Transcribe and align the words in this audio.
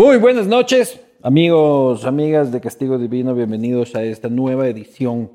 Muy 0.00 0.16
buenas 0.16 0.46
noches, 0.46 1.00
amigos, 1.24 2.04
amigas 2.04 2.52
de 2.52 2.60
Castigo 2.60 2.98
Divino, 2.98 3.34
bienvenidos 3.34 3.96
a 3.96 4.04
esta 4.04 4.28
nueva 4.28 4.68
edición 4.68 5.32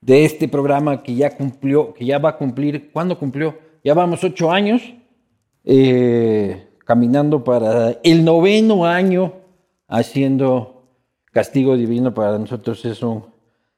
de 0.00 0.24
este 0.24 0.46
programa 0.46 1.02
que 1.02 1.16
ya 1.16 1.36
cumplió, 1.36 1.92
que 1.92 2.06
ya 2.06 2.20
va 2.20 2.28
a 2.28 2.36
cumplir, 2.36 2.92
¿cuándo 2.92 3.18
cumplió? 3.18 3.58
Ya 3.82 3.94
vamos 3.94 4.22
ocho 4.22 4.52
años, 4.52 4.80
eh, 5.64 6.68
caminando 6.84 7.42
para 7.42 7.98
el 8.04 8.24
noveno 8.24 8.86
año 8.86 9.32
haciendo 9.88 10.84
Castigo 11.32 11.76
Divino. 11.76 12.14
Para 12.14 12.38
nosotros 12.38 12.84
es 12.84 13.02
un, 13.02 13.24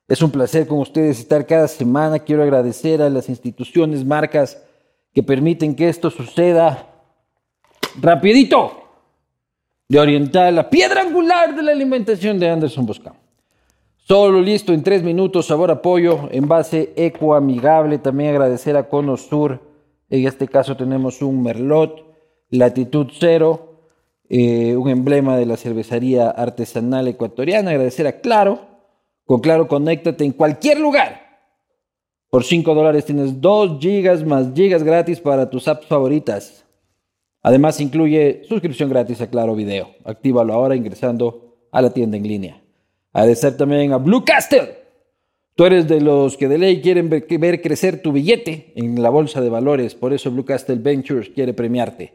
es 0.08 0.20
un 0.20 0.30
placer 0.30 0.66
con 0.66 0.80
ustedes 0.80 1.20
estar 1.20 1.46
cada 1.46 1.68
semana. 1.68 2.18
Quiero 2.18 2.42
agradecer 2.42 3.00
a 3.00 3.08
las 3.08 3.30
instituciones, 3.30 4.04
marcas 4.04 4.62
que 5.14 5.22
permiten 5.22 5.74
que 5.74 5.88
esto 5.88 6.10
suceda 6.10 6.86
rapidito 7.98 8.77
de 9.88 9.98
orientar 9.98 10.52
la 10.52 10.68
piedra 10.68 11.00
angular 11.00 11.56
de 11.56 11.62
la 11.62 11.72
alimentación 11.72 12.38
de 12.38 12.48
Anderson 12.48 12.84
Boscán. 12.84 13.14
Solo 13.96 14.40
listo 14.40 14.72
en 14.72 14.82
tres 14.82 15.02
minutos, 15.02 15.46
sabor 15.46 15.70
apoyo, 15.70 16.28
envase 16.30 16.92
ecoamigable. 16.96 17.98
También 17.98 18.30
agradecer 18.30 18.76
a 18.76 18.88
Cono 18.88 19.16
Sur. 19.16 19.60
En 20.10 20.26
este 20.26 20.48
caso 20.48 20.76
tenemos 20.76 21.20
un 21.20 21.42
Merlot, 21.42 22.04
latitud 22.50 23.08
cero, 23.12 23.82
eh, 24.28 24.76
un 24.76 24.88
emblema 24.88 25.36
de 25.36 25.46
la 25.46 25.56
cervecería 25.56 26.30
artesanal 26.30 27.08
ecuatoriana. 27.08 27.70
Agradecer 27.70 28.06
a 28.06 28.20
Claro. 28.20 28.60
Con 29.24 29.40
Claro, 29.40 29.68
conéctate 29.68 30.24
en 30.24 30.32
cualquier 30.32 30.80
lugar. 30.80 31.28
Por 32.30 32.44
5 32.44 32.74
dólares 32.74 33.06
tienes 33.06 33.40
2 33.40 33.78
gigas 33.80 34.24
más 34.24 34.52
gigas 34.54 34.82
gratis 34.82 35.20
para 35.20 35.48
tus 35.48 35.66
apps 35.66 35.86
favoritas. 35.86 36.67
Además, 37.48 37.80
incluye 37.80 38.42
suscripción 38.46 38.90
gratis 38.90 39.22
a 39.22 39.30
Claro 39.30 39.54
Video. 39.54 39.88
Actívalo 40.04 40.52
ahora 40.52 40.76
ingresando 40.76 41.56
a 41.72 41.80
la 41.80 41.94
tienda 41.94 42.18
en 42.18 42.28
línea. 42.28 42.62
Agradecer 43.10 43.56
también 43.56 43.90
a 43.94 43.96
Blue 43.96 44.22
Castle. 44.22 44.76
Tú 45.54 45.64
eres 45.64 45.88
de 45.88 46.02
los 46.02 46.36
que 46.36 46.46
de 46.46 46.58
ley 46.58 46.82
quieren 46.82 47.08
ver, 47.08 47.62
crecer 47.62 48.02
tu 48.02 48.12
billete 48.12 48.74
en 48.76 49.02
la 49.02 49.08
bolsa 49.08 49.40
de 49.40 49.48
valores. 49.48 49.94
Por 49.94 50.12
eso 50.12 50.30
Blue 50.30 50.44
Castle 50.44 50.76
Ventures 50.76 51.30
quiere 51.30 51.54
premiarte. 51.54 52.12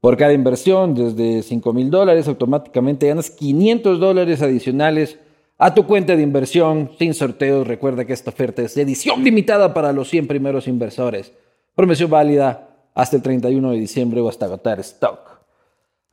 Por 0.00 0.16
cada 0.16 0.34
inversión, 0.34 0.94
desde 0.94 1.42
5 1.42 1.72
mil 1.72 1.90
dólares, 1.90 2.28
automáticamente 2.28 3.08
ganas 3.08 3.28
500 3.28 3.98
dólares 3.98 4.40
adicionales 4.40 5.18
a 5.58 5.74
tu 5.74 5.84
cuenta 5.84 6.14
de 6.14 6.22
inversión 6.22 6.92
sin 6.96 7.12
sorteos. 7.12 7.66
Recuerda 7.66 8.04
que 8.04 8.12
esta 8.12 8.30
oferta 8.30 8.62
es 8.62 8.76
edición 8.76 9.24
limitada 9.24 9.74
para 9.74 9.92
los 9.92 10.08
100 10.10 10.28
primeros 10.28 10.68
inversores. 10.68 11.32
Promoción 11.74 12.08
válida 12.08 12.69
hasta 12.94 13.16
el 13.16 13.22
31 13.22 13.70
de 13.70 13.78
diciembre 13.78 14.20
o 14.20 14.28
hasta 14.28 14.46
agotar 14.46 14.80
stock. 14.80 15.40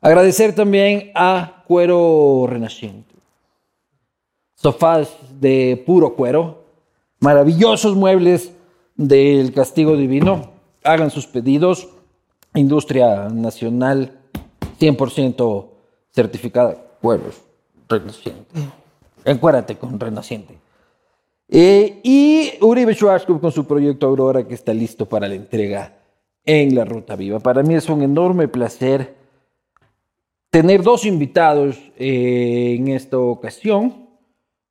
Agradecer 0.01 0.53
también 0.53 1.11
a 1.15 1.63
Cuero 1.67 2.45
Renaciente. 2.47 3.15
Sofás 4.55 5.09
de 5.39 5.81
puro 5.85 6.15
cuero, 6.15 6.63
maravillosos 7.19 7.95
muebles 7.95 8.51
del 8.95 9.53
castigo 9.53 9.95
divino. 9.95 10.51
Hagan 10.83 11.11
sus 11.11 11.27
pedidos. 11.27 11.89
Industria 12.53 13.29
nacional 13.29 14.19
100% 14.79 15.67
certificada. 16.11 16.77
Cueros 17.01 17.35
Renaciente. 17.89 18.45
Encuérdate 19.25 19.77
con 19.77 19.99
Renaciente. 19.99 20.57
Eh, 21.49 22.01
y 22.03 22.53
Uribe 22.61 22.93
Schwarzkopf 22.93 23.39
con 23.39 23.51
su 23.51 23.65
proyecto 23.65 24.07
Aurora 24.07 24.45
que 24.45 24.53
está 24.53 24.73
listo 24.73 25.05
para 25.05 25.27
la 25.27 25.35
entrega 25.35 25.96
en 26.47 26.73
la 26.73 26.85
Ruta 26.85 27.15
Viva. 27.15 27.39
Para 27.39 27.61
mí 27.61 27.75
es 27.75 27.87
un 27.89 28.01
enorme 28.01 28.47
placer 28.47 29.13
tener 30.49 30.81
dos 30.81 31.05
invitados 31.05 31.77
eh, 31.99 32.77
en 32.79 32.87
esta 32.87 33.19
ocasión. 33.19 34.07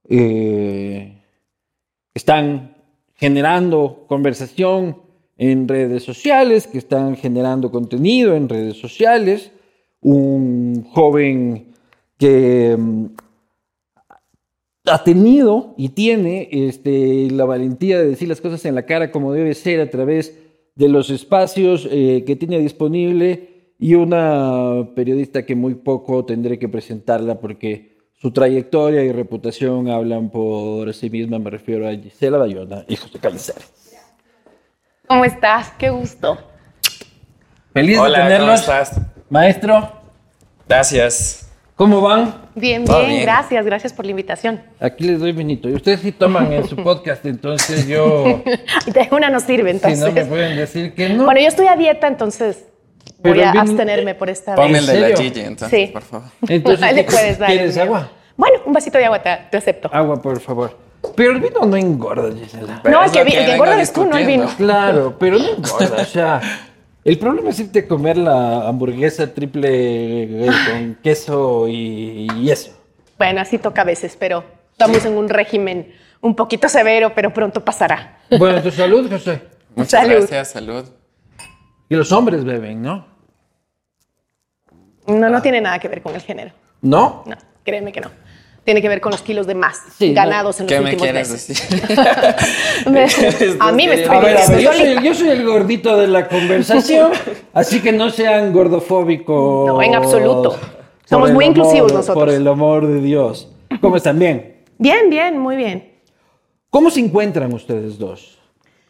Eh, 0.08 1.22
están 2.14 2.74
generando 3.14 4.06
conversación 4.08 5.02
en 5.36 5.68
redes 5.68 6.02
sociales, 6.02 6.66
que 6.66 6.78
están 6.78 7.14
generando 7.14 7.70
contenido 7.70 8.34
en 8.34 8.48
redes 8.48 8.78
sociales. 8.78 9.52
Un 10.00 10.86
joven 10.90 11.74
que 12.16 12.74
mm, 12.78 13.06
ha 14.86 15.04
tenido 15.04 15.74
y 15.76 15.90
tiene 15.90 16.48
este, 16.50 17.30
la 17.30 17.44
valentía 17.44 17.98
de 17.98 18.06
decir 18.06 18.28
las 18.28 18.40
cosas 18.40 18.64
en 18.64 18.74
la 18.74 18.86
cara 18.86 19.10
como 19.10 19.34
debe 19.34 19.52
ser 19.52 19.80
a 19.80 19.90
través 19.90 20.38
de 20.76 20.88
los 20.88 21.10
espacios 21.10 21.88
eh, 21.90 22.22
que 22.26 22.36
tiene 22.36 22.58
disponible 22.58 23.72
y 23.78 23.94
una 23.94 24.88
periodista 24.94 25.44
que 25.44 25.56
muy 25.56 25.74
poco 25.74 26.24
tendré 26.24 26.58
que 26.58 26.68
presentarla 26.68 27.40
porque 27.40 27.96
su 28.18 28.30
trayectoria 28.30 29.02
y 29.02 29.12
reputación 29.12 29.88
hablan 29.90 30.30
por 30.30 30.92
sí 30.94 31.10
misma. 31.10 31.38
Me 31.38 31.50
refiero 31.50 31.88
a 31.88 31.92
Gisela 31.92 32.38
Bayona 32.38 32.84
y 32.88 32.96
José 32.96 33.18
Calizares. 33.18 33.72
¿Cómo 35.06 35.24
estás? 35.24 35.72
Qué 35.78 35.90
gusto. 35.90 36.38
Feliz 37.72 37.98
Hola, 37.98 38.18
de 38.18 38.24
tenerlos. 38.24 38.62
¿cómo 38.62 38.78
estás? 38.78 39.00
Maestro, 39.28 39.92
Gracias. 40.68 41.45
¿Cómo 41.76 42.00
van? 42.00 42.34
Bien, 42.54 42.84
bien, 42.84 43.06
bien. 43.06 43.22
gracias, 43.22 43.64
gracias 43.64 43.92
por 43.92 44.04
la 44.04 44.10
invitación. 44.10 44.60
Aquí 44.80 45.04
les 45.04 45.20
doy 45.20 45.32
vinito. 45.32 45.68
Y 45.68 45.74
ustedes 45.74 46.00
sí 46.00 46.10
toman 46.12 46.52
en 46.52 46.66
su 46.66 46.76
podcast, 46.82 47.24
entonces 47.26 47.86
yo... 47.86 48.24
De 48.86 49.08
una 49.12 49.30
no 49.30 49.38
sirve, 49.40 49.70
Si 49.70 49.76
entonces. 49.76 50.00
no 50.00 50.12
me 50.12 50.24
pueden 50.24 50.56
decir 50.56 50.94
que 50.94 51.10
no. 51.10 51.24
Bueno, 51.24 51.40
yo 51.40 51.48
estoy 51.48 51.66
a 51.68 51.76
dieta, 51.76 52.06
entonces 52.08 52.64
voy 53.22 53.40
a 53.40 53.50
abstenerme 53.52 54.14
por 54.14 54.28
esta 54.30 54.54
Ponme 54.54 54.78
el 54.78 54.86
vez. 54.86 55.00
de 55.00 55.08
la? 55.10 55.16
Gigi, 55.16 55.40
entonces, 55.40 55.80
Sí. 55.86 55.92
por 55.92 56.02
favor. 56.02 56.28
Entonces, 56.48 56.82
Ahí 56.82 56.94
le 56.94 57.04
¿qué- 57.04 57.10
puedes 57.12 57.38
dar. 57.38 57.48
¿Quieres 57.50 57.76
agua? 57.78 58.10
Bueno, 58.36 58.58
un 58.66 58.72
vasito 58.72 58.98
de 58.98 59.04
agua 59.06 59.22
te, 59.22 59.30
te 59.50 59.56
acepto. 59.56 59.88
Agua, 59.92 60.20
por 60.20 60.40
favor. 60.40 60.76
Pero 61.14 61.32
el 61.32 61.40
vino 61.40 61.64
no 61.64 61.76
engorda, 61.76 62.34
Gisela. 62.36 62.80
Pero 62.82 62.98
no, 62.98 63.04
es 63.04 63.12
que, 63.12 63.20
el 63.20 63.26
que 63.28 63.52
engorda 63.54 63.74
eres 63.74 63.92
tú, 63.92 64.04
no 64.06 64.16
el 64.16 64.26
vino. 64.26 64.48
Claro, 64.56 65.16
pero 65.18 65.38
no 65.38 65.48
engorda. 65.48 66.02
O 66.02 66.04
sea, 66.04 66.40
el 67.06 67.18
problema 67.18 67.50
es 67.50 67.60
irte 67.60 67.78
a 67.80 67.88
comer 67.88 68.16
la 68.18 68.66
hamburguesa 68.68 69.32
triple 69.32 70.46
eh, 70.46 70.50
con 70.70 70.94
queso 70.96 71.68
y, 71.68 72.26
y 72.36 72.50
eso. 72.50 72.72
Bueno, 73.16 73.40
así 73.40 73.58
toca 73.58 73.82
a 73.82 73.84
veces, 73.84 74.16
pero 74.18 74.44
estamos 74.72 75.04
en 75.04 75.16
un 75.16 75.28
régimen 75.28 75.92
un 76.20 76.34
poquito 76.34 76.68
severo, 76.68 77.12
pero 77.14 77.32
pronto 77.32 77.64
pasará. 77.64 78.18
Bueno, 78.38 78.60
tu 78.62 78.70
salud, 78.70 79.08
José. 79.10 79.40
Muchas 79.74 80.00
Salud. 80.02 80.16
gracias, 80.16 80.50
salud. 80.50 80.84
Y 81.88 81.94
los 81.94 82.10
hombres 82.10 82.44
beben, 82.44 82.82
¿no? 82.82 83.06
No, 85.06 85.28
no 85.30 85.40
tiene 85.40 85.60
nada 85.60 85.78
que 85.78 85.88
ver 85.88 86.02
con 86.02 86.14
el 86.14 86.20
género. 86.20 86.50
¿No? 86.82 87.22
No, 87.26 87.36
créeme 87.64 87.92
que 87.92 88.00
no. 88.00 88.10
Tiene 88.66 88.82
que 88.82 88.88
ver 88.88 89.00
con 89.00 89.12
los 89.12 89.22
kilos 89.22 89.46
de 89.46 89.54
más 89.54 89.80
Sí, 89.96 90.12
ganados 90.12 90.60
en 90.60 90.66
los 90.66 90.72
¿Qué 90.72 90.80
me 90.80 90.90
últimos 90.90 91.02
quieres 91.04 91.30
meses. 91.30 91.70
decir? 91.70 91.98
A 93.60 93.72
mí 93.72 93.86
me 93.88 93.94
estoy 93.94 94.16
A 94.16 94.20
ver, 94.20 94.36
a 94.36 94.46
ver, 94.48 94.60
yo 94.60 94.72
soy, 94.72 95.02
yo 95.04 95.14
soy 95.14 95.28
el 95.28 95.46
gordito 95.46 95.96
de 95.96 96.08
la 96.08 96.28
conversación, 96.28 97.12
así 97.54 97.80
que 97.80 97.92
no 97.92 98.10
sean 98.10 98.52
gordofóbicos. 98.52 99.66
No, 99.68 99.80
en 99.80 99.94
absoluto. 99.94 100.58
Somos 101.04 101.30
muy 101.32 101.44
amor- 101.46 101.56
inclusivos 101.56 101.92
nosotros. 101.92 102.16
Por 102.24 102.28
el 102.34 102.46
amor 102.48 102.86
de 102.86 103.00
Dios. 103.00 103.48
¿Cómo 103.80 103.96
están? 103.96 104.18
Bien. 104.18 104.56
Bien, 104.78 105.08
bien, 105.08 105.38
muy 105.38 105.56
bien. 105.56 105.92
¿Cómo 106.68 106.90
se 106.90 107.00
encuentran 107.00 107.52
ustedes 107.54 107.98
dos? 107.98 108.35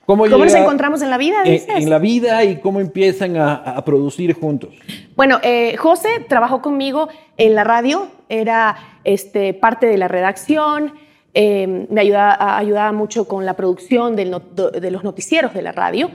¿Cómo, 0.07 0.25
¿Cómo 0.29 0.45
nos 0.45 0.55
encontramos 0.55 1.03
en 1.03 1.11
la 1.11 1.19
vida, 1.19 1.39
en, 1.45 1.53
dices? 1.53 1.75
en 1.83 1.91
la 1.91 1.99
vida 1.99 2.45
y 2.45 2.61
cómo 2.61 2.81
empiezan 2.81 3.37
a, 3.37 3.55
a 3.57 3.85
producir 3.85 4.33
juntos? 4.35 4.71
Bueno, 5.17 5.39
eh, 5.43 5.77
José 5.77 6.09
trabajó 6.29 6.63
conmigo 6.63 7.09
en 7.37 7.55
la 7.57 7.65
radio, 7.65 8.07
era 8.29 8.77
este, 9.05 9.53
parte 9.53 9.87
de 9.87 9.99
la 9.99 10.07
redacción, 10.09 10.93
eh, 11.35 11.87
me 11.91 12.01
ayudaba, 12.01 12.57
ayudaba 12.57 12.93
mucho 12.93 13.27
con 13.27 13.45
la 13.45 13.55
producción 13.55 14.15
del 14.17 14.31
no- 14.31 14.41
de 14.41 14.91
los 14.91 15.03
noticieros 15.05 15.53
de 15.53 15.63
la 15.63 15.73
radio. 15.73 16.11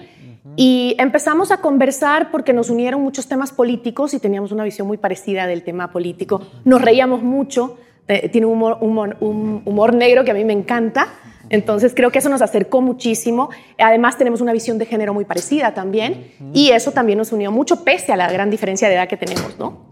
Y 0.56 0.96
empezamos 0.98 1.52
a 1.52 1.58
conversar 1.58 2.32
porque 2.32 2.52
nos 2.52 2.70
unieron 2.72 3.02
muchos 3.02 3.28
temas 3.28 3.52
políticos 3.52 4.14
y 4.16 4.20
teníamos 4.20 4.52
una 4.52 4.64
visión 4.64 4.88
muy 4.88 4.98
parecida 4.98 5.46
del 5.48 5.62
tema 5.64 5.92
político. 5.92 6.42
Nos 6.66 6.82
reíamos 6.82 7.22
mucho, 7.22 7.78
eh, 8.08 8.28
tiene 8.30 8.48
un 8.48 8.54
humor, 8.54 8.78
humor- 8.82 9.18
un 9.20 9.62
humor 9.66 9.94
negro 9.94 10.24
que 10.26 10.32
a 10.32 10.34
mí 10.34 10.44
me 10.44 10.54
encanta. 10.54 11.08
Entonces 11.52 11.94
creo 11.94 12.12
que 12.12 12.20
eso 12.20 12.30
nos 12.30 12.42
acercó 12.42 12.82
muchísimo. 12.82 13.50
Además 13.78 14.18
tenemos 14.18 14.40
una 14.40 14.54
visión 14.54 14.78
de 14.78 14.86
género 14.86 15.14
muy 15.14 15.26
parecida 15.26 15.74
también 15.74 16.32
y 16.54 16.72
eso 16.72 16.92
también 16.92 17.18
nos 17.18 17.34
unió 17.34 17.52
mucho 17.52 17.84
pese 17.84 18.14
a 18.14 18.16
la 18.16 18.32
gran 18.32 18.50
diferencia 18.50 18.88
de 18.88 18.96
edad 18.96 19.08
que 19.10 19.18
tenemos, 19.18 19.60
¿no? 19.60 19.92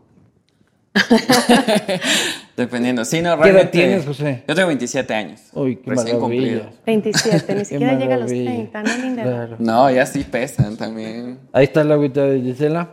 Dependiendo. 2.55 3.03
Sí, 3.03 3.21
no, 3.21 3.39
¿Qué 3.41 3.49
edad 3.49 3.69
tienes, 3.69 4.05
José? 4.05 4.43
Yo 4.47 4.55
tengo 4.55 4.67
27 4.67 5.13
años. 5.13 5.41
Uy, 5.53 5.75
qué 5.75 5.89
recién 5.91 6.17
maravilla. 6.17 6.19
cumplidos. 6.19 6.85
27, 6.85 7.55
ni 7.55 7.65
siquiera 7.65 7.93
llega 7.93 8.15
a 8.15 8.17
los 8.19 8.31
maravilla. 8.31 8.51
30, 8.71 8.83
¿no, 8.83 8.97
linda? 8.97 9.23
Claro. 9.23 9.55
No, 9.59 9.91
ya 9.91 10.05
sí 10.05 10.23
pesan 10.23 10.77
también. 10.77 11.39
Ahí 11.51 11.65
está 11.65 11.83
la 11.83 11.95
agüita 11.95 12.23
de 12.23 12.39
Gisela. 12.41 12.89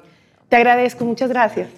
Te 0.49 0.57
agradezco, 0.57 1.05
muchas 1.05 1.29
gracias. 1.29 1.69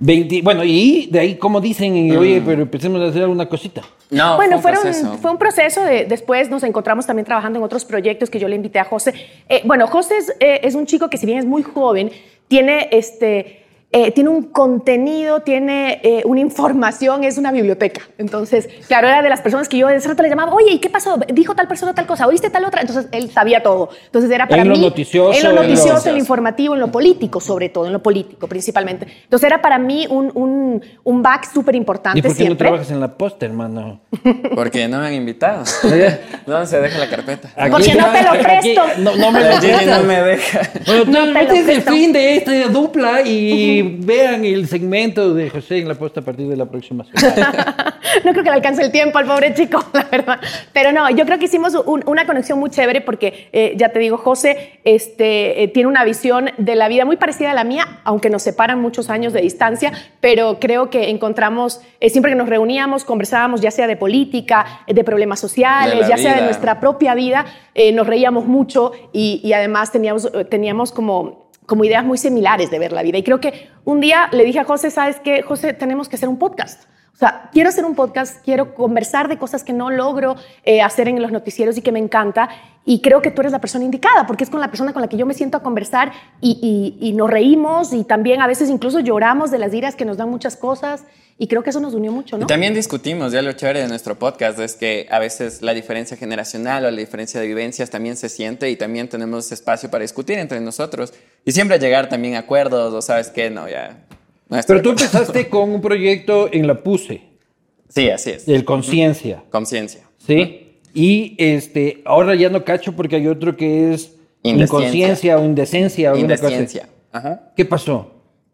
Gracias. 0.00 0.28
20 0.28 0.42
bueno, 0.42 0.64
y 0.64 1.08
de 1.10 1.18
ahí, 1.20 1.34
como 1.36 1.60
dicen, 1.60 1.94
y, 1.94 2.16
oye, 2.16 2.42
pero 2.44 2.62
empecemos 2.62 3.00
a 3.02 3.06
hacer 3.10 3.22
alguna 3.22 3.46
cosita. 3.48 3.82
No, 4.10 4.36
bueno, 4.36 4.58
fue 4.58 4.70
un 4.72 4.76
fueron- 4.78 4.82
proceso. 4.82 5.18
fue 5.18 5.30
un 5.30 5.38
proceso. 5.38 5.84
De, 5.84 6.06
después 6.06 6.48
nos 6.50 6.62
encontramos 6.62 7.06
también 7.06 7.26
trabajando 7.26 7.58
en 7.58 7.64
otros 7.64 7.84
proyectos 7.84 8.30
que 8.30 8.38
yo 8.38 8.48
le 8.48 8.56
invité 8.56 8.78
a 8.78 8.84
José. 8.84 9.12
Eh, 9.48 9.60
bueno, 9.64 9.86
José 9.86 10.16
es, 10.16 10.34
eh, 10.40 10.60
es 10.62 10.74
un 10.74 10.86
chico 10.86 11.08
que 11.10 11.18
si 11.18 11.26
bien 11.26 11.38
es 11.38 11.44
muy 11.44 11.62
joven, 11.62 12.10
tiene, 12.48 12.88
este, 12.92 13.59
eh, 13.92 14.12
tiene 14.12 14.30
un 14.30 14.44
contenido, 14.44 15.40
tiene 15.40 16.00
eh, 16.04 16.22
una 16.24 16.38
información, 16.40 17.24
es 17.24 17.38
una 17.38 17.50
biblioteca. 17.50 18.02
Entonces, 18.18 18.68
claro, 18.86 19.08
era 19.08 19.20
de 19.20 19.28
las 19.28 19.40
personas 19.40 19.68
que 19.68 19.78
yo 19.78 19.88
de 19.88 19.96
ese 19.96 20.06
rato 20.08 20.22
le 20.22 20.28
llamaba, 20.28 20.52
oye, 20.54 20.72
¿y 20.74 20.78
qué 20.78 20.88
pasó? 20.88 21.18
Dijo 21.32 21.56
tal 21.56 21.66
persona 21.66 21.92
tal 21.92 22.06
cosa, 22.06 22.28
¿oíste 22.28 22.50
tal 22.50 22.64
otra? 22.64 22.82
Entonces, 22.82 23.08
él 23.10 23.30
sabía 23.32 23.62
todo. 23.64 23.90
Entonces, 24.06 24.30
era 24.30 24.46
para 24.46 24.62
En 24.62 24.68
lo 24.68 24.76
mí... 24.76 24.80
noticioso, 24.82 25.36
En 25.36 25.42
lo 25.42 25.50
en 25.50 25.56
lo- 25.56 25.62
noticioso, 25.62 26.08
en 26.08 26.14
lo 26.14 26.20
informativo, 26.20 26.74
en 26.74 26.80
lo 26.80 26.92
político, 26.92 27.40
sobre 27.40 27.68
todo, 27.68 27.86
en 27.86 27.92
lo 27.92 28.00
político 28.02 28.46
principalmente. 28.46 29.06
Entonces, 29.24 29.46
era 29.46 29.60
para 29.60 29.78
mí 29.78 30.06
un, 30.08 30.30
un, 30.36 30.80
un 31.02 31.22
back 31.22 31.52
súper 31.52 31.74
importante 31.74 32.18
¿Y 32.18 32.22
por 32.22 32.36
qué 32.36 32.48
no 32.48 32.56
trabajas 32.56 32.90
en 32.92 33.00
la 33.00 33.16
posta, 33.16 33.44
hermano? 33.46 34.02
Porque 34.54 34.86
no 34.86 35.00
me 35.00 35.08
han 35.08 35.14
invitado. 35.14 35.64
¿Dónde 36.46 36.66
se 36.66 36.80
deja 36.80 36.98
la 36.98 37.08
carpeta? 37.08 37.48
Porque 37.70 37.94
no 37.94 38.06
te 38.12 38.22
lo 38.22 38.42
presto. 38.42 38.82
no, 38.98 39.16
no 39.16 39.32
me 39.32 39.40
lo 39.40 39.58
prestas. 39.60 39.86
no 40.00 40.04
me 40.06 40.22
deja. 40.22 40.60
Bueno, 40.86 41.04
No 41.06 41.24
te 41.26 41.32
lo 41.32 41.40
este 41.40 41.58
es 41.58 41.68
el 41.68 41.82
fin 41.82 42.12
de 42.12 42.36
esta 42.36 42.68
dupla 42.68 43.22
y 43.22 43.79
vean 43.82 44.44
el 44.44 44.66
segmento 44.68 45.34
de 45.34 45.50
José 45.50 45.78
en 45.78 45.88
la 45.88 45.94
posta 45.94 46.20
a 46.20 46.24
partir 46.24 46.46
de 46.48 46.56
la 46.56 46.66
próxima 46.66 47.04
semana. 47.04 47.96
no 48.24 48.32
creo 48.32 48.44
que 48.44 48.50
le 48.50 48.56
alcance 48.56 48.82
el 48.82 48.90
tiempo 48.92 49.18
al 49.18 49.26
pobre 49.26 49.54
chico, 49.54 49.82
la 49.92 50.04
verdad. 50.04 50.40
Pero 50.72 50.92
no, 50.92 51.08
yo 51.10 51.24
creo 51.26 51.38
que 51.38 51.46
hicimos 51.46 51.74
un- 51.86 52.02
una 52.06 52.26
conexión 52.26 52.58
muy 52.58 52.70
chévere 52.70 53.00
porque, 53.00 53.48
eh, 53.52 53.74
ya 53.76 53.90
te 53.90 53.98
digo, 53.98 54.16
José 54.16 54.80
este, 54.84 55.62
eh, 55.62 55.68
tiene 55.68 55.88
una 55.88 56.04
visión 56.04 56.50
de 56.58 56.74
la 56.76 56.88
vida 56.88 57.04
muy 57.04 57.16
parecida 57.16 57.50
a 57.50 57.54
la 57.54 57.64
mía, 57.64 58.00
aunque 58.04 58.30
nos 58.30 58.42
separan 58.42 58.80
muchos 58.80 59.10
años 59.10 59.32
de 59.32 59.40
distancia, 59.42 59.92
pero 60.20 60.58
creo 60.60 60.90
que 60.90 61.10
encontramos, 61.10 61.80
eh, 62.00 62.10
siempre 62.10 62.32
que 62.32 62.36
nos 62.36 62.48
reuníamos, 62.48 63.04
conversábamos 63.04 63.60
ya 63.60 63.70
sea 63.70 63.86
de 63.86 63.96
política, 63.96 64.84
de 64.86 65.04
problemas 65.04 65.40
sociales, 65.40 66.00
De 66.00 66.08
ya 66.08 66.16
sea 66.16 66.36
de 66.36 66.42
nuestra 66.42 66.80
propia 66.80 67.14
vida, 67.14 67.44
eh, 67.74 67.92
nos 67.92 68.06
reíamos 68.06 68.46
mucho 68.46 68.92
y, 69.12 69.40
y 69.44 69.52
además 69.52 69.92
teníamos, 69.92 70.30
teníamos 70.48 70.92
como 70.92 71.49
como 71.70 71.84
ideas 71.84 72.04
muy 72.04 72.18
similares 72.18 72.68
de 72.68 72.80
ver 72.80 72.90
la 72.90 73.04
vida. 73.04 73.18
Y 73.18 73.22
creo 73.22 73.40
que 73.40 73.68
un 73.84 74.00
día 74.00 74.28
le 74.32 74.42
dije 74.42 74.58
a 74.58 74.64
José, 74.64 74.90
¿sabes 74.90 75.20
qué? 75.20 75.42
José, 75.42 75.72
tenemos 75.72 76.08
que 76.08 76.16
hacer 76.16 76.28
un 76.28 76.36
podcast. 76.36 76.82
O 77.20 77.22
sea, 77.22 77.50
quiero 77.52 77.68
hacer 77.68 77.84
un 77.84 77.94
podcast, 77.94 78.42
quiero 78.42 78.74
conversar 78.74 79.28
de 79.28 79.36
cosas 79.36 79.62
que 79.62 79.74
no 79.74 79.90
logro 79.90 80.36
eh, 80.64 80.80
hacer 80.80 81.06
en 81.06 81.20
los 81.20 81.30
noticieros 81.30 81.76
y 81.76 81.82
que 81.82 81.92
me 81.92 81.98
encanta. 81.98 82.48
Y 82.86 83.02
creo 83.02 83.20
que 83.20 83.30
tú 83.30 83.42
eres 83.42 83.52
la 83.52 83.60
persona 83.60 83.84
indicada, 83.84 84.26
porque 84.26 84.42
es 84.44 84.48
con 84.48 84.58
la 84.58 84.68
persona 84.70 84.94
con 84.94 85.02
la 85.02 85.08
que 85.08 85.18
yo 85.18 85.26
me 85.26 85.34
siento 85.34 85.58
a 85.58 85.62
conversar 85.62 86.12
y, 86.40 86.96
y- 86.98 87.08
y 87.08 87.12
nos 87.12 87.28
reímos 87.28 87.92
y 87.92 88.04
también 88.04 88.40
a 88.40 88.46
veces 88.46 88.70
incluso 88.70 89.00
lloramos 89.00 89.50
de 89.50 89.58
las 89.58 89.74
iras 89.74 89.96
que 89.96 90.06
nos 90.06 90.16
dan 90.16 90.30
muchas 90.30 90.56
cosas. 90.56 91.04
Y 91.36 91.46
creo 91.46 91.62
que 91.62 91.68
eso 91.68 91.80
nos 91.80 91.92
unió 91.92 92.10
mucho, 92.10 92.38
¿no? 92.38 92.44
Y 92.44 92.46
también 92.46 92.72
discutimos, 92.72 93.32
ya 93.32 93.42
lo 93.42 93.52
chévere 93.52 93.80
de 93.82 93.88
nuestro 93.88 94.18
podcast 94.18 94.58
es 94.58 94.74
que 94.76 95.06
a 95.10 95.18
veces 95.18 95.60
la 95.60 95.74
diferencia 95.74 96.16
generacional 96.16 96.86
o 96.86 96.90
la 96.90 96.96
diferencia 96.96 97.38
de 97.38 97.46
vivencias 97.46 97.90
también 97.90 98.16
se 98.16 98.30
siente 98.30 98.70
y 98.70 98.76
también 98.76 99.10
tenemos 99.10 99.52
espacio 99.52 99.90
para 99.90 100.00
discutir 100.02 100.38
entre 100.38 100.58
nosotros 100.60 101.12
y 101.44 101.52
siempre 101.52 101.78
llegar 101.78 102.08
también 102.08 102.36
a 102.36 102.38
acuerdos 102.40 102.94
o 102.94 103.02
sabes 103.02 103.28
qué, 103.28 103.50
no, 103.50 103.68
ya. 103.68 104.06
Pero 104.66 104.82
tú 104.82 104.90
empezaste 104.90 105.48
con 105.48 105.70
un 105.70 105.80
proyecto 105.80 106.48
en 106.52 106.66
la 106.66 106.82
PUSE, 106.82 107.22
Sí, 107.88 108.10
así 108.10 108.30
es. 108.30 108.48
el 108.48 108.64
Conciencia, 108.64 109.42
Conciencia. 109.50 110.02
¿sí? 110.18 110.80
Y 110.94 111.34
este, 111.38 112.02
ahora 112.04 112.34
ya 112.34 112.48
no 112.48 112.64
cacho 112.64 112.94
porque 112.94 113.16
hay 113.16 113.26
otro 113.28 113.56
que 113.56 113.92
es 113.92 114.12
inconsciencia 114.42 115.38
o 115.38 115.44
indescencia. 115.44 116.12
o. 116.12 116.16
Indesciencia. 116.16 116.88
Ajá. 117.12 117.52
¿Qué 117.56 117.64
pasó? 117.64 118.12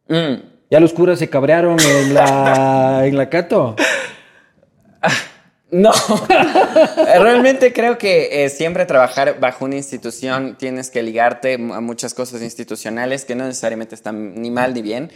Mm. 0.09 0.35
¿Ya 0.71 0.81
los 0.81 0.93
curas 0.93 1.19
se 1.19 1.29
cabrearon 1.29 1.79
en 1.81 2.15
la, 2.15 3.03
en 3.07 3.17
la 3.17 3.29
Cato? 3.29 3.77
No, 5.69 5.91
realmente 6.97 7.73
creo 7.73 7.99
que 7.99 8.45
eh, 8.45 8.49
siempre 8.51 8.87
trabajar 8.87 9.41
bajo 9.41 9.65
una 9.65 9.75
institución 9.75 10.57
tienes 10.57 10.91
que 10.91 11.03
ligarte 11.03 11.55
a 11.55 11.81
muchas 11.81 12.15
cosas 12.15 12.41
institucionales 12.41 13.25
que 13.25 13.35
no 13.35 13.45
necesariamente 13.45 13.97
están 13.97 14.41
ni 14.41 14.51
mal 14.53 14.75
ni 14.75 14.83
bien, 14.83 15.11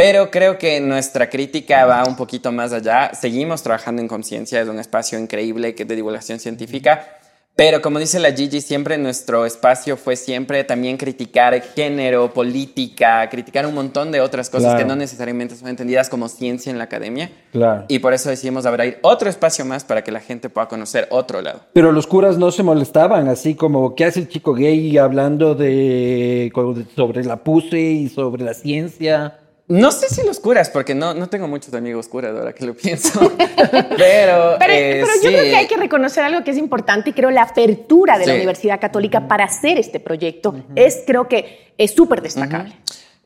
pero 0.00 0.30
creo 0.30 0.56
que 0.56 0.80
nuestra 0.80 1.28
crítica 1.28 1.84
va 1.84 2.04
un 2.08 2.16
poquito 2.16 2.50
más 2.50 2.72
allá. 2.72 3.12
Seguimos 3.12 3.62
trabajando 3.62 4.00
en 4.00 4.08
conciencia, 4.08 4.58
es 4.58 4.66
un 4.66 4.78
espacio 4.78 5.18
increíble 5.18 5.74
que 5.74 5.82
es 5.82 5.88
de 5.90 5.94
divulgación 5.94 6.40
científica, 6.40 7.18
pero 7.54 7.82
como 7.82 7.98
dice 7.98 8.18
la 8.18 8.32
Gigi, 8.32 8.62
siempre 8.62 8.96
nuestro 8.96 9.44
espacio 9.44 9.98
fue 9.98 10.16
siempre 10.16 10.64
también 10.64 10.96
criticar 10.96 11.60
género, 11.60 12.32
política, 12.32 13.28
criticar 13.28 13.66
un 13.66 13.74
montón 13.74 14.10
de 14.10 14.22
otras 14.22 14.48
cosas 14.48 14.70
Claro. 14.70 14.78
que 14.78 14.84
no 14.86 14.96
necesariamente 14.96 15.54
son 15.54 15.68
entendidas 15.68 16.08
como 16.08 16.28
ciencia 16.28 16.70
en 16.70 16.78
la 16.78 16.84
academia. 16.84 17.30
Claro. 17.52 17.84
Y 17.88 17.98
por 17.98 18.14
eso 18.14 18.30
decidimos 18.30 18.64
abrir 18.64 19.00
otro 19.02 19.28
espacio 19.28 19.66
más 19.66 19.84
para 19.84 20.02
que 20.02 20.12
la 20.12 20.20
gente 20.20 20.48
pueda 20.48 20.66
conocer 20.66 21.08
otro 21.10 21.42
lado. 21.42 21.60
Pero 21.74 21.92
los 21.92 22.06
curas 22.06 22.38
no 22.38 22.50
se 22.52 22.62
molestaban, 22.62 23.28
así 23.28 23.54
como, 23.54 23.94
¿qué 23.94 24.06
hace 24.06 24.20
el 24.20 24.28
chico 24.28 24.54
gay 24.54 24.96
hablando 24.96 25.54
de 25.54 26.50
sobre 26.96 27.22
la 27.22 27.44
PUSE 27.44 27.78
y 27.78 28.08
sobre 28.08 28.44
la 28.44 28.54
ciencia? 28.54 29.36
No 29.70 29.92
sé 29.92 30.08
si 30.08 30.26
los 30.26 30.40
curas, 30.40 30.68
porque 30.68 30.96
no, 30.96 31.14
no 31.14 31.28
tengo 31.28 31.46
muchos 31.46 31.72
amigos 31.74 32.08
curas 32.08 32.36
ahora 32.36 32.52
que 32.52 32.66
lo 32.66 32.74
pienso. 32.74 33.20
pero 33.96 34.56
Pero, 34.58 34.72
eh, 34.72 35.04
pero 35.04 35.12
yo 35.22 35.30
creo 35.30 35.44
que 35.44 35.56
hay 35.56 35.68
que 35.68 35.76
reconocer 35.76 36.24
algo 36.24 36.42
que 36.42 36.50
es 36.50 36.56
importante 36.56 37.10
y 37.10 37.12
creo 37.12 37.30
la 37.30 37.42
apertura 37.42 38.18
de 38.18 38.26
la. 38.26 38.34
Universidad 38.34 38.80
Católica 38.80 39.28
para 39.28 39.44
hacer 39.44 39.78
este 39.78 40.00
proyecto 40.00 40.56
es, 40.74 41.04
creo 41.06 41.28
que, 41.28 41.72
es 41.78 41.92
súper 41.92 42.20
destacable. 42.20 42.74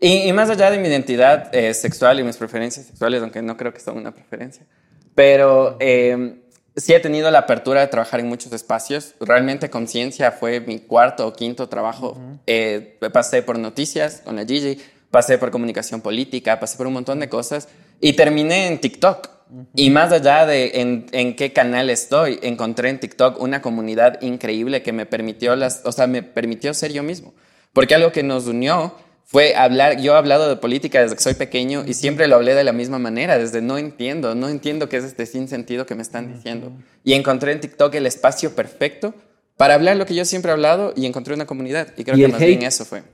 Y, 0.00 0.29
y 0.29 0.32
más 0.35 0.50
allá 0.50 0.70
de 0.70 0.76
mi 0.76 0.88
identidad 0.88 1.55
eh, 1.55 1.73
sexual 1.73 2.20
y 2.20 2.25
mis 2.25 2.37
preferencias 2.37 2.87
sexuales, 2.87 3.23
aunque 3.23 3.40
no 3.40 3.56
creo 3.56 3.73
que 3.73 3.81
son 3.81 3.97
una 3.97 4.12
preferencia, 4.12 4.67
pero 5.14 5.79
eh, 5.81 6.43
sí 6.76 6.93
he 6.93 7.00
tenido 7.00 7.31
la 7.31 7.40
apertura 7.40 7.80
de 7.80 7.87
trabajar 7.87 8.21
en 8.21 8.28
muchos 8.28 8.52
espacios. 8.52 9.14
Realmente 9.21 9.71
Conciencia 9.71 10.33
fue 10.33 10.61
mi 10.61 10.80
cuarto 10.80 11.26
o 11.26 11.33
quinto 11.33 11.68
trabajo. 11.68 12.18
Eh, 12.47 12.99
pasé 13.12 13.42
por 13.42 13.59
noticias 13.59 14.23
con 14.25 14.37
la 14.37 14.45
Gigi, 14.45 14.80
pasé 15.14 15.38
por 15.38 15.52
comunicación 15.52 16.00
política, 16.00 16.59
pasé 16.59 16.76
por 16.76 16.88
un 16.88 16.94
montón 16.94 17.21
de 17.21 17.28
cosas 17.28 17.68
y 18.00 18.14
terminé 18.14 18.66
en 18.66 18.80
TikTok. 18.80 19.28
Y 19.76 19.90
más 19.90 20.11
allá 20.11 20.44
de 20.44 20.80
en, 20.80 21.06
en 21.12 21.37
qué 21.37 21.52
canal 21.52 21.88
estoy, 21.88 22.40
encontré 22.42 22.88
en 22.88 22.99
TikTok 22.99 23.40
una 23.40 23.62
comunidad 23.62 24.21
increíble 24.23 24.83
que 24.83 24.92
me 24.92 25.06
permitió 25.06 25.54
las, 25.54 25.83
o 25.85 25.92
sea, 25.92 26.09
me 26.09 26.25
permitió 26.25 26.75
ser 26.75 26.92
yo 26.92 27.04
mismo. 27.04 27.33
Porque 27.73 27.94
algo 27.94 28.11
que 28.11 28.25
nos 28.25 28.49
unió 28.49 28.97
fue 29.25 29.54
hablar, 29.54 30.00
yo 30.00 30.14
he 30.14 30.16
hablado 30.16 30.49
de 30.49 30.56
política 30.56 31.00
desde 31.00 31.14
que 31.14 31.23
soy 31.23 31.35
pequeño 31.35 31.85
y 31.87 31.94
siempre 31.94 32.26
lo 32.26 32.35
hablé 32.35 32.56
de 32.56 32.64
la 32.64 32.73
misma 32.73 32.99
manera, 32.99 33.38
desde 33.38 33.62
no 33.62 33.78
entiendo, 33.78 34.35
no 34.35 34.49
entiendo 34.49 34.88
qué 34.88 34.97
es 34.97 35.04
este 35.04 35.26
sinsentido 35.26 35.87
que 35.87 35.94
me 35.94 36.02
están 36.02 36.35
diciendo. 36.35 36.73
Y 37.04 37.12
encontré 37.12 37.52
en 37.52 37.61
TikTok 37.61 37.94
el 37.94 38.06
espacio 38.06 38.56
perfecto 38.56 39.14
para 39.56 39.75
hablar 39.75 39.97
lo 39.97 40.06
que 40.06 40.16
yo 40.16 40.25
siempre 40.25 40.50
he 40.50 40.54
hablado 40.54 40.92
y 40.97 41.06
encontré 41.06 41.35
una 41.35 41.47
comunidad. 41.47 41.87
Y 41.97 42.02
creo 42.02 42.16
¿Y 42.16 42.23
que 42.23 42.28
más 42.28 42.40
bien 42.40 42.59
hate? 42.59 42.66
eso 42.66 42.85
fue. 42.85 43.04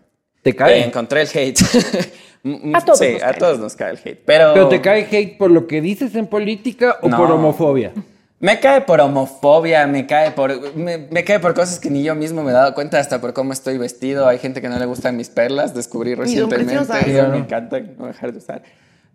¿Te 0.43 0.51
Eh, 0.51 0.57
cae? 0.57 0.85
encontré 0.85 1.23
el 1.23 1.29
hate. 1.33 1.59
Mm, 2.43 2.75
A 2.75 2.81
todos 2.83 2.99
sí, 3.01 3.13
nos 3.13 3.23
a 3.23 3.27
cae. 3.33 3.39
todos 3.39 3.59
nos 3.59 3.77
cae 3.77 3.91
el 3.91 3.99
hate. 4.03 4.23
Pero, 4.25 4.55
¿Pero 4.55 4.69
te 4.71 4.81
cae 4.81 5.07
hate 5.13 5.37
por 5.37 5.51
lo 5.51 5.67
que 5.67 5.83
dices 5.83 6.15
en 6.15 6.27
política 6.27 6.97
o 7.03 7.09
No. 7.11 7.19
por 7.19 7.31
homofobia? 7.31 7.93
Me 8.39 8.59
cae 8.61 8.81
por 8.81 8.99
homofobia, 9.03 9.87
me 9.87 10.07
cae 10.07 10.31
por, 10.31 10.75
me, 10.75 10.97
me 11.11 11.23
cae 11.23 11.39
por 11.39 11.53
cosas 11.53 11.79
que 11.79 11.91
ni 11.91 12.03
yo 12.03 12.15
mismo 12.15 12.43
me 12.43 12.49
he 12.53 12.55
dado 12.55 12.73
cuenta, 12.75 12.99
hasta 12.99 13.21
por 13.21 13.35
cómo 13.35 13.53
estoy 13.53 13.77
vestido. 13.77 14.27
Hay 14.27 14.39
gente 14.39 14.63
que 14.63 14.71
no 14.71 14.79
le 14.79 14.87
gustan 14.87 15.19
mis 15.19 15.29
perlas, 15.29 15.75
descubrí 15.75 16.15
recientemente. 16.15 16.73
y 17.07 17.11
me 17.31 17.37
encanta 17.37 17.79
no 17.99 18.07
dejar 18.07 18.33
de 18.33 18.39
usar. 18.39 18.63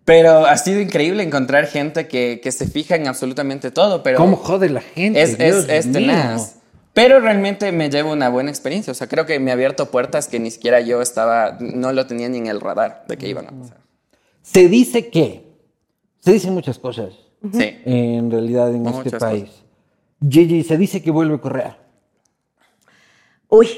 Pero 0.04 0.46
ha 0.46 0.56
sido 0.56 0.78
increíble 0.80 1.24
encontrar 1.24 1.66
gente 1.66 2.06
que, 2.06 2.38
que 2.40 2.52
se 2.52 2.68
fija 2.68 2.94
en 2.94 3.08
absolutamente 3.08 3.72
todo. 3.72 4.04
Pero 4.04 4.18
¿Cómo 4.18 4.36
jode 4.36 4.68
la 4.68 4.82
gente? 4.82 5.20
es, 5.20 5.30
es, 5.30 5.38
Dios 5.38 5.66
es 5.68 5.90
tenaz. 5.90 6.55
Pero 6.96 7.20
realmente 7.20 7.70
me 7.72 7.90
llevo 7.90 8.10
una 8.12 8.30
buena 8.30 8.48
experiencia. 8.48 8.90
O 8.90 8.94
sea, 8.94 9.06
creo 9.06 9.26
que 9.26 9.38
me 9.38 9.50
ha 9.50 9.54
abierto 9.54 9.90
puertas 9.90 10.28
que 10.28 10.40
ni 10.40 10.50
siquiera 10.50 10.80
yo 10.80 11.02
estaba, 11.02 11.58
no 11.60 11.92
lo 11.92 12.06
tenía 12.06 12.26
ni 12.30 12.38
en 12.38 12.46
el 12.46 12.58
radar 12.58 13.04
de 13.06 13.18
que 13.18 13.28
iban 13.28 13.46
a 13.46 13.50
pasar. 13.50 13.76
Se 14.40 14.66
dice 14.68 15.10
que, 15.10 15.44
se 16.20 16.32
dicen 16.32 16.54
muchas 16.54 16.78
cosas 16.78 17.12
Sí. 17.52 17.76
en 17.84 18.30
realidad 18.30 18.70
en 18.74 18.80
Muchas 18.80 18.96
este 19.06 19.10
cosas. 19.10 19.30
país. 19.30 19.62
Gigi, 20.26 20.62
se 20.62 20.78
dice 20.78 21.02
que 21.02 21.10
vuelve 21.10 21.38
Correa. 21.38 21.76
Uy, 23.50 23.68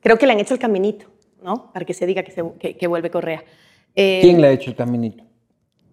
creo 0.00 0.18
que 0.18 0.26
le 0.26 0.32
han 0.34 0.40
hecho 0.40 0.52
el 0.52 0.60
caminito, 0.60 1.06
¿no? 1.42 1.72
Para 1.72 1.86
que 1.86 1.94
se 1.94 2.04
diga 2.04 2.22
que, 2.22 2.30
se- 2.30 2.44
que- 2.60 2.76
que 2.76 2.86
vuelve 2.88 3.10
Correa. 3.10 3.42
Eh, 3.96 4.18
¿Quién 4.22 4.38
le 4.38 4.48
ha 4.48 4.50
hecho 4.52 4.68
el 4.68 4.76
caminito? 4.76 5.24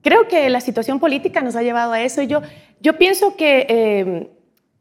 Creo 0.01 0.27
que 0.27 0.49
la 0.49 0.59
situación 0.59 0.99
política 0.99 1.41
nos 1.41 1.55
ha 1.55 1.63
llevado 1.63 1.93
a 1.93 2.01
eso. 2.03 2.21
Y 2.21 2.27
yo, 2.27 2.41
yo 2.81 2.97
pienso 2.97 3.37
que, 3.37 3.65
eh, 3.69 4.29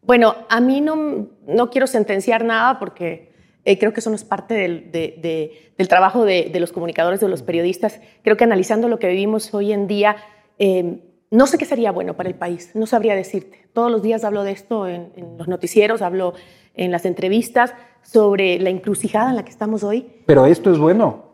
bueno, 0.08 0.34
a 0.48 0.60
mí 0.60 0.80
no, 0.80 1.28
no 1.46 1.70
quiero 1.70 1.86
sentenciar 1.86 2.42
nada 2.44 2.78
porque 2.80 3.30
eh, 3.64 3.78
creo 3.78 3.92
que 3.92 4.00
eso 4.00 4.08
no 4.10 4.16
es 4.16 4.24
parte 4.24 4.54
del, 4.54 4.90
de- 4.90 5.18
de- 5.20 5.72
del 5.76 5.86
trabajo 5.86 6.24
de, 6.24 6.48
de 6.52 6.58
los 6.60 6.72
comunicadores, 6.72 7.20
de 7.20 7.28
los 7.28 7.42
periodistas. 7.42 8.00
Creo 8.22 8.36
que 8.38 8.44
analizando 8.44 8.88
lo 8.88 8.98
que 8.98 9.08
vivimos 9.08 9.52
hoy 9.54 9.72
en 9.72 9.86
día, 9.86 10.16
eh, 10.58 11.04
no 11.30 11.46
sé 11.46 11.58
qué 11.58 11.66
sería 11.66 11.92
bueno 11.92 12.14
para 12.16 12.30
el 12.30 12.34
país, 12.34 12.70
no 12.74 12.86
sabría 12.86 13.14
decirte. 13.14 13.68
Todos 13.74 13.92
los 13.92 14.02
días 14.02 14.24
hablo 14.24 14.42
de 14.44 14.52
esto 14.52 14.88
en, 14.88 15.12
en 15.14 15.36
los 15.36 15.46
noticieros, 15.46 16.00
hablo 16.00 16.32
en 16.74 16.90
las 16.90 17.04
entrevistas 17.04 17.74
sobre 18.02 18.58
la 18.58 18.70
encrucijada 18.70 19.28
en 19.30 19.36
la 19.36 19.44
que 19.44 19.50
estamos 19.50 19.84
hoy. 19.84 20.06
Pero 20.24 20.46
esto 20.46 20.72
es 20.72 20.78
bueno. 20.78 21.26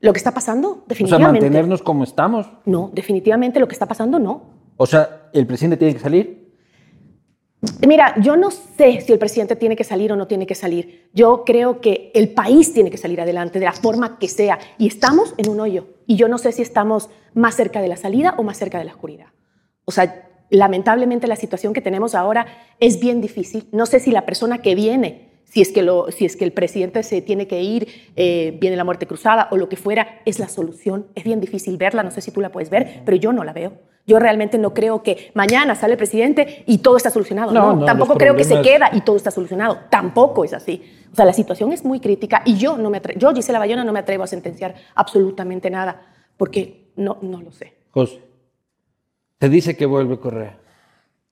Lo 0.00 0.12
que 0.12 0.18
está 0.18 0.32
pasando, 0.32 0.68
O 0.68 0.74
sea, 0.74 0.84
definitivamente. 0.86 1.40
mantenernos 1.46 1.82
como 1.82 2.04
estamos. 2.04 2.46
No, 2.64 2.90
definitivamente 2.94 3.58
lo 3.58 3.66
que 3.66 3.72
está 3.72 3.86
pasando, 3.86 4.18
no. 4.20 4.50
O 4.76 4.86
sea, 4.86 5.30
el 5.32 5.46
presidente 5.46 5.78
tiene 5.78 5.94
que 5.94 6.00
salir. 6.00 6.43
Mira, 7.86 8.14
yo 8.20 8.36
no 8.36 8.50
sé 8.50 9.00
si 9.00 9.12
el 9.12 9.18
presidente 9.18 9.56
tiene 9.56 9.76
que 9.76 9.84
salir 9.84 10.12
o 10.12 10.16
no 10.16 10.26
tiene 10.26 10.46
que 10.46 10.54
salir. 10.54 11.10
Yo 11.12 11.44
creo 11.44 11.80
que 11.80 12.10
el 12.14 12.30
país 12.30 12.72
tiene 12.72 12.90
que 12.90 12.96
salir 12.96 13.20
adelante 13.20 13.58
de 13.58 13.64
la 13.64 13.72
forma 13.72 14.18
que 14.18 14.28
sea. 14.28 14.58
Y 14.78 14.86
estamos 14.86 15.34
en 15.36 15.48
un 15.48 15.60
hoyo. 15.60 15.86
Y 16.06 16.16
yo 16.16 16.28
no 16.28 16.38
sé 16.38 16.52
si 16.52 16.62
estamos 16.62 17.10
más 17.34 17.54
cerca 17.54 17.80
de 17.80 17.88
la 17.88 17.96
salida 17.96 18.34
o 18.38 18.42
más 18.42 18.58
cerca 18.58 18.78
de 18.78 18.84
la 18.84 18.92
oscuridad. 18.92 19.26
O 19.84 19.92
sea, 19.92 20.28
lamentablemente 20.50 21.26
la 21.26 21.36
situación 21.36 21.72
que 21.72 21.80
tenemos 21.80 22.14
ahora 22.14 22.46
es 22.80 23.00
bien 23.00 23.20
difícil. 23.20 23.68
No 23.72 23.86
sé 23.86 24.00
si 24.00 24.10
la 24.10 24.26
persona 24.26 24.62
que 24.62 24.74
viene, 24.74 25.42
si 25.44 25.60
es 25.60 25.70
que, 25.72 25.86
si 26.16 26.24
es 26.24 26.36
que 26.36 26.44
el 26.44 26.52
presidente 26.52 27.02
se 27.02 27.22
tiene 27.22 27.46
que 27.46 27.62
ir, 27.62 27.88
eh, 28.16 28.56
viene 28.60 28.76
la 28.76 28.84
muerte 28.84 29.06
cruzada 29.06 29.48
o 29.50 29.56
lo 29.56 29.68
que 29.68 29.76
fuera, 29.76 30.20
es 30.24 30.38
la 30.38 30.48
solución. 30.48 31.06
Es 31.14 31.24
bien 31.24 31.40
difícil 31.40 31.76
verla. 31.76 32.02
No 32.02 32.10
sé 32.10 32.20
si 32.20 32.30
tú 32.30 32.40
la 32.40 32.50
puedes 32.50 32.70
ver, 32.70 33.02
pero 33.04 33.16
yo 33.16 33.32
no 33.32 33.44
la 33.44 33.52
veo. 33.52 33.72
Yo 34.06 34.18
realmente 34.18 34.58
no 34.58 34.74
creo 34.74 35.02
que 35.02 35.30
mañana 35.34 35.74
sale 35.74 35.94
el 35.94 35.98
presidente 35.98 36.62
y 36.66 36.78
todo 36.78 36.96
está 36.98 37.10
solucionado. 37.10 37.52
No, 37.52 37.72
No, 37.72 37.76
no, 37.80 37.86
tampoco 37.86 38.16
creo 38.16 38.36
que 38.36 38.44
se 38.44 38.60
queda 38.60 38.90
y 38.92 39.00
todo 39.00 39.16
está 39.16 39.30
solucionado. 39.30 39.78
Tampoco 39.90 40.44
es 40.44 40.52
así. 40.52 40.82
O 41.12 41.16
sea, 41.16 41.24
la 41.24 41.32
situación 41.32 41.72
es 41.72 41.84
muy 41.84 42.00
crítica 42.00 42.42
y 42.44 42.56
yo 42.58 42.76
no 42.76 42.90
me 42.90 43.00
atre- 43.00 43.16
yo 43.16 43.32
Gisela 43.32 43.58
Bayona 43.58 43.82
no 43.84 43.92
me 43.92 44.00
atrevo 44.00 44.22
a 44.24 44.26
sentenciar 44.26 44.74
absolutamente 44.94 45.70
nada 45.70 46.02
porque 46.36 46.90
no 46.96 47.16
no 47.22 47.40
lo 47.40 47.50
sé. 47.52 47.72
José. 47.92 48.20
Se 49.40 49.48
dice 49.48 49.76
que 49.76 49.86
vuelve 49.86 50.18
Correa. 50.18 50.58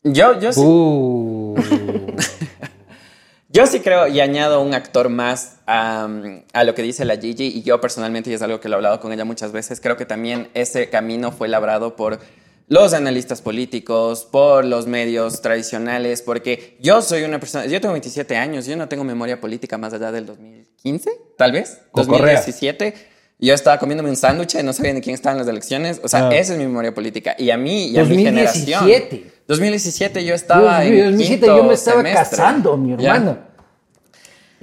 Yo, 0.05 0.38
yo, 0.41 0.52
sí, 0.52 0.61
Uh. 0.64 1.55
yo 3.49 3.67
sí 3.67 3.81
creo 3.81 4.09
y 4.09 4.21
añado 4.21 4.62
un 4.62 4.75
actor 4.75 5.09
más 5.11 5.61
a, 5.67 6.09
a 6.52 6.64
lo 6.64 6.75
que 6.75 6.83
dice 6.83 7.05
la 7.05 7.17
Gigi 7.17 7.47
y 7.49 7.62
yo 7.62 7.81
personalmente, 7.81 8.31
y 8.31 8.35
es 8.35 8.43
algo 8.43 8.61
que 8.61 8.69
lo 8.69 8.75
he 8.75 8.79
hablado 8.79 8.99
con 9.00 9.12
ella 9.12 9.25
muchas 9.25 9.52
veces, 9.52 9.81
creo 9.81 9.97
que 9.97 10.07
también 10.07 10.49
ese 10.55 10.88
camino 10.88 11.33
fue 11.33 11.49
labrado 11.49 11.97
por 11.97 12.19
los 12.73 12.95
analistas 12.95 13.43
políticos, 13.43 14.26
por 14.33 14.64
los 14.64 14.87
medios 14.87 15.43
tradicionales, 15.43 16.23
porque 16.23 16.79
yo 16.81 17.02
soy 17.02 17.23
una 17.25 17.38
persona, 17.38 17.67
yo 17.67 17.81
tengo 17.83 17.93
27 17.93 18.35
años, 18.37 18.64
yo 18.64 18.76
no 18.76 18.88
tengo 18.88 19.05
memoria 19.05 19.41
política 19.43 19.76
más 19.76 19.93
allá 19.93 20.11
del 20.11 20.25
2015, 20.25 21.11
tal 21.37 21.52
vez, 21.52 21.81
Con 21.91 22.07
Correa. 22.07 22.37
2017. 22.37 22.95
Yo 23.41 23.52
estaba 23.55 23.79
comiéndome 23.79 24.09
un 24.09 24.17
sándwich 24.17 24.55
y 24.55 24.62
no 24.62 24.73
sabía 24.73 24.95
ni 24.95 25.00
quién 25.02 25.14
estaba 25.14 25.33
en 25.33 25.38
las 25.41 25.49
elecciones. 25.49 26.00
O 26.02 26.09
sea, 26.09 26.29
Ah. 26.29 26.35
esa 26.35 26.52
es 26.55 26.59
mi 26.59 26.64
memoria 26.64 26.95
política. 26.95 27.35
Y 27.38 27.50
a 27.50 27.57
mí 27.59 27.88
y 27.88 27.99
a 27.99 28.05
mi 28.05 28.25
2017. 28.25 29.09
generación. 29.11 29.33
2017 29.49 30.25
yo 30.25 30.35
estaba 30.35 30.81
Dios 30.81 30.95
en 30.97 31.05
2007 31.11 31.41
quinto 31.41 31.57
yo 31.59 31.64
me 31.64 31.75
estaba 31.75 31.97
semestre. 31.99 32.23
casando, 32.38 32.76
mi 32.79 32.97
Ya. 33.02 33.51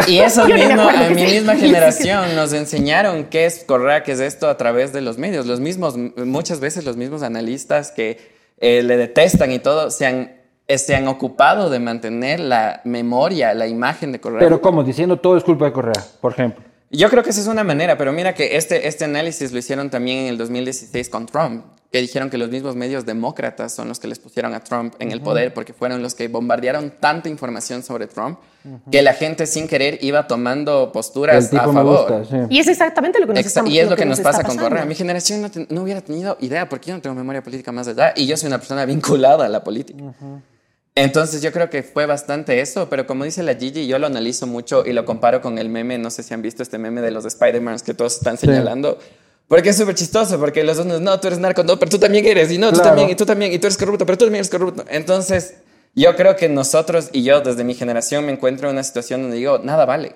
Y 0.07 0.19
eso 0.19 0.45
mismo, 0.47 0.81
a 0.81 1.09
mi 1.09 1.23
misma 1.23 1.55
generación 1.55 2.35
nos 2.35 2.53
enseñaron 2.53 3.25
qué 3.25 3.45
es 3.45 3.63
Correa, 3.63 4.03
qué 4.03 4.13
es 4.13 4.19
esto 4.19 4.49
a 4.49 4.57
través 4.57 4.93
de 4.93 5.01
los 5.01 5.17
medios. 5.17 5.45
Los 5.45 5.59
mismos, 5.59 5.95
muchas 5.97 6.59
veces 6.59 6.85
los 6.85 6.97
mismos 6.97 7.23
analistas 7.23 7.91
que 7.91 8.17
eh, 8.59 8.83
le 8.83 8.97
detestan 8.97 9.51
y 9.51 9.59
todo, 9.59 9.89
se 9.91 10.05
han, 10.05 10.33
eh, 10.67 10.77
se 10.77 10.95
han 10.95 11.07
ocupado 11.07 11.69
de 11.69 11.79
mantener 11.79 12.39
la 12.39 12.81
memoria, 12.83 13.53
la 13.53 13.67
imagen 13.67 14.11
de 14.11 14.19
Correa. 14.19 14.39
Pero 14.39 14.61
¿cómo? 14.61 14.83
Diciendo 14.83 15.17
todo 15.17 15.37
es 15.37 15.43
culpa 15.43 15.65
de 15.65 15.71
Correa, 15.73 16.03
por 16.21 16.33
ejemplo. 16.33 16.68
Yo 16.91 17.09
creo 17.09 17.23
que 17.23 17.29
esa 17.29 17.41
es 17.41 17.47
una 17.47 17.63
manera, 17.63 17.97
pero 17.97 18.11
mira 18.11 18.33
que 18.33 18.57
este, 18.57 18.87
este 18.87 19.05
análisis 19.05 19.51
lo 19.51 19.59
hicieron 19.59 19.89
también 19.89 20.19
en 20.19 20.27
el 20.27 20.37
2016 20.39 21.09
con 21.09 21.27
Trump, 21.27 21.63
que 21.91 22.01
dijeron 22.01 22.29
que 22.31 22.37
los 22.39 22.49
mismos 22.49 22.75
medios 22.75 23.05
demócratas 23.05 23.73
son 23.73 23.87
los 23.87 23.99
que 23.99 24.07
les 24.07 24.17
pusieron 24.19 24.53
a 24.55 24.63
Trump 24.63 24.95
en 24.99 25.11
el 25.11 25.21
poder 25.21 25.53
porque 25.53 25.73
fueron 25.73 26.01
los 26.01 26.15
que 26.15 26.27
bombardearon 26.27 26.93
tanta 26.99 27.29
información 27.29 27.83
sobre 27.83 28.07
Trump 28.07 28.39
que 28.91 29.01
la 29.01 29.13
gente 29.13 29.45
sin 29.47 29.67
querer 29.67 29.99
iba 30.01 30.27
tomando 30.27 30.85
El 30.85 30.91
posturas 30.91 31.53
a 31.53 31.63
favor. 31.71 32.11
gusta, 32.11 32.25
sí. 32.25 32.37
Y 32.49 32.59
es 32.59 32.67
exactamente 32.67 33.19
lo 33.19 33.25
que 33.27 33.33
nos 33.33 33.41
Exa- 33.43 33.47
estamos 33.47 33.71
y 33.71 33.79
es 33.79 33.89
lo 33.89 33.95
que, 33.95 34.05
nos 34.05 34.19
nos 34.19 34.23
pasa 34.23 34.43
con. 34.43 34.57
Correa. 34.57 34.85
Mi 34.85 34.95
generación 34.95 35.41
no, 35.41 35.49
ten- 35.49 35.67
no 35.69 35.81
hubiera 35.83 36.01
tenido 36.01 36.37
idea 36.41 36.67
porque 36.67 36.89
yo 36.89 36.95
no 36.95 37.01
tengo 37.01 37.15
memoria 37.15 37.41
política 37.43 37.71
más 37.71 37.87
allá 37.87 38.13
y 38.15 38.25
yo 38.27 38.35
soy 38.35 38.47
una 38.47 38.57
persona 38.57 38.85
vinculada 38.85 39.45
a 39.45 39.49
la 39.49 39.63
política. 39.63 40.03
Entonces 40.95 41.41
yo 41.41 41.51
creo 41.51 41.69
que 41.69 41.81
fue 41.83 42.05
bastante 42.05 42.59
eso, 42.61 42.89
pero 42.89 43.07
como 43.07 43.23
dice 43.23 43.41
la 43.43 43.55
Gigi, 43.55 43.87
yo 43.87 43.99
lo 43.99 44.07
analizo 44.07 44.47
mucho 44.47 44.83
y 44.85 44.91
lo 44.93 45.05
comparo 45.05 45.41
con 45.41 45.57
el 45.57 45.69
meme, 45.69 45.97
no 45.97 46.09
sé 46.09 46.23
si 46.23 46.33
han 46.33 46.41
visto 46.41 46.61
este 46.63 46.77
meme 46.77 47.01
de 47.01 47.11
los 47.11 47.23
Spider-Man 47.25 47.77
que 47.85 47.93
todos 47.93 48.17
están 48.17 48.37
señalando. 48.37 48.97
Porque 49.47 49.69
es 49.69 49.77
súper 49.77 49.95
chistoso, 49.95 50.37
porque 50.39 50.63
los 50.63 50.77
dos, 50.77 50.85
no, 51.01 51.19
tú 51.19 51.27
eres 51.27 51.39
narco, 51.39 51.63
no, 51.63 51.79
pero 51.79 51.89
tú 51.89 51.97
también 51.97 52.25
eres, 52.25 52.51
y 52.51 52.57
no, 52.57 52.67
tú 52.69 52.75
Claro. 52.75 52.89
también, 52.89 53.09
y 53.09 53.15
tú 53.15 53.25
también, 53.25 53.51
y 53.53 53.57
tú 53.59 53.65
eres 53.67 53.77
corrupto, 53.77 54.05
pero 54.05 54.17
tú 54.17 54.25
también 54.25 54.41
eres 54.41 54.49
corrupto. 54.51 54.85
Entonces, 54.89 55.55
yo 55.95 56.15
creo 56.15 56.35
que 56.35 56.49
nosotros 56.49 57.09
y 57.13 57.23
yo, 57.23 57.41
desde 57.41 57.63
mi 57.63 57.73
generación, 57.73 58.25
me 58.25 58.31
encuentro 58.33 58.67
en 58.69 58.73
una 58.75 58.83
situación 58.83 59.21
donde 59.23 59.37
digo, 59.37 59.57
nada 59.59 59.85
vale, 59.85 60.13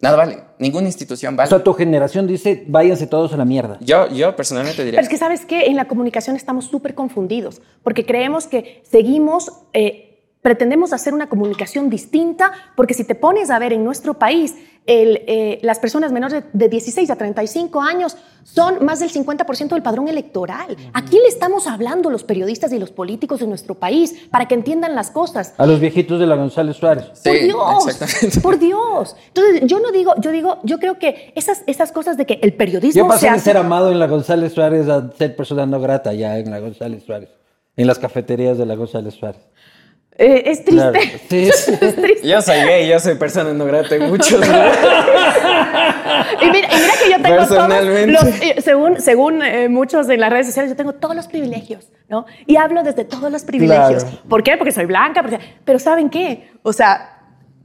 nada 0.00 0.16
vale, 0.16 0.38
ninguna 0.58 0.86
institución 0.86 1.34
O 1.34 1.36
vale. 1.36 1.48
sea, 1.48 1.62
tu 1.62 1.72
generación 1.74 2.26
dice, 2.26 2.64
váyanse 2.68 3.06
todos 3.06 3.32
a 3.32 3.36
la 3.36 3.44
mierda. 3.44 3.78
Yo, 3.80 4.08
yo 4.08 4.34
personalmente 4.36 4.84
diría. 4.84 4.98
Pero 4.98 5.02
es 5.02 5.08
que 5.08 5.18
sabes 5.18 5.44
que 5.44 5.66
en 5.66 5.76
la 5.76 5.86
comunicación 5.86 6.36
estamos 6.36 6.66
súper 6.66 6.94
confundidos 6.94 7.60
porque 7.82 8.04
creemos 8.06 8.46
que 8.46 8.82
seguimos, 8.88 9.52
eh, 9.72 10.07
pretendemos 10.42 10.92
hacer 10.92 11.14
una 11.14 11.28
comunicación 11.28 11.90
distinta 11.90 12.52
porque 12.76 12.94
si 12.94 13.04
te 13.04 13.14
pones 13.14 13.50
a 13.50 13.58
ver 13.58 13.72
en 13.72 13.84
nuestro 13.84 14.14
país, 14.14 14.54
el, 14.86 15.20
eh, 15.26 15.58
las 15.62 15.78
personas 15.80 16.12
menores 16.12 16.44
de 16.54 16.68
16 16.70 17.10
a 17.10 17.16
35 17.16 17.82
años 17.82 18.16
son 18.44 18.82
más 18.86 19.00
del 19.00 19.10
50% 19.10 19.68
del 19.68 19.82
padrón 19.82 20.08
electoral. 20.08 20.74
¿A 20.94 21.04
quién 21.04 21.20
le 21.22 21.28
estamos 21.28 21.66
hablando 21.66 22.08
los 22.08 22.24
periodistas 22.24 22.72
y 22.72 22.78
los 22.78 22.90
políticos 22.90 23.40
de 23.40 23.46
nuestro 23.46 23.74
país 23.74 24.14
para 24.30 24.48
que 24.48 24.54
entiendan 24.54 24.94
las 24.94 25.10
cosas? 25.10 25.52
A 25.58 25.66
los 25.66 25.78
viejitos 25.78 26.18
de 26.18 26.26
la 26.26 26.36
González 26.36 26.76
Suárez. 26.78 27.04
Sí, 27.12 27.28
por 27.28 27.38
Dios, 27.38 28.38
por 28.42 28.58
Dios. 28.58 29.16
Entonces, 29.26 29.60
yo 29.66 29.78
no 29.80 29.90
digo, 29.92 30.14
yo 30.22 30.30
digo, 30.30 30.58
yo 30.62 30.78
creo 30.78 30.98
que 30.98 31.34
esas, 31.36 31.64
esas 31.66 31.92
cosas 31.92 32.16
de 32.16 32.24
que 32.24 32.38
el 32.40 32.54
periodismo 32.54 33.02
Yo 33.02 33.08
pasé 33.08 33.20
se 33.20 33.26
de 33.26 33.32
hace- 33.32 33.44
ser 33.44 33.56
amado 33.58 33.92
en 33.92 33.98
la 33.98 34.06
González 34.06 34.54
Suárez 34.54 34.88
a 34.88 35.10
ser 35.18 35.36
persona 35.36 35.66
no 35.66 35.80
grata 35.82 36.14
ya 36.14 36.38
en 36.38 36.50
la 36.50 36.60
González 36.60 37.02
Suárez. 37.04 37.28
En 37.76 37.86
las 37.86 37.98
cafeterías 37.98 38.56
de 38.56 38.64
la 38.64 38.74
González 38.74 39.12
Suárez. 39.12 39.42
Eh, 40.18 40.42
es 40.46 40.64
triste. 40.64 40.90
Claro. 40.90 40.98
Sí. 41.28 41.48
es 41.48 41.96
triste. 41.96 42.26
Yo 42.28 42.42
soy 42.42 42.56
gay, 42.62 42.88
yo 42.88 42.98
soy 42.98 43.14
persona 43.14 43.52
no 43.52 43.64
grata 43.64 43.94
en 43.94 44.08
muchos. 44.08 44.40
Y 46.40 46.50
mira, 46.50 46.68
y 46.72 46.76
mira 46.76 46.92
que 47.02 47.10
yo 47.10 47.22
tengo 47.22 47.36
todos 47.36 47.48
Personalmente. 47.48 48.12
los, 48.12 48.24
eh, 48.42 48.56
según, 48.62 49.00
según 49.00 49.42
eh, 49.42 49.68
muchos 49.68 50.08
en 50.08 50.20
las 50.20 50.30
redes 50.30 50.46
sociales, 50.46 50.70
yo 50.70 50.76
tengo 50.76 50.94
todos 50.94 51.14
los 51.14 51.28
privilegios, 51.28 51.88
¿no? 52.08 52.26
Y 52.46 52.56
hablo 52.56 52.82
desde 52.82 53.04
todos 53.04 53.30
los 53.30 53.44
privilegios. 53.44 54.04
Claro. 54.04 54.18
¿Por 54.28 54.42
qué? 54.42 54.56
Porque 54.56 54.72
soy 54.72 54.86
blanca, 54.86 55.22
porque- 55.22 55.38
pero 55.64 55.78
¿saben 55.78 56.10
qué? 56.10 56.50
O 56.62 56.72
sea, 56.72 57.20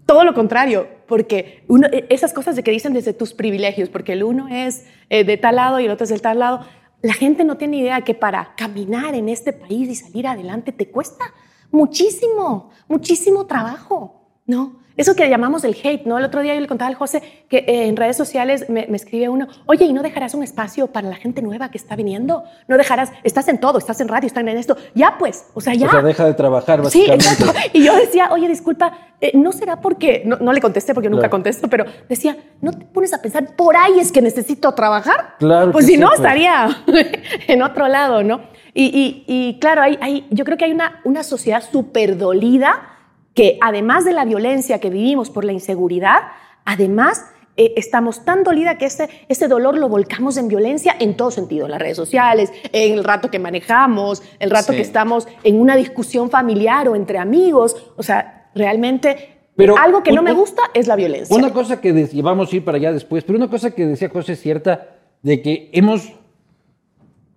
todo 0.05 0.23
lo 0.23 0.33
contrario, 0.33 0.87
porque 1.07 1.63
uno, 1.67 1.87
eh, 1.91 2.05
esas 2.09 2.33
cosas 2.33 2.55
de 2.55 2.63
que 2.63 2.71
dicen 2.71 2.93
desde 2.93 3.13
tus 3.13 3.33
privilegios, 3.33 3.89
porque 3.89 4.13
el 4.13 4.23
uno 4.23 4.47
es 4.49 4.85
eh, 5.09 5.23
de 5.23 5.37
tal 5.37 5.55
lado 5.55 5.79
y 5.79 5.85
el 5.85 5.91
otro 5.91 6.03
es 6.03 6.09
del 6.09 6.21
tal 6.21 6.39
lado, 6.39 6.65
la 7.01 7.13
gente 7.13 7.43
no 7.43 7.57
tiene 7.57 7.77
idea 7.77 8.01
que 8.01 8.13
para 8.13 8.53
caminar 8.55 9.15
en 9.15 9.29
este 9.29 9.53
país 9.53 9.89
y 9.89 9.95
salir 9.95 10.27
adelante 10.27 10.71
te 10.71 10.87
cuesta 10.89 11.25
muchísimo, 11.73 12.69
muchísimo 12.87 13.45
trabajo, 13.45 14.21
¿no? 14.45 14.81
Eso 14.95 15.15
que 15.15 15.27
llamamos 15.27 15.63
el 15.63 15.75
hate, 15.83 16.05
¿no? 16.05 16.19
El 16.19 16.25
otro 16.25 16.41
día 16.41 16.53
yo 16.53 16.61
le 16.61 16.67
contaba 16.67 16.87
al 16.87 16.93
José 16.93 17.23
que 17.49 17.57
eh, 17.67 17.87
en 17.87 17.95
redes 17.97 18.15
sociales 18.15 18.69
me, 18.69 18.85
me 18.87 18.95
escribe 18.95 19.27
uno, 19.27 19.47
oye, 19.65 19.85
¿y 19.85 19.91
no 19.93 20.03
dejarás 20.03 20.35
un 20.35 20.43
espacio 20.43 20.85
para 20.85 21.09
la 21.09 21.15
gente 21.15 21.41
nueva 21.41 21.71
que 21.71 21.79
está 21.79 21.95
viniendo? 21.95 22.43
No 22.67 22.77
dejarás, 22.77 23.11
estás 23.23 23.47
en 23.47 23.59
todo, 23.59 23.79
estás 23.79 23.99
en 24.01 24.07
radio, 24.07 24.27
estás 24.27 24.41
en 24.43 24.49
esto, 24.49 24.77
ya 24.93 25.15
pues, 25.17 25.47
o 25.55 25.61
sea, 25.61 25.73
ya. 25.73 25.87
O 25.87 25.89
sea, 25.89 26.03
deja 26.03 26.25
de 26.25 26.35
trabajar, 26.35 26.77
Sí, 26.91 27.07
básicamente. 27.07 27.25
exacto. 27.25 27.59
Y 27.73 27.83
yo 27.83 27.95
decía, 27.95 28.29
oye, 28.31 28.47
disculpa, 28.47 28.95
eh, 29.19 29.31
¿no 29.33 29.51
será 29.51 29.81
porque, 29.81 30.21
no, 30.27 30.35
no 30.35 30.53
le 30.53 30.61
contesté 30.61 30.93
porque 30.93 31.09
nunca 31.09 31.21
Claro. 31.21 31.31
contesto, 31.31 31.67
pero 31.69 31.85
decía, 32.07 32.37
¿no 32.61 32.71
te 32.71 32.85
pones 32.85 33.11
a 33.15 33.19
pensar, 33.19 33.55
por 33.55 33.75
ahí 33.75 33.97
es 33.99 34.11
que 34.11 34.21
necesito 34.21 34.71
trabajar? 34.75 35.37
Claro 35.39 35.71
Pues 35.71 35.87
si 35.87 35.93
sí, 35.93 35.97
no, 35.97 36.09
pues. 36.09 36.19
estaría 36.19 36.83
en 37.47 37.63
otro 37.63 37.87
lado, 37.87 38.21
¿no? 38.21 38.41
Y, 38.73 38.85
y- 38.85 39.23
y 39.27 39.59
claro, 39.59 39.81
hay, 39.81 39.97
hay- 40.01 40.27
yo 40.31 40.45
creo 40.45 40.57
que 40.57 40.65
hay 40.65 40.71
una, 40.71 40.99
una 41.03 41.23
sociedad 41.23 41.63
súper 41.69 42.17
dolida 42.17 42.89
que 43.35 43.57
además 43.61 44.05
de 44.05 44.13
la 44.13 44.25
violencia 44.25 44.79
que 44.79 44.89
vivimos 44.89 45.29
por 45.29 45.43
la 45.45 45.53
inseguridad, 45.53 46.17
además 46.65 47.25
eh, 47.55 47.73
estamos 47.77 48.25
tan 48.25 48.43
dolida 48.43 48.79
que 48.79 48.85
ese, 48.85 49.09
ese 49.29 49.47
dolor 49.47 49.77
lo 49.77 49.87
volcamos 49.89 50.37
en 50.37 50.47
violencia 50.47 50.95
en 50.99 51.15
todo 51.15 51.29
sentido, 51.29 51.65
en 51.65 51.71
las 51.71 51.79
redes 51.81 51.97
sociales, 51.97 52.51
en 52.71 52.93
el 52.93 53.03
rato 53.03 53.29
que 53.29 53.37
manejamos, 53.37 54.23
el 54.39 54.49
rato 54.49 54.71
Sí. 54.71 54.77
que 54.77 54.81
estamos 54.81 55.27
en 55.43 55.59
una 55.61 55.75
discusión 55.75 56.31
familiar 56.31 56.87
o 56.87 56.95
entre 56.95 57.19
amigos. 57.19 57.75
O 57.95 58.01
sea, 58.01 58.49
realmente 58.55 59.37
Pero 59.55 59.77
algo 59.77 60.01
que 60.01 60.11
no 60.11 60.21
un- 60.21 60.25
me 60.25 60.31
un- 60.31 60.37
gusta 60.39 60.63
es 60.73 60.87
la 60.87 60.95
violencia. 60.95 61.35
Una 61.35 61.53
cosa 61.53 61.79
que 61.79 61.93
decía, 61.93 62.23
vamos 62.23 62.51
a 62.51 62.55
ir 62.55 62.65
para 62.65 62.77
allá 62.77 62.91
después, 62.91 63.23
pero 63.23 63.37
una 63.37 63.49
cosa 63.51 63.69
que 63.69 63.85
decía 63.85 64.09
José 64.09 64.33
es 64.33 64.41
cierta, 64.41 64.89
de 65.21 65.43
que 65.43 65.69
hemos, 65.73 66.11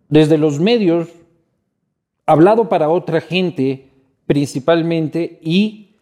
desde 0.08 0.38
los 0.38 0.60
medios, 0.60 1.08
hablado 2.26 2.68
para 2.68 2.88
otra 2.88 3.20
gente 3.20 3.90
principalmente 4.26 5.38
y 5.42 5.96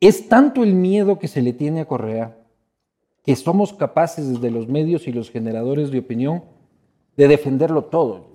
es 0.00 0.28
tanto 0.28 0.62
el 0.62 0.74
miedo 0.74 1.18
que 1.18 1.28
se 1.28 1.40
le 1.42 1.52
tiene 1.52 1.80
a 1.80 1.86
Correa 1.86 2.36
que 3.24 3.36
somos 3.36 3.72
capaces 3.72 4.28
desde 4.28 4.50
los 4.50 4.68
medios 4.68 5.06
y 5.06 5.12
los 5.12 5.30
generadores 5.30 5.90
de 5.90 5.98
opinión 5.98 6.44
de 7.16 7.28
defenderlo 7.28 7.84
todo. 7.84 8.28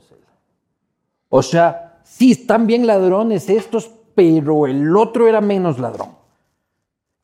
O 1.29 1.41
sea, 1.41 2.00
sí, 2.03 2.31
están 2.31 2.67
bien 2.67 2.86
ladrones 2.86 3.50
estos, 3.50 3.89
pero 4.13 4.67
el 4.67 4.95
otro 4.95 5.27
era 5.27 5.41
menos 5.41 5.79
ladrón. 5.79 6.10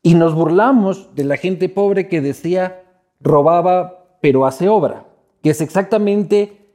Y 0.01 0.15
nos 0.15 0.33
burlamos 0.33 1.13
de 1.13 1.25
la 1.25 1.37
gente 1.37 1.69
pobre 1.69 2.07
que 2.07 2.21
decía 2.21 2.83
robaba, 3.19 4.17
pero 4.21 4.45
hace 4.47 4.67
obra. 4.67 5.05
que 5.43 5.51
es 5.51 5.61
exactamente 5.61 6.71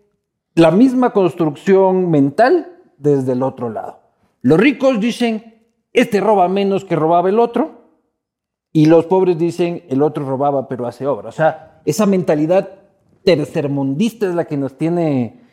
la 0.55 0.71
misma 0.71 1.13
construcción 1.13 2.11
mental 2.11 2.74
desde 3.05 3.33
el 3.33 3.43
otro 3.43 3.71
lado. 3.71 4.01
Los 4.43 4.59
ricos 4.59 4.99
dicen, 4.99 5.63
este 5.93 6.21
roba 6.21 6.49
menos 6.49 6.85
que 6.85 6.97
robaba 6.97 7.29
el 7.29 7.39
otro, 7.39 7.85
y 8.73 8.87
los 8.87 9.07
pobres 9.07 9.39
dicen, 9.39 9.85
el 9.89 10.03
otro 10.03 10.25
robaba 10.27 10.67
pero 10.67 10.87
hace 10.87 11.07
obra. 11.07 11.29
O 11.29 11.33
sea, 11.33 11.81
esa 11.85 12.07
mentalidad 12.07 12.71
tercermundista 13.23 14.27
es 14.27 14.35
la 14.35 14.47
que 14.47 14.57
nos 14.57 14.77
tiene 14.77 15.44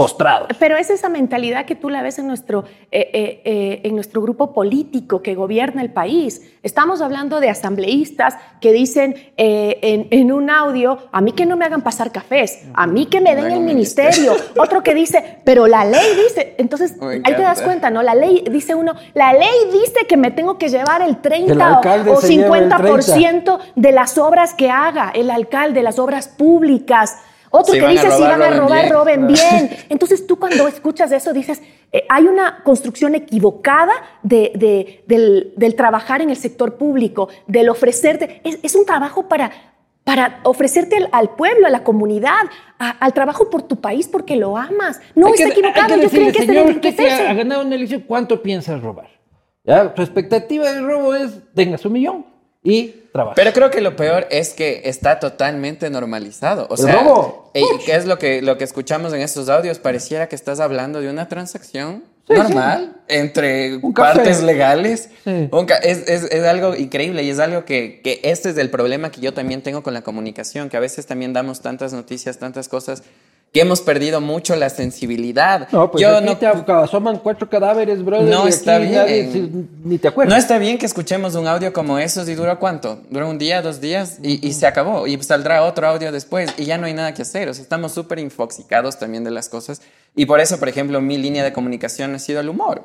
postrados. 0.00 0.48
Pero 0.58 0.76
es 0.76 0.90
esa 0.90 1.08
mentalidad 1.08 1.66
que 1.66 1.74
tú 1.74 1.90
la 1.90 2.02
ves 2.02 2.18
en 2.18 2.26
nuestro, 2.26 2.64
eh, 2.90 3.10
eh, 3.12 3.40
eh, 3.44 3.80
en 3.84 3.94
nuestro 3.94 4.22
grupo 4.22 4.52
político 4.52 5.22
que 5.22 5.34
gobierna 5.34 5.82
el 5.82 5.90
país. 5.90 6.42
Estamos 6.62 7.00
hablando 7.00 7.40
de 7.40 7.50
asambleístas 7.50 8.36
que 8.60 8.72
dicen 8.72 9.14
en, 9.36 10.08
en, 10.10 10.32
un 10.32 10.50
audio, 10.50 10.98
a 11.12 11.20
mí 11.20 11.32
que 11.32 11.46
no 11.46 11.56
me 11.56 11.64
hagan 11.64 11.82
pasar 11.82 12.12
cafés, 12.12 12.62
a 12.74 12.86
mí 12.86 13.06
que 13.06 13.20
me 13.20 13.34
den 13.34 13.50
el 13.50 13.60
ministerio. 13.60 14.34
Otro 14.58 14.82
que 14.82 14.94
dice, 14.94 15.38
pero 15.44 15.66
la 15.66 15.84
ley 15.84 16.16
dice, 16.26 16.54
entonces 16.58 16.96
ahí 17.00 17.34
te 17.34 17.42
das 17.42 17.62
cuenta, 17.62 17.90
¿no? 17.90 18.02
La 18.02 18.14
ley, 18.14 18.44
dice 18.50 18.74
uno, 18.74 18.94
la 19.14 19.32
ley 19.32 19.48
dice 19.72 20.06
que 20.08 20.16
me 20.16 20.30
tengo 20.30 20.58
que 20.58 20.68
llevar 20.68 21.02
el 21.02 21.18
30 21.18 21.80
o 21.80 22.20
50% 22.20 23.58
de 23.74 23.92
las 23.92 24.18
obras 24.18 24.54
que 24.54 24.70
haga 24.70 25.10
el 25.14 25.30
alcalde, 25.30 25.82
las 25.82 25.98
obras 25.98 26.28
públicas. 26.28 27.16
Otro 27.50 27.74
que 27.74 27.86
dice, 27.88 28.10
si 28.12 28.22
van 28.22 28.42
a 28.42 28.50
robar, 28.50 28.88
roben 28.88 29.26
bien. 29.26 29.70
Entonces 29.88 30.26
tú 30.26 30.38
cuando 30.38 30.68
escuchas 30.68 31.10
eso 31.10 31.32
dices, 31.32 31.60
eh, 31.90 32.04
hay 32.08 32.24
una 32.24 32.62
construcción 32.62 33.16
equivocada 33.16 33.92
de, 34.22 35.02
del, 35.06 35.74
trabajar 35.74 36.22
en 36.22 36.30
el 36.30 36.36
sector 36.36 36.76
público, 36.76 37.28
del 37.46 37.68
ofrecerte, 37.68 38.40
es, 38.44 38.74
un 38.76 38.86
trabajo 38.86 39.28
para, 39.28 39.50
para 40.04 40.40
ofrecerte 40.44 41.08
al, 41.10 41.30
pueblo, 41.30 41.66
a 41.66 41.70
la 41.70 41.82
comunidad, 41.82 42.42
al 42.78 43.12
trabajo 43.12 43.50
por 43.50 43.62
tu 43.62 43.80
país 43.80 44.06
porque 44.06 44.36
lo 44.36 44.56
amas. 44.56 45.00
No 45.16 45.28
está 45.28 45.48
equivocado, 45.48 45.96
yo 45.96 46.08
creo 46.08 46.32
que 46.80 46.88
es 46.88 46.96
de 46.96 47.10
Ha 47.10 47.34
ganado 47.34 47.62
una 47.62 47.74
elección, 47.74 48.04
¿cuánto 48.06 48.40
piensas 48.42 48.80
robar? 48.80 49.10
¿Ya? 49.64 49.92
Tu 49.92 50.02
expectativa 50.02 50.70
de 50.70 50.80
robo 50.80 51.14
es, 51.14 51.40
tengas 51.52 51.84
un 51.84 51.92
millón 51.92 52.29
y 52.62 52.88
trabaja. 53.12 53.34
Pero 53.34 53.52
creo 53.52 53.70
que 53.70 53.80
lo 53.80 53.96
peor 53.96 54.26
es 54.30 54.50
que 54.50 54.82
está 54.84 55.18
totalmente 55.18 55.88
normalizado. 55.90 56.66
O 56.70 56.76
sea, 56.76 57.04
¿qué 57.52 57.94
es 57.94 58.06
lo 58.06 58.18
que, 58.18 58.42
lo 58.42 58.58
que 58.58 58.64
escuchamos 58.64 59.12
en 59.12 59.20
estos 59.20 59.48
audios? 59.48 59.78
Pareciera 59.78 60.28
que 60.28 60.36
estás 60.36 60.60
hablando 60.60 61.00
de 61.00 61.08
una 61.08 61.28
transacción 61.28 62.04
normal 62.28 62.96
entre 63.08 63.80
partes 63.94 64.42
legales. 64.42 65.10
Es, 65.82 66.08
es, 66.08 66.44
algo 66.44 66.76
increíble 66.76 67.22
y 67.22 67.30
es 67.30 67.38
algo 67.38 67.64
que, 67.64 68.00
que 68.02 68.20
este 68.24 68.50
es 68.50 68.58
el 68.58 68.70
problema 68.70 69.10
que 69.10 69.20
yo 69.20 69.34
también 69.34 69.62
tengo 69.62 69.82
con 69.82 69.94
la 69.94 70.02
comunicación, 70.02 70.68
que 70.68 70.76
a 70.76 70.80
veces 70.80 71.06
también 71.06 71.32
damos 71.32 71.60
tantas 71.60 71.92
noticias, 71.92 72.38
tantas 72.38 72.68
cosas 72.68 73.02
que 73.52 73.60
hemos 73.60 73.80
perdido 73.80 74.20
mucho 74.20 74.54
la 74.54 74.70
sensibilidad. 74.70 75.68
No, 75.72 75.90
pues 75.90 76.02
Yo 76.02 76.20
no 76.20 76.36
te 76.36 76.46
asoman 76.46 77.18
cuatro 77.18 77.48
cadáveres, 77.48 78.04
brother. 78.04 78.28
No 78.28 78.46
está 78.46 78.78
bien. 78.78 79.68
ni 79.82 79.98
te 79.98 80.08
acuerdas. 80.08 80.32
No 80.32 80.38
está 80.38 80.58
bien 80.58 80.78
que 80.78 80.86
escuchemos 80.86 81.34
un 81.34 81.48
audio 81.48 81.72
como 81.72 81.98
esos 81.98 82.28
y 82.28 82.36
dura 82.36 82.56
cuánto? 82.56 83.00
Dura 83.10 83.26
un 83.26 83.38
día, 83.38 83.60
dos 83.60 83.80
días 83.80 84.18
y, 84.22 84.52
se 84.52 84.66
acabó. 84.66 85.06
Y 85.08 85.20
saldrá 85.22 85.64
otro 85.64 85.88
audio 85.88 86.12
después 86.12 86.54
y 86.58 86.64
ya 86.64 86.78
no 86.78 86.86
hay 86.86 86.94
nada 86.94 87.12
que 87.12 87.22
hacer. 87.22 87.48
O 87.48 87.54
sea, 87.54 87.62
estamos 87.62 87.92
súper 87.92 88.20
infoxicados 88.20 88.98
también 88.98 89.24
de 89.24 89.32
las 89.32 89.48
cosas. 89.48 89.82
Y 90.14 90.26
por 90.26 90.38
eso, 90.38 90.58
por 90.60 90.68
ejemplo, 90.68 91.00
mi 91.00 91.18
línea 91.18 91.42
de 91.42 91.52
comunicación 91.52 92.14
ha 92.14 92.20
sido 92.20 92.40
el 92.40 92.48
humor. 92.48 92.84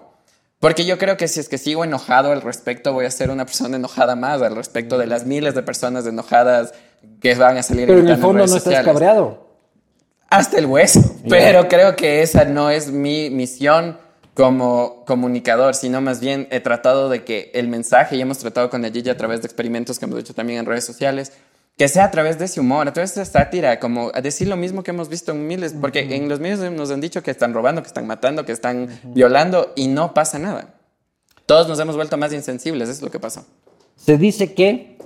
Porque 0.59 0.85
yo 0.85 0.97
creo 0.97 1.15
que 1.15 1.27
si 1.27 1.39
es 1.39 1.47
que 1.47 1.59
sigo 1.59 1.83
enojado 1.83 2.31
al 2.31 2.41
respecto, 2.41 2.91
voy 2.91 3.05
a 3.05 3.11
ser 3.11 3.29
una 3.29 3.45
persona 3.45 3.75
enojada 3.75 4.15
más 4.15 4.41
al 4.41 4.55
respecto 4.55 4.97
de 4.97 5.05
las 5.05 5.27
miles 5.27 5.53
de 5.53 5.61
personas 5.61 6.07
enojadas 6.07 6.73
que 7.21 7.35
van 7.35 7.57
a 7.57 7.61
salir 7.61 7.85
Pero 7.85 7.99
en 7.99 8.07
el 8.07 8.17
fondo 8.17 8.47
no 8.47 8.55
estás 8.55 8.83
cabreado 8.83 9.44
hasta 10.29 10.57
el 10.57 10.65
hueso. 10.65 11.01
Pero 11.29 11.67
creo 11.67 11.95
que 11.95 12.21
esa 12.21 12.45
no 12.45 12.69
es 12.69 12.91
mi 12.91 13.29
misión 13.29 13.97
como 14.33 15.05
comunicador, 15.05 15.75
sino 15.75 16.01
más 16.01 16.19
bien 16.19 16.47
he 16.51 16.59
tratado 16.59 17.09
de 17.09 17.23
que 17.23 17.51
el 17.53 17.69
mensaje, 17.69 18.17
y 18.17 18.21
hemos 18.21 18.37
tratado 18.37 18.69
con 18.69 18.83
Gigi 18.83 19.09
a 19.09 19.17
través 19.17 19.41
de 19.41 19.47
experimentos 19.47 19.97
que 19.97 20.05
hemos 20.05 20.19
hecho 20.19 20.33
también 20.33 20.59
en 20.59 20.65
redes 20.65 20.85
sociales, 20.85 21.31
que 21.77 21.87
sea 21.87 22.05
a 22.05 22.11
través 22.11 22.37
de 22.37 22.45
ese 22.45 22.59
humor, 22.59 22.87
a 22.87 22.93
través 22.93 23.15
de 23.15 23.21
esa 23.21 23.31
sátira, 23.39 23.79
como 23.79 24.11
a 24.13 24.21
decir 24.21 24.47
lo 24.47 24.57
mismo 24.57 24.83
que 24.83 24.91
hemos 24.91 25.09
visto 25.09 25.31
en 25.31 25.47
miles, 25.47 25.73
porque 25.79 26.15
en 26.15 26.27
los 26.27 26.39
medios 26.39 26.59
nos 26.71 26.91
han 26.91 27.01
dicho 27.01 27.23
que 27.23 27.31
están 27.31 27.53
robando, 27.53 27.81
que 27.81 27.87
están 27.87 28.07
matando, 28.07 28.45
que 28.45 28.51
están 28.51 28.89
violando 29.03 29.73
y 29.75 29.87
no 29.87 30.13
pasa 30.13 30.37
nada. 30.37 30.73
Todos 31.45 31.67
nos 31.67 31.79
hemos 31.79 31.95
vuelto 31.95 32.17
más 32.17 32.33
insensibles, 32.33 32.89
eso 32.89 32.97
es 32.97 33.01
lo 33.03 33.11
que 33.11 33.19
pasó. 33.19 33.45
Se 33.95 34.17
dice 34.17 34.53
que 34.53 34.97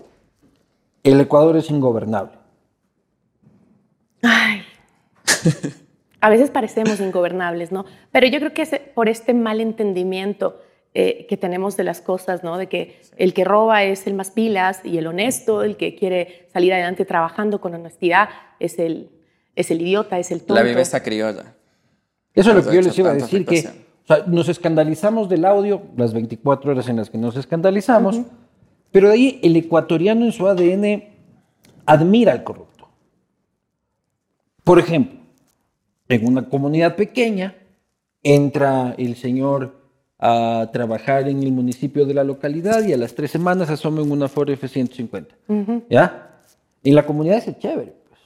el 1.04 1.20
Ecuador 1.22 1.58
es 1.58 1.70
ingobernable. 1.70 2.38
Ay, 4.22 4.64
a 6.22 6.30
veces 6.30 6.50
parecemos 6.50 7.00
ingobernables, 7.00 7.72
¿no? 7.72 7.86
Pero 8.12 8.28
yo 8.28 8.40
creo 8.40 8.54
que 8.54 8.64
es 8.64 8.72
por 8.94 9.10
este 9.10 9.34
mal 9.34 9.62
entendimiento 9.62 10.62
eh, 10.94 11.28
que 11.30 11.38
tenemos 11.38 11.78
de 11.78 11.84
las 11.84 12.02
cosas, 12.02 12.44
¿no? 12.44 12.58
De 12.58 12.68
que 12.68 13.00
el 13.18 13.34
que 13.34 13.44
roba 13.44 13.84
es 13.84 14.08
el 14.08 14.16
más 14.16 14.32
pilas 14.32 14.82
y 14.84 14.98
el 14.98 15.08
honesto, 15.08 15.64
el 15.64 15.78
que 15.78 15.96
quiere 15.96 16.48
salir 16.52 16.74
adelante 16.74 17.06
trabajando 17.06 17.62
con 17.62 17.74
honestidad, 17.74 18.30
es 18.60 18.80
el, 18.80 19.10
es 19.56 19.70
el 19.72 19.82
idiota, 19.82 20.18
es 20.18 20.32
el 20.32 20.40
tonto. 20.40 20.56
La 20.56 20.64
viveza 20.64 21.02
criolla. 21.02 21.54
Eso 22.34 22.50
es 22.52 22.56
lo 22.56 22.70
que 22.70 22.76
yo 22.76 22.82
les 22.82 22.98
iba 22.98 23.12
a 23.12 23.14
decir, 23.14 23.46
que 23.46 23.70
nos 24.28 24.50
escandalizamos 24.50 25.30
del 25.30 25.46
audio, 25.46 25.84
las 25.96 26.14
24 26.14 26.72
horas 26.72 26.88
en 26.90 26.96
las 26.96 27.10
que 27.10 27.18
nos 27.18 27.36
escandalizamos, 27.38 28.22
pero 28.92 29.10
de 29.10 29.14
ahí 29.14 29.40
el 29.44 29.56
ecuatoriano 29.56 30.26
en 30.26 30.32
su 30.32 30.48
ADN 30.48 31.04
admira 31.86 32.32
al 32.32 32.44
corrupto. 32.44 32.88
Por 34.64 34.80
ejemplo, 34.80 35.19
en 36.10 36.26
una 36.26 36.50
comunidad 36.50 36.96
pequeña, 36.96 37.56
entra 38.24 38.96
el 38.98 39.16
señor 39.16 39.80
a 40.18 40.70
trabajar 40.74 41.30
en 41.30 41.42
el 41.42 41.52
municipio 41.52 42.06
de 42.06 42.14
la 42.14 42.24
localidad 42.24 42.84
y 42.84 42.92
a 42.92 42.98
las 42.98 43.14
tres 43.14 43.32
semanas 43.32 43.70
asoma 43.70 44.02
en 44.02 44.12
una 44.12 44.28
Ford 44.28 44.50
F-150. 44.50 45.84
¿Ya? 45.90 46.42
Y 46.84 46.92
la 46.92 47.06
comunidad 47.06 47.38
es 47.38 47.58
chévere, 47.60 47.94
pues. 48.10 48.20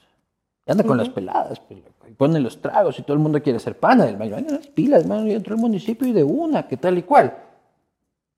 anda 0.66 0.82
con 0.82 0.96
las 0.96 1.10
peladas, 1.10 1.60
pues, 1.60 1.80
y 2.08 2.12
pone 2.14 2.40
los 2.40 2.60
tragos 2.60 2.98
y 2.98 3.02
todo 3.02 3.14
el 3.14 3.22
mundo 3.22 3.42
quiere 3.42 3.58
ser 3.58 3.78
pana 3.78 4.06
del 4.06 4.16
mayo. 4.16 4.36
las 4.40 4.66
pilas, 4.68 5.06
mano, 5.06 5.26
y 5.26 5.32
entró 5.32 5.54
al 5.54 5.60
municipio 5.60 6.08
y 6.08 6.12
de 6.12 6.24
una, 6.24 6.66
que 6.66 6.76
tal 6.76 6.98
y 6.98 7.02
cual. 7.02 7.36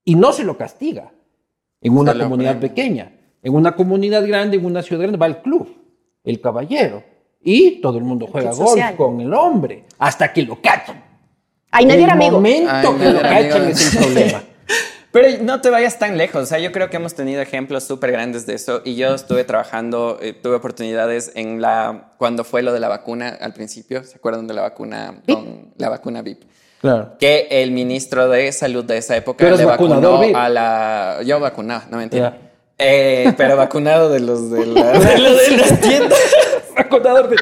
Y 0.04 0.16
no 0.16 0.32
se 0.32 0.44
lo 0.44 0.56
castiga 0.56 1.12
en 1.80 1.96
una 1.96 2.18
comunidad 2.18 2.58
pequeña. 2.58 3.12
En 3.42 3.54
una 3.54 3.76
comunidad 3.76 4.26
grande, 4.26 4.56
en 4.56 4.64
una 4.64 4.82
ciudad 4.82 5.02
grande, 5.02 5.18
va 5.18 5.26
el 5.26 5.38
club, 5.38 5.68
el 6.24 6.40
caballero 6.40 7.15
y 7.46 7.80
todo 7.80 7.96
el 7.98 8.04
mundo 8.04 8.26
juega 8.26 8.50
golf 8.50 8.82
con 8.96 9.20
el 9.20 9.32
hombre 9.32 9.84
hasta 9.98 10.32
que 10.32 10.42
lo 10.42 10.60
cachan. 10.60 11.00
Ahí 11.70 11.86
nadie 11.86 12.02
era 12.02 12.14
amigo. 12.14 12.38
El 12.38 12.64
momento 12.64 12.98
que 12.98 13.12
lo 13.12 13.22
cachan 13.22 13.68
es 13.68 13.94
el 13.94 14.02
problema. 14.02 14.42
Pero 15.12 15.44
no 15.44 15.60
te 15.60 15.70
vayas 15.70 15.96
tan 15.96 16.18
lejos. 16.18 16.42
O 16.42 16.46
sea, 16.46 16.58
yo 16.58 16.72
creo 16.72 16.90
que 16.90 16.96
hemos 16.96 17.14
tenido 17.14 17.40
ejemplos 17.40 17.84
súper 17.84 18.10
grandes 18.10 18.46
de 18.46 18.54
eso. 18.54 18.82
Y 18.84 18.96
yo 18.96 19.14
estuve 19.14 19.44
trabajando, 19.44 20.18
eh, 20.20 20.32
tuve 20.32 20.56
oportunidades 20.56 21.30
en 21.36 21.62
la. 21.62 22.14
cuando 22.18 22.42
fue 22.42 22.62
lo 22.62 22.72
de 22.72 22.80
la 22.80 22.88
vacuna 22.88 23.28
al 23.40 23.52
principio. 23.52 24.02
¿Se 24.02 24.16
acuerdan 24.16 24.48
de 24.48 24.54
la 24.54 24.62
vacuna? 24.62 25.22
Con 25.24 25.72
la 25.78 25.88
vacuna 25.88 26.22
VIP. 26.22 26.42
Claro. 26.80 27.12
Que 27.20 27.46
el 27.48 27.70
ministro 27.70 28.28
de 28.28 28.50
salud 28.50 28.84
de 28.84 28.98
esa 28.98 29.16
época 29.16 29.48
le 29.48 29.64
vacunó 29.64 30.20
a 30.34 30.48
la. 30.48 31.20
Yo 31.24 31.38
vacunaba, 31.38 31.84
no 31.90 31.98
mentira. 31.98 32.38
Eh, 32.76 33.32
pero 33.36 33.56
vacunado 33.56 34.10
de 34.10 34.20
los 34.20 34.50
de, 34.50 34.66
la, 34.66 34.92
de, 34.98 35.18
los 35.18 35.48
de 35.48 35.56
las 35.56 35.80
tiendas. 35.80 36.18
Vacunador 36.76 37.28
de, 37.28 37.36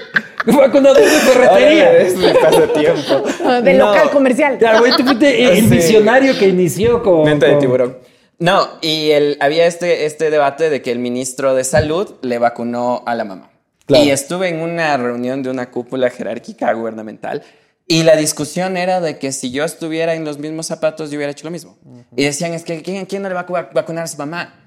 vacunador 0.53 0.99
de 0.99 1.11
ferretería. 1.11 1.99
Es 1.99 2.19
de 2.19 2.69
tiempo. 2.69 3.25
Ah, 3.45 3.61
de 3.61 3.75
local 3.75 4.11
comercial. 4.11 4.59
Claro, 4.59 4.81
güey, 4.81 4.97
tú 4.97 5.05
fuiste 5.05 5.59
el 5.59 5.67
visionario 5.67 6.39
que 6.39 6.49
inició 6.49 7.03
con. 7.03 7.25
Mente 7.25 7.47
de 7.47 7.57
tiburón. 7.57 7.99
No, 8.39 8.69
y 8.81 9.11
el, 9.11 9.37
había 9.41 9.67
este, 9.67 10.07
este 10.07 10.31
debate 10.31 10.69
de 10.69 10.83
que 10.83 10.91
el 10.91 10.99
ministro 10.99 11.55
de 11.55 11.65
Salud 11.65 12.15
le 12.23 12.39
vacunó 12.39 13.03
a 13.07 13.15
la 13.15 13.25
mamá. 13.25 13.51
Y 13.87 14.11
estuve 14.11 14.49
en 14.49 14.61
una 14.61 14.97
reunión 14.97 15.43
de 15.43 15.51
una 15.51 15.71
cúpula 15.71 16.09
jerárquica 16.09 16.73
gubernamental 16.73 17.43
y 17.87 18.03
la 18.03 18.17
discusión 18.17 18.77
era 18.77 19.01
de 19.01 19.19
que 19.19 19.31
si 19.31 19.51
yo 19.51 19.65
estuviera 19.65 20.15
en 20.15 20.25
los 20.25 20.39
mismos 20.39 20.67
zapatos, 20.67 21.11
yo 21.11 21.17
hubiera 21.17 21.33
hecho 21.33 21.45
lo 21.45 21.51
mismo. 21.51 21.77
Y 22.17 22.25
decían, 22.25 22.55
es 22.55 22.65
que 22.65 22.83
¿quién, 22.83 23.05
¿quién 23.05 23.23
no 23.23 23.29
le 23.29 23.35
va 23.35 23.43
a 23.43 23.71
vacunar 23.73 24.05
a 24.05 24.07
su 24.07 24.17
mamá? 24.17 24.64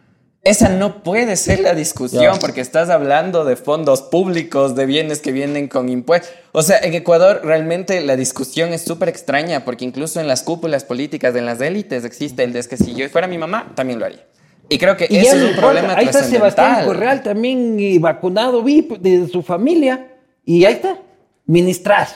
Esa 0.48 0.70
no 0.70 1.04
puede 1.04 1.36
ser 1.36 1.60
la 1.60 1.74
discusión 1.74 2.38
porque 2.40 2.62
estás 2.62 2.90
hablando 2.90 3.44
de 3.44 3.58
fondos 3.58 4.02
públicos, 4.02 4.76
de 4.76 4.86
bienes 4.86 5.20
que 5.20 5.34
vienen 5.34 5.68
con 5.68 5.90
impuestos. 5.90 6.32
O 6.54 6.62
sea, 6.62 6.80
en 6.80 6.94
Ecuador 6.94 7.42
realmente 7.44 8.00
la 8.00 8.16
discusión 8.16 8.72
es 8.72 8.84
súper 8.84 9.10
extraña 9.10 9.66
porque 9.66 9.84
incluso 9.84 10.22
en 10.22 10.28
las 10.28 10.44
cúpulas 10.44 10.86
políticas, 10.86 11.36
en 11.36 11.46
las 11.46 11.60
élites, 11.60 12.06
existe 12.06 12.46
el 12.46 12.54
de 12.54 12.64
que 12.64 12.78
si 12.78 12.96
yo 12.96 13.10
fuera 13.10 13.28
mi 13.28 13.38
mamá, 13.38 13.74
también 13.76 14.00
lo 14.00 14.06
haría. 14.06 14.24
Y 14.70 14.78
creo 14.78 14.96
que 14.96 15.04
ese 15.06 15.38
es 15.38 15.44
un 15.44 15.56
problema 15.58 15.96
Ahí 15.96 16.06
está 16.06 16.24
Sebastián 16.24 16.86
Correal 16.86 17.24
también 17.24 18.02
vacunado 18.02 18.64
VIP 18.64 19.00
de 19.00 19.28
su 19.28 19.44
familia. 19.44 20.14
Y 20.46 20.64
ahí 20.64 20.76
está, 20.76 20.98
ministras, 21.46 22.16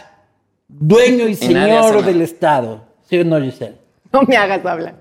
dueño 0.69 1.27
y, 1.27 1.35
señor 1.35 2.05
del 2.05 2.21
Estado. 2.21 2.85
¿Sí 3.09 3.19
o 3.19 3.25
no, 3.25 3.41
Giselle? 3.41 3.75
No 4.13 4.21
me 4.21 4.37
hagas 4.37 4.65
hablar. 4.65 5.00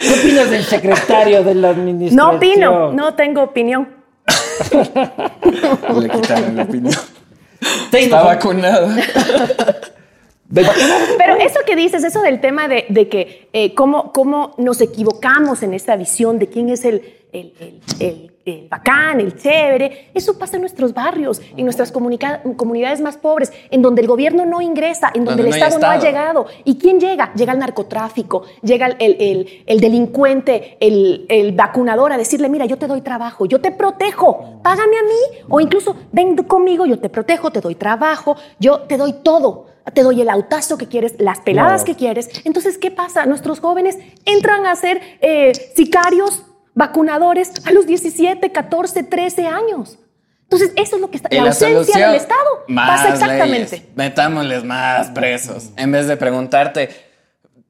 ¿Qué 0.00 0.12
opinas 0.12 0.50
del 0.50 0.64
secretario 0.64 1.44
de 1.44 1.54
la 1.54 1.70
administración? 1.70 2.16
No 2.16 2.36
opino, 2.36 2.92
no 2.92 3.14
tengo 3.14 3.42
opinión. 3.42 3.88
Le 6.00 6.08
quitaron 6.08 6.56
la 6.56 6.62
opinión. 6.62 6.94
Está 7.92 8.22
vacunado. 8.22 8.88
Pero 10.52 11.34
eso 11.40 11.60
que 11.66 11.76
dices, 11.76 12.04
eso 12.04 12.20
del 12.20 12.40
tema 12.40 12.68
de, 12.68 12.84
de 12.88 13.08
que 13.08 13.48
eh, 13.52 13.74
cómo, 13.74 14.12
cómo 14.12 14.54
nos 14.58 14.80
equivocamos 14.80 15.62
en 15.62 15.72
esta 15.72 15.96
visión 15.96 16.38
de 16.38 16.48
quién 16.48 16.68
es 16.68 16.84
el, 16.84 17.02
el, 17.32 17.52
el, 17.58 17.80
el 18.00 18.32
el 18.44 18.68
bacán, 18.68 19.20
el 19.20 19.36
chévere. 19.36 20.10
Eso 20.14 20.38
pasa 20.38 20.56
en 20.56 20.62
nuestros 20.62 20.94
barrios, 20.94 21.40
en 21.56 21.64
nuestras 21.64 21.92
comunidades 21.92 23.00
más 23.00 23.16
pobres, 23.16 23.52
en 23.70 23.82
donde 23.82 24.02
el 24.02 24.08
gobierno 24.08 24.44
no 24.46 24.60
ingresa, 24.60 25.10
en 25.14 25.24
donde, 25.24 25.42
el 25.42 25.48
Estado, 25.48 25.78
no 25.78 25.86
ha 25.86 25.98
llegado. 25.98 26.46
¿Y 26.64 26.78
quién 26.78 26.98
llega? 27.00 27.32
Llega 27.34 27.52
el 27.52 27.58
narcotráfico, 27.58 28.44
llega 28.62 28.88
el, 28.98 29.62
el 29.66 29.80
delincuente, 29.80 30.76
el, 30.80 31.52
vacunador 31.54 32.12
a 32.12 32.18
decirle, 32.18 32.48
mira, 32.48 32.66
yo 32.66 32.78
te 32.78 32.86
doy 32.86 33.02
trabajo, 33.02 33.46
yo 33.46 33.60
te 33.60 33.72
protejo, 33.72 34.60
págame 34.62 34.96
a 34.96 35.02
mí, 35.02 35.44
o 35.48 35.60
incluso 35.60 35.94
ven 36.12 36.36
conmigo, 36.36 36.86
yo 36.86 36.98
te 36.98 37.08
protejo, 37.08 37.50
te 37.50 37.60
doy 37.60 37.74
trabajo, 37.74 38.36
yo 38.58 38.80
te 38.80 38.96
doy 38.96 39.12
todo 39.22 39.71
te 39.90 40.02
doy 40.02 40.20
el 40.20 40.30
autazo 40.30 40.78
que 40.78 40.86
quieres, 40.86 41.14
las 41.18 41.40
peladas 41.40 41.84
que 41.84 41.96
quieres. 41.96 42.28
Entonces, 42.44 42.78
¿qué 42.78 42.90
pasa? 42.90 43.26
Nuestros 43.26 43.60
jóvenes 43.60 43.98
entran 44.24 44.66
a 44.66 44.76
ser 44.76 45.00
eh, 45.20 45.52
sicarios, 45.74 46.44
vacunadores 46.74 47.52
a 47.64 47.72
los 47.72 47.86
17, 47.86 48.52
14, 48.52 49.02
13 49.02 49.46
años. 49.46 49.98
Entonces, 50.44 50.72
eso 50.76 50.96
es 50.96 51.02
lo 51.02 51.10
que 51.10 51.16
está. 51.16 51.28
La, 51.32 51.44
ausencia 51.44 52.08
del 52.08 52.16
Estado 52.16 52.64
pasa 52.74 53.08
exactamente. 53.08 53.86
Metámosles 53.94 54.64
más 54.64 55.10
presos. 55.10 55.70
En 55.76 55.90
vez 55.92 56.06
de 56.06 56.16
preguntarte, 56.16 56.90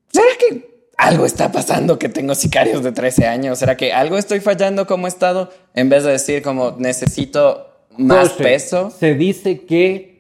¿será 0.09 0.27
que 0.39 0.89
algo 0.97 1.25
está 1.25 1.53
pasando 1.53 1.99
que 1.99 2.09
tengo 2.09 2.35
sicarios 2.35 2.83
de 2.83 2.93
13 2.93 3.27
años? 3.27 3.59
¿Será 3.59 3.77
que 3.77 3.93
algo 3.93 4.19
estoy 4.19 4.41
fallando 4.41 4.87
como 4.87 5.07
Estado? 5.07 5.51
En 5.75 5.89
vez 5.89 6.05
de 6.05 6.13
decir, 6.13 6.43
como 6.43 6.73
necesito 6.79 7.73
más 7.97 8.31
peso. 8.31 8.91
Se 8.91 9.15
dice 9.15 9.65
que 9.65 10.12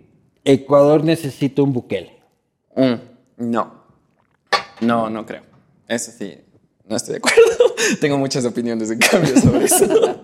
Ecuador 0.44 1.04
necesita 1.04 1.62
un 1.62 1.72
Bukele. 1.72 2.18
Mm, 2.76 2.94
no. 3.36 3.82
No, 4.80 5.08
no 5.08 5.24
creo. 5.24 5.42
Eso 5.86 6.10
sí, 6.10 6.36
no 6.88 6.96
estoy 6.96 7.12
de 7.12 7.18
acuerdo. 7.18 7.40
Tengo 8.00 8.18
muchas 8.18 8.44
opiniones 8.44 8.90
en 8.90 8.98
cambio 8.98 9.38
sobre 9.40 9.66
eso. 9.66 9.86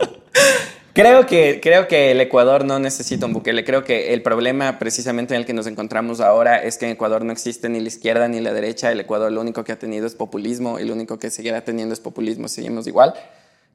creo, 0.93 1.27
que, 1.27 1.61
creo 1.63 1.87
que 1.87 2.11
el 2.11 2.21
Ecuador 2.21 2.65
no 2.65 2.79
necesita 2.79 3.27
un 3.27 3.33
Bukele. 3.33 3.65
Creo 3.65 3.85
que 3.85 4.13
el 4.15 4.23
problema 4.23 4.79
precisamente 4.79 5.35
en 5.35 5.41
el 5.41 5.47
que 5.47 5.53
nos 5.53 5.67
encontramos 5.67 6.21
ahora 6.21 6.63
es 6.63 6.79
que 6.79 6.87
en 6.87 6.93
Ecuador 6.93 7.25
no 7.25 7.33
existe 7.33 7.69
ni 7.69 7.81
la 7.81 7.89
izquierda 7.89 8.27
ni 8.29 8.41
la 8.41 8.53
derecha. 8.53 8.91
El 8.91 9.01
Ecuador 9.01 9.31
lo 9.31 9.41
único 9.41 9.63
que 9.63 9.73
ha 9.73 9.79
tenido 9.79 10.07
es 10.07 10.15
populismo 10.15 10.81
y 10.81 10.85
lo 10.85 10.95
único 10.95 11.19
que 11.19 11.31
seguirá 11.31 11.63
teniendo 11.63 11.93
es 11.93 12.01
populismo. 12.01 12.49
Seguimos 12.49 12.87
igual. 12.87 13.15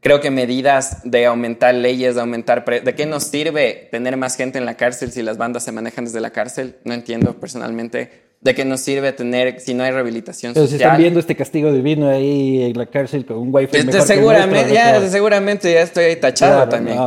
Creo 0.03 0.19
que 0.19 0.29
medidas 0.29 0.97
de 1.03 1.25
aumentar 1.25 1.73
leyes, 1.73 2.15
de 2.15 2.21
aumentar... 2.21 2.65
¿De 2.65 2.93
qué 2.93 3.05
nos 3.05 3.23
sirve 3.23 3.87
tener 3.89 4.17
más 4.17 4.35
gente 4.35 4.57
en 4.57 4.65
la 4.65 4.75
cárcel 4.75 5.11
si 5.11 5.23
las 5.23 5.37
bandas 5.37 5.63
se 5.63 5.71
manejan 5.71 6.05
desde 6.05 6.19
la 6.19 6.31
cárcel? 6.31 6.75
No 6.83 6.93
entiendo 6.93 7.33
personalmente 7.39 8.23
¿De 8.43 8.53
qué 8.53 8.65
nos 8.65 8.81
sirve 8.81 9.13
tener 9.13 9.61
si 9.61 9.73
no 9.73 9.85
hay 9.85 9.91
rehabilitación 9.91 10.53
Pero 10.53 10.65
social? 10.65 10.79
si 10.79 10.83
están 10.83 10.97
viendo 10.97 11.19
este 11.21 11.33
castigo 11.33 11.71
divino 11.71 12.09
ahí 12.09 12.63
en 12.63 12.77
la 12.77 12.87
cárcel 12.87 13.25
con 13.25 13.37
un 13.37 13.55
wifi 13.55 13.77
este, 13.77 14.01
seguramente, 14.01 14.73
ya, 14.73 14.99
seguramente 15.07 15.71
ya 15.71 15.81
estoy 15.81 16.03
ahí 16.03 16.15
tachado 16.17 16.67
también. 16.67 16.97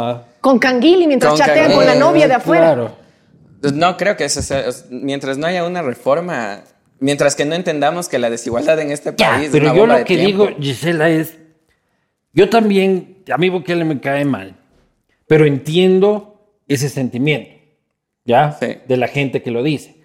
Con 0.41 0.59
canguili 0.59 1.07
mientras 1.07 1.35
chatean 1.35 1.73
con 1.73 1.85
la 1.85 1.95
novia 1.95 2.27
de 2.27 2.35
afuera. 2.35 2.73
Claro. 2.73 2.97
No 3.75 3.99
creo 3.99 4.17
que 4.17 4.25
eso 4.25 4.41
sea... 4.41 4.65
Mientras 4.89 5.37
no 5.37 5.47
haya 5.47 5.65
una 5.65 5.83
reforma... 5.83 6.63
Mientras 7.01 7.35
que 7.35 7.45
no 7.45 7.55
entendamos 7.55 8.09
que 8.09 8.19
la 8.19 8.31
desigualdad 8.31 8.81
en 8.81 8.91
este 8.91 9.13
país... 9.13 9.51
pero 9.53 9.75
yo 9.75 9.87
lo 9.87 10.05
que 10.05 10.17
digo, 10.17 10.49
Gisela, 10.59 11.11
es... 11.11 11.35
Yo 12.37 12.49
también... 12.49 13.25
A 13.33 13.39
mí 13.39 13.49
Bukele 13.49 13.85
me 13.85 13.99
cae 13.99 14.25
mal. 14.25 14.55
Pero 15.27 15.47
entiendo 15.47 16.53
ese 16.69 16.89
sentimiento. 16.89 17.51
¿Ya? 18.25 18.57
De 18.87 18.97
la 18.97 19.09
gente 19.09 19.43
que 19.43 19.51
lo 19.51 19.65
dice. 19.65 19.97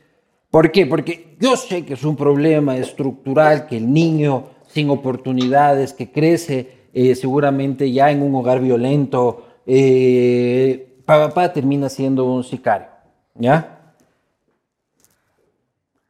¿Por 0.49 0.71
qué? 0.71 0.85
Porque 0.87 1.35
yo 1.39 1.55
sé 1.57 1.85
que 1.85 1.93
es 1.93 2.03
un 2.03 2.15
problema 2.15 2.77
estructural, 2.77 3.67
que 3.67 3.77
el 3.77 3.93
niño 3.93 4.47
sin 4.67 4.89
oportunidades, 4.89 5.93
que 5.93 6.11
crece 6.11 6.81
eh, 6.93 7.15
seguramente 7.15 7.91
ya 7.91 8.11
en 8.11 8.21
un 8.21 8.33
hogar 8.35 8.61
violento, 8.61 9.47
eh, 9.65 10.97
papá 11.05 11.51
termina 11.51 11.89
siendo 11.89 12.25
un 12.25 12.43
sicario, 12.43 12.87
¿ya? 13.35 13.93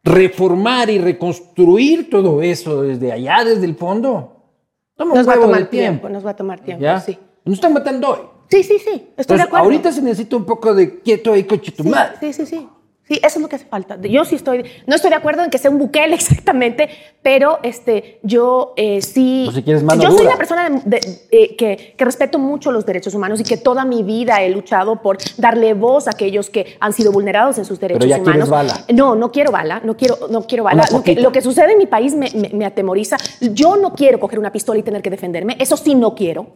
Reformar 0.03 0.89
y 0.89 0.97
reconstruir 0.97 2.09
todo 2.09 2.41
eso 2.41 2.81
desde 2.81 3.11
allá, 3.11 3.43
desde 3.43 3.65
el 3.65 3.75
fondo, 3.75 4.30
nos 5.05 5.27
va 5.27 5.33
a 5.33 5.39
tomar 5.39 5.65
tiempo, 5.65 6.09
Nos 6.09 6.25
va 6.25 6.31
a 6.31 6.35
tomar 6.35 6.59
tiempo, 6.59 6.85
sí. 7.05 7.17
Nos 7.45 7.55
están 7.55 7.73
matando 7.73 8.09
hoy. 8.09 8.19
Sí, 8.49 8.63
sí, 8.63 8.79
sí, 8.79 9.07
estoy 9.15 9.37
de 9.37 9.43
acuerdo. 9.43 9.63
Ahorita 9.65 9.91
se 9.91 10.01
necesita 10.01 10.35
un 10.35 10.45
poco 10.45 10.73
de 10.73 10.99
quieto 10.99 11.31
ahí, 11.33 11.45
coche 11.45 11.71
tu 11.71 11.85
madre. 11.85 12.17
Sí, 12.19 12.33
sí, 12.33 12.45
sí. 12.45 12.67
Sí, 13.11 13.19
eso 13.21 13.39
es 13.39 13.41
lo 13.41 13.49
que 13.49 13.57
hace 13.57 13.65
falta. 13.65 13.97
Yo 14.01 14.23
sí 14.23 14.35
estoy, 14.35 14.63
no 14.87 14.95
estoy 14.95 15.09
de 15.09 15.17
acuerdo 15.17 15.43
en 15.43 15.49
que 15.49 15.57
sea 15.57 15.69
un 15.69 15.77
Bukele 15.77 16.15
exactamente, 16.15 16.87
pero 17.21 17.59
este, 17.61 18.21
yo 18.23 18.71
eh, 18.77 19.01
sí. 19.01 19.49
si 19.53 19.63
quieres 19.63 19.83
mano 19.83 20.01
yo 20.01 20.11
soy 20.11 20.27
una 20.27 20.37
persona 20.37 20.81
eh, 21.29 21.57
que, 21.57 21.93
que, 21.97 22.05
respeto 22.05 22.39
mucho 22.39 22.71
los 22.71 22.85
derechos 22.85 23.13
humanos 23.13 23.41
y 23.41 23.43
que 23.43 23.57
toda 23.57 23.83
mi 23.83 24.01
vida 24.01 24.41
he 24.41 24.49
luchado 24.49 25.01
por 25.01 25.17
darle 25.35 25.73
voz 25.73 26.07
a 26.07 26.11
aquellos 26.11 26.49
que 26.49 26.77
han 26.79 26.93
sido 26.93 27.11
vulnerados 27.11 27.57
en 27.57 27.65
sus 27.65 27.81
derechos 27.81 27.99
pero 27.99 28.09
ya 28.09 28.21
humanos. 28.21 28.49
bala. 28.49 28.85
No, 28.93 29.13
no 29.15 29.29
quiero 29.29 29.51
bala, 29.51 29.81
no 29.83 29.97
quiero, 29.97 30.15
no 30.29 30.43
quiero 30.43 30.63
bala. 30.63 30.85
Lo 30.89 31.03
que, 31.03 31.15
lo 31.15 31.33
que, 31.33 31.41
sucede 31.41 31.73
en 31.73 31.79
mi 31.79 31.87
país 31.87 32.15
me, 32.15 32.31
me, 32.33 32.47
me 32.53 32.65
atemoriza. 32.65 33.17
Yo 33.41 33.75
no 33.75 33.93
quiero 33.93 34.21
coger 34.21 34.39
una 34.39 34.53
pistola 34.53 34.79
y 34.79 34.83
tener 34.83 35.01
que 35.01 35.09
defenderme. 35.09 35.57
Eso 35.59 35.75
sí 35.75 35.95
no 35.95 36.15
quiero. 36.15 36.47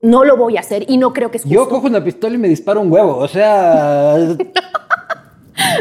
No 0.00 0.24
lo 0.24 0.36
voy 0.36 0.56
a 0.56 0.60
hacer 0.60 0.84
y 0.88 0.96
no 0.96 1.12
creo 1.12 1.30
que 1.30 1.36
es 1.36 1.44
justo. 1.44 1.54
Yo 1.54 1.68
cojo 1.68 1.86
una 1.86 2.02
pistola 2.02 2.34
y 2.34 2.38
me 2.38 2.48
disparo 2.48 2.80
un 2.80 2.90
huevo. 2.90 3.18
O 3.18 3.28
sea. 3.28 4.16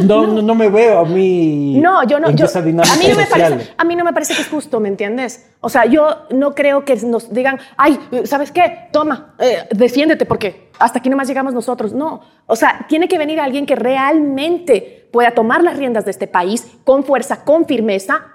No, 0.04 0.28
no, 0.28 0.56
me 0.56 0.70
veo 0.70 1.00
a 1.00 1.06
mí. 1.06 1.80
No, 1.82 2.04
yo 2.04 2.20
no. 2.20 2.28
a, 2.28 2.32
mí 2.32 2.38
no 2.38 3.16
me 3.16 3.26
parece, 3.26 3.74
a 3.78 3.84
mí 3.84 3.96
no 3.96 4.04
me 4.04 4.14
parece 4.14 4.34
que 4.34 4.42
es 4.42 4.48
justo, 4.48 4.80
¿me 4.80 4.88
entiendes? 4.88 5.50
O 5.62 5.70
sea, 5.70 5.86
yo 5.86 6.28
no 6.30 6.56
creo 6.56 6.86
que 6.86 6.96
nos 6.98 7.34
digan, 7.34 7.60
ay, 7.78 8.00
¿sabes 8.26 8.52
qué? 8.52 8.90
Toma, 8.92 9.36
eh, 9.40 9.68
defiéndete, 9.72 10.26
porque 10.26 10.70
hasta 10.80 11.00
aquí 11.00 11.10
nomás 11.10 11.28
llegamos 11.28 11.54
nosotros. 11.54 11.94
No. 11.94 12.22
O 12.48 12.56
sea, 12.56 12.86
tiene 12.88 13.08
que 13.08 13.18
venir 13.18 13.40
alguien 13.40 13.66
que 13.66 13.76
realmente 13.76 15.08
pueda 15.12 15.32
tomar 15.32 15.64
las 15.64 15.78
riendas 15.78 16.06
de 16.06 16.12
este 16.12 16.28
país 16.28 16.66
con 16.84 17.04
fuerza, 17.04 17.44
con 17.44 17.66
firmeza. 17.66 18.26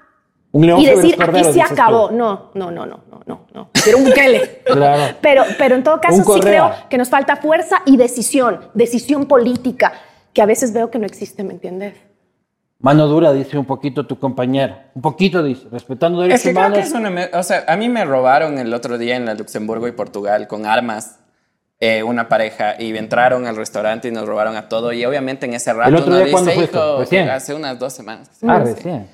y 0.52 0.86
decir, 0.86 1.16
aquí 1.20 1.44
se 1.44 1.62
acabó. 1.62 2.10
No, 2.10 2.50
no, 2.54 2.70
no, 2.70 2.86
no, 2.86 3.00
no, 3.10 3.20
no, 3.26 3.46
no. 3.52 3.70
Quiero 3.72 3.98
un 3.98 4.04
Bukele. 4.04 4.62
claro. 4.64 5.16
pero, 5.20 5.44
pero 5.58 5.74
en 5.74 5.82
todo 5.82 6.00
caso, 6.00 6.22
sí 6.34 6.40
creo 6.40 6.70
que 6.88 6.98
nos 6.98 7.08
falta 7.08 7.36
fuerza 7.36 7.82
y 7.86 7.96
decisión, 7.96 8.60
decisión 8.74 9.26
política 9.26 9.92
que 10.36 10.42
a 10.42 10.46
veces 10.46 10.74
veo 10.74 10.90
que 10.90 10.98
no 10.98 11.06
existe, 11.06 11.42
¿me 11.44 11.54
entiendes? 11.54 11.94
Mano 12.78 13.06
dura, 13.06 13.32
dice 13.32 13.56
un 13.56 13.64
poquito 13.64 14.06
tu 14.06 14.18
compañero. 14.18 14.76
Un 14.94 15.00
poquito, 15.00 15.42
dice, 15.42 15.66
respetando 15.72 16.20
derechos 16.20 16.40
es 16.40 16.44
que 16.44 16.50
humanos. 16.50 16.78
es 16.78 16.92
una, 16.92 17.30
o 17.32 17.42
sea, 17.42 17.64
a 17.66 17.74
mí 17.78 17.88
me 17.88 18.04
robaron 18.04 18.58
el 18.58 18.74
otro 18.74 18.98
día 18.98 19.16
en 19.16 19.24
la 19.24 19.32
Luxemburgo 19.32 19.88
y 19.88 19.92
Portugal 19.92 20.46
con 20.46 20.66
armas 20.66 21.20
eh, 21.80 22.02
una 22.02 22.28
pareja 22.28 22.74
y 22.78 22.94
entraron 22.94 23.46
al 23.46 23.56
restaurante 23.56 24.08
y 24.08 24.10
nos 24.10 24.26
robaron 24.26 24.56
a 24.56 24.68
todo. 24.68 24.92
Y 24.92 25.06
obviamente 25.06 25.46
en 25.46 25.54
ese 25.54 25.72
rato 25.72 25.88
¿El 25.88 25.96
otro 25.96 26.18
día 26.18 26.36
uno 26.36 26.52
dice, 26.52 26.64
hijo, 26.64 27.32
hace 27.32 27.54
unas 27.54 27.78
dos 27.78 27.94
semanas. 27.94 28.28
Ah, 28.46 28.58
recién. 28.58 29.08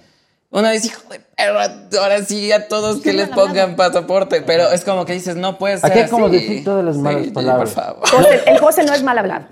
Uno 0.51 0.69
dice, 0.71 0.89
hijo 0.89 1.03
de 1.09 1.21
perro, 1.21 1.61
ahora 2.01 2.25
sí 2.25 2.51
a 2.51 2.67
todos 2.67 3.01
que 3.01 3.13
les 3.13 3.29
pongan 3.29 3.77
pasaporte. 3.77 4.43
Pero 4.43 4.73
es 4.73 4.85
como 4.85 5.05
que 5.05 5.13
dices, 5.13 5.37
no 5.37 5.57
puede 5.57 5.79
ser. 5.79 5.89
Aquí 5.89 6.01
es 6.01 6.11
como 6.11 6.29
decir 6.29 6.65
todas 6.65 6.85
las 6.85 6.97
malas 6.97 7.29
palabras. 7.29 7.75
Por 7.75 7.85
favor. 7.85 8.27
el 8.45 8.59
José 8.59 8.85
no 8.85 8.93
es 8.93 9.05
mal 9.05 9.19
hablado. 9.19 9.47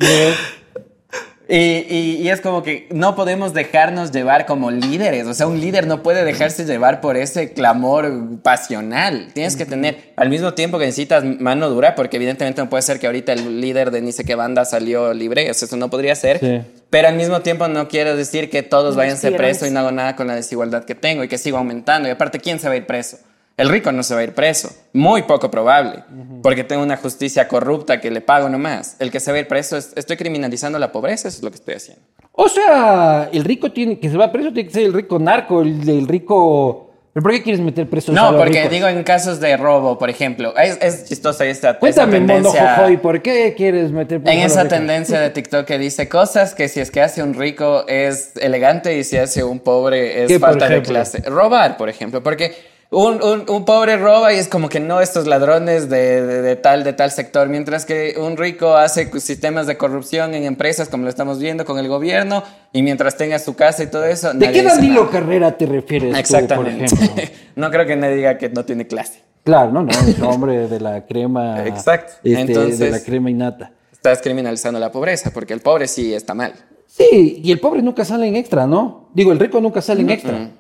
Y, 1.53 2.29
es 2.29 2.41
como 2.41 2.63
que 2.63 2.87
no 2.91 3.17
podemos 3.17 3.53
dejarnos 3.53 4.13
llevar 4.13 4.47
como 4.47 4.71
líderes. 4.71 5.27
O 5.27 5.35
sea, 5.35 5.49
un 5.49 5.61
líder 5.61 5.87
no 5.89 6.03
puede 6.03 6.25
dejarse 6.25 6.65
llevar 6.65 7.01
por 7.01 7.17
ese 7.17 7.53
clamor 7.53 8.41
pasional. 8.43 9.31
Tienes 9.33 9.57
que 9.57 9.67
tener, 9.67 10.13
al 10.17 10.31
mismo 10.31 10.55
tiempo 10.55 10.79
que 10.79 10.87
necesitas 10.87 11.25
mano 11.25 11.69
dura, 11.69 11.97
porque 11.97 12.17
evidentemente 12.19 12.63
no 12.63 12.71
puede 12.71 12.83
ser 12.83 13.01
que 13.01 13.07
ahorita 13.07 13.33
el 13.33 13.61
líder 13.61 13.91
de 13.91 14.01
ni 14.01 14.13
sé 14.13 14.25
qué 14.25 14.37
banda 14.37 14.65
salió 14.65 15.13
libre. 15.13 15.49
eso 15.49 15.77
no 15.77 15.91
podría 15.91 16.15
ser. 16.15 16.67
Pero 16.89 17.09
al 17.09 17.17
mismo 17.17 17.41
tiempo 17.41 17.67
no 17.67 17.89
quiero 17.89 18.17
decir 18.17 18.49
que 18.49 18.63
todos 18.63 18.95
vayan 18.95 19.15
a 19.15 19.19
ser 19.19 19.37
presos 19.37 19.69
y 19.69 19.73
no 19.73 19.81
hago 19.81 19.91
nada 19.91 20.15
con 20.15 20.29
la 20.29 20.37
desigualdad 20.37 20.85
que 20.85 20.95
tengo 20.95 21.25
y 21.25 21.29
que 21.29 21.39
sigo 21.39 21.59
aumentando. 21.59 22.09
Y 22.09 22.13
aparte, 22.13 22.39
¿quién 22.39 22.61
se 22.61 22.69
va 22.69 22.75
a 22.75 22.77
ir 22.77 22.87
preso? 22.87 23.19
El 23.61 23.69
rico 23.69 23.93
no 23.93 24.03
se 24.03 24.15
va 24.15 24.21
a 24.21 24.25
ir 24.25 24.33
preso, 24.33 24.71
muy 24.95 25.25
poco 25.25 25.51
probable, 25.51 26.03
porque 26.43 26.65
tengo 26.65 26.83
una 26.83 26.97
justicia 26.97 27.47
corrupta 27.47 28.01
que 28.01 28.11
le 28.11 28.23
pago 28.23 28.49
nomás. 28.49 28.97
El 28.99 29.11
que 29.11 29.21
se 29.21 29.31
va 29.31 29.37
a 29.37 29.41
ir 29.41 29.49
preso, 29.49 29.77
estoy 29.77 30.17
criminalizando 30.17 30.79
la 30.79 30.91
pobreza, 30.91 31.29
eso 31.29 31.37
es 31.37 31.43
lo 31.43 31.51
que 31.51 31.57
estoy 31.57 31.75
haciendo. 31.75 32.03
O 32.33 32.49
sea, 32.49 33.29
el 33.31 33.45
rico 33.45 33.71
tiene 33.71 33.99
que 33.99 34.09
se 34.09 34.17
va 34.17 34.33
preso 34.33 34.51
tiene 34.55 34.67
que 34.67 34.73
ser 34.73 34.85
el 34.85 34.95
rico 34.95 35.19
narco, 35.19 35.61
el, 35.61 36.09
rico... 36.09 36.87
¿Pero 37.13 37.23
por 37.23 37.33
qué 37.33 37.43
quieres 37.43 37.61
meter 37.61 37.87
preso 37.91 38.13
No, 38.13 38.35
porque 38.35 38.67
digo 38.71 38.89
en 38.89 39.03
casos 39.03 39.41
de 39.41 39.55
robo, 39.59 39.99
por 39.99 40.09
ejemplo. 40.09 40.57
Es, 40.57 40.79
es 40.81 41.05
chistosa 41.05 41.45
esta, 41.45 41.79
Cuéntame, 41.79 42.17
esta 42.17 42.27
tendencia. 42.27 42.99
¿por 43.03 43.21
qué 43.21 43.53
quieres 43.55 43.93
meter 43.93 44.23
preso 44.23 44.39
En 44.39 44.47
esa 44.47 44.69
tendencia 44.69 45.21
de 45.21 45.29
TikTok 45.29 45.67
que 45.67 45.77
dice 45.77 46.09
cosas 46.09 46.55
que 46.55 46.69
si 46.69 46.81
es 46.81 46.91
que 46.91 47.03
hace 47.03 47.23
un 47.23 47.35
rico 47.35 47.85
es 47.89 48.33
elegante 48.41 48.97
y 48.97 49.05
si 49.05 49.19
hace 49.19 49.45
un 49.45 49.61
pobre 49.61 50.25
es 50.25 50.39
falta 50.39 50.67
de 50.67 50.81
clase. 50.81 51.21
Robar, 51.27 51.77
por 51.77 51.91
ejemplo, 51.91 52.23
porque 52.23 52.55
un, 52.91 53.23
un- 53.23 53.49
un 53.49 53.65
pobre 53.65 53.97
roba 53.97 54.33
y 54.33 54.39
es 54.39 54.49
como 54.49 54.69
que 54.69 54.81
no 54.81 55.01
estos 55.01 55.27
ladrones 55.29 55.89
de, 55.89 56.27
de- 56.27 56.43
de 56.43 56.57
tal, 56.57 56.83
de 56.83 56.93
tal 56.93 57.11
sector, 57.13 57.49
mientras 57.49 57.85
que 57.87 58.15
un 58.19 58.37
rico 58.37 58.75
hace 58.77 59.09
sistemas 59.21 59.67
de 59.69 59.77
corrupción 59.77 60.35
en 60.35 60.45
empresas 60.45 60.89
como 60.89 61.05
lo 61.05 61.09
estamos 61.09 61.39
viendo 61.39 61.65
con 61.65 61.79
el 61.79 61.87
gobierno 61.89 62.43
y 62.73 62.83
mientras 62.83 63.17
tenga 63.17 63.39
su 63.39 63.55
casa 63.55 63.85
y 63.85 63.87
todo 63.87 64.05
eso. 64.05 64.33
¿De 64.35 64.51
qué 64.51 64.63
Danilo 64.63 65.03
nada. 65.03 65.13
Carrera 65.13 65.57
te 65.57 65.67
refieres 65.67 66.09
tú, 66.09 66.11
por 66.13 66.19
Exactamente. 66.21 66.85
ejemplo? 66.87 67.23
no 67.57 67.71
creo 67.71 67.87
que 67.87 67.95
nadie 67.97 68.17
diga 68.17 68.39
que 68.39 68.49
no 68.49 68.65
tiene 68.65 68.87
clase. 68.87 69.23
Claro, 69.45 69.71
no, 69.73 69.83
no, 69.85 69.91
es 69.91 70.21
hombre 70.21 70.69
de 70.69 70.81
la 70.81 71.07
crema. 71.07 71.65
Exacto. 71.67 72.13
este, 72.25 72.67
de 72.77 72.91
la 72.91 73.01
crema 73.03 73.31
innata. 73.31 73.73
Estás 73.93 74.21
criminalizando 74.21 74.81
la 74.81 74.91
pobreza 74.91 75.31
porque 75.33 75.55
el 75.55 75.61
pobre 75.61 75.87
sí 75.89 76.13
está 76.13 76.35
mal. 76.35 76.53
Sí, 76.87 77.41
y 77.45 77.53
el 77.53 77.61
pobre 77.61 77.83
nunca 77.83 78.05
sale 78.05 78.27
en 78.27 78.35
extra, 78.35 78.67
¿no? 78.67 79.09
Digo, 79.15 79.31
el 79.31 79.39
rico 79.39 79.61
nunca 79.61 79.81
sale 79.81 80.01
en 80.01 80.11
extra. 80.11 80.51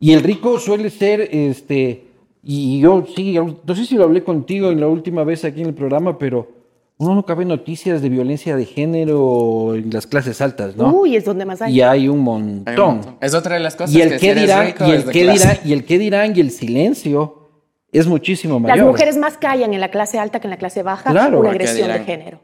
Y 0.00 0.12
el 0.14 0.22
rico 0.22 0.58
suele 0.58 0.88
ser, 0.90 1.28
este, 1.30 2.04
y 2.42 2.80
yo 2.80 3.04
sí, 3.14 3.36
no 3.38 3.74
sé 3.74 3.84
si 3.84 3.96
lo 3.96 4.04
hablé 4.04 4.24
contigo 4.24 4.70
en 4.70 4.80
la 4.80 4.88
última 4.88 5.24
vez 5.24 5.44
aquí 5.44 5.60
en 5.60 5.68
el 5.68 5.74
programa, 5.74 6.16
pero 6.18 6.48
uno 6.96 7.14
nunca 7.14 7.34
ve 7.34 7.44
noticias 7.44 8.00
de 8.02 8.08
violencia 8.08 8.56
de 8.56 8.64
género 8.64 9.74
en 9.74 9.90
las 9.90 10.06
clases 10.06 10.40
altas, 10.40 10.74
¿no? 10.76 10.90
Uy, 10.92 11.16
es 11.16 11.24
donde 11.26 11.44
más 11.44 11.60
hay. 11.62 11.74
y 11.76 11.80
hay 11.82 12.08
un 12.08 12.14
Hay 12.14 12.18
un 12.18 12.18
montón. 12.24 12.86
montón. 12.96 13.16
Es 13.20 13.34
otra 13.34 13.54
de 13.54 13.60
las 13.60 13.76
cosas 13.76 13.94
Y 13.94 14.00
el 14.00 14.08
que 14.10 14.18
si 14.18 14.24
qué 14.26 14.30
eres 14.32 14.42
dirán, 14.44 14.66
rico 14.66 14.86
y 14.86 14.90
el 14.92 15.04
clase. 15.04 15.20
dirán, 15.22 15.56
y 15.64 15.72
el 15.74 15.84
qué 15.84 15.98
dirán, 15.98 16.32
y 16.36 16.40
el 16.40 16.50
silencio 16.50 17.50
es 17.92 18.06
muchísimo 18.06 18.54
Las 18.54 18.62
mayor. 18.62 18.86
mujeres 18.86 19.18
más 19.18 19.36
callan 19.36 19.74
en 19.74 19.80
la 19.80 19.90
clase 19.90 20.18
alta 20.18 20.40
que 20.40 20.46
en 20.46 20.50
la 20.52 20.56
clase 20.58 20.82
baja 20.82 21.10
Claro. 21.10 21.40
una 21.40 21.48
¿Por 21.50 21.58
qué 21.58 21.64
agresión 21.64 21.88
de 21.92 21.98
género. 22.04 22.40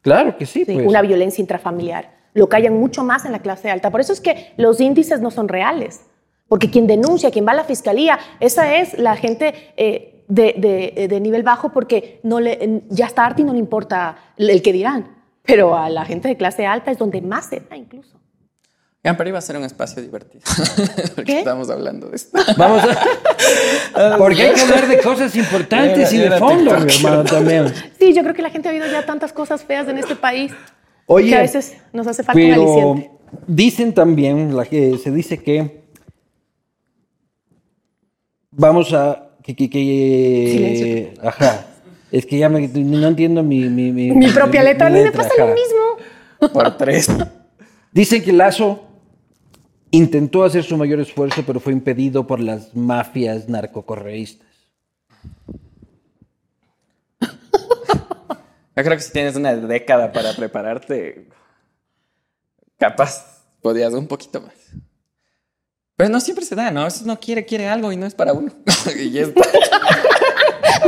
Claro 0.00 0.36
que 0.38 0.46
sí, 0.46 0.64
Sí, 0.64 0.72
pues. 0.74 0.86
una 0.86 1.02
violencia 1.02 1.40
intrafamiliar. 1.42 2.12
Lo 2.34 2.48
callan 2.48 2.74
mucho 2.78 3.04
más 3.04 3.24
en 3.26 3.32
la 3.32 3.40
clase 3.40 3.70
alta. 3.70 3.90
Por 3.90 4.00
eso 4.00 4.12
es 4.12 4.20
que 4.20 4.52
los 4.56 4.80
índices 4.80 5.20
no 5.20 5.30
son 5.30 5.48
reales. 5.48 6.00
Porque 6.54 6.70
quien 6.70 6.86
denuncia, 6.86 7.32
quien 7.32 7.44
va 7.44 7.50
a 7.50 7.56
la 7.56 7.64
fiscalía, 7.64 8.16
esa 8.38 8.76
es 8.76 8.96
la 8.96 9.16
gente 9.16 9.72
eh, 9.76 10.22
de, 10.28 10.54
de- 10.94 11.08
de 11.08 11.20
nivel 11.20 11.42
bajo 11.42 11.72
porque 11.72 12.20
no 12.22 12.38
le, 12.38 12.82
ya 12.90 13.06
está 13.06 13.26
harta 13.26 13.40
y 13.40 13.44
no 13.44 13.52
le 13.52 13.58
importa 13.58 14.16
el 14.36 14.62
que 14.62 14.72
dirán. 14.72 15.16
Pero 15.42 15.76
a 15.76 15.90
la 15.90 16.04
gente 16.04 16.28
de 16.28 16.36
clase 16.36 16.64
alta 16.64 16.92
es 16.92 16.98
donde 16.98 17.20
más 17.22 17.46
se 17.46 17.58
da 17.68 17.76
incluso. 17.76 18.20
Ya, 19.02 19.16
pero 19.16 19.30
iba 19.30 19.38
a 19.38 19.42
ser 19.42 19.56
un 19.56 19.64
espacio 19.64 20.00
divertido. 20.00 20.44
Porque 21.16 21.24
¿Qué? 21.32 21.38
estamos 21.40 21.68
hablando 21.70 22.08
de 22.08 22.14
esto. 22.14 22.38
Vamos 22.56 22.84
a... 22.84 24.16
Porque 24.18 24.42
hay 24.44 24.54
que 24.54 24.60
hablar 24.60 24.86
de 24.86 25.00
cosas 25.00 25.34
importantes 25.34 26.12
y 26.12 26.18
de 26.18 26.26
Era 26.26 26.38
fondo, 26.38 26.70
TikTok. 26.70 26.84
mi 26.86 26.94
hermano, 26.94 27.24
también. 27.24 27.72
Sí, 27.98 28.14
yo 28.14 28.22
creo 28.22 28.34
que 28.34 28.42
la 28.42 28.50
gente 28.50 28.68
ha 28.68 28.72
oído 28.72 28.86
ya 28.86 29.04
tantas 29.04 29.32
cosas 29.32 29.64
feas 29.64 29.88
en 29.88 29.98
este 29.98 30.14
país 30.14 30.52
Oye, 31.06 31.30
que 31.30 31.34
a 31.36 31.40
veces 31.40 31.78
nos 31.92 32.06
hace 32.06 32.22
falta 32.22 32.40
un 32.40 32.48
pero 32.48 32.62
aliciente. 32.62 33.10
dicen 33.48 33.92
también, 33.92 34.56
la 34.56 34.64
que 34.66 34.98
se 34.98 35.10
dice 35.10 35.42
que 35.42 35.82
vamos 38.56 38.92
a... 38.92 39.30
Que, 39.42 39.54
que, 39.54 39.68
que- 39.68 40.48
Silencio. 40.52 41.28
Ajá. 41.28 41.66
Es 42.10 42.24
que 42.26 42.38
ya 42.38 42.48
me- 42.48 42.66
no 42.68 43.08
entiendo 43.08 43.42
mi... 43.42 43.68
Mi, 43.68 43.92
mi- 43.92 44.12
Mi 44.12 44.28
propia 44.28 44.62
letra, 44.62 44.86
a 44.86 44.90
mí 44.90 45.00
me 45.00 45.12
pasa 45.12 45.30
ajá. 45.36 45.46
lo 45.46 45.54
mismo. 45.54 46.52
Por 46.52 46.76
tres. 46.76 47.08
Dicen 47.92 48.22
que 48.22 48.32
Lazo 48.32 48.82
intentó 49.90 50.44
hacer 50.44 50.64
su 50.64 50.76
mayor 50.76 51.00
esfuerzo, 51.00 51.42
pero 51.46 51.60
fue 51.60 51.72
impedido 51.72 52.26
por 52.26 52.40
las 52.40 52.74
mafias 52.74 53.48
narcocorreístas. 53.48 54.46
Yo 58.76 58.82
creo 58.82 58.96
que 58.96 59.02
si 59.02 59.12
tienes 59.12 59.36
una 59.36 59.54
década 59.54 60.10
para 60.12 60.32
prepararte, 60.34 61.28
capaz 62.76 63.44
podías 63.62 63.94
un 63.94 64.08
poquito 64.08 64.40
más. 64.40 64.52
Pero 66.04 66.12
no 66.12 66.20
siempre 66.20 66.44
se 66.44 66.54
da, 66.54 66.70
¿no? 66.70 66.82
A 66.82 66.84
veces 66.84 67.00
uno 67.00 67.18
quiere, 67.18 67.46
quiere 67.46 67.66
algo 67.66 67.90
y 67.90 67.96
no 67.96 68.04
es 68.04 68.14
para 68.14 68.34
uno. 68.34 68.52
y 69.00 69.10
ya 69.10 69.22
está. 69.22 69.40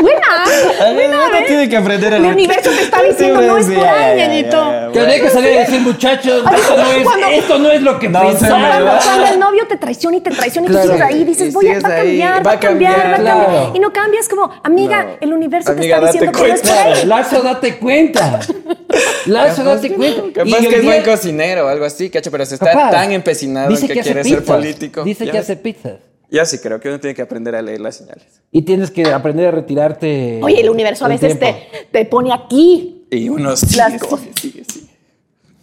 Buena, 0.01 0.45
buena. 0.95 1.17
Uno 1.29 1.39
tiene 1.47 1.69
que 1.69 1.77
aprender 1.77 2.15
a 2.15 2.17
El 2.17 2.25
universo 2.27 2.71
te 2.71 2.83
está 2.83 3.03
diciendo, 3.09 3.41
no 3.43 3.59
es 3.59 3.67
por 3.67 3.87
ahí, 3.87 4.17
ñañito. 4.19 4.91
Que 4.93 5.01
hay 5.01 5.21
que 5.21 5.31
salir 5.31 5.57
a 5.57 5.61
decir, 5.61 5.81
muchachos, 5.81 6.45
esto 6.57 6.77
no 6.77 6.91
es, 6.93 7.05
Cuando- 7.05 7.27
esto 7.29 7.59
no 7.59 7.71
es 7.71 7.83
lo 7.83 7.99
que 7.99 8.09
No 8.09 8.21
pensaba. 8.27 9.01
Cuando, 9.05 9.27
el 9.27 9.39
novio 9.39 9.67
te 9.67 9.77
traiciona 9.77 10.17
y 10.17 10.21
te 10.21 10.31
traiciona 10.31 10.67
y 10.69 10.71
Claro. 10.71 10.87
tú 10.87 10.93
sigues 10.95 11.07
ahí, 11.09 11.25
dices, 11.25 11.49
Y 11.51 11.53
voy 11.53 11.69
a, 11.69 11.75
va 11.81 11.81
cambiar, 11.89 12.47
va 12.47 12.53
a 12.53 12.61
cambiar, 12.61 12.97
va 12.97 13.01
a 13.01 13.13
cambiar. 13.17 13.21
Claro. 13.47 13.73
Y 13.75 13.79
no 13.79 13.93
cambias 13.93 14.29
como, 14.29 14.51
amiga, 14.63 15.03
No. 15.05 15.11
el 15.21 15.33
universo 15.33 15.73
Amiga, 15.73 16.01
te 16.01 16.07
está 16.07 16.13
diciendo 16.13 16.39
que 16.39 16.49
no 16.49 16.55
es 16.55 16.61
por 16.61 16.71
cuenta. 16.71 16.85
ahí. 17.01 17.07
Lazo, 17.07 17.43
date 17.43 17.77
cuenta. 17.79 18.41
Lazo, 19.27 19.65
date 19.65 19.93
cuenta. 19.95 20.23
Capaz 20.45 20.61
Y 20.61 20.67
que 20.69 20.77
es 20.77 20.85
buen 20.85 21.03
cocinero 21.03 21.67
o 21.67 21.69
algo 21.69 21.85
así, 21.85 22.11
cacho, 22.11 22.31
pero 22.31 22.45
se 22.47 22.55
está 22.55 22.91
tan 22.91 23.13
empecinado 23.13 23.71
en 23.75 23.87
que, 23.87 24.01
quiere 24.01 24.25
ser 24.25 24.45
político. 24.45 25.03
Dice 25.05 25.29
que 25.31 25.39
hace 25.39 25.57
pizzas. 25.57 25.95
Ya 26.31 26.45
sí, 26.45 26.59
creo 26.59 26.81
que 26.81 26.89
uno 26.89 26.99
tiene 26.99 27.15
que 27.15 27.23
aprender 27.23 27.55
a 27.55 27.63
leer 27.63 27.81
las 27.81 27.97
señales. 27.97 28.43
Y 28.51 28.63
tienes 28.63 28.91
que 28.91 29.05
aprender 29.13 29.47
a 29.47 29.51
retirarte. 29.53 30.41
Oye, 30.43 30.61
el 30.61 30.71
universo 30.71 31.05
a 31.05 31.09
veces 31.09 31.39
te, 31.39 31.69
te 31.93 32.05
pone 32.05 32.33
aquí. 32.33 33.07
Y 33.11 33.29
uno 33.29 33.55
sigue, 33.57 33.77
Las 33.77 33.93
sigue, 33.93 33.99
cosas. 34.09 34.27
sigue, 34.41 34.65
sigue. 34.65 34.87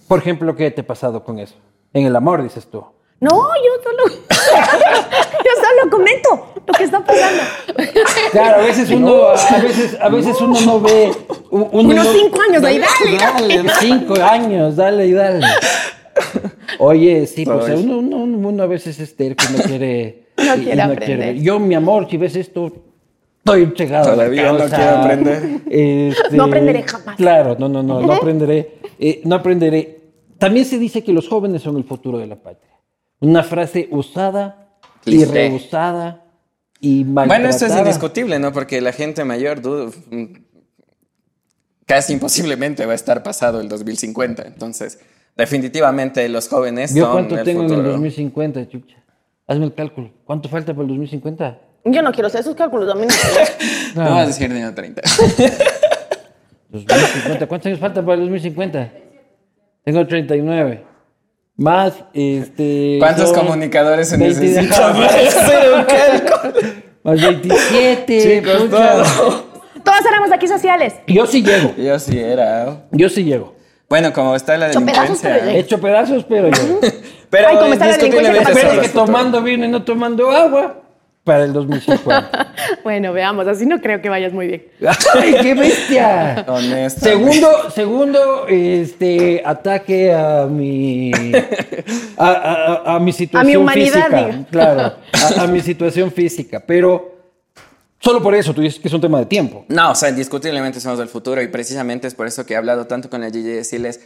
Por 0.08 0.20
ejemplo, 0.20 0.56
¿qué 0.56 0.72
te 0.72 0.82
ha 0.82 0.88
pasado 0.88 1.24
con 1.24 1.40
eso? 1.40 1.56
En 1.94 2.06
el 2.06 2.16
amor, 2.16 2.42
dices 2.44 2.66
tú. 2.68 2.84
No, 3.20 3.30
yo 3.30 3.84
solo, 3.84 4.04
yo 4.30 5.52
solo 5.56 5.90
comento 5.92 6.54
lo 6.66 6.74
que 6.74 6.84
está 6.84 7.04
pasando. 7.06 7.44
Claro, 8.32 8.62
a 8.62 8.66
veces 8.66 8.90
uno, 8.90 9.28
a 9.28 9.58
veces, 9.62 9.98
a 10.00 10.10
veces 10.10 10.42
uno 10.42 10.60
no 10.62 10.82
ve. 10.82 11.12
uno 11.52 11.70
Unos 11.72 12.06
no- 12.06 12.14
cinco 12.14 12.40
años, 12.50 12.64
ahí 12.64 12.80
dale, 12.80 13.18
dale. 13.58 13.72
cinco 13.80 14.16
años, 14.16 14.76
dale 14.76 15.08
y 15.08 15.14
dale. 15.14 15.46
Oye, 16.80 17.26
sí, 17.28 17.46
pues 17.46 17.80
uno, 17.80 17.98
uno, 18.00 18.18
uno 18.50 18.64
a 18.64 18.68
veces 18.68 19.00
es 19.00 19.16
terco 19.16 19.44
y 19.50 19.54
no 20.38 20.44
quiere. 20.44 20.56
No 20.56 20.56
y- 20.56 20.60
y 20.62 20.64
quiere 20.66 20.82
aprender. 20.82 21.36
Yo, 21.36 21.60
mi 21.60 21.76
amor, 21.76 22.08
si 22.10 22.18
ves 22.18 22.36
esto, 22.36 22.72
estoy 23.40 23.64
entregado. 23.64 24.06
a 24.06 24.10
la 24.10 24.16
Todavía 24.16 24.52
no 24.52 24.58
quiero 24.66 24.90
aprender. 24.98 25.62
Este, 25.70 26.38
No 26.38 26.44
aprenderé 26.46 26.84
jamás. 26.84 27.16
Claro, 27.18 27.56
no, 27.60 27.70
no, 27.70 27.84
no, 27.84 28.02
no 28.02 28.14
aprenderé. 28.14 28.78
eh, 29.00 29.22
no 29.26 29.36
aprenderé. 29.36 30.00
También 30.38 30.66
se 30.66 30.78
dice 30.78 31.04
que 31.04 31.14
los 31.14 31.28
jóvenes 31.28 31.62
son 31.62 31.78
el 31.78 31.84
futuro 31.84 32.18
de 32.18 32.28
la 32.28 32.36
patria. 32.36 32.72
Una 33.20 33.44
frase 33.44 33.88
usada 33.92 34.78
y 35.06 35.12
Cliché. 35.18 35.26
reusada 35.32 36.26
y 36.82 37.04
maltratada. 37.06 37.28
Bueno, 37.40 37.50
esto 37.50 37.66
es 37.66 37.78
indiscutible, 37.78 38.40
¿no? 38.40 38.52
Porque 38.52 38.82
la 38.82 38.92
gente 38.92 39.24
mayor 39.24 39.62
dudo, 39.62 39.92
mm, 40.12 40.24
casi 41.86 42.14
imposiblemente 42.14 42.86
va 42.86 42.92
a 42.94 42.96
estar 42.96 43.24
pasado 43.24 43.62
el 43.62 43.70
2050. 43.70 44.44
Entonces, 44.46 45.00
definitivamente 45.38 46.28
los 46.30 46.48
jóvenes 46.50 46.94
¿Yo 46.94 47.06
son 47.06 47.14
cuánto 47.14 47.38
el 47.38 47.44
tengo 47.46 47.64
en 47.64 47.74
el 47.74 47.84
2050, 47.84 48.68
chucha? 48.68 48.98
Hazme 49.48 49.66
el 49.66 49.74
cálculo. 49.74 50.12
¿Cuánto 50.26 50.48
falta 50.50 50.74
para 50.74 50.84
el 50.84 50.88
2050? 50.90 51.60
Yo 51.86 52.02
no 52.02 52.12
quiero 52.14 52.28
hacer 52.28 52.42
esos 52.42 52.56
cálculos, 52.56 52.90
a 52.92 52.96
mí 53.00 53.06
no. 53.96 54.04
No 54.04 54.10
vas 54.12 54.24
a 54.24 54.28
decir 54.28 54.50
niño 54.50 54.74
30. 54.74 55.02
2050. 56.70 57.48
¿Cuántos 57.48 57.66
años 57.68 57.80
falta 57.80 58.02
para 58.02 58.14
el 58.16 58.22
2050? 58.22 58.92
Tengo 59.84 60.08
39. 60.08 60.86
Más, 61.56 61.94
este... 62.14 62.96
¿Cuántos 63.00 63.30
son 63.30 63.40
comunicadores 63.46 64.10
se 64.10 64.18
20 64.18 64.40
necesitan 64.40 64.94
para 64.94 65.06
hacer 65.28 65.74
un 65.74 65.84
cálculo? 65.84 66.70
Más 67.04 67.22
27. 67.22 68.22
Chicos, 68.42 68.70
todo. 68.70 69.54
Todos 69.84 70.06
éramos 70.10 70.32
aquí 70.32 70.48
sociales. 70.48 70.94
Yo 71.08 71.28
sí 71.28 71.44
llego. 71.44 71.76
Yo 71.78 72.00
sí 72.00 72.18
era. 72.18 72.88
Yo 72.92 73.10
sí 73.10 73.24
llego. 73.26 73.54
Bueno, 73.90 74.12
como 74.14 74.36
está 74.36 74.58
la 74.58 74.70
Hecho 74.70 74.80
pedazos, 74.80 75.22
delincuencia. 75.22 75.30
pero 75.34 75.52
He 75.52 75.60
hecho 75.60 75.82
pedazos, 75.82 76.24
pero 76.24 76.50
yo. 76.50 76.80
Pero 77.34 77.48
Ay, 77.50 77.58
como 77.58 77.74
está 77.74 77.88
la 77.88 77.98
delincuencia, 77.98 78.82
que 78.82 78.90
tomando 78.90 79.42
vino 79.42 79.66
y 79.66 79.68
no 79.68 79.84
tomando 79.84 80.30
agua 80.30 80.82
para 81.24 81.46
el 81.46 81.54
2050. 81.54 82.54
Bueno, 82.84 83.12
veamos, 83.14 83.48
así 83.48 83.66
no 83.66 83.80
creo 83.82 84.02
que 84.02 84.10
vayas 84.10 84.34
muy 84.34 84.46
bien. 84.48 84.68
¡Ay, 85.16 85.36
qué 85.42 85.54
bestia! 85.56 86.46
Segundo, 86.90 87.72
segundo 87.74 88.46
este, 88.48 89.42
ataque 89.44 90.14
a 90.14 90.46
mi, 90.46 91.12
a, 92.18 92.28
a- 92.28 92.74
a- 92.92 92.96
a 92.96 93.00
mi 93.00 93.12
situación 93.14 93.64
humanidad, 93.64 93.94
física. 94.10 94.26
diga. 94.28 94.46
Claro, 94.52 94.94
a, 95.40 95.42
a 95.44 95.48
mi 95.48 95.62
situación 95.70 96.12
física. 96.12 96.62
Pero 96.68 97.16
solo 98.00 98.22
por 98.22 98.36
eso 98.36 98.54
tú 98.54 98.62
dices 98.62 98.80
que 98.80 98.90
es 98.90 98.94
un 98.94 99.02
tema 99.02 99.18
de 99.18 99.26
tiempo. 99.26 99.66
No, 99.70 99.92
o 99.92 99.96
sea, 99.96 100.10
indiscutiblemente 100.10 100.80
somos 100.80 101.00
del 101.00 101.08
futuro 101.08 101.42
y 101.42 101.48
precisamente 101.48 102.08
es 102.08 102.14
por 102.14 102.28
eso 102.28 102.46
que 102.46 102.54
he 102.54 102.58
hablado 102.58 102.86
tanto 102.86 103.10
con 103.10 103.22
la 103.22 103.28
Gigi 103.32 103.40
y 103.50 103.54
decirles, 103.54 104.02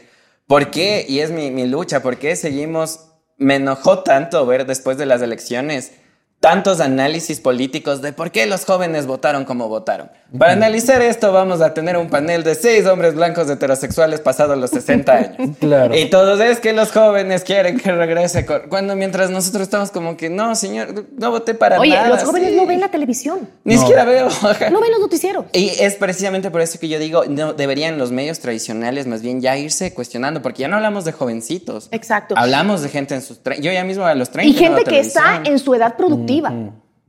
¿por 0.45 0.69
qué? 0.71 1.05
Y 1.09 1.19
es 1.19 1.31
mi, 1.31 1.51
mi 1.51 1.65
lucha, 1.67 2.01
¿por 2.01 2.15
qué 2.17 2.37
seguimos? 2.37 3.01
Me 3.37 3.55
enojó 3.55 4.03
tanto 4.03 4.45
ver 4.45 4.65
después 4.65 4.97
de 4.97 5.05
las 5.05 5.21
elecciones 5.21 5.91
tantos 6.39 6.81
análisis 6.81 7.39
políticos 7.39 8.01
de 8.01 8.13
por 8.13 8.31
qué 8.31 8.45
los 8.45 8.63
jóvenes 8.63 9.07
votaron 9.07 9.43
como 9.43 9.67
votaron. 9.69 10.11
Para 10.37 10.51
analizar 10.51 11.01
esto 11.01 11.31
vamos 11.31 11.61
a 11.61 11.73
tener 11.73 11.97
un 11.97 12.09
panel 12.09 12.43
de 12.43 12.53
seis 12.53 12.85
hombres 12.85 13.15
blancos 13.15 13.49
heterosexuales 13.49 14.19
pasados 14.19 14.57
los 14.57 14.69
60 14.71 15.13
años. 15.13 15.35
Claro. 15.59 15.97
Y 15.97 16.09
todos 16.09 16.39
es 16.39 16.59
que 16.59 16.71
los 16.71 16.91
jóvenes 16.91 17.43
quieren 17.43 17.79
que 17.79 17.91
regrese. 17.91 18.45
Cuando 18.69 18.95
mientras 18.95 19.29
nosotros 19.29 19.63
estamos 19.63 19.91
como 19.91 20.15
que, 20.15 20.29
no, 20.29 20.55
señor, 20.55 21.05
no 21.17 21.31
voté 21.31 21.55
para 21.55 21.79
Oye, 21.79 21.95
nada. 21.95 22.09
los 22.09 22.23
jóvenes 22.23 22.51
sí". 22.51 22.55
no 22.55 22.65
ven 22.65 22.79
la 22.79 22.89
televisión, 22.89 23.49
Ni 23.63 23.77
siquiera 23.77 24.05
veo. 24.05 24.29
no 24.71 24.81
ven 24.81 24.91
los 24.91 24.99
noticieros. 24.99 25.45
Y 25.53 25.69
es 25.79 25.95
precisamente 25.95 26.51
por 26.51 26.61
eso 26.61 26.79
que 26.79 26.87
yo 26.87 26.99
digo, 26.99 27.25
no, 27.25 27.53
deberían 27.53 27.97
los 27.97 28.11
medios 28.11 28.39
tradicionales 28.39 29.07
más 29.07 29.21
bien 29.21 29.41
ya 29.41 29.57
irse 29.57 29.93
cuestionando, 29.93 30.41
porque 30.41 30.61
ya 30.61 30.67
no 30.67 30.75
hablamos 30.75 31.05
de 31.05 31.11
jovencitos. 31.11 31.87
Exacto. 31.91 32.35
Hablamos 32.37 32.81
de 32.81 32.89
gente 32.89 33.15
en 33.15 33.21
sus... 33.21 33.41
Yo 33.59 33.71
ya 33.71 33.83
mismo 33.83 34.05
a 34.05 34.13
los 34.13 34.29
30 34.29 34.49
Y 34.49 34.53
no 34.53 34.59
gente 34.59 34.89
que 34.89 34.99
está 34.99 35.41
en 35.43 35.57
su 35.59 35.73
edad 35.73 35.95
productiva. 35.97 36.26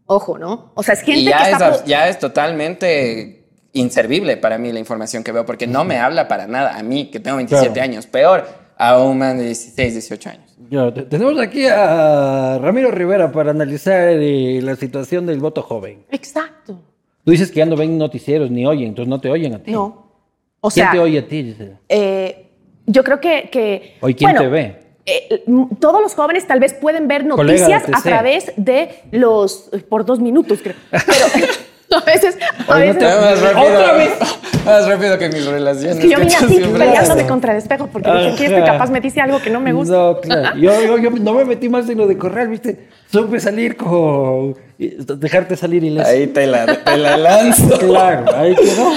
Ojo, 0.07 0.39
¿no? 0.39 0.73
O 0.75 0.83
sea, 0.83 0.95
es 0.95 1.01
gente 1.03 1.21
Y 1.21 1.25
que 1.25 1.31
ya 1.31 1.51
está... 1.51 1.69
es, 1.71 1.85
ya 1.85 2.09
es 2.09 2.19
totalmente 2.19 3.45
inservible 3.75 4.37
para 4.39 4.57
mí 4.59 4.73
la 4.73 4.79
información 4.79 5.23
que 5.23 5.33
veo, 5.33 5.45
porque 5.45 5.67
no 5.67 5.85
me 5.85 5.99
habla 5.99 6.27
para 6.29 6.47
nada 6.47 6.79
a 6.79 6.83
mí, 6.83 7.11
que 7.11 7.21
tengo 7.21 7.37
27 7.37 7.73
Claro. 7.75 7.83
años, 7.91 8.07
peor 8.07 8.47
a 8.79 9.03
un 9.03 9.19
man 9.19 9.37
de 9.39 9.45
16, 9.45 9.93
18 9.93 10.31
años. 10.31 10.57
Tenemos 11.09 11.39
aquí 11.41 11.67
a 11.67 12.59
Ramiro 12.61 12.91
Rivera 12.91 13.31
para 13.33 13.51
analizar 13.51 14.09
eh, 14.11 14.61
la 14.63 14.77
situación 14.77 15.27
del 15.27 15.41
voto 15.41 15.63
joven. 15.63 16.05
Exacto. 16.11 16.81
Tú 17.25 17.31
dices 17.33 17.51
que 17.51 17.59
ya 17.59 17.67
no 17.67 17.77
ven 17.77 17.99
noticieros 17.99 18.51
ni 18.51 18.65
oyen, 18.67 18.89
entonces 18.89 19.11
no 19.11 19.21
te 19.21 19.31
oyen 19.31 19.55
a 19.55 19.63
ti. 19.63 19.73
No. 19.73 20.09
O 20.61 20.71
¿Quién 20.71 20.87
sea, 20.87 20.93
te 20.93 20.99
oye 20.99 21.19
a 21.19 21.27
ti? 21.29 21.55
Eh, 21.89 22.51
yo 22.87 23.05
creo 23.05 23.21
que... 23.21 23.49
que 23.53 23.97
Oye, 24.01 24.15
¿quién 24.15 24.31
bueno, 24.31 24.41
te 24.41 24.49
ve? 24.49 24.88
Eh, 25.09 25.45
todos 25.81 26.01
los 26.03 26.15
jóvenes 26.15 26.47
tal 26.47 26.61
vez 26.61 26.75
pueden 26.75 27.09
ver 27.09 27.25
noticias 27.25 27.85
a 27.93 28.03
través 28.03 28.53
de 28.57 28.91
los... 29.11 29.71
por 29.89 30.05
dos 30.05 30.21
minutos, 30.21 30.59
creo. 30.63 30.77
Pero 30.91 32.01
a 32.03 32.05
veces... 32.05 32.37
A 32.69 32.75
no 32.75 32.81
veces 32.81 32.99
te- 32.99 33.05
Más 33.07 33.41
rápido, 33.41 33.63
¡Otra 33.63 33.93
vez! 33.95 34.11
Más 34.65 34.87
rápido 34.87 35.19
que 35.19 35.29
mis 35.31 35.47
relaciones. 35.47 35.97
Es 35.97 36.03
que 36.03 36.11
yo 36.11 36.19
vine 36.19 36.37
así 36.37 36.61
peleándome 36.61 37.27
contra 37.27 37.53
el 37.53 37.59
espejo 37.59 37.89
porque 37.91 38.11
dije 38.11 38.35
que 38.37 38.45
este 38.47 38.65
capaz 38.65 38.91
me 38.91 39.01
dice 39.01 39.21
algo 39.23 39.41
que 39.41 39.49
no 39.49 39.61
me 39.61 39.73
gusta. 39.73 39.95
No, 39.95 40.21
claro. 40.21 40.57
Yo, 40.61 40.83
yo, 40.83 40.99
yo 40.99 41.11
no 41.11 41.33
me 41.33 41.45
metí 41.47 41.69
más 41.71 41.89
en 41.89 41.97
lo 41.97 42.07
de 42.07 42.19
correr, 42.19 42.49
¿viste? 42.49 42.89
Supe 43.11 43.41
salir 43.41 43.77
con... 43.77 44.55
Dejarte 44.79 45.57
salir 45.57 45.83
ileso. 45.83 46.07
Ahí 46.09 46.27
te 46.27 46.47
la, 46.47 46.67
te 46.85 46.97
la 46.99 47.17
lanzo. 47.17 47.79
Claro, 47.79 48.37
ahí 48.37 48.55
quedó. 48.55 48.93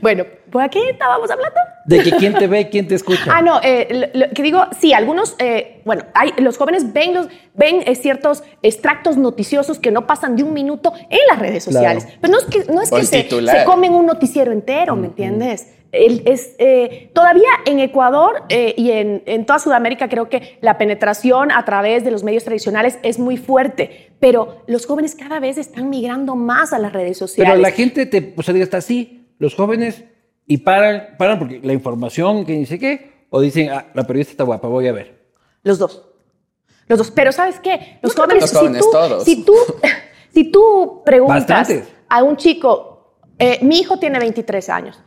Bueno, 0.00 0.24
¿por 0.50 0.68
qué 0.70 0.90
estábamos 0.90 1.30
hablando? 1.30 1.56
De 1.86 2.02
que 2.02 2.12
quién 2.12 2.34
te 2.34 2.46
ve, 2.46 2.68
quién 2.68 2.86
te 2.86 2.94
escucha. 2.94 3.24
Ah, 3.28 3.42
no, 3.42 3.60
eh, 3.62 4.10
lo, 4.14 4.26
lo 4.26 4.32
que 4.32 4.42
digo, 4.42 4.64
sí, 4.78 4.92
algunos, 4.92 5.34
eh, 5.38 5.80
bueno, 5.84 6.04
hay, 6.14 6.32
los 6.38 6.56
jóvenes 6.56 6.92
ven, 6.92 7.14
los, 7.14 7.28
ven 7.54 7.82
eh, 7.86 7.94
ciertos 7.96 8.42
extractos 8.62 9.16
noticiosos 9.16 9.78
que 9.78 9.90
no 9.90 10.06
pasan 10.06 10.36
de 10.36 10.42
un 10.42 10.52
minuto 10.52 10.92
en 11.08 11.18
las 11.28 11.38
redes 11.38 11.64
sociales. 11.64 12.04
Claro. 12.04 12.18
Pero 12.20 12.32
no 12.32 12.38
es 12.38 12.44
que, 12.46 12.72
no 12.72 12.82
es 12.82 12.90
que 12.90 13.04
se, 13.04 13.28
se 13.28 13.64
comen 13.64 13.92
un 13.92 14.06
noticiero 14.06 14.52
entero, 14.52 14.94
¿me 14.96 15.06
entiendes? 15.08 15.74
El- 15.92 16.22
es, 16.24 16.54
eh, 16.58 17.10
todavía 17.14 17.48
en 17.66 17.80
Ecuador 17.80 18.44
eh, 18.48 18.74
y 18.76 18.92
en, 18.92 19.24
en 19.26 19.44
toda 19.44 19.58
Sudamérica 19.58 20.08
creo 20.08 20.28
que 20.28 20.56
la 20.60 20.78
penetración 20.78 21.50
a 21.50 21.64
través 21.64 22.04
de 22.04 22.12
los 22.12 22.22
medios 22.22 22.44
tradicionales 22.44 22.98
es 23.02 23.18
muy 23.18 23.36
fuerte, 23.36 24.12
pero 24.20 24.62
los 24.68 24.86
jóvenes 24.86 25.16
cada 25.16 25.40
vez 25.40 25.58
están 25.58 25.90
migrando 25.90 26.36
más 26.36 26.72
a 26.72 26.78
las 26.78 26.92
redes 26.92 27.18
sociales. 27.18 27.50
Pero 27.50 27.60
la 27.60 27.72
gente 27.72 28.06
te, 28.06 28.34
o 28.36 28.42
sea, 28.44 28.54
diga, 28.54 28.62
está 28.62 28.76
así, 28.76 29.19
los 29.40 29.56
jóvenes, 29.56 30.04
y 30.46 30.58
paran, 30.58 31.16
paran 31.18 31.38
porque 31.40 31.60
la 31.62 31.72
información 31.72 32.44
que 32.46 32.52
dice 32.52 32.78
qué, 32.78 33.24
o 33.30 33.40
dicen, 33.40 33.70
ah, 33.70 33.86
la 33.94 34.04
periodista 34.04 34.30
está 34.32 34.44
guapa, 34.44 34.68
voy 34.68 34.86
a 34.86 34.92
ver. 34.92 35.18
Los 35.64 35.78
dos. 35.78 36.02
Los 36.86 36.98
dos. 36.98 37.10
Pero 37.10 37.32
¿sabes 37.32 37.58
qué? 37.60 37.98
Los 38.02 38.14
jóvenes, 38.14 38.42
Los 38.42 38.52
jóvenes, 38.52 38.84
si 38.84 38.90
tú, 38.90 38.90
todos. 38.92 39.24
Si 39.24 39.44
tú, 39.44 39.54
si 40.32 40.44
tú 40.52 41.02
preguntas 41.04 41.46
Bastantes. 41.46 41.88
a 42.08 42.22
un 42.22 42.36
chico, 42.36 43.16
eh, 43.38 43.58
mi 43.62 43.78
hijo 43.80 43.98
tiene 43.98 44.18
23 44.20 44.68
años, 44.70 45.00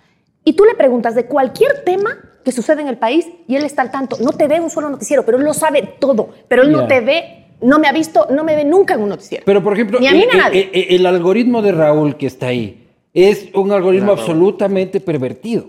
y 0.43 0.53
tú 0.53 0.65
le 0.65 0.75
preguntas 0.75 1.15
de 1.15 1.25
cualquier 1.25 1.83
tema 1.85 2.17
que 2.43 2.51
sucede 2.51 2.81
en 2.81 2.89
el 2.89 2.97
país 2.97 3.25
y 3.47 3.55
él 3.55 3.63
está 3.63 3.81
al 3.81 3.91
tanto, 3.91 4.17
no 4.19 4.31
te 4.33 4.47
ve 4.49 4.59
un 4.59 4.69
solo 4.69 4.89
noticiero, 4.89 5.23
pero 5.23 5.37
él 5.37 5.45
lo 5.45 5.53
sabe 5.53 5.95
todo, 5.99 6.29
pero 6.49 6.63
él 6.63 6.71
no 6.73 6.81
Ya. 6.81 6.87
te 6.89 6.99
ve, 7.01 7.45
no 7.61 7.79
me 7.79 7.87
ha 7.87 7.93
visto, 7.93 8.27
no 8.29 8.43
me 8.43 8.55
ve 8.55 8.65
nunca 8.65 8.95
en 8.95 9.01
un 9.01 9.09
noticiero. 9.09 9.43
Pero, 9.45 9.63
por 9.63 9.71
ejemplo, 9.73 9.99
Ni 10.01 10.07
a 10.07 10.11
mí 10.11 10.23
el, 10.29 10.57
el- 10.57 10.69
el- 10.73 10.95
el 10.95 11.05
algoritmo 11.05 11.61
de 11.61 11.71
Raúl 11.71 12.17
que 12.17 12.27
está 12.27 12.47
ahí 12.47 12.82
es 13.13 13.47
un 13.53 13.71
algoritmo 13.71 14.11
absolutamente 14.13 14.99
pervertido. 14.99 15.65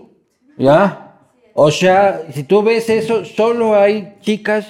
¿Ya? 0.57 1.19
O 1.53 1.71
sea, 1.71 2.23
si 2.33 2.43
tú 2.43 2.61
ves 2.63 2.89
eso, 2.89 3.23
solo 3.25 3.75
hay 3.79 4.15
chicas 4.21 4.65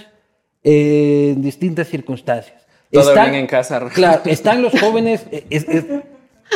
eh, 0.64 1.32
en 1.36 1.42
distintas 1.42 1.88
circunstancias. 1.88 2.66
Todo 2.92 3.14
bien 3.14 3.36
en 3.36 3.48
casa. 3.48 3.80
Claro, 3.94 4.22
están 4.26 4.62
los 4.62 4.80
jóvenes. 4.80 5.26
eh, 5.32 5.46
es- 5.50 5.68
es- 5.68 5.86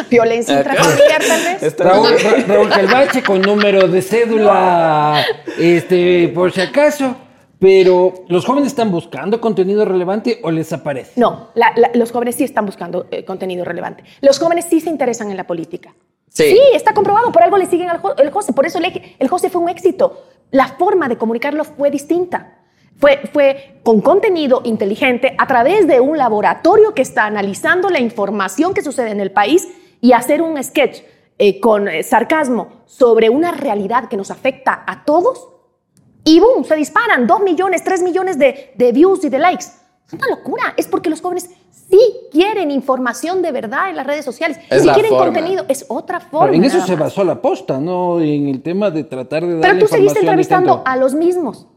Violencia 0.10 0.60
Acá. 0.60 0.71
intrafamiliar, 0.71 1.21
tal 1.23 1.43
vez. 1.60 1.77
Raúl, 1.79 2.08
Ra- 2.23 2.43
Raúl 2.55 2.69
Calvache 2.69 3.23
con 3.23 3.41
número 3.41 3.88
de 3.88 4.01
cédula, 4.03 5.25
este, 5.58 6.27
por 6.29 6.51
si 6.51 6.62
acaso. 6.62 7.15
Pero, 7.60 8.13
¿los 8.29 8.45
jóvenes 8.45 8.67
están 8.67 8.89
buscando 8.89 9.41
contenido 9.41 9.84
relevante 9.84 10.39
o 10.43 10.51
les 10.51 10.71
aparece? 10.71 11.19
No, 11.19 11.49
la- 11.55 11.73
la- 11.75 11.91
los 11.93 12.12
jóvenes 12.12 12.36
sí 12.36 12.45
están 12.45 12.65
buscando 12.65 13.08
eh, 13.12 13.25
contenido 13.25 13.65
relevante. 13.65 14.03
Los 14.21 14.39
jóvenes 14.39 14.65
sí 14.69 14.79
se 14.79 14.89
interesan 14.89 15.29
en 15.32 15.36
la 15.38 15.45
política. 15.45 15.93
Sí. 16.29 16.57
está 16.73 16.93
comprobado. 16.93 17.31
Por 17.31 17.43
algo 17.43 17.57
le 17.57 17.65
siguen 17.65 17.89
al 17.89 18.01
el 18.17 18.31
José. 18.31 18.53
Por 18.53 18.65
eso 18.65 18.79
el, 18.79 19.27
José 19.27 19.49
fue 19.49 19.61
un 19.61 19.69
éxito. 19.69 20.23
La 20.51 20.67
forma 20.67 21.07
de 21.07 21.17
comunicarlo 21.17 21.63
fue 21.63 21.91
distinta. 21.91 22.55
Fue, 22.97 23.21
fue 23.31 23.79
con 23.83 24.01
contenido 24.01 24.61
inteligente 24.65 25.35
a 25.37 25.47
través 25.47 25.87
de 25.87 26.01
un 26.01 26.17
laboratorio 26.17 26.93
que 26.93 27.01
está 27.01 27.25
analizando 27.25 27.89
la 27.89 27.99
información 27.99 28.73
que 28.73 28.81
sucede 28.81 29.11
en 29.11 29.21
el 29.21 29.31
país 29.31 29.69
y 30.01 30.11
hacer 30.11 30.41
un 30.41 30.61
sketch 30.61 31.01
eh, 31.37 31.61
con 31.61 31.87
eh, 31.87 32.03
sarcasmo 32.03 32.83
sobre 32.85 33.29
una 33.29 33.51
realidad 33.51 34.09
que 34.09 34.17
nos 34.17 34.31
afecta 34.31 34.83
a 34.85 35.05
todos 35.05 35.47
y 36.25 36.39
boom, 36.39 36.65
se 36.65 36.75
disparan 36.75 37.25
2 37.25 37.41
millones, 37.41 37.83
3 37.83 38.03
millones 38.03 38.37
de, 38.37 38.73
de 38.75 38.91
views 38.91 39.23
y 39.23 39.29
de 39.29 39.39
likes. 39.39 39.65
Es 40.09 40.13
una 40.13 40.27
locura. 40.29 40.73
Es 40.75 40.87
porque 40.87 41.09
los 41.09 41.21
jóvenes 41.21 41.49
sí 41.89 41.99
quieren 42.31 42.71
información 42.71 43.41
de 43.41 43.51
verdad 43.51 43.89
en 43.89 43.95
las 43.95 44.05
redes 44.07 44.25
sociales. 44.25 44.57
Es 44.69 44.81
si 44.81 44.87
la 44.87 44.93
quieren 44.93 45.11
forma. 45.11 45.25
contenido, 45.25 45.65
es 45.67 45.85
otra 45.87 46.17
Pero 46.19 46.31
forma. 46.31 46.55
en 46.55 46.63
eso 46.63 46.85
se 46.85 46.95
basó 46.95 47.23
la 47.23 47.41
posta, 47.41 47.79
¿no? 47.79 48.19
En 48.19 48.47
el 48.47 48.61
tema 48.61 48.89
de 48.91 49.03
tratar 49.03 49.45
de 49.45 49.53
dar 49.59 49.61
Pero 49.73 49.79
tú 49.79 49.87
seguiste 49.87 50.19
entrevistando 50.19 50.81
a 50.85 50.95
los 50.97 51.13
mismos. 51.13 51.67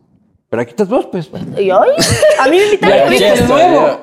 Pero 0.49 0.61
aquí 0.63 0.71
estás 0.71 0.89
vos, 0.89 1.07
pues. 1.07 1.31
Y 1.59 1.71
hoy, 1.71 1.89
a 2.39 2.45
mí 2.49 2.59
me 2.59 2.65
invitaron. 2.65 3.09
De 3.11 3.43
nuevo. 3.49 3.99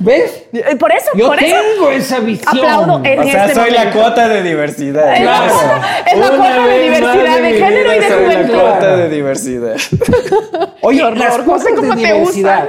¿Ves? 0.00 0.44
Por 0.80 0.90
eso, 0.92 1.10
Yo 1.14 1.28
por 1.28 1.38
eso. 1.40 1.54
tengo 1.74 1.90
esa 1.90 2.18
visión. 2.18 2.58
Aplaudo 2.58 3.00
en 3.04 3.18
O 3.20 3.22
sea, 3.22 3.46
este 3.46 3.54
soy 3.54 3.70
la 3.70 3.92
cuota 3.92 4.26
de 4.28 4.42
diversidad. 4.42 5.14
Es 5.16 5.24
la 5.24 5.36
Claro. 5.38 5.52
cuota- 5.54 5.82
es 6.10 6.18
la 6.18 6.26
Una 6.28 6.36
cuota 6.36 6.66
de 6.66 6.78
diversidad 6.82 7.40
de 7.40 7.52
género 7.52 7.94
y 7.94 7.98
de 8.00 8.08
Soy 8.08 8.18
la 8.26 8.32
juventud. 8.34 8.54
cuota 8.60 8.96
de 8.96 9.08
diversidad. 9.10 9.76
Oye, 10.86 11.02
horror, 11.02 11.18
las 11.18 11.38
cuotas 11.38 11.66
¿cómo 11.74 11.94
de 11.94 11.96
diversidad. 12.12 12.68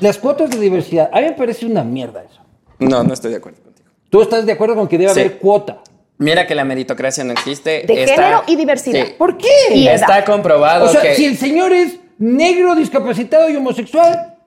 Las 0.00 0.18
cuotas 0.18 0.50
de 0.50 0.58
diversidad. 0.58 1.10
A 1.12 1.20
mí 1.20 1.26
me 1.26 1.32
parece 1.32 1.66
una 1.66 1.84
mierda 1.84 2.22
eso. 2.22 2.40
No, 2.78 3.02
no 3.04 3.12
estoy 3.14 3.30
de 3.32 3.36
acuerdo 3.38 3.62
contigo. 3.62 3.88
¿Tú 4.10 4.22
estás 4.22 4.46
de 4.46 4.52
acuerdo 4.52 4.74
con 4.76 4.88
que 4.88 4.96
debe 4.98 5.12
Sí. 5.12 5.20
haber 5.20 5.38
cuota? 5.38 5.82
Mira 6.18 6.46
que 6.46 6.54
la 6.54 6.64
meritocracia 6.64 7.22
no 7.24 7.32
existe. 7.32 7.84
De 7.86 8.02
está- 8.04 8.14
género 8.14 8.42
y 8.46 8.56
diversidad. 8.56 9.06
Sí. 9.06 9.14
¿Por 9.18 9.36
qué? 9.36 9.48
Y 9.74 9.86
edad. 9.86 9.94
Está 9.96 10.24
comprobado 10.24 10.86
O 10.86 10.88
sea, 10.88 11.02
que... 11.02 11.14
si 11.14 11.26
el 11.26 11.36
señor 11.36 11.72
es 11.72 11.98
negro, 12.18 12.74
discapacitado 12.74 13.48
y 13.50 13.56
homosexual, 13.56 14.37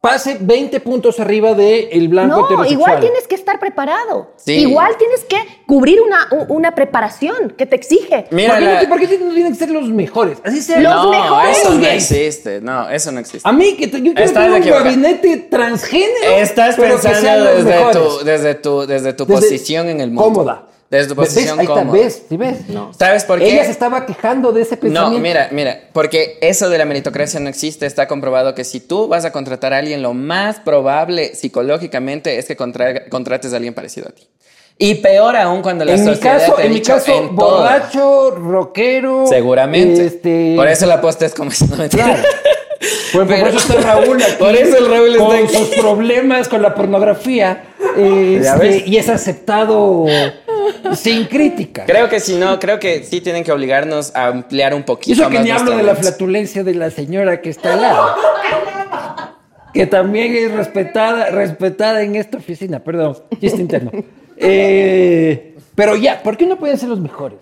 pase 0.00 0.38
20 0.40 0.80
puntos 0.80 1.20
arriba 1.20 1.52
del 1.52 1.88
el 1.92 2.08
blanco 2.08 2.46
No, 2.50 2.64
igual 2.64 3.00
tienes 3.00 3.26
que 3.28 3.34
estar 3.34 3.58
preparado. 3.60 4.32
Sí. 4.36 4.52
Igual 4.54 4.96
tienes 4.96 5.24
que 5.24 5.36
cubrir 5.66 6.00
una, 6.00 6.26
una 6.48 6.74
preparación 6.74 7.50
que 7.56 7.66
te 7.66 7.76
exige. 7.76 8.24
Mira, 8.30 8.54
¿Por 8.54 8.58
qué, 8.60 8.64
la- 8.64 8.82
no, 8.82 8.88
por 8.88 8.98
qué 9.00 9.18
no 9.18 9.34
tienen 9.34 9.52
que 9.52 9.58
ser 9.58 9.70
los 9.70 9.88
mejores? 9.90 10.38
Así 10.42 10.62
sea. 10.62 10.80
Los 10.80 10.94
no, 11.04 11.10
mejores 11.10 11.58
eso 11.58 11.74
no 11.74 11.86
existe. 11.86 12.60
No, 12.62 12.88
eso 12.88 13.12
no 13.12 13.20
existe. 13.20 13.46
A 13.48 13.52
mí, 13.52 13.76
que 13.76 13.88
te- 13.88 14.00
yo 14.00 14.14
quiero 14.14 14.32
tener 14.32 14.50
un 14.50 14.56
equivocado. 14.56 14.84
gabinete 14.86 15.36
transgénero. 15.50 16.32
Estás 16.38 16.76
pensando 16.76 17.44
desde 17.54 17.92
tu, 17.92 18.24
desde 18.24 18.54
tu, 18.54 18.86
desde 18.86 19.12
tu 19.12 19.26
Desde- 19.26 19.40
posición 19.40 19.88
en 19.90 20.00
el 20.00 20.08
mundo. 20.10 20.22
Cómoda. 20.24 20.66
Desde 20.90 21.14
tu 21.14 21.14
¿Ves? 21.20 21.28
posición 21.28 21.60
Ahí 21.60 21.66
está, 21.66 21.78
cómoda. 21.80 21.98
¿ves? 21.98 22.22
¿Sí 22.28 22.36
ves? 22.36 22.56
¿Sabes 22.98 23.24
por 23.24 23.38
qué? 23.38 23.52
Ella 23.52 23.64
se 23.64 23.70
estaba 23.70 24.06
quejando 24.06 24.50
de 24.50 24.62
ese 24.62 24.74
No, 24.74 24.80
pensamiento. 24.80 25.20
mira, 25.20 25.48
mira, 25.52 25.80
porque 25.92 26.36
eso 26.40 26.68
de 26.68 26.78
la 26.78 26.84
meritocracia 26.84 27.38
no 27.38 27.48
existe, 27.48 27.86
está 27.86 28.08
comprobado 28.08 28.54
que 28.56 28.64
si 28.64 28.80
tú 28.80 29.06
vas 29.06 29.24
a 29.24 29.30
contratar 29.30 29.72
a 29.72 29.78
alguien, 29.78 30.02
lo 30.02 30.14
más 30.14 30.58
probable 30.58 31.34
psicológicamente 31.36 32.38
es 32.38 32.46
que 32.46 32.56
contra- 32.56 33.08
contrates 33.08 33.52
a 33.52 33.56
alguien 33.56 33.72
parecido 33.72 34.08
a 34.08 34.12
ti. 34.12 34.26
Y 34.78 34.96
peor 34.96 35.36
aún 35.36 35.62
cuando 35.62 35.84
la 35.84 35.92
en 35.92 36.00
mi 36.04 36.06
sociedad 36.14 36.38
caso, 36.40 36.54
te 36.54 36.66
en 36.66 36.72
mi 36.72 36.80
caso, 36.80 37.12
en 37.14 37.36
todo. 37.36 37.58
borracho, 37.60 38.30
rockero. 38.32 39.26
Seguramente. 39.28 40.06
Este, 40.06 40.54
Por 40.56 40.66
eso 40.66 40.86
la 40.86 41.00
posta 41.00 41.24
es 41.26 41.34
como 41.34 41.50
no 41.70 41.76
me 41.76 41.88
Claro. 41.88 42.22
Por, 43.12 43.26
por 43.26 43.34
eso 43.48 43.58
está 43.58 43.74
Raúl 43.74 44.22
aquí. 44.22 44.32
Por 44.38 44.54
eso 44.56 44.78
el 44.78 44.90
Raúl 44.90 45.08
está 45.12 45.24
con 45.26 45.36
aquí. 45.36 45.54
sus 45.54 45.68
problemas 45.80 46.48
con 46.48 46.62
la 46.62 46.74
pornografía. 46.74 47.64
este, 47.94 48.40
¿Ya 48.42 48.56
ves? 48.56 48.86
y 48.86 48.96
es 48.96 49.08
aceptado 49.10 50.06
sin 50.94 51.24
crítica. 51.24 51.84
Creo 51.86 52.08
que 52.08 52.20
si 52.20 52.36
no, 52.36 52.58
creo 52.58 52.78
que 52.78 53.04
sí 53.04 53.20
tienen 53.20 53.44
que 53.44 53.52
obligarnos 53.52 54.14
a 54.14 54.26
ampliar 54.28 54.74
un 54.74 54.82
poquito 54.82 55.22
eso 55.22 55.30
que 55.30 55.36
más 55.36 55.44
ni 55.44 55.50
hablo 55.50 55.76
de 55.76 55.82
la 55.82 55.94
flatulencia 55.94 56.64
de 56.64 56.74
la 56.74 56.90
señora 56.90 57.40
que 57.40 57.50
está 57.50 57.74
al 57.74 57.82
lado. 57.82 58.16
Que 59.72 59.86
también 59.86 60.34
es 60.34 60.52
respetada, 60.52 61.30
respetada 61.30 62.02
en 62.02 62.16
esta 62.16 62.38
oficina. 62.38 62.80
Perdón, 62.80 63.18
chiste 63.40 63.60
interno. 63.60 63.92
Eh, 64.36 65.56
pero 65.74 65.96
ya, 65.96 66.22
¿por 66.22 66.36
qué 66.36 66.46
no 66.46 66.58
pueden 66.58 66.78
ser 66.78 66.88
los 66.88 67.00
mejores? 67.00 67.38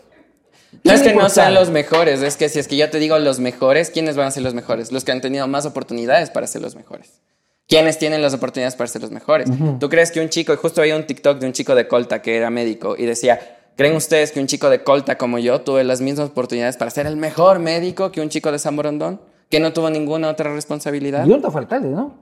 No 0.85 0.93
es 0.93 1.03
que 1.03 1.15
no 1.15 1.29
sean 1.29 1.55
los 1.55 1.71
mejores, 1.71 2.23
es 2.23 2.37
que 2.37 2.49
si 2.49 2.59
es 2.59 2.69
que 2.69 2.77
yo 2.77 2.89
te 2.91 2.99
digo 2.99 3.19
los 3.19 3.41
mejores, 3.41 3.91
¿quiénes 3.91 4.17
van 4.17 4.27
a 4.27 4.31
ser 4.31 4.43
los 4.43 4.55
mejores? 4.55 4.93
Los 4.93 5.05
que 5.05 5.13
han 5.13 5.21
tenido 5.21 5.47
más 5.49 5.67
oportunidades 5.67 6.31
para 6.31 6.47
ser 6.47 6.63
los 6.63 6.77
mejores. 6.77 7.21
¿Quiénes 7.69 7.99
tienen 7.99 8.23
las 8.23 8.33
oportunidades 8.33 8.77
para 8.77 8.89
ser 8.89 9.03
los 9.03 9.11
mejores? 9.11 9.51
¿Tú 9.79 9.91
crees 9.91 10.11
que 10.11 10.21
un 10.21 10.31
chico, 10.31 10.55
y 10.55 10.57
justo 10.57 10.81
había 10.81 10.97
un 10.97 11.07
TikTok 11.07 11.39
de 11.39 11.47
un 11.47 11.53
chico 11.53 11.75
de 11.75 11.87
Colta 11.87 12.23
que 12.23 12.35
era 12.35 12.49
médico 12.49 12.97
y 12.97 13.05
decía, 13.05 13.39
¿creen 13.77 13.95
ustedes 13.95 14.33
que 14.33 14.41
un 14.41 14.47
chico 14.47 14.71
de 14.71 14.83
Colta 14.83 15.19
como 15.19 15.39
yo 15.39 15.61
tuve 15.61 15.85
las 15.85 16.01
mismas 16.01 16.31
oportunidades 16.31 16.79
para 16.79 16.91
ser 16.91 17.07
el 17.07 17.19
mejor 17.19 17.59
médico 17.59 18.11
que 18.11 18.23
un 18.23 18.31
chico 18.31 18.51
de 18.51 18.59
San 18.59 18.75
Borondón? 18.75 19.21
Que 19.51 19.61
no 19.61 19.75
tuvo 19.75 19.91
ninguna 19.91 20.31
otra 20.31 20.53
responsabilidad. 20.53 21.27
Yunta 21.27 21.51
fue 21.51 21.61
alcalde, 21.61 21.91
¿no? 21.91 22.15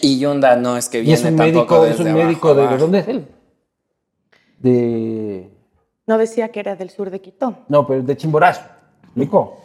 Y 0.00 0.18
Yunda 0.18 0.56
no 0.56 0.78
es 0.78 0.88
que 0.88 1.00
Y 1.00 1.02
viene 1.02 1.14
es 1.14 1.24
un 1.24 1.36
tampoco 1.36 1.82
médico, 1.82 1.86
es 1.86 2.00
un 2.00 2.12
médico 2.14 2.54
de, 2.54 2.62
abajo, 2.62 2.74
¿de 2.74 2.80
dónde 2.80 2.98
es 3.00 3.08
él? 3.08 3.26
De 4.60 5.50
No 6.06 6.16
decía 6.16 6.48
que 6.48 6.60
era 6.60 6.74
del 6.74 6.88
sur 6.88 7.10
de 7.10 7.20
Quito. 7.20 7.58
no, 7.68 7.86
pero 7.86 8.02
de 8.02 8.16
Chimborazo. 8.16 8.62
¿Explico? 9.02 9.58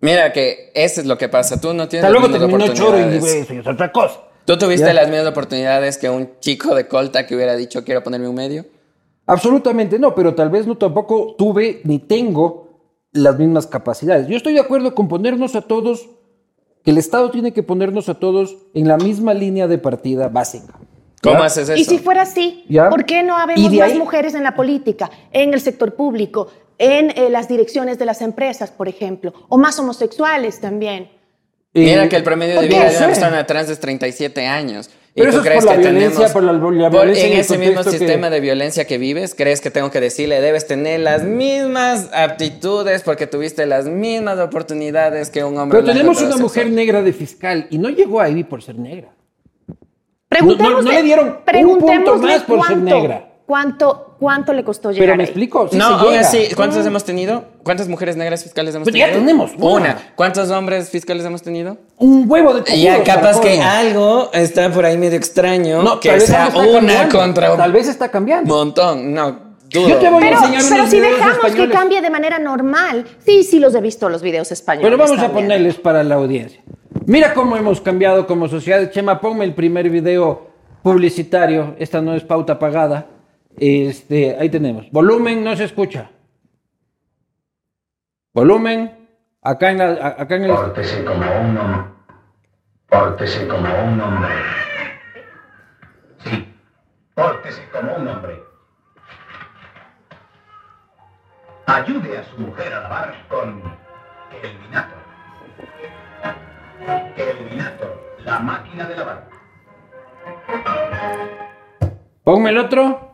Mira 0.00 0.32
que 0.32 0.72
eso 0.74 1.02
es 1.02 1.06
lo 1.06 1.18
que 1.18 1.28
pasa. 1.28 1.60
Tú 1.60 1.74
no 1.74 1.86
tienes 1.86 2.08
sea, 2.08 2.18
luego 2.18 2.30
terminó 2.30 2.72
choro 2.72 2.98
y 2.98 3.02
oportunidades. 3.02 3.50
eso 3.50 3.52
es 3.52 3.66
otra 3.66 3.92
cosa. 3.92 4.20
Tú 4.48 4.56
tuviste 4.56 4.86
Ya. 4.86 4.94
las 4.94 5.10
mismas 5.10 5.26
oportunidades 5.26 5.98
que 5.98 6.08
un 6.08 6.30
chico 6.40 6.74
de 6.74 6.88
colta 6.88 7.26
que 7.26 7.34
hubiera 7.36 7.54
dicho 7.54 7.84
quiero 7.84 8.02
ponerme 8.02 8.28
un 8.28 8.34
medio. 8.34 8.64
Absolutamente 9.26 9.98
no, 9.98 10.14
pero 10.14 10.34
tal 10.34 10.48
vez 10.48 10.66
no 10.66 10.78
tampoco 10.78 11.34
tuve 11.36 11.82
ni 11.84 11.98
tengo 11.98 12.80
las 13.12 13.38
mismas 13.38 13.66
capacidades. 13.66 14.26
Yo 14.26 14.38
estoy 14.38 14.54
de 14.54 14.60
acuerdo 14.60 14.94
con 14.94 15.06
ponernos 15.06 15.54
a 15.54 15.60
todos, 15.60 16.08
que 16.82 16.92
el 16.92 16.96
Estado 16.96 17.30
tiene 17.30 17.52
que 17.52 17.62
ponernos 17.62 18.08
a 18.08 18.14
todos 18.14 18.56
en 18.72 18.88
la 18.88 18.96
misma 18.96 19.34
línea 19.34 19.66
de 19.68 19.76
partida 19.76 20.28
básica. 20.28 20.78
¿Cómo 21.22 21.40
¿Ya? 21.40 21.44
haces 21.44 21.68
eso? 21.68 21.78
Y 21.78 21.84
si 21.84 21.98
fuera 21.98 22.22
así, 22.22 22.64
Ya. 22.70 22.88
¿por 22.88 23.04
qué 23.04 23.22
no 23.22 23.36
habemos 23.36 23.70
más 23.70 23.90
ahí- 23.90 23.98
mujeres 23.98 24.34
en 24.34 24.44
la 24.44 24.56
política, 24.56 25.10
en 25.30 25.52
el 25.52 25.60
sector 25.60 25.94
público, 25.94 26.46
en 26.78 27.10
eh, 27.10 27.28
las 27.28 27.48
direcciones 27.48 27.98
de 27.98 28.06
las 28.06 28.22
empresas, 28.22 28.70
por 28.70 28.88
ejemplo? 28.88 29.34
O 29.50 29.58
más 29.58 29.78
homosexuales 29.78 30.58
también. 30.58 31.10
Mira 31.74 32.04
Eh, 32.04 32.08
que 32.08 32.16
el 32.16 32.22
promedio 32.22 32.54
de 32.54 32.60
¿por 32.60 32.68
vida 32.68 32.90
de 32.90 32.96
una 32.96 33.06
persona 33.06 33.46
trans 33.46 33.68
es 33.68 33.78
37 33.78 34.46
años. 34.46 34.88
¿Y 35.14 35.20
Pero 35.20 35.32
tú 35.32 35.38
eso 35.38 35.38
es 35.40 35.46
crees 35.46 35.64
por 35.64 35.64
la 35.66 35.72
que 35.72 35.78
violencia, 35.90 36.08
tenemos, 36.10 36.32
por 36.32 36.42
la- 36.44 36.52
la 36.52 36.90
por- 36.90 37.08
en 37.08 37.16
en 37.16 37.32
ese 37.40 37.58
mismo 37.58 37.74
contexto 37.74 37.90
que- 37.92 37.98
sistema 37.98 38.30
de 38.30 38.40
violencia 38.40 38.86
que 38.86 38.98
vives, 38.98 39.34
crees 39.34 39.60
que 39.60 39.70
tengo 39.70 39.90
que 39.90 40.00
decirle 40.00 40.40
debes 40.40 40.66
tener 40.66 41.00
las 41.00 41.24
mismas 41.24 42.08
aptitudes 42.14 43.02
porque 43.02 43.26
tuviste 43.26 43.66
las 43.66 43.86
mismas 43.86 44.38
oportunidades 44.38 45.28
que 45.30 45.42
un 45.44 45.58
hombre 45.58 45.80
Pero 45.80 45.92
tenemos 45.92 46.22
una 46.22 46.36
mujer 46.36 46.70
negra 46.70 47.02
de 47.02 47.12
fiscal 47.12 47.66
y 47.70 47.78
no 47.78 47.88
llegó 47.90 48.20
ahí 48.20 48.44
por 48.44 48.62
ser 48.62 48.76
negra. 48.78 49.08
Preguntémosle, 50.28 50.82
no 50.84 50.92
le 50.92 51.02
dieron 51.02 51.38
un 51.64 51.78
punto 51.78 52.16
más 52.18 52.42
por 52.44 52.66
ser 52.66 52.76
negra. 52.78 53.27
¿Cuánto, 53.48 54.14
cuánto 54.20 54.52
le 54.52 54.62
costó 54.62 54.90
llegar 54.90 55.06
Pero 55.06 55.16
me 55.16 55.22
ahí? 55.22 55.28
explico. 55.30 55.68
sí 55.70 55.78
no, 55.78 56.04
llega. 56.04 56.20
así, 56.20 56.48
¿cuántas 56.54 56.84
hemos 56.84 57.02
tenido? 57.04 57.44
¿Cuántas 57.62 57.88
mujeres 57.88 58.14
negras 58.14 58.42
fiscales 58.42 58.74
hemos 58.74 58.84
Pues 58.84 58.94
ya 58.94 59.06
tenido? 59.06 59.20
tenemos 59.24 59.52
una. 59.58 59.96
¿Cuántos 60.16 60.50
hombres 60.50 60.90
fiscales 60.90 61.24
hemos 61.24 61.40
tenido? 61.40 61.78
Un 61.96 62.26
huevo 62.30 62.52
de 62.52 62.76
Ya 62.76 62.98
cojudos, 62.98 63.08
capaz 63.14 63.40
que 63.40 63.58
algo 63.62 64.28
está 64.34 64.70
por 64.70 64.84
ahí 64.84 64.98
medio 64.98 65.16
extraño 65.16 65.82
No, 65.82 65.98
que 65.98 66.10
tal 66.10 66.18
vez 66.18 66.28
sea 66.28 66.48
está 66.48 66.58
una 66.58 66.72
cambiando. 66.72 67.18
contra 67.18 67.56
Tal 67.56 67.72
vez 67.72 67.88
está 67.88 68.10
cambiando. 68.10 68.54
montón. 68.54 69.14
No, 69.14 69.30
dudo. 69.70 69.88
Yo 69.88 69.96
te 69.96 70.10
voy 70.10 70.18
a 70.24 70.26
Pero, 70.26 70.36
enseñar 70.40 70.62
pero 70.68 70.74
unos 70.82 70.90
si 70.90 71.00
dejamos 71.00 71.38
que 71.38 71.46
españoles. 71.46 71.74
cambie 71.78 72.00
de 72.02 72.10
manera 72.10 72.38
normal. 72.38 73.06
Sí, 73.24 73.44
sí 73.44 73.60
los 73.60 73.74
he 73.74 73.80
visto 73.80 74.10
los 74.10 74.20
videos 74.20 74.52
españoles. 74.52 74.90
Pero 74.90 74.98
vamos 75.02 75.18
a 75.18 75.22
también. 75.22 75.46
ponerles 75.46 75.76
para 75.76 76.04
la 76.04 76.16
audiencia. 76.16 76.60
Mira 77.06 77.32
cómo 77.32 77.56
hemos 77.56 77.80
cambiado 77.80 78.26
como 78.26 78.46
sociedad. 78.46 78.90
Chema, 78.90 79.22
ponme 79.22 79.46
el 79.46 79.54
primer 79.54 79.88
video 79.88 80.48
publicitario. 80.82 81.74
Esta 81.78 82.02
no 82.02 82.14
es 82.14 82.22
pauta 82.24 82.58
pagada. 82.58 83.06
Este, 83.60 84.36
ahí 84.38 84.48
tenemos. 84.50 84.90
Volumen 84.90 85.42
no 85.44 85.56
se 85.56 85.64
escucha. 85.64 86.10
Volumen. 88.32 89.08
Acá 89.42 89.70
en, 89.70 89.78
la, 89.78 90.14
acá 90.18 90.36
en 90.36 90.44
el. 90.44 90.50
Pórtese 90.50 91.04
como 91.04 91.40
un 91.40 91.56
hombre. 91.56 91.90
Pórtese 92.88 93.48
como 93.48 93.84
un 93.84 94.00
hombre. 94.00 94.34
Sí, 96.24 96.54
pórtese 97.14 97.62
como 97.70 97.94
un 97.96 98.08
hombre. 98.08 98.42
Ayude 101.66 102.18
a 102.18 102.24
su 102.24 102.40
mujer 102.40 102.72
a 102.72 102.80
lavar 102.80 103.14
con 103.28 103.62
Elminator. 104.42 104.98
Elminator, 107.16 108.16
la 108.24 108.38
máquina 108.40 108.88
de 108.88 108.96
lavar. 108.96 109.28
Ponme 112.24 112.50
el 112.50 112.58
otro. 112.58 113.08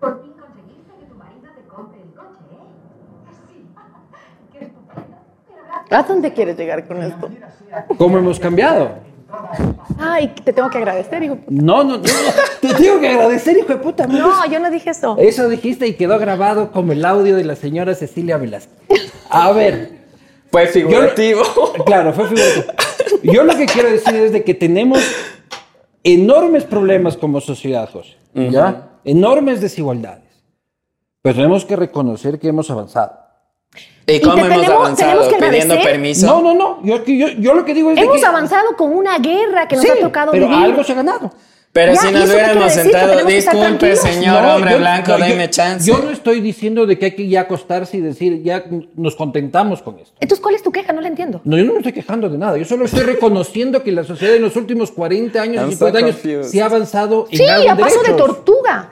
Por 0.00 0.22
fin 0.22 0.32
conseguiste 0.34 0.92
que 0.98 1.06
tu 1.06 1.14
marido 1.14 1.50
te 1.54 1.62
compre 1.66 2.02
el 2.02 2.14
coche, 2.14 2.44
¿eh? 2.52 2.68
Sí. 3.48 3.68
Qué 4.52 4.58
estupendo. 4.66 5.16
Pero 5.48 5.64
¿A 5.90 6.02
dónde 6.02 6.32
quieres 6.32 6.56
llegar 6.56 6.86
con 6.86 7.02
esto? 7.02 7.28
¿Cómo 7.98 8.18
hemos 8.18 8.38
cambiado? 8.40 8.90
Ay, 9.98 10.28
te 10.44 10.52
tengo 10.52 10.70
que 10.70 10.78
agradecer, 10.78 11.22
hijo. 11.22 11.38
No, 11.48 11.82
no, 11.84 11.96
no. 11.98 12.02
Te 12.60 12.72
tengo 12.74 13.00
que 13.00 13.08
agradecer, 13.08 13.56
hijo 13.58 13.68
de 13.68 13.76
puta. 13.76 14.06
No, 14.06 14.46
yo 14.48 14.60
no 14.60 14.70
dije 14.70 14.90
eso. 14.90 15.16
Eso 15.18 15.48
dijiste 15.48 15.86
y 15.88 15.94
quedó 15.94 16.18
grabado 16.18 16.70
como 16.72 16.92
el 16.92 17.04
audio 17.04 17.36
de 17.36 17.44
la 17.44 17.56
señora 17.56 17.94
Cecilia 17.94 18.36
Velázquez. 18.36 19.12
A 19.30 19.50
ver. 19.52 20.04
Fue 20.50 20.66
Yo- 20.66 20.72
figurativo. 20.72 21.42
claro, 21.84 22.12
fue 22.12 22.28
figurativo. 22.28 22.72
Yo 23.24 23.42
lo 23.44 23.56
que 23.56 23.66
quiero 23.66 23.90
decir 23.90 24.14
es 24.14 24.32
de 24.32 24.44
que 24.44 24.54
tenemos 24.54 25.00
enormes 26.04 26.64
problemas 26.64 27.16
como 27.16 27.40
sociedad, 27.40 27.88
José. 27.90 28.16
¿Ya? 28.34 28.90
Enormes 29.04 29.60
desigualdades. 29.60 30.22
Pero 31.22 31.34
tenemos 31.36 31.64
que 31.64 31.74
reconocer 31.76 32.38
que 32.38 32.48
hemos 32.48 32.70
avanzado. 32.70 33.18
¿Y 34.06 34.20
cómo 34.20 34.34
te 34.34 34.40
hemos 34.42 34.50
tenemos- 34.60 34.80
avanzado? 34.80 35.10
tenemos 35.20 35.28
que 35.28 35.44
Pidiendo 35.50 35.74
permiso. 35.82 36.26
No, 36.26 36.42
no, 36.42 36.54
no. 36.54 36.80
Yo, 36.84 37.04
yo, 37.06 37.28
yo 37.38 37.54
lo 37.54 37.64
que 37.64 37.72
digo 37.74 37.90
es 37.90 37.96
de 37.96 38.02
Hemos 38.02 38.20
que- 38.20 38.26
avanzado 38.26 38.76
con 38.76 38.94
una 38.94 39.18
guerra 39.18 39.66
que 39.66 39.76
nos 39.76 39.84
Sí, 39.84 39.90
ha 39.90 40.00
tocado 40.00 40.32
pero 40.32 40.48
vivir. 40.48 40.64
algo 40.64 40.84
se 40.84 40.92
ha 40.92 40.96
ganado. 40.96 41.30
Pero 41.72 41.92
Ya, 41.94 42.00
si 42.02 42.08
¿y 42.08 42.12
nos 42.12 42.30
hubiéramos 42.30 42.72
sentado, 42.72 43.24
disculpe, 43.24 43.96
señor 43.96 44.42
No, 44.42 44.54
hombre 44.54 44.70
yo- 44.72 44.78
blanco, 44.78 45.18
no, 45.18 45.24
deme 45.24 45.50
chance. 45.50 45.90
Yo 45.90 45.98
no 45.98 46.10
estoy 46.10 46.40
diciendo 46.40 46.86
de 46.86 46.96
que 46.96 47.06
hay 47.06 47.10
que 47.16 47.26
ya 47.28 47.40
acostarse 47.40 47.96
y 47.96 48.00
decir, 48.00 48.42
ya 48.44 48.62
nos 48.94 49.16
contentamos 49.16 49.82
con 49.82 49.98
esto. 49.98 50.14
Entonces, 50.20 50.40
¿cuál 50.40 50.54
es 50.54 50.62
tu 50.62 50.70
queja? 50.70 50.92
No 50.92 51.00
la 51.00 51.08
entiendo. 51.08 51.40
No, 51.42 51.56
yo 51.58 51.64
no 51.64 51.72
me 51.72 51.78
estoy 51.78 51.92
quejando 51.92 52.28
de 52.28 52.38
nada. 52.38 52.56
Yo 52.58 52.64
solo 52.64 52.84
estoy 52.84 53.02
reconociendo 53.02 53.82
que 53.82 53.90
la 53.90 54.04
sociedad 54.04 54.36
en 54.36 54.42
los 54.42 54.54
últimos 54.54 54.92
40 54.92 55.42
años, 55.42 55.62
I'm 55.62 55.70
50 55.70 55.98
so 55.98 56.04
años, 56.04 56.16
confused. 56.20 56.44
se 56.52 56.62
ha 56.62 56.66
avanzado 56.66 57.26
en 57.32 57.38
Sí, 57.38 57.44
algo 57.44 57.70
a 57.70 57.76
paso 57.76 58.02
de 58.02 58.12
tortuga. 58.12 58.90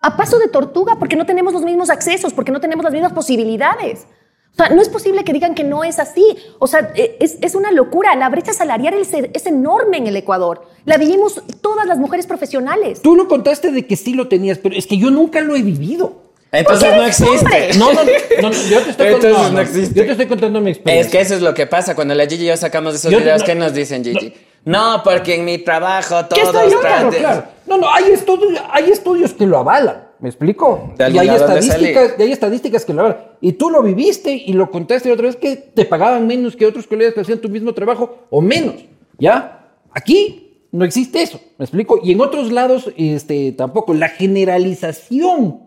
A 0.00 0.16
paso 0.16 0.38
de 0.40 0.48
tortuga 0.48 0.96
porque 0.98 1.14
no 1.14 1.26
tenemos 1.26 1.52
los 1.52 1.62
mismos 1.62 1.88
accesos, 1.88 2.32
porque 2.34 2.50
no 2.50 2.60
tenemos 2.60 2.82
las 2.82 2.92
mismas 2.92 3.12
posibilidades. 3.12 4.06
O 4.54 4.56
sea, 4.56 4.68
no 4.68 4.80
es 4.80 4.88
posible 4.88 5.24
que 5.24 5.32
digan 5.32 5.54
que 5.56 5.64
no 5.64 5.82
es 5.82 5.98
así. 5.98 6.24
O 6.60 6.66
sea, 6.68 6.92
eh, 6.94 7.16
es, 7.20 7.38
es 7.40 7.54
una 7.56 7.72
locura. 7.72 8.14
La 8.14 8.28
brecha 8.28 8.52
salarial 8.52 8.94
es, 8.94 9.08
es 9.12 9.46
enorme 9.46 9.96
en 9.98 10.06
el 10.06 10.16
Ecuador. 10.16 10.66
La 10.84 10.96
vivimos 10.96 11.42
todas 11.60 11.86
las 11.86 11.98
mujeres 11.98 12.26
profesionales. 12.28 13.02
Tú 13.02 13.16
lo 13.16 13.26
contaste 13.26 13.72
de 13.72 13.84
que 13.86 13.96
sí 13.96 14.14
lo 14.14 14.28
tenías, 14.28 14.58
pero 14.58 14.76
es 14.76 14.86
que 14.86 14.96
yo 14.96 15.10
nunca 15.10 15.40
lo 15.40 15.56
he 15.56 15.62
vivido. 15.62 16.22
Entonces 16.52 16.84
¿Por 16.88 16.92
qué 16.94 17.00
no 17.02 17.06
existe. 17.08 17.78
No, 17.78 17.92
no, 17.92 18.02
no, 18.42 18.52
yo 18.70 18.80
te 18.82 18.90
estoy 18.90 19.06
Entonces 19.08 19.32
contando. 19.32 19.50
no 19.50 19.60
existe. 19.60 19.98
Yo 19.98 20.06
te 20.06 20.12
estoy 20.12 20.26
contando 20.26 20.60
mi 20.60 20.70
Es 20.70 20.76
experiencia. 20.76 21.10
que 21.10 21.20
eso 21.20 21.34
es 21.34 21.42
lo 21.42 21.52
que 21.52 21.66
pasa 21.66 21.96
cuando 21.96 22.14
la 22.14 22.24
Gigi 22.26 22.44
y 22.44 22.46
yo 22.46 22.56
sacamos 22.56 22.94
esos 22.94 23.10
Yo- 23.10 23.18
videos. 23.18 23.40
no- 23.40 23.46
¿Qué 23.46 23.54
nos 23.56 23.74
dicen, 23.74 24.04
Gigi? 24.04 24.34
No, 24.64 25.00
porque 25.02 25.34
en 25.34 25.44
mi 25.44 25.58
trabajo 25.58 26.14
¿Qué 26.32 26.40
todos 26.42 26.54
estoy 26.54 26.70
yo? 26.70 26.80
Claro, 26.80 27.10
claro. 27.10 27.44
No, 27.66 27.76
no, 27.76 27.92
hay 27.92 28.04
estudios, 28.12 28.62
hay 28.70 28.88
estudios 28.90 29.32
que 29.34 29.46
lo 29.46 29.58
avalan. 29.58 30.04
¿Me 30.24 30.30
explico? 30.30 30.94
De 30.96 31.10
Y 31.10 31.18
hay 31.18 31.28
estadísticas, 31.28 32.14
y 32.18 32.22
hay 32.22 32.32
estadísticas 32.32 32.86
que 32.86 32.94
lo 32.94 33.02
avalan. 33.02 33.18
Y 33.42 33.52
tú 33.52 33.68
lo 33.68 33.82
viviste 33.82 34.32
y 34.34 34.54
lo 34.54 34.70
contaste 34.70 35.12
otra 35.12 35.26
vez 35.26 35.36
que 35.36 35.54
te 35.54 35.84
pagaban 35.84 36.26
menos 36.26 36.56
que 36.56 36.64
otros 36.64 36.86
colegas 36.86 37.12
que 37.12 37.20
hacían 37.20 37.40
tu 37.40 37.50
mismo 37.50 37.74
trabajo 37.74 38.20
o 38.30 38.40
menos. 38.40 38.76
¿Ya? 39.18 39.76
Aquí 39.92 40.66
no 40.72 40.86
existe 40.86 41.20
eso. 41.20 41.38
¿Me 41.58 41.66
explico? 41.66 42.00
Y 42.02 42.12
en 42.12 42.22
otros 42.22 42.50
lados 42.52 42.90
este, 42.96 43.52
tampoco. 43.52 43.92
La 43.92 44.08
generalización 44.08 45.60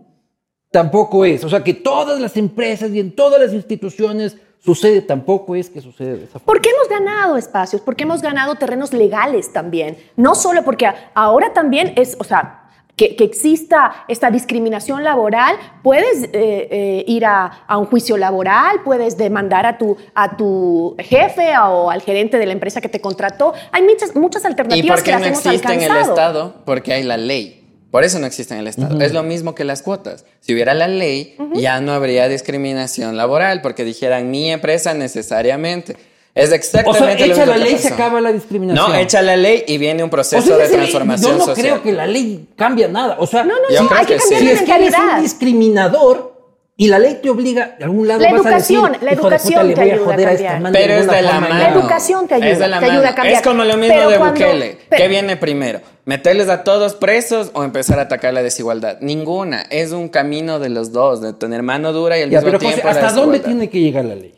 tampoco 0.72 1.24
es. 1.24 1.43
O 1.43 1.49
sea, 1.49 1.64
que 1.64 1.76
todas 1.76 2.20
las 2.20 2.36
empresas 2.36 2.89
y 2.89 2.99
en 2.99 3.16
todas 3.16 3.39
las 3.39 3.53
instituciones 3.53 4.38
sucede, 4.58 5.03
tampoco 5.03 5.55
es 5.55 5.70
que 5.70 5.82
sucede 5.82 6.18
de 6.18 6.24
esa 6.24 6.39
forma. 6.39 6.45
¿Por 6.47 6.62
qué 6.62 6.72
hemos 6.72 6.89
ganado 6.89 7.38
espacios? 7.38 7.84
Porque 7.84 8.05
hemos 8.05 8.24
ganado 8.24 8.55
terrenos 8.55 8.91
legales 8.91 9.53
también. 9.53 9.97
No 10.16 10.34
solo 10.34 10.64
porque 10.64 10.88
ahora 11.14 11.53
también 11.53 11.93
es, 11.95 12.18
o 12.20 12.24
sea, 12.24 12.66
que, 12.98 13.16
que 13.16 13.24
exista 13.24 14.06
esta 14.08 14.32
discriminación 14.32 15.04
laboral, 15.04 15.56
puedes 15.84 16.24
eh, 16.24 16.30
eh, 16.34 17.04
ir 17.08 17.26
a, 17.26 17.45
a 17.68 17.78
un 17.78 17.86
juicio 17.86 18.18
laboral, 18.18 18.82
puedes 18.84 19.18
demandar 19.18 19.68
a 19.68 19.78
tu, 19.78 19.95
a 20.16 20.36
tu 20.36 20.95
jefe 21.00 21.56
o 21.60 21.91
al 21.91 22.02
gerente 22.02 22.39
de 22.39 22.45
la 22.48 22.54
empresa 22.54 22.82
que 22.82 22.89
te 22.89 23.00
contrató. 23.00 23.54
Hay 23.72 23.84
muchas, 23.84 24.16
muchas 24.16 24.43
¿Y 24.43 24.48
alternativas 24.48 24.98
por 24.98 25.04
que 25.04 25.06
qué 25.06 25.12
las 25.12 25.22
no 25.22 25.28
hemos 25.28 25.45
existe 25.45 25.74
en 25.74 25.82
el 25.82 25.91
alcanzado. 25.91 26.16
Estado? 26.16 26.56
Porque 26.66 26.93
hay 26.93 27.04
la 27.04 27.18
ley. 27.18 27.64
Por 27.91 28.04
eso 28.04 28.20
no 28.20 28.26
existe 28.26 28.54
en 28.56 28.62
el 28.62 28.68
Estado. 28.68 29.00
Es 29.00 29.14
lo 29.14 29.24
mismo 29.24 29.56
que 29.56 29.64
las 29.64 29.82
cuotas. 29.82 30.26
Si 30.41 30.54
hubiera 30.54 30.74
la 30.74 30.88
ley, 30.88 31.38
ya 31.54 31.80
no 31.80 31.93
habría 31.93 32.28
discriminación 32.28 33.16
laboral, 33.16 33.62
porque 33.62 33.86
dijeran 33.86 34.30
mi 34.30 34.52
empresa 34.52 34.93
necesariamente. 34.93 35.95
Es 36.38 36.46
O 36.46 36.48
sea, 36.48 36.56
exactamente 36.58 37.28
lo 37.28 37.34
echa 37.34 37.42
mismo 37.42 37.46
la 37.46 37.58
ley 37.58 37.78
se 37.78 37.84
pasó. 37.90 37.94
acaba 37.96 38.22
la 38.22 38.32
discriminación. 38.32 38.92
No, 38.92 38.96
echa 38.98 39.22
la 39.22 39.36
ley 39.38 39.64
y 39.68 39.78
viene 39.78 40.04
un 40.04 40.08
O 40.08 40.12
proceso 40.12 40.42
sea, 40.46 40.58
de 40.58 40.68
transformación 40.70 41.32
Yo 41.32 41.38
no 41.38 41.46
social. 41.46 41.66
creo 41.68 41.82
que 41.84 41.92
la 41.94 42.06
ley 42.06 42.50
cambia 42.56 42.88
nada. 42.88 43.18
O 43.20 43.26
sea, 43.28 43.44
No, 43.44 43.56
no, 43.56 43.70
Yo 43.70 43.80
sí, 43.82 43.88
creo 43.88 44.00
hay 44.00 44.06
que, 44.06 44.14
que 44.16 44.20
sí. 44.20 44.30
cambiar 44.36 44.40
si 44.40 44.46
la 44.46 44.52
es 44.54 44.62
que 44.64 44.76
eres 44.76 44.96
un 45.18 45.22
discriminador 45.24 46.38
y 46.80 46.88
la 46.90 47.00
ley 47.00 47.18
te 47.24 47.30
obliga, 47.32 47.76
de 47.80 47.86
algún 47.86 48.08
lado 48.08 48.20
La 48.22 48.32
vas 48.34 48.42
educación, 48.42 48.86
a 48.86 48.90
decir, 48.90 49.04
la 49.04 49.14
"Hijo 49.14 49.30
de 49.30 49.36
puta, 49.36 49.36
educación 49.36 49.74
te 49.74 49.82
ayuda 49.82 49.96
a 49.96 50.06
joder 50.06 50.28
a 50.28 50.32
esta 50.32 50.44
cambiar. 50.44 50.62
man 50.62 50.74
Pero 50.74 50.94
es 50.94 51.00
alguna 51.00 51.16
de 51.18 51.22
la 51.24 51.30
forma". 51.32 51.48
mano. 51.50 51.60
La 51.60 51.70
educación 51.74 52.28
te 52.28 52.34
ayuda, 52.36 52.50
Es 52.52 52.60
de 52.60 52.68
la 52.68 52.80
te 52.80 52.86
ayuda 52.86 52.98
a 52.98 53.02
mano. 53.02 53.16
cambiar. 53.16 53.36
Es 53.36 53.42
como 53.42 53.64
lo 53.64 53.78
mismo 53.78 53.96
Pero 53.96 54.10
de 54.12 54.18
cuando- 54.20 54.34
Bukele. 54.46 54.78
pero- 54.90 55.02
¿Qué 55.02 55.08
viene 55.10 55.38
primero? 55.38 55.82
¿Meterles 56.06 56.50
a 56.50 56.64
todos 56.64 56.94
presos 56.94 57.50
o 57.54 57.64
empezar 57.64 57.98
a 57.98 58.04
atacar 58.04 58.32
la 58.36 58.44
desigualdad? 58.44 58.98
Ninguna. 59.02 59.64
Es 59.72 59.92
un 59.92 60.08
camino 60.08 60.60
de 60.60 60.70
los 60.70 60.92
dos, 60.92 61.20
de 61.20 61.34
tener 61.34 61.64
mano 61.64 61.94
dura 61.94 62.16
y 62.18 62.22
Ya, 62.22 62.28
mismo 62.28 62.42
pero 62.44 62.60
tiempo 62.60 62.78
José, 62.82 62.94
la 62.94 63.08
¿hasta 63.08 63.20
dónde 63.20 63.40
tiene 63.40 63.70
que 63.72 63.80
llegar 63.80 64.06
la 64.06 64.14
ley? 64.16 64.36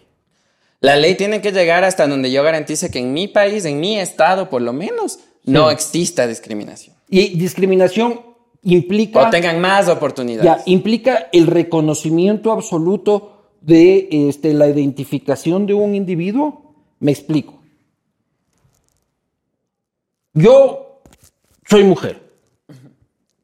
La 0.82 0.96
ley 0.96 1.16
tiene 1.16 1.42
que 1.42 1.52
llegar 1.52 1.84
hasta 1.84 2.08
donde 2.08 2.32
yo 2.32 2.42
garantice 2.42 2.90
que 2.90 3.00
en 3.00 3.14
mi 3.14 3.28
país, 3.28 3.66
en 3.66 3.80
mi 3.80 4.00
estado, 4.00 4.50
por 4.50 4.62
lo 4.62 4.72
menos, 4.72 5.20
no 5.44 5.70
exista 5.70 6.26
discriminación. 6.26 6.96
Y 7.10 7.38
discriminación 7.38 8.22
implica... 8.64 9.28
O 9.28 9.30
tengan 9.30 9.60
más 9.60 9.90
oportunidades. 9.90 10.46
Ya, 10.46 10.64
implica 10.66 11.28
el 11.34 11.48
reconocimiento 11.48 12.52
absoluto 12.52 13.56
de 13.62 14.08
este, 14.30 14.54
la 14.54 14.68
identificación 14.68 15.66
de 15.66 15.74
un 15.74 15.96
individuo. 15.96 16.76
Me 17.00 17.12
explico. 17.12 17.60
Yo 20.34 21.02
soy 21.68 21.84
mujer. 21.84 22.22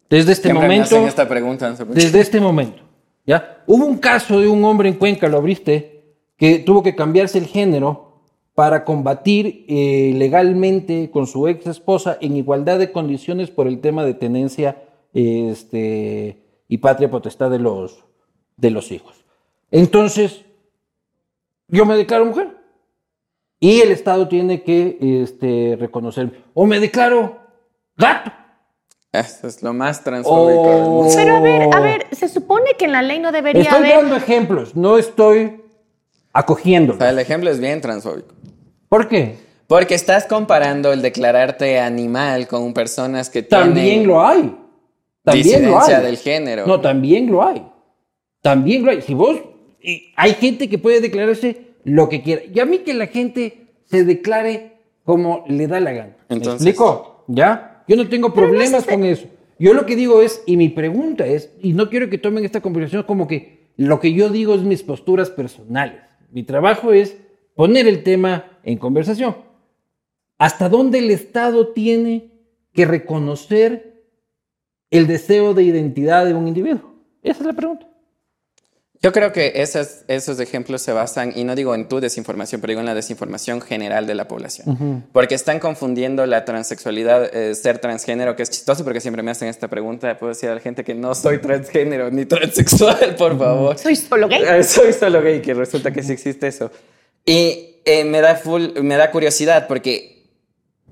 Desde 0.10 0.32
este 0.32 0.50
Siempre 0.50 0.68
me 0.68 0.76
momento. 0.76 0.96
hacen 0.96 1.08
esta 1.08 1.28
pregunta. 1.28 1.72
Desde 1.90 2.22
este 2.22 2.40
momento. 2.40 2.82
¿ya? 3.26 3.64
Hubo 3.68 3.86
un 3.86 3.98
caso 3.98 4.40
de 4.40 4.48
un 4.48 4.64
hombre 4.64 4.88
en 4.88 4.96
Cuenca, 4.96 5.28
lo 5.28 5.38
abriste, 5.38 5.95
que 6.38 6.60
tuvo 6.60 6.84
que 6.84 6.96
cambiarse 6.96 7.38
el 7.38 7.48
género 7.48 8.06
para 8.54 8.86
combatir 8.86 9.66
eh, 9.68 10.14
legalmente 10.16 11.12
con 11.12 11.28
su 11.28 11.48
ex 11.48 11.68
esposa 11.68 12.18
en 12.22 12.38
igualdad 12.38 12.80
de 12.80 12.92
condiciones 12.92 13.52
por 13.52 13.68
el 13.68 13.82
tema 13.82 14.06
de 14.06 14.14
tenencia 14.14 14.82
este, 15.14 16.42
y 16.68 16.78
patria 16.78 17.12
potestad 17.12 17.52
de 17.52 17.60
los, 17.60 18.06
de 18.56 18.72
los 18.72 18.92
hijos. 18.92 19.26
Entonces, 19.72 20.46
yo 21.68 21.86
me 21.86 21.98
declaro 21.98 22.26
mujer. 22.26 22.56
Y 23.60 23.82
el 23.82 23.92
Estado 23.92 24.28
tiene 24.28 24.64
que 24.64 24.98
este, 25.02 25.76
reconocerme. 25.80 26.34
O 26.54 26.66
me 26.66 26.80
declaro 26.80 27.40
gato. 27.98 28.32
Eso 29.12 29.48
es 29.48 29.64
lo 29.64 29.74
más 29.74 30.04
transfóbico 30.04 30.70
del 30.70 30.84
mundo. 30.84 31.14
Pero 31.16 31.36
a 31.38 31.40
ver, 31.40 31.74
a 31.74 31.80
ver, 31.80 32.08
se 32.12 32.28
supone 32.28 32.72
que 32.78 32.86
en 32.86 32.92
la 32.92 33.02
ley 33.02 33.20
no 33.20 33.32
debería 33.32 33.64
Estoy 33.64 33.78
haber. 33.78 33.96
dando 33.96 34.16
ejemplos, 34.18 34.76
no 34.76 34.98
estoy 34.98 35.65
acogiendo. 36.36 36.94
O 36.94 36.98
sea, 36.98 37.10
el 37.10 37.18
ejemplo 37.20 37.50
es 37.50 37.60
bien 37.60 37.80
transfóbico. 37.80 38.36
¿Por 38.90 39.08
qué? 39.08 39.38
Porque 39.68 39.96
estás 39.96 40.26
comparando 40.26 40.92
el 40.94 41.02
declararte 41.02 41.80
animal 41.80 42.48
con 42.48 42.74
personas 42.74 43.30
que 43.30 43.42
También 43.42 43.86
tienen 43.86 44.08
lo 44.08 44.22
hay. 44.28 44.56
También 45.24 45.66
lo 45.66 45.80
hay. 45.82 46.04
del 46.04 46.18
género. 46.18 46.68
No, 46.68 46.80
también 46.82 47.32
lo 47.32 47.42
hay. 47.42 47.66
También 48.42 48.86
lo 48.86 48.92
hay. 48.92 49.02
Si 49.02 49.14
vos. 49.14 49.38
y 49.82 50.12
hay 50.16 50.34
gente 50.34 50.68
que 50.68 50.78
puede 50.78 51.00
declararse 51.00 51.76
lo 51.84 52.10
que 52.10 52.22
quiera. 52.22 52.42
Y 52.54 52.60
a 52.60 52.66
mí 52.66 52.80
que 52.80 52.94
la 52.94 53.08
gente 53.08 53.68
se 53.86 54.04
declare 54.04 54.74
como 55.04 55.46
le 55.48 55.68
da 55.68 55.80
la 55.80 55.94
gana. 55.94 56.18
Entonces- 56.30 56.62
¿Me 56.62 56.72
explico? 56.72 57.24
¿Ya? 57.28 57.84
Yo 57.88 57.96
no 57.96 58.08
tengo 58.10 58.34
problemas 58.34 58.84
con 58.86 59.04
eso. 59.06 59.28
Yo 59.58 59.74
lo 59.74 59.86
que 59.86 59.96
digo 59.96 60.22
es, 60.22 60.44
y 60.46 60.58
mi 60.58 60.70
pregunta 60.70 61.26
es, 61.26 61.52
y 61.62 61.74
no 61.74 61.90
quiero 61.90 62.10
que 62.10 62.18
tomen 62.18 62.44
esta 62.44 62.62
conversación 62.62 63.04
como 63.04 63.28
que 63.28 63.72
lo 63.78 64.00
que 64.00 64.12
yo 64.14 64.30
digo 64.30 64.54
es 64.56 64.62
mis 64.64 64.84
posturas 64.84 65.30
personales. 65.30 66.02
Mi 66.36 66.44
trabajo 66.44 66.92
es 66.92 67.18
poner 67.56 67.88
el 67.88 68.04
tema 68.04 68.60
en 68.64 68.78
conversación. 68.78 69.38
¿Hasta 70.38 70.68
dónde 70.68 71.00
el 71.00 71.10
Estado 71.10 71.70
tiene 71.70 72.30
que 72.74 72.84
reconocer 72.84 74.04
el 74.90 75.08
deseo 75.08 75.54
de 75.54 75.64
identidad 75.64 76.26
de 76.26 76.34
un 76.34 76.50
individuo? 76.50 76.94
Esa 77.24 77.40
es 77.40 77.46
la 77.46 77.54
pregunta. 77.54 77.88
Yo 79.06 79.12
creo 79.12 79.32
que 79.32 79.52
esas- 79.58 80.04
esos 80.08 80.40
ejemplos 80.40 80.82
se 80.82 80.92
basan, 80.92 81.32
y 81.36 81.44
no 81.44 81.54
digo 81.54 81.76
en 81.76 81.88
tu 81.88 82.00
desinformación, 82.00 82.60
pero 82.60 82.72
digo 82.72 82.80
en 82.80 82.88
la 82.88 82.96
desinformación 82.96 83.62
general 83.62 84.08
de 84.08 84.16
la 84.16 84.28
población. 84.28 85.06
Porque 85.14 85.36
están 85.36 85.60
confundiendo 85.60 86.26
la 86.26 86.44
transexualidad, 86.44 87.30
eh, 87.32 87.54
ser 87.54 87.78
transgénero, 87.78 88.36
que 88.36 88.42
es 88.42 88.50
chistoso 88.50 88.84
porque 88.84 89.00
siempre 89.02 89.22
me 89.22 89.30
hacen 89.30 89.48
esta 89.48 89.68
pregunta. 89.68 90.18
Puedo 90.18 90.34
decir 90.34 90.50
a 90.50 90.56
la 90.56 90.60
gente 90.60 90.84
que 90.84 90.96
no 90.96 91.14
soy 91.14 91.38
transgénero 91.40 92.10
ni 92.10 92.26
transexual, 92.26 93.16
por 93.16 93.38
favor. 93.38 93.78
Soy 93.78 93.96
solo 93.96 94.28
gay. 94.28 94.42
Eh, 94.44 94.64
Soy 94.64 94.92
solo 94.92 95.22
gay, 95.22 95.40
que 95.40 95.54
resulta 95.54 95.92
que 95.94 96.02
sí 96.02 96.12
existe 96.12 96.48
eso. 96.48 96.72
Y 97.24 97.76
eh, 97.86 98.06
me, 98.06 98.22
da 98.22 98.34
full, 98.38 98.70
me 98.82 98.96
da 98.98 99.12
curiosidad 99.12 99.68
porque 99.68 100.24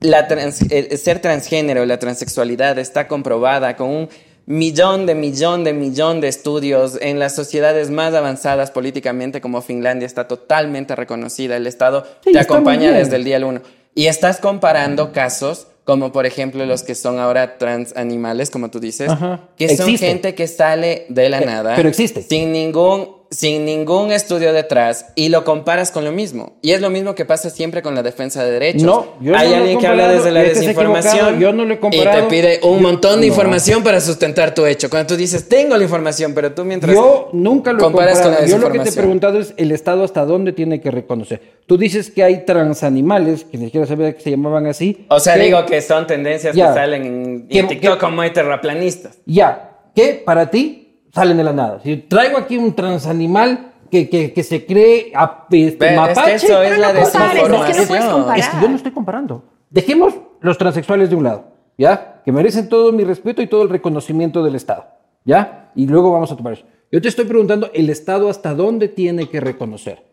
la 0.01 0.27
trans- 0.27 0.61
el 0.71 0.95
ser 0.99 1.17
transgénero, 1.19 1.83
la 1.85 1.97
transexualidad 1.97 2.77
está 2.77 3.07
comprobada 3.07 3.75
con 3.75 3.89
un 3.89 4.09
millón 4.45 5.05
de 5.05 5.15
millón 5.15 5.63
de 5.63 5.73
millón 5.73 6.19
de 6.21 6.27
estudios 6.27 6.97
en 7.01 7.19
las 7.19 7.33
sociedades 7.35 7.89
más 7.89 8.13
avanzadas 8.13 8.71
políticamente 8.71 9.39
como 9.41 9.61
Finlandia 9.61 10.05
está 10.05 10.27
totalmente 10.27 10.95
reconocida. 10.95 11.55
El 11.57 11.67
Estado 11.67 12.05
Sí, 12.23 12.31
te 12.33 12.39
acompaña 12.39 12.91
desde 12.91 13.15
el 13.15 13.23
día 13.23 13.37
1. 13.45 13.61
Y 13.95 14.07
estás 14.07 14.39
comparando 14.39 15.11
casos 15.11 15.67
como 15.85 16.11
por 16.13 16.25
ejemplo 16.25 16.65
los 16.65 16.81
que 16.83 16.95
son 16.95 17.19
ahora 17.19 17.57
trans 17.57 17.93
animales, 17.97 18.49
como 18.49 18.69
tú 18.71 18.79
dices, 18.79 19.09
Ajá. 19.09 19.41
que 19.57 19.67
son 19.75 19.85
Existe. 19.89 20.07
gente 20.07 20.33
que 20.35 20.47
sale 20.47 21.05
de 21.09 21.29
la 21.29 21.41
Eh, 21.41 21.45
nada. 21.45 21.73
pero 21.75 21.89
existe. 21.89 22.21
Sin 22.21 22.53
ningún, 22.53 23.09
sin 23.33 23.65
ningún 23.65 24.11
estudio 24.11 24.53
detrás 24.53 25.07
y 25.15 25.29
lo 25.29 25.43
comparas 25.43 25.91
con 25.91 26.05
lo 26.05 26.11
mismo. 26.11 26.53
Y 26.61 26.71
es 26.71 26.81
lo 26.81 26.89
mismo 26.89 27.15
que 27.15 27.25
pasa 27.25 27.49
siempre 27.49 27.81
con 27.81 27.95
la 27.95 28.03
defensa 28.03 28.43
de 28.43 28.51
derechos. 28.51 28.83
No, 28.83 29.07
yo 29.19 29.35
Hay 29.35 29.49
no 29.49 29.55
alguien 29.57 29.79
que 29.79 29.87
habla 29.87 30.07
desde 30.07 30.31
la 30.31 30.41
este 30.43 30.51
es 30.53 30.59
desinformación 30.59 31.39
yo 31.39 31.51
no 31.51 31.65
lo 31.65 31.73
he 31.73 31.77
y 31.91 32.01
te 32.01 32.23
pide 32.29 32.59
un 32.63 32.77
Yo- 32.77 32.81
montón 32.81 33.19
de 33.21 33.27
no. 33.27 33.33
información 33.33 33.83
para 33.83 33.99
sustentar 33.99 34.53
tu 34.53 34.65
hecho. 34.65 34.89
Cuando 34.89 35.07
tú 35.07 35.15
dices, 35.17 35.49
tengo 35.49 35.75
la 35.75 35.83
información, 35.83 36.33
pero 36.33 36.51
tú 36.53 36.63
mientras 36.63 36.93
Yo 36.95 37.29
nunca 37.33 37.73
lo 37.73 37.79
he 37.79 37.81
comparas 37.81 38.21
con 38.21 38.31
la. 38.31 38.45
Yo 38.45 38.57
lo 38.59 38.71
que 38.71 38.79
te 38.79 38.89
he 38.89 38.93
preguntado 38.93 39.39
es 39.39 39.53
el 39.57 39.71
Estado 39.71 40.03
hasta 40.03 40.25
dónde 40.25 40.53
tiene 40.53 40.79
que 40.79 40.91
reconocer. 40.91 41.41
Tú 41.65 41.77
dices 41.77 42.11
que 42.11 42.23
hay 42.23 42.45
transanimales, 42.45 43.45
que 43.45 43.57
ni 43.57 43.65
siquiera 43.65 43.87
sabía 43.87 44.13
que 44.13 44.21
se 44.21 44.29
llamaban 44.31 44.67
así. 44.67 45.05
O 45.09 45.19
sea, 45.19 45.35
que- 45.35 45.41
digo 45.43 45.65
que 45.65 45.81
son 45.81 46.05
tendencias 46.07 46.55
Ya. 46.55 46.67
que 46.69 46.73
salen 46.73 47.05
en, 47.05 47.47
Que- 47.47 47.59
en 47.59 47.67
TikTok 47.67 47.93
que- 47.93 47.99
como 47.99 48.21
hay 48.21 48.31
terraplanistas. 48.31 49.17
Ya, 49.25 49.71
que 49.95 50.21
para 50.25 50.49
ti 50.49 50.82
salen 51.13 51.37
de 51.37 51.43
la 51.43 51.53
nada. 51.53 51.79
Si 51.83 51.97
traigo 51.97 52.37
aquí 52.37 52.57
un 52.57 52.73
transanimal 52.73 53.71
que, 53.91 54.09
que, 54.09 54.33
que 54.33 54.43
se 54.43 54.65
cree 54.65 55.11
a, 55.15 55.45
este, 55.51 55.59
Ve, 55.59 55.69
es 55.71 55.91
que 55.91 55.95
mapache. 55.95 56.35
eso 56.35 56.61
es 56.63 56.77
la 56.79 56.93
no 56.93 56.99
compares, 57.01 57.35
es 57.35 57.43
que 57.43 57.49
no 57.49 57.57
puedes 57.57 57.77
desinformación. 57.77 58.11
comparar. 58.11 58.39
Es 58.39 58.49
que 58.49 58.61
yo 58.61 58.69
no 58.69 58.75
estoy 58.75 58.91
comparando. 58.91 59.43
Dejemos 59.69 60.13
los 60.41 60.57
transexuales 60.57 61.09
de 61.09 61.15
un 61.15 61.23
lado, 61.23 61.45
¿ya? 61.77 62.21
Que 62.25 62.31
merecen 62.31 62.69
todo 62.69 62.91
mi 62.91 63.03
respeto 63.03 63.41
y 63.41 63.47
todo 63.47 63.61
el 63.63 63.69
reconocimiento 63.69 64.43
del 64.43 64.55
Estado, 64.55 64.85
¿ya? 65.25 65.71
Y 65.75 65.87
luego 65.87 66.11
vamos 66.11 66.31
a 66.31 66.35
tomar 66.37 66.53
eso. 66.53 66.65
Yo 66.91 67.01
te 67.01 67.07
estoy 67.07 67.25
preguntando, 67.25 67.69
¿el 67.73 67.89
Estado 67.89 68.29
hasta 68.29 68.53
dónde 68.53 68.87
tiene 68.87 69.29
que 69.29 69.39
reconocer? 69.39 70.03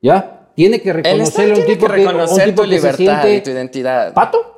¿Ya? 0.00 0.48
Tiene 0.54 0.80
que 0.80 0.90
El 0.90 0.96
reconocer 0.96 1.22
Estado 1.26 1.48
a 1.48 1.48
un 1.50 1.54
tiene 1.54 1.74
tipo 1.74 1.86
que 1.86 1.92
que, 1.94 2.00
un 2.00 2.06
reconocer 2.06 2.44
tipo 2.46 2.62
tu 2.62 2.68
que 2.68 2.78
se 2.78 2.92
libertad 2.92 2.96
siente 3.22 3.34
y 3.36 3.40
tu 3.42 3.50
identidad. 3.50 4.12
¿Pato? 4.14 4.57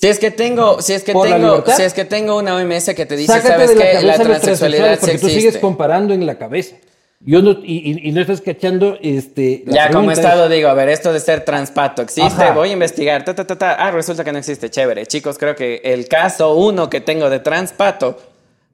Si 0.00 0.06
es 0.08 0.18
que 0.18 0.30
tengo, 0.30 0.80
si 0.80 0.94
es 0.94 1.04
que 1.04 1.12
¿Por 1.12 1.28
la 1.28 1.36
tengo, 1.36 1.64
si 1.76 1.82
es 1.82 1.92
que 1.92 2.06
tengo 2.06 2.38
una 2.38 2.54
OMS 2.56 2.94
que 2.94 3.04
te 3.04 3.16
dice, 3.16 3.32
Sácate 3.34 3.50
¿sabes 3.52 3.68
de 3.76 3.94
la 4.02 4.16
La 4.16 4.18
transexualidad 4.18 4.98
porque 4.98 5.18
tú 5.18 5.28
sigues 5.28 5.58
comparando 5.58 6.14
en 6.14 6.24
la 6.24 6.38
cabeza. 6.38 6.76
Yo 7.22 7.42
no, 7.42 7.50
y, 7.62 8.10
no 8.12 8.22
estás 8.22 8.40
cachando 8.40 8.96
este. 9.02 9.62
la 9.66 9.74
Ya 9.74 9.90
como 9.90 10.10
estado 10.10 10.44
es- 10.46 10.52
digo, 10.52 10.70
a 10.70 10.74
ver, 10.74 10.88
esto 10.88 11.12
de 11.12 11.20
ser 11.20 11.44
transpato, 11.44 12.00
¿existe? 12.00 12.22
Ajá. 12.22 12.52
Voy 12.52 12.70
a 12.70 12.72
investigar. 12.72 13.26
Ta, 13.26 13.34
ta, 13.34 13.46
ta, 13.46 13.58
ta. 13.58 13.72
Ah, 13.74 13.90
resulta 13.90 14.24
que 14.24 14.32
no 14.32 14.38
existe. 14.38 14.70
Chévere. 14.70 15.04
Chicos, 15.04 15.36
creo 15.36 15.54
que 15.54 15.82
el 15.84 16.08
caso 16.08 16.54
uno 16.54 16.88
que 16.88 17.02
tengo 17.02 17.28
de 17.28 17.40
transpato 17.40 18.18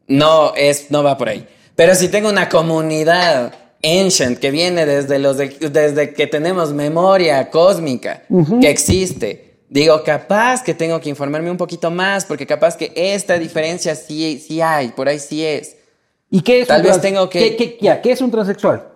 no 0.06 0.54
es, 0.54 0.92
no 0.92 1.02
va 1.02 1.18
por 1.18 1.28
ahí. 1.30 1.44
Pero 1.74 1.96
si 1.96 2.06
tengo 2.06 2.28
una 2.28 2.48
comunidad 2.48 3.52
ancient 3.82 4.38
que 4.38 4.52
viene 4.52 4.86
desde 4.86 5.18
los 5.18 5.38
de- 5.38 5.48
desde 5.72 6.14
que 6.14 6.28
tenemos 6.28 6.72
memoria 6.72 7.50
cósmica 7.50 8.22
que 8.60 8.70
existe. 8.70 9.45
Digo, 9.68 10.02
capaz 10.04 10.62
que 10.62 10.74
tengo 10.74 11.00
que 11.00 11.08
informarme 11.08 11.50
un 11.50 11.56
poquito 11.56 11.90
más, 11.90 12.24
porque 12.24 12.46
capaz 12.46 12.76
que 12.76 12.92
esta 12.94 13.38
diferencia 13.38 13.94
sí, 13.94 14.42
sí 14.46 14.60
hay, 14.60 14.88
por 14.88 15.08
ahí 15.08 15.18
sí 15.18 15.44
es. 15.44 15.76
¿Y 16.30 16.42
qué 16.42 16.60
es 16.60 16.68
Tal 16.68 16.82
un 16.82 16.86
vez 16.88 17.00
tengo 17.00 17.28
que- 17.28 17.40
¿Qué, 17.40 17.56
qué- 17.56 17.78
ya, 17.80 18.00
¿qué 18.00 18.12
es 18.12 18.20
un 18.20 18.30
transexual? 18.30 18.88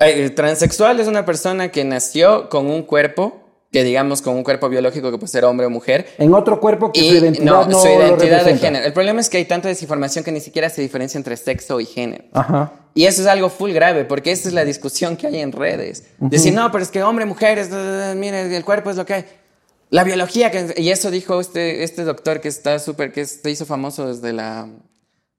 Eh, 0.00 0.24
El 0.24 0.34
transexual 0.34 1.00
es 1.00 1.06
una 1.06 1.24
persona 1.24 1.70
que 1.70 1.84
nació 1.84 2.48
con 2.48 2.66
un 2.70 2.82
cuerpo, 2.82 3.38
que 3.70 3.84
digamos 3.84 4.20
con 4.20 4.34
un 4.36 4.44
cuerpo 4.44 4.68
biológico 4.68 5.10
que 5.10 5.16
puede 5.16 5.30
ser 5.30 5.44
hombre 5.46 5.64
o 5.66 5.70
mujer. 5.70 6.06
En 6.18 6.34
otro 6.34 6.60
cuerpo 6.60 6.92
que 6.92 7.00
Y 7.00 7.08
su 7.10 7.16
identidad 7.16 7.44
no, 7.44 7.66
no, 7.66 7.80
su 7.80 7.88
identidad 7.88 8.44
de 8.44 8.58
género. 8.58 8.84
El 8.84 8.92
problema 8.92 9.20
es 9.22 9.30
que 9.30 9.38
hay 9.38 9.46
tanta 9.46 9.68
desinformación 9.68 10.24
que 10.24 10.32
ni 10.32 10.40
siquiera 10.40 10.68
se 10.68 10.82
diferencia 10.82 11.16
entre 11.16 11.38
sexo 11.38 11.80
y 11.80 11.86
género. 11.86 12.24
Ajá. 12.34 12.72
Y 12.94 13.06
eso 13.06 13.22
es 13.22 13.28
algo 13.28 13.48
full 13.48 13.72
grave, 13.72 14.04
porque 14.04 14.32
esa 14.32 14.48
es 14.48 14.54
la 14.54 14.66
discusión 14.66 15.16
que 15.16 15.26
hay 15.26 15.38
en 15.40 15.52
redes. 15.52 16.04
Decir, 16.18 16.52
no, 16.52 16.70
pero 16.70 16.84
es 16.84 16.90
que 16.90 17.02
hombre, 17.02 17.24
mujeres, 17.24 17.70
mire, 18.16 18.54
el 18.54 18.64
cuerpo 18.64 18.90
es 18.90 18.96
lo 18.96 19.06
que 19.06 19.14
hay. 19.14 19.24
La 19.92 20.04
biología, 20.04 20.50
que, 20.50 20.72
y 20.78 20.88
eso 20.88 21.10
dijo 21.10 21.38
este, 21.38 21.84
este 21.84 22.04
doctor 22.04 22.40
que 22.40 22.48
está 22.48 22.78
súper, 22.78 23.12
que 23.12 23.26
se 23.26 23.50
hizo 23.50 23.66
famoso 23.66 24.06
desde 24.08 24.32
la, 24.32 24.66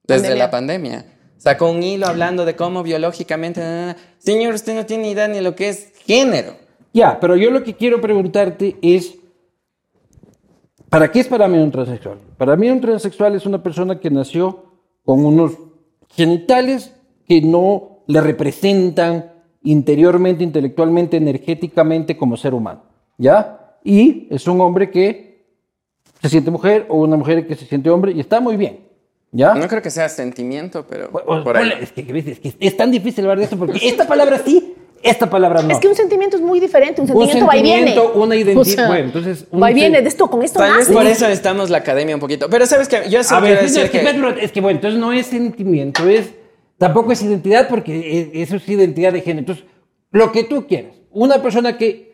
desde 0.04 0.28
Pandemia. 0.28 0.36
la 0.36 0.52
pandemia. 0.52 1.06
Sacó 1.38 1.72
un 1.72 1.82
hilo 1.82 2.06
hablando 2.06 2.46
de 2.46 2.56
cómo 2.56 2.84
biológicamente... 2.84 3.62
na, 3.62 3.72
na, 3.72 3.86
na. 3.88 3.98
Señor, 4.20 4.54
usted 4.54 4.76
no 4.76 4.86
tiene 4.86 5.10
idea 5.10 5.28
ni 5.28 5.42
lo 5.42 5.56
que 5.56 5.70
es 5.70 5.92
género. 6.06 6.54
Ya, 6.94 7.20
pero 7.20 7.36
yo 7.36 7.50
lo 7.50 7.64
que 7.64 7.74
quiero 7.74 8.00
preguntarte 8.00 8.78
es, 8.84 9.16
¿para 10.88 11.10
qué 11.12 11.22
es 11.22 11.28
para 11.28 11.48
mí 11.48 11.58
un 11.58 11.72
transexual? 11.72 12.20
Para 12.38 12.56
mí 12.56 12.70
un 12.70 12.80
transexual 12.80 13.34
es 13.34 13.48
una 13.48 13.64
persona 13.64 14.00
que 14.00 14.12
nació 14.12 14.66
con 15.04 15.26
unos 15.26 15.54
genitales 16.10 16.94
que 17.28 17.42
no 17.42 18.04
le 18.06 18.22
representan 18.22 19.34
interiormente, 19.64 20.44
intelectualmente, 20.44 21.18
energéticamente 21.18 22.16
como 22.16 22.38
ser 22.38 22.54
humano, 22.54 22.84
¿ya? 23.18 23.63
Y 23.84 24.28
es 24.30 24.48
un 24.48 24.60
hombre 24.62 24.90
que 24.90 25.46
se 26.22 26.30
siente 26.30 26.52
mujer 26.52 26.86
o 26.90 26.98
una 26.98 27.18
mujer 27.18 27.46
que 27.48 27.56
se 27.56 27.66
siente 27.66 27.90
hombre 27.90 28.14
y 28.14 28.20
está 28.20 28.40
muy 28.40 28.56
bien, 28.56 28.80
¿ya? 29.32 29.54
No 29.56 29.68
creo 29.68 29.82
que 29.82 29.90
sea 29.90 30.08
sentimiento, 30.10 30.86
pero 30.90 31.10
O- 31.12 31.36
o- 31.40 31.44
por 31.44 31.58
ahí. 31.58 31.72
es, 31.82 31.92
que, 31.92 32.02
¿ves? 32.04 32.28
es 32.28 32.40
que 32.40 32.54
es 32.60 32.78
tan 32.78 32.92
difícil 32.92 33.26
hablar 33.26 33.40
de 33.40 33.44
esto 33.46 33.58
porque 33.58 33.80
esta 33.86 34.08
palabra 34.08 34.40
sí 34.44 34.74
esta 35.02 35.30
palabra 35.30 35.62
no. 35.62 35.70
Es 35.70 35.80
que 35.80 35.90
un 35.90 35.96
sentimiento 35.96 36.38
es 36.38 36.42
muy 36.42 36.62
diferente, 36.62 37.02
un 37.02 37.12
Un 37.12 37.18
sentimiento, 37.28 37.46
va 37.46 37.58
y 37.58 37.62
viene. 37.62 37.88
sentimiento, 37.92 38.18
una 38.22 38.36
identidad. 38.38 38.62
O 38.62 38.64
sea, 38.64 38.88
bueno, 38.88 39.04
entonces. 39.08 39.46
un 39.52 39.62
va 39.62 39.70
y 39.70 39.74
viene, 39.74 40.02
de 40.02 40.08
esto, 40.08 40.30
con 40.30 40.44
esto 40.44 40.60
Tal 40.60 40.78
vez 40.78 40.88
por 40.90 41.06
eso 41.06 41.26
necesitamos 41.26 41.70
la 41.70 41.80
academia 41.80 42.16
un 42.16 42.22
poquito. 42.22 42.50
Pero 42.50 42.66
sabes 42.66 42.88
que 42.88 43.10
yo 43.10 43.22
sí 43.22 43.34
A 43.36 43.42
ver, 43.42 43.58
quiero 43.60 43.66
es, 43.66 43.90
que, 43.92 44.46
es 44.46 44.52
que 44.54 44.62
bueno, 44.62 44.78
entonces 44.78 44.98
no 44.98 45.12
es 45.12 45.26
sentimiento, 45.26 46.08
es 46.08 46.30
tampoco 46.78 47.12
es 47.12 47.22
identidad 47.22 47.68
porque 47.68 48.32
e- 48.34 48.42
eso 48.44 48.56
es 48.56 48.70
identidad 48.70 49.12
de 49.12 49.20
género. 49.20 49.40
Entonces, 49.40 49.66
lo 50.12 50.32
que 50.32 50.46
tú 50.46 50.68
quieras. 50.68 50.94
Una 51.12 51.42
persona 51.42 51.78
que 51.78 52.13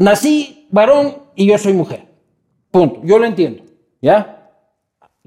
nací 0.00 0.66
varón 0.70 1.16
y 1.36 1.46
yo 1.46 1.58
soy 1.58 1.74
mujer. 1.74 2.06
Punto. 2.70 3.00
Yo 3.04 3.18
lo 3.18 3.26
entiendo. 3.26 3.62
¿Ya? 4.02 4.50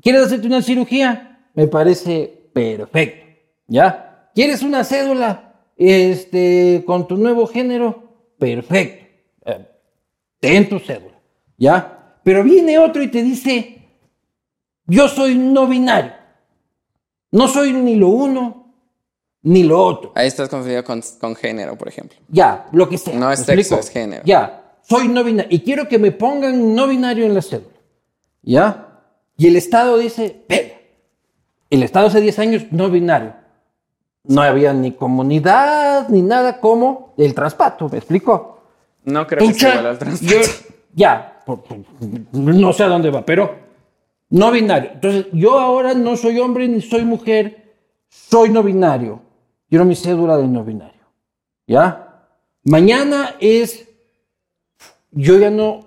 ¿Quieres 0.01 0.23
hacerte 0.23 0.47
una 0.47 0.61
cirugía? 0.61 1.47
Me 1.53 1.67
parece 1.67 2.49
perfecto. 2.53 3.25
¿Ya? 3.67 4.29
¿Quieres 4.33 4.63
una 4.63 4.83
cédula 4.83 5.53
este, 5.77 6.83
con 6.85 7.07
tu 7.07 7.15
nuevo 7.17 7.47
género? 7.47 8.31
Perfecto. 8.37 9.05
Eh, 9.45 9.67
ten 10.39 10.67
tu 10.67 10.79
cédula. 10.79 11.19
¿Ya? 11.57 12.17
Pero 12.23 12.43
viene 12.43 12.79
otro 12.79 13.03
y 13.03 13.09
te 13.09 13.21
dice, 13.21 13.87
yo 14.87 15.07
soy 15.07 15.35
no 15.35 15.67
binario. 15.67 16.13
No 17.31 17.47
soy 17.47 17.73
ni 17.73 17.95
lo 17.95 18.09
uno 18.09 18.73
ni 19.43 19.63
lo 19.63 19.83
otro. 19.83 20.11
Ahí 20.15 20.27
estás 20.27 20.49
confundido 20.49 20.83
con, 20.83 21.01
con 21.19 21.35
género, 21.35 21.77
por 21.77 21.89
ejemplo. 21.89 22.17
Ya, 22.29 22.67
lo 22.71 22.87
que 22.87 22.97
sea. 22.97 23.13
No 23.13 23.31
es 23.31 23.39
¿me 23.39 23.45
sexo, 23.45 23.75
explico? 23.75 23.79
es 23.81 23.89
género. 23.89 24.23
Ya, 24.25 24.62
soy 24.83 25.07
no 25.07 25.23
binario. 25.23 25.49
Y 25.55 25.61
quiero 25.61 25.87
que 25.87 25.97
me 25.99 26.11
pongan 26.11 26.75
no 26.75 26.87
binario 26.87 27.25
en 27.25 27.33
la 27.33 27.41
cédula. 27.41 27.75
¿Ya? 28.41 28.87
Y 29.37 29.47
el 29.47 29.55
Estado 29.55 29.97
dice, 29.97 30.43
"Venga". 30.47 30.73
El 31.69 31.83
Estado 31.83 32.07
hace 32.07 32.21
10 32.21 32.37
años 32.39 32.65
no 32.71 32.89
binario. 32.89 33.33
No 34.25 34.41
había 34.41 34.73
ni 34.73 34.91
comunidad 34.93 36.07
ni 36.09 36.21
nada 36.21 36.59
como 36.59 37.13
el 37.17 37.33
traspato, 37.33 37.89
¿me 37.89 37.97
explico? 37.97 38.61
No 39.05 39.25
creo 39.27 39.47
que 39.47 39.53
sea 39.53 39.69
igual 39.71 39.87
al 39.87 39.97
transporte. 39.99 40.35
yo- 40.35 40.75
ya, 40.95 41.41
por- 41.45 41.61
por- 41.63 41.77
no 42.31 42.71
sé 42.73 42.83
a 42.83 42.87
dónde 42.87 43.09
va, 43.09 43.25
pero 43.25 43.55
no 44.29 44.51
binario. 44.51 44.91
Entonces, 44.93 45.25
yo 45.33 45.59
ahora 45.59 45.93
no 45.93 46.15
soy 46.15 46.39
hombre 46.39 46.67
ni 46.67 46.79
soy 46.81 47.03
mujer, 47.03 47.73
soy 48.07 48.49
no 48.49 48.63
binario. 48.63 49.21
Quiero 49.69 49.83
mi 49.85 49.95
cédula 49.95 50.37
de 50.37 50.47
no 50.47 50.63
binario. 50.63 51.01
¿Ya? 51.67 52.27
Mañana 52.65 53.35
es, 53.39 53.89
yo 55.13 55.37
ya 55.39 55.49
no, 55.49 55.79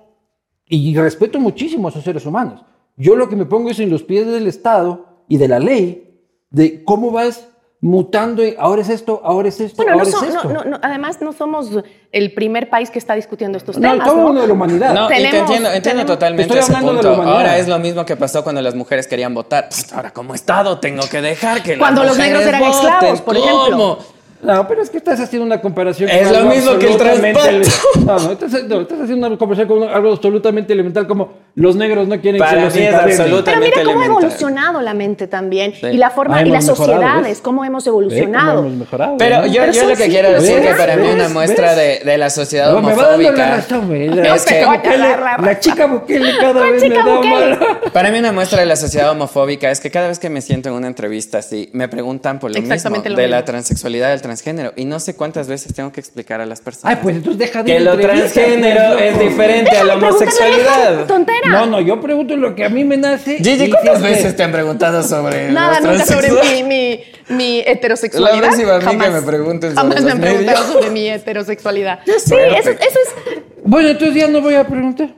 y 0.67 0.97
respeto 0.97 1.39
muchísimo 1.39 1.89
a 1.89 1.91
esos 1.91 2.05
seres 2.05 2.25
humanos. 2.27 2.65
Yo 2.97 3.15
lo 3.17 3.29
que 3.29 3.37
me 3.37 3.45
pongo 3.45 3.71
es 3.71 3.79
en 3.81 3.91
los 3.91 4.03
pies 4.03 4.27
del 4.27 4.47
Estado 4.47 5.07
y 5.29 5.37
de 5.37 5.49
la 5.49 5.59
ley, 5.59 6.21
de 6.51 6.83
cómo 6.85 7.11
vas 7.11 7.49
mutando, 7.83 8.43
y 8.45 8.55
ahora 8.59 8.81
es 8.81 8.89
esto, 8.89 9.21
ahora 9.23 9.49
es 9.49 9.61
esto, 9.61 9.77
Bueno, 9.77 9.93
no 9.93 9.99
ahora 9.99 10.11
so- 10.11 10.25
es 10.25 10.33
no- 10.35 10.41
esto. 10.41 10.53
no- 10.53 10.65
no, 10.65 10.79
además 10.83 11.21
no 11.21 11.33
somos 11.35 11.71
el 12.11 12.33
primer 12.33 12.71
país 12.71 12.91
que 12.91 12.99
está 12.99 13.15
discutiendo 13.15 13.59
estos 13.59 13.77
No, 13.79 13.91
temas. 13.93 14.07
todo 14.07 14.17
el 14.17 14.21
¿no? 14.23 14.27
mundo 14.29 14.41
de 14.41 14.47
la 14.49 14.53
humanidad. 14.55 14.95
No, 14.95 15.05
y 15.05 15.09
te 15.09 15.15
Tenemos- 15.17 15.41
entiendo, 15.41 15.69
entiendo 15.69 15.83
tenemos- 15.83 16.07
totalmente 16.07 16.43
Estoy 16.45 16.59
ese 16.61 16.67
hablando 16.73 16.93
de 16.93 16.97
punto. 16.99 17.09
la 17.11 17.15
humanidad. 17.15 17.37
Ahora 17.39 17.59
es 17.59 17.69
lo 17.69 17.79
mismo 17.79 18.05
que 18.07 18.17
pasó 18.17 18.43
cuando 18.43 18.63
las 18.63 18.75
mujeres 18.75 19.07
querían 19.07 19.35
votar. 19.35 19.69
Pues, 19.69 19.93
ahora 19.93 20.11
como 20.11 20.35
Estado 20.35 20.79
tengo 20.81 21.03
que 21.09 21.21
dejar 21.21 21.63
que 21.63 21.73
las 21.73 21.79
Cuando 21.79 22.03
los 22.03 22.17
negros 22.19 22.43
eran 22.45 22.61
voten. 22.63 22.75
esclavos, 22.91 23.21
por 23.21 23.37
ejemplo. 23.37 23.99
No, 24.43 24.69
pero 24.69 24.83
es 24.83 24.91
que 24.91 24.99
estás 24.99 25.19
haciendo 25.21 25.47
una 25.47 25.61
comparación 25.61 26.09
Es 26.11 26.31
lo 26.31 26.39
algo 26.39 26.51
mismo 26.51 26.79
que 26.79 26.87
el 26.87 26.93
absolutamente 26.93 27.33
traspaso. 27.33 27.89
ele- 27.99 28.05
No, 28.07 28.19
no, 28.19 28.33
estás, 28.33 28.53
no, 28.65 28.81
estás 28.83 29.01
haciendo 29.01 29.27
una 29.27 29.37
comparación 29.39 29.69
con 29.69 29.89
algo 29.89 30.13
absolutamente 30.13 30.73
elemental 30.73 31.07
como 31.07 31.33
los 31.55 31.75
negros 31.75 32.07
no 32.07 32.21
quieren 32.21 32.39
Para 32.39 32.53
que 32.59 32.65
los 32.67 32.75
mí 32.75 32.81
es 32.83 32.89
encadenen. 32.89 33.21
absoluta- 33.21 33.45
Pero 33.53 33.61
mira 33.65 33.83
cómo 33.85 34.01
ha 34.01 34.07
evolucionado 34.07 34.81
la 34.83 34.95
mente 34.95 35.27
también 35.27 35.73
Sí. 35.75 35.87
y 35.87 35.97
la 35.97 36.11
forma 36.11 36.37
Ah, 36.39 36.43
y 36.43 36.51
las 36.51 36.67
sociedades, 36.67 37.23
¿ves? 37.25 37.41
cómo 37.41 37.65
hemos 37.65 37.87
evolucionado. 37.87 38.61
hemos 38.61 38.73
mejorado, 38.75 39.17
Pero 39.19 39.39
¿no? 39.41 39.47
yo, 39.47 39.61
Pero 39.63 39.73
yo 39.73 39.83
lo 39.89 39.97
que 39.97 40.05
sí, 40.05 40.11
quiero 40.11 40.33
decir 40.33 40.57
¿ves? 40.61 40.69
que 40.69 40.75
para 40.75 40.97
mí 40.97 41.09
una 41.09 41.29
muestra 41.29 41.75
de, 41.75 42.01
de 42.05 42.19
la 42.19 42.31
sociedad 42.31 42.73
No, 42.73 42.83
me 42.83 42.95
va 42.95 43.09
dando 43.09 43.23
la 43.23 43.29
homofóbica 43.31 43.57
razón, 43.57 43.95
es 43.97 44.15
La, 44.17 44.23
que 44.35 44.39
chica 44.41 44.67
Bukele, 44.73 45.09
la 45.47 45.61
chica 45.61 45.87
Bukele 45.87 46.33
cada 46.41 46.63
vez 46.71 46.83
me 46.83 46.89
da 46.95 47.05
mal. 47.05 47.59
Para 47.93 48.11
mí 48.11 48.19
una 48.19 48.33
muestra 48.33 48.61
de 48.61 48.67
la 48.67 48.77
sociedad 48.77 49.11
homofóbica 49.11 49.71
es 49.71 49.81
que 49.81 49.91
cada 49.91 50.09
vez 50.09 50.19
que 50.19 50.29
me 50.31 50.41
siento 50.43 50.69
en 50.69 50.75
una 50.75 50.87
entrevista 50.89 51.39
así, 51.39 51.71
me 51.73 51.89
preguntan 51.89 52.39
por 52.39 52.51
lo 52.55 52.61
mismo 52.61 52.91
lo 53.07 53.17
de 53.17 53.29
la 53.29 53.45
transexualidad, 53.45 54.11
del 54.11 54.21
transgénero 54.27 54.73
y 54.77 54.85
no 54.85 54.99
sé 55.01 55.15
cuántas 55.15 55.47
veces 55.49 55.73
tengo 55.75 55.93
que 55.93 56.01
explicar 56.01 56.41
a 56.41 56.47
las 56.47 56.61
personas 56.61 56.97
Ay, 56.97 57.01
pues 57.03 57.17
entonces 57.17 57.39
deja 57.39 57.63
de 57.63 57.73
que 57.73 57.81
lo 57.81 57.97
transgénero 57.99 58.99
es 58.99 59.19
diferente 59.19 59.71
a 59.77 59.85
la 59.85 59.95
Déjame 59.95 60.07
a 60.07 60.11
homosexualidad. 60.11 61.07
Tontera. 61.07 61.49
No, 61.49 61.67
no, 61.67 61.81
yo 61.81 62.01
pregunto 62.01 62.37
lo 62.37 62.55
que 62.55 62.65
a 62.65 62.69
mí 62.69 62.85
me 62.85 62.97
nace. 62.97 63.39
Gigi, 63.39 63.65
y 63.65 63.71
¿cuántas 63.71 64.03
veces 64.03 64.35
te 64.37 64.43
han 64.43 64.51
preguntado 64.53 65.03
sobre 65.03 65.51
Nada, 65.53 65.81
nunca 65.81 66.05
sobre 66.05 66.31
mi, 66.33 66.63
mi, 66.65 67.01
mi 67.37 67.61
heterosexualidad. 67.61 68.35
La 68.35 68.49
próxima 68.49 68.75
a 68.75 68.79
mí 68.79 68.85
que 68.85 68.91
Jamás. 69.05 69.13
me 69.13 69.23
pregunten 69.23 69.75
sobre 69.75 69.89
Jamás 69.89 70.03
me 70.05 70.11
han 70.11 70.21
preguntado 70.21 70.59
medios. 70.65 70.73
sobre 70.73 70.91
mi 70.91 71.09
heterosexualidad. 71.09 72.01
Sí, 72.05 72.35
eso, 72.35 72.71
eso 72.71 72.79
es. 72.81 73.43
Bueno, 73.65 73.89
entonces 73.91 74.17
ya 74.17 74.29
no 74.29 74.41
voy 74.41 74.55
a 74.55 74.67
preguntar. 74.67 75.15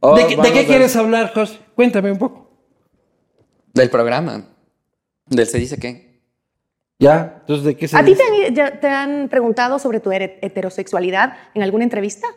Oh, 0.00 0.16
¿De, 0.16 0.26
qué- 0.26 0.36
de 0.36 0.52
qué 0.52 0.60
a- 0.60 0.66
quieres 0.66 0.94
hablar, 0.96 1.32
José? 1.32 1.58
Cuéntame 1.74 2.10
un 2.12 2.18
poco. 2.18 2.50
Del 3.72 3.88
programa. 3.88 4.44
Del 5.26 5.46
se 5.46 5.58
dice 5.58 5.78
qué. 5.78 6.11
¿Ya? 7.02 7.38
Entonces, 7.40 7.64
¿de 7.64 7.76
qué 7.76 7.88
se 7.88 7.96
¿A 7.96 8.04
ti 8.04 8.14
te 8.14 8.22
han, 8.22 8.54
ya 8.54 8.80
te 8.80 8.86
han 8.86 9.28
preguntado 9.28 9.80
sobre 9.80 9.98
tu 9.98 10.12
heterosexualidad 10.12 11.34
en 11.52 11.64
alguna 11.64 11.82
entrevista? 11.82 12.28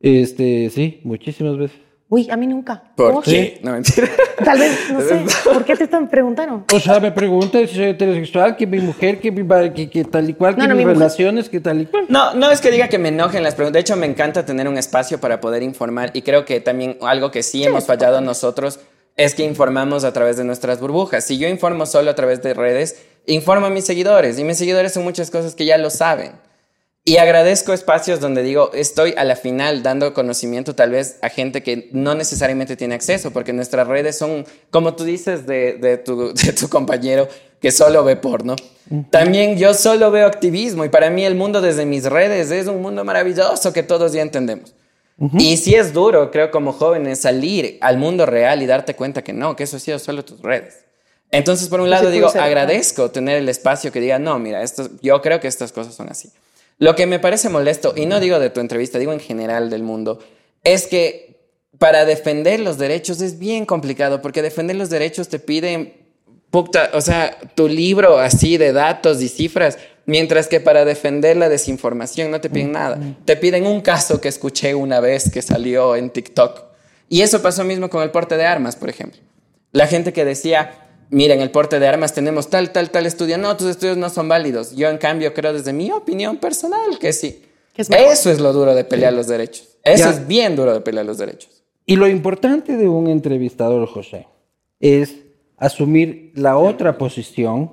Este, 0.00 0.70
sí, 0.70 1.00
muchísimas 1.04 1.58
veces. 1.58 1.78
Uy, 2.08 2.30
a 2.30 2.38
mí 2.38 2.46
nunca. 2.46 2.82
¿Por 2.96 3.22
qué? 3.22 3.60
No, 3.62 3.72
mentira. 3.72 4.08
Tal 4.42 4.58
vez, 4.58 4.90
no 4.90 5.00
sé. 5.02 5.26
¿Por 5.44 5.62
qué 5.66 5.76
te 5.76 5.84
están 5.84 6.08
preguntando? 6.08 6.64
O 6.72 6.80
sea, 6.80 7.00
me 7.00 7.12
preguntan 7.12 7.68
si 7.68 7.74
soy 7.74 7.84
heterosexual, 7.90 8.56
que 8.56 8.66
mi 8.66 8.78
mujer, 8.78 9.20
que, 9.20 9.30
mi, 9.30 9.46
que, 9.74 9.90
que 9.90 10.04
tal 10.04 10.30
y 10.30 10.32
cual, 10.32 10.54
que 10.54 10.62
No, 10.62 10.68
mis 10.68 10.76
mi 10.76 10.82
mujer. 10.84 10.96
relaciones, 10.96 11.50
que 11.50 11.60
tal 11.60 11.82
y 11.82 11.86
cual. 11.86 12.06
No, 12.08 12.32
no 12.32 12.50
es 12.50 12.62
que 12.62 12.70
diga 12.70 12.88
que 12.88 12.96
me 12.96 13.08
enojen 13.10 13.42
las 13.42 13.54
preguntas. 13.54 13.74
De 13.74 13.80
hecho, 13.80 13.96
me 13.96 14.06
encanta 14.06 14.46
tener 14.46 14.66
un 14.68 14.78
espacio 14.78 15.20
para 15.20 15.38
poder 15.42 15.62
informar 15.62 16.12
y 16.14 16.22
creo 16.22 16.46
que 16.46 16.60
también 16.62 16.96
algo 17.02 17.30
que 17.30 17.42
sí 17.42 17.62
hemos 17.62 17.84
fallado 17.84 18.22
nosotros 18.22 18.80
es 19.18 19.34
que 19.34 19.44
informamos 19.44 20.04
a 20.04 20.12
través 20.14 20.38
de 20.38 20.44
nuestras 20.44 20.80
burbujas. 20.80 21.24
Si 21.24 21.36
yo 21.36 21.46
informo 21.48 21.84
solo 21.84 22.10
a 22.10 22.14
través 22.14 22.40
de 22.40 22.54
redes, 22.54 23.04
informo 23.28 23.66
a 23.66 23.70
mis 23.70 23.84
seguidores 23.84 24.38
y 24.38 24.44
mis 24.44 24.58
seguidores 24.58 24.92
son 24.92 25.04
muchas 25.04 25.30
cosas 25.30 25.54
que 25.54 25.64
ya 25.64 25.78
lo 25.78 25.90
saben. 25.90 26.32
Y 27.04 27.16
agradezco 27.16 27.72
espacios 27.72 28.20
donde 28.20 28.42
digo, 28.42 28.70
estoy 28.74 29.14
a 29.16 29.24
la 29.24 29.34
final 29.34 29.82
dando 29.82 30.12
conocimiento 30.12 30.74
tal 30.74 30.90
vez 30.90 31.16
a 31.22 31.30
gente 31.30 31.62
que 31.62 31.88
no 31.92 32.14
necesariamente 32.14 32.76
tiene 32.76 32.94
acceso, 32.94 33.30
porque 33.30 33.54
nuestras 33.54 33.88
redes 33.88 34.18
son, 34.18 34.44
como 34.70 34.94
tú 34.94 35.04
dices 35.04 35.46
de, 35.46 35.74
de 35.74 35.96
tu, 35.96 36.34
de 36.34 36.52
tu 36.52 36.68
compañero 36.68 37.28
que 37.60 37.70
solo 37.70 38.04
ve 38.04 38.16
porno. 38.16 38.56
También 39.10 39.56
yo 39.56 39.72
solo 39.74 40.10
veo 40.10 40.26
activismo 40.26 40.84
y 40.84 40.88
para 40.88 41.08
mí 41.08 41.24
el 41.24 41.34
mundo 41.34 41.60
desde 41.60 41.86
mis 41.86 42.04
redes 42.04 42.50
es 42.50 42.66
un 42.66 42.82
mundo 42.82 43.04
maravilloso 43.04 43.72
que 43.72 43.82
todos 43.82 44.12
ya 44.12 44.22
entendemos. 44.22 44.74
Y 45.36 45.56
si 45.56 45.74
es 45.74 45.92
duro, 45.92 46.30
creo, 46.30 46.52
como 46.52 46.72
jóvenes, 46.72 47.20
salir 47.20 47.78
al 47.80 47.98
mundo 47.98 48.24
real 48.24 48.62
y 48.62 48.66
darte 48.66 48.94
cuenta 48.94 49.24
que 49.24 49.32
no, 49.32 49.56
que 49.56 49.64
eso 49.64 49.78
ha 49.78 49.80
sido 49.80 49.98
solo 49.98 50.24
tus 50.24 50.40
redes. 50.40 50.84
Entonces, 51.30 51.68
por 51.68 51.80
un 51.80 51.90
lado, 51.90 52.10
digo, 52.10 52.28
agradezco 52.28 53.10
tener 53.10 53.36
el 53.36 53.48
espacio 53.48 53.92
que 53.92 54.00
diga, 54.00 54.18
no, 54.18 54.38
mira, 54.38 54.62
esto, 54.62 54.88
yo 55.02 55.20
creo 55.20 55.40
que 55.40 55.48
estas 55.48 55.72
cosas 55.72 55.94
son 55.94 56.08
así. 56.08 56.30
Lo 56.78 56.94
que 56.94 57.06
me 57.06 57.18
parece 57.18 57.48
molesto, 57.48 57.92
y 57.96 58.06
no 58.06 58.20
digo 58.20 58.38
de 58.38 58.50
tu 58.50 58.60
entrevista, 58.60 58.98
digo 58.98 59.12
en 59.12 59.20
general 59.20 59.68
del 59.68 59.82
mundo, 59.82 60.20
es 60.64 60.86
que 60.86 61.40
para 61.78 62.04
defender 62.04 62.60
los 62.60 62.78
derechos 62.78 63.20
es 63.20 63.38
bien 63.38 63.66
complicado, 63.66 64.22
porque 64.22 64.42
defender 64.42 64.76
los 64.76 64.88
derechos 64.88 65.28
te 65.28 65.38
piden, 65.38 65.92
puta, 66.50 66.90
o 66.94 67.00
sea, 67.00 67.36
tu 67.54 67.68
libro 67.68 68.18
así 68.18 68.56
de 68.56 68.72
datos 68.72 69.20
y 69.20 69.28
cifras, 69.28 69.78
mientras 70.06 70.48
que 70.48 70.60
para 70.60 70.84
defender 70.84 71.36
la 71.36 71.48
desinformación 71.48 72.30
no 72.30 72.40
te 72.40 72.48
piden 72.48 72.72
nada. 72.72 72.98
Te 73.24 73.36
piden 73.36 73.66
un 73.66 73.82
caso 73.82 74.20
que 74.20 74.28
escuché 74.28 74.74
una 74.74 75.00
vez 75.00 75.30
que 75.30 75.42
salió 75.42 75.94
en 75.94 76.10
TikTok. 76.10 76.62
Y 77.10 77.20
eso 77.22 77.42
pasó 77.42 77.64
mismo 77.64 77.90
con 77.90 78.02
el 78.02 78.10
porte 78.10 78.36
de 78.36 78.46
armas, 78.46 78.76
por 78.76 78.88
ejemplo. 78.88 79.20
La 79.72 79.86
gente 79.86 80.12
que 80.12 80.24
decía, 80.24 80.87
miren, 81.10 81.40
el 81.40 81.50
porte 81.50 81.78
de 81.78 81.86
armas 81.88 82.12
tenemos 82.12 82.48
tal, 82.50 82.70
tal, 82.70 82.90
tal 82.90 83.06
estudio. 83.06 83.38
No, 83.38 83.56
tus 83.56 83.68
estudios 83.68 83.96
no 83.96 84.10
son 84.10 84.28
válidos. 84.28 84.74
Yo, 84.76 84.88
en 84.88 84.98
cambio, 84.98 85.32
creo 85.34 85.52
desde 85.52 85.72
mi 85.72 85.90
opinión 85.90 86.36
personal 86.38 86.98
que 86.98 87.12
sí. 87.12 87.42
Es. 87.76 87.88
Eso 87.90 88.30
es 88.30 88.40
lo 88.40 88.52
duro 88.52 88.74
de 88.74 88.84
pelear 88.84 89.12
los 89.12 89.28
derechos. 89.28 89.78
Eso 89.84 90.04
Ya. 90.04 90.10
es 90.10 90.26
bien 90.26 90.56
duro 90.56 90.74
de 90.74 90.80
pelear 90.80 91.06
los 91.06 91.18
derechos. 91.18 91.62
Y 91.86 91.96
lo 91.96 92.08
importante 92.08 92.76
de 92.76 92.88
un 92.88 93.06
entrevistador, 93.06 93.86
José, 93.86 94.26
es 94.80 95.14
asumir 95.56 96.32
la 96.34 96.58
otra 96.58 96.98
posición 96.98 97.72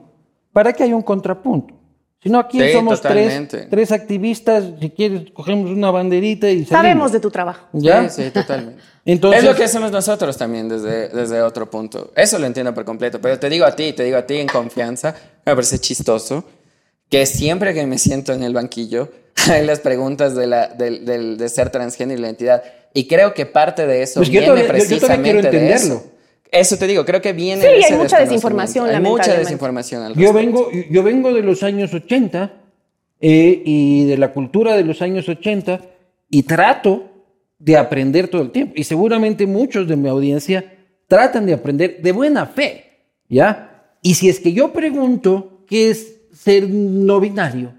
para 0.53 0.73
que 0.73 0.83
haya 0.83 0.95
un 0.95 1.01
contrapunto. 1.01 1.73
Si 2.21 2.29
no, 2.29 2.39
aquí 2.39 2.59
Sí, 2.59 2.71
somos 2.73 3.01
tres, 3.01 3.47
tres 3.69 3.91
activistas, 3.91 4.63
si 4.81 4.89
quieres, 4.89 5.29
cogemos 5.31 5.69
una 5.69 5.91
banderita 5.91 6.49
y 6.49 6.65
salimos. 6.65 6.69
Sabemos 6.69 7.11
de 7.11 7.19
tu 7.19 7.29
trabajo. 7.29 7.67
¿Ya? 7.73 8.09
Sí, 8.09 8.23
sí, 8.23 8.31
totalmente. 8.31 8.81
Entonces- 9.05 9.43
es 9.43 9.47
lo 9.49 9.55
que 9.55 9.63
hacemos 9.65 9.91
nosotros 9.91 10.35
también 10.35 10.67
desde, 10.67 11.09
desde 11.09 11.41
otro 11.43 11.69
punto. 11.69 12.11
Eso 12.15 12.39
lo 12.39 12.47
entiendo 12.47 12.73
por 12.73 12.83
completo. 12.83 13.21
Pero 13.21 13.37
te 13.37 13.47
digo 13.49 13.65
a 13.65 13.75
ti, 13.75 13.93
te 13.93 14.03
digo 14.03 14.17
a 14.17 14.25
ti 14.25 14.37
en 14.37 14.47
confianza, 14.47 15.13
me 15.45 15.53
parece 15.53 15.77
chistoso 15.77 16.43
que 17.09 17.27
siempre 17.27 17.75
que 17.75 17.85
me 17.85 17.99
siento 17.99 18.33
en 18.33 18.41
el 18.43 18.53
banquillo 18.55 19.09
hay 19.51 19.63
las 19.63 19.79
preguntas 19.79 20.33
de, 20.35 20.47
la, 20.47 20.67
del- 20.69 21.05
del- 21.05 21.37
de 21.37 21.49
ser 21.49 21.69
transgénero 21.69 22.17
y 22.17 22.21
la 22.21 22.27
identidad. 22.29 22.63
Y 22.95 23.07
creo 23.07 23.35
que 23.35 23.45
parte 23.45 23.85
de 23.85 24.01
eso 24.01 24.21
Pues 24.21 24.29
yo 24.29 24.39
viene 24.39 24.47
yo- 24.47 24.55
yo 24.55 24.61
todavía 24.63 24.85
precisamente 24.87 25.23
quiero 25.23 25.41
de 25.41 25.47
entenderlo. 25.49 25.93
eso. 25.95 26.11
Eso 26.55 26.77
te 26.77 26.87
digo, 26.87 27.05
creo 27.05 27.21
que 27.21 27.33
viene 27.33 27.61
Sí, 27.61 27.67
hay 27.67 27.97
mucha 27.97 28.19
desinformación, 28.19 28.89
Hay 28.89 29.01
mucha 29.01 29.37
desinformación 29.37 30.03
al 30.03 30.15
Yo 30.15 30.33
vengo, 30.33 30.69
yo 30.89 31.03
vengo 31.03 31.33
de 31.33 31.41
los 31.41 31.63
años 31.63 31.93
80, 31.93 32.65
eh, 33.21 33.63
y 33.65 34.05
de 34.05 34.17
la 34.17 34.33
cultura 34.33 34.75
de 34.75 34.83
los 34.83 35.01
años 35.01 35.27
80 35.29 35.81
y 36.29 36.43
trato 36.43 37.09
de 37.57 37.77
aprender 37.77 38.27
todo 38.27 38.41
el 38.41 38.51
tiempo. 38.51 38.73
Y 38.75 38.83
seguramente 38.83 39.47
muchos 39.47 39.87
de 39.87 39.95
mi 39.95 40.09
audiencia 40.09 40.73
tratan 41.07 41.45
de 41.45 41.53
aprender 41.53 42.01
de 42.01 42.11
buena 42.11 42.45
fe, 42.45 43.07
¿ya? 43.29 43.89
Y 44.01 44.15
si 44.15 44.27
es 44.29 44.39
que 44.39 44.51
yo 44.51 44.73
pregunto 44.73 45.63
qué 45.65 45.89
es 45.89 46.17
ser 46.33 46.69
no 46.69 47.19
binario 47.21 47.73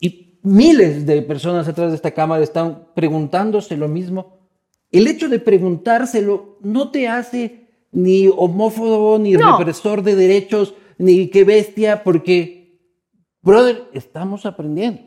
y 0.00 0.40
miles 0.42 1.06
de 1.06 1.22
personas 1.22 1.68
atrás 1.68 1.90
de 1.90 1.96
esta 1.96 2.10
cámara 2.10 2.42
están 2.42 2.88
preguntándose 2.94 3.76
lo 3.76 3.86
mismo, 3.86 4.40
el 4.90 5.06
hecho 5.06 5.28
de 5.28 5.38
preguntárselo 5.38 6.58
no 6.62 6.90
te 6.90 7.08
hace 7.08 7.63
ni 7.94 8.28
homófobo, 8.28 9.18
ni 9.18 9.32
No. 9.32 9.56
represor 9.58 10.02
de 10.02 10.14
derechos, 10.16 10.74
ni 10.98 11.28
qué 11.28 11.44
bestia, 11.44 12.02
porque, 12.04 12.78
brother, 13.40 13.84
estamos 13.94 14.44
aprendiendo. 14.44 15.00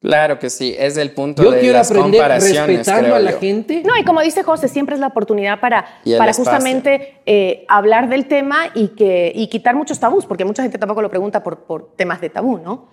Claro 0.00 0.40
que 0.40 0.50
sí, 0.50 0.74
es 0.76 0.96
el 0.96 1.12
punto 1.12 1.44
Yo 1.44 1.52
de 1.52 1.60
quiero 1.60 1.78
las 1.78 1.88
aprender 1.88 2.20
comparaciones, 2.20 2.66
respetando 2.78 3.14
a 3.14 3.20
la 3.20 3.30
yo. 3.30 3.38
gente. 3.38 3.82
No, 3.86 3.96
y 3.96 4.02
como 4.02 4.20
dice 4.20 4.42
José, 4.42 4.66
siempre 4.66 4.96
es 4.96 5.00
la 5.00 5.06
oportunidad 5.06 5.60
para, 5.60 5.84
para 6.18 6.32
justamente 6.32 7.18
eh, 7.24 7.64
hablar 7.68 8.08
del 8.08 8.26
tema 8.26 8.64
y, 8.74 8.88
que, 8.88 9.30
y 9.32 9.46
quitar 9.46 9.76
muchos 9.76 10.00
tabús, 10.00 10.26
porque 10.26 10.44
mucha 10.44 10.62
gente 10.64 10.76
tampoco 10.76 11.02
lo 11.02 11.08
pregunta 11.08 11.44
por, 11.44 11.60
por 11.66 11.94
temas 11.94 12.20
de 12.20 12.30
tabú, 12.30 12.58
¿no? 12.58 12.88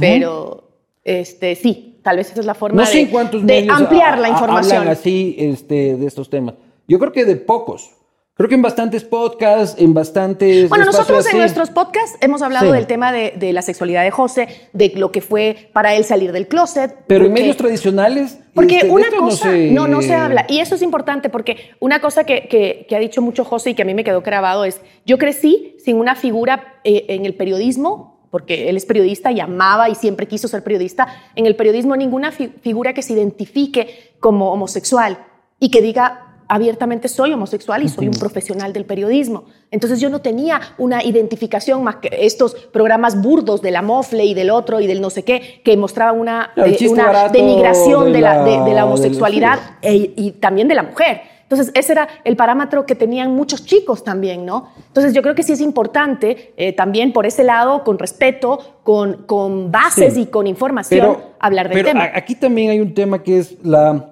Pero 0.00 0.70
este, 1.04 1.54
sí, 1.54 2.00
tal 2.02 2.16
vez 2.16 2.30
esa 2.30 2.40
es 2.40 2.46
la 2.46 2.54
forma 2.54 2.80
No 2.80 2.86
sé 2.86 3.04
de, 3.04 3.10
cuántos 3.10 3.44
de 3.44 3.66
ampliar 3.70 4.14
a- 4.14 4.20
la 4.20 4.28
información. 4.30 4.78
hablan 4.78 4.92
así 4.92 5.36
este, 5.38 5.96
de 5.96 6.06
estos 6.06 6.30
temas. 6.30 6.54
Yo 6.88 6.98
creo 6.98 7.12
que 7.12 7.26
de 7.26 7.36
pocos. 7.36 7.90
Creo 8.36 8.48
que 8.48 8.56
en 8.56 8.62
bastantes 8.62 9.04
podcasts, 9.04 9.80
en 9.80 9.94
bastantes. 9.94 10.68
Bueno, 10.68 10.86
nosotros 10.86 11.24
en 11.26 11.28
así. 11.30 11.36
nuestros 11.38 11.70
podcasts 11.70 12.16
hemos 12.20 12.42
hablado 12.42 12.66
Sí. 12.66 12.72
del 12.72 12.88
tema 12.88 13.12
de, 13.12 13.32
de 13.36 13.52
la 13.52 13.62
sexualidad 13.62 14.02
de 14.02 14.10
José, 14.10 14.48
de 14.72 14.92
lo 14.96 15.12
que 15.12 15.20
fue 15.20 15.70
para 15.72 15.94
él 15.94 16.04
salir 16.04 16.32
del 16.32 16.48
closet. 16.48 16.96
Pero 17.06 17.26
en 17.26 17.32
medios 17.32 17.56
tradicionales. 17.56 18.40
Porque 18.52 18.76
este, 18.78 18.90
una 18.90 19.06
cosa, 19.16 19.52
se- 19.52 19.70
no, 19.70 19.86
no 19.86 20.02
se 20.02 20.14
habla. 20.14 20.46
Y 20.48 20.58
eso 20.58 20.74
es 20.74 20.82
importante 20.82 21.28
porque 21.30 21.70
una 21.78 22.00
cosa 22.00 22.24
que, 22.24 22.48
que- 22.48 22.86
que 22.88 22.96
ha 22.96 22.98
dicho 22.98 23.22
mucho 23.22 23.44
José 23.44 23.70
y 23.70 23.74
que 23.74 23.82
a 23.82 23.84
mí 23.84 23.94
me 23.94 24.02
quedó 24.02 24.20
grabado 24.22 24.64
es, 24.64 24.80
yo 25.06 25.16
crecí 25.16 25.76
sin 25.84 25.96
una 25.96 26.16
figura 26.16 26.80
eh, 26.82 27.04
en 27.10 27.26
el 27.26 27.34
periodismo, 27.34 28.26
porque 28.32 28.68
él 28.68 28.76
es 28.76 28.84
periodista 28.84 29.30
y 29.30 29.38
amaba 29.38 29.88
y 29.88 29.94
siempre 29.94 30.26
quiso 30.26 30.48
ser 30.48 30.64
periodista, 30.64 31.06
en 31.36 31.46
el 31.46 31.54
periodismo 31.54 31.94
ninguna 31.94 32.32
fi- 32.32 32.50
figura 32.62 32.94
que 32.94 33.02
se 33.02 33.12
identifique 33.12 34.12
como 34.18 34.50
homosexual 34.52 35.18
y 35.60 35.70
que 35.70 35.80
diga 35.80 36.23
abiertamente 36.48 37.08
soy 37.08 37.32
homosexual 37.32 37.82
y 37.82 37.88
soy 37.88 38.06
un 38.08 38.14
profesional 38.14 38.72
del 38.72 38.84
periodismo. 38.84 39.44
Entonces 39.70 40.00
yo 40.00 40.10
no 40.10 40.20
tenía 40.20 40.60
una 40.78 41.02
identificación 41.02 41.82
más 41.82 41.96
que 41.96 42.08
estos 42.20 42.54
programas 42.54 43.20
burdos 43.20 43.62
de 43.62 43.70
la 43.70 43.82
mofle 43.82 44.24
y 44.24 44.34
del 44.34 44.50
otro 44.50 44.80
y 44.80 44.86
del 44.86 45.00
no 45.00 45.10
sé 45.10 45.22
qué, 45.24 45.60
que 45.64 45.76
mostraban 45.76 46.18
una, 46.20 46.50
eh, 46.56 46.76
una 46.88 47.28
denigración 47.28 48.06
de 48.06 48.12
de 48.12 48.20
la, 48.20 48.44
de- 48.44 48.50
de 48.50 48.58
la 48.58 48.64
del- 48.66 48.78
homosexualidad 48.84 49.58
e- 49.82 50.12
y 50.16 50.32
también 50.32 50.68
de 50.68 50.74
la 50.74 50.82
mujer. 50.82 51.20
Entonces, 51.44 51.70
ese 51.74 51.92
era 51.92 52.08
el 52.24 52.36
parámetro 52.36 52.86
que 52.86 52.94
tenían 52.94 53.34
muchos 53.34 53.66
chicos 53.66 54.02
también, 54.02 54.46
¿no? 54.46 54.70
Entonces, 54.88 55.12
yo 55.12 55.20
creo 55.20 55.34
que 55.34 55.42
sí 55.42 55.52
es 55.52 55.60
importante 55.60 56.54
eh, 56.56 56.72
también 56.72 57.12
por 57.12 57.26
ese 57.26 57.44
lado, 57.44 57.84
con 57.84 57.98
respeto, 57.98 58.78
con, 58.82 59.24
con 59.26 59.70
bases 59.70 60.14
Sí. 60.14 60.22
y 60.22 60.26
con 60.26 60.46
información, 60.46 61.18
hablar 61.38 61.68
del 61.68 61.76
pero 61.78 61.88
tema. 61.88 62.10
aquí 62.14 62.34
también 62.34 62.70
hay 62.70 62.80
un 62.80 62.94
tema 62.94 63.22
que 63.22 63.38
es 63.38 63.56
la. 63.62 64.10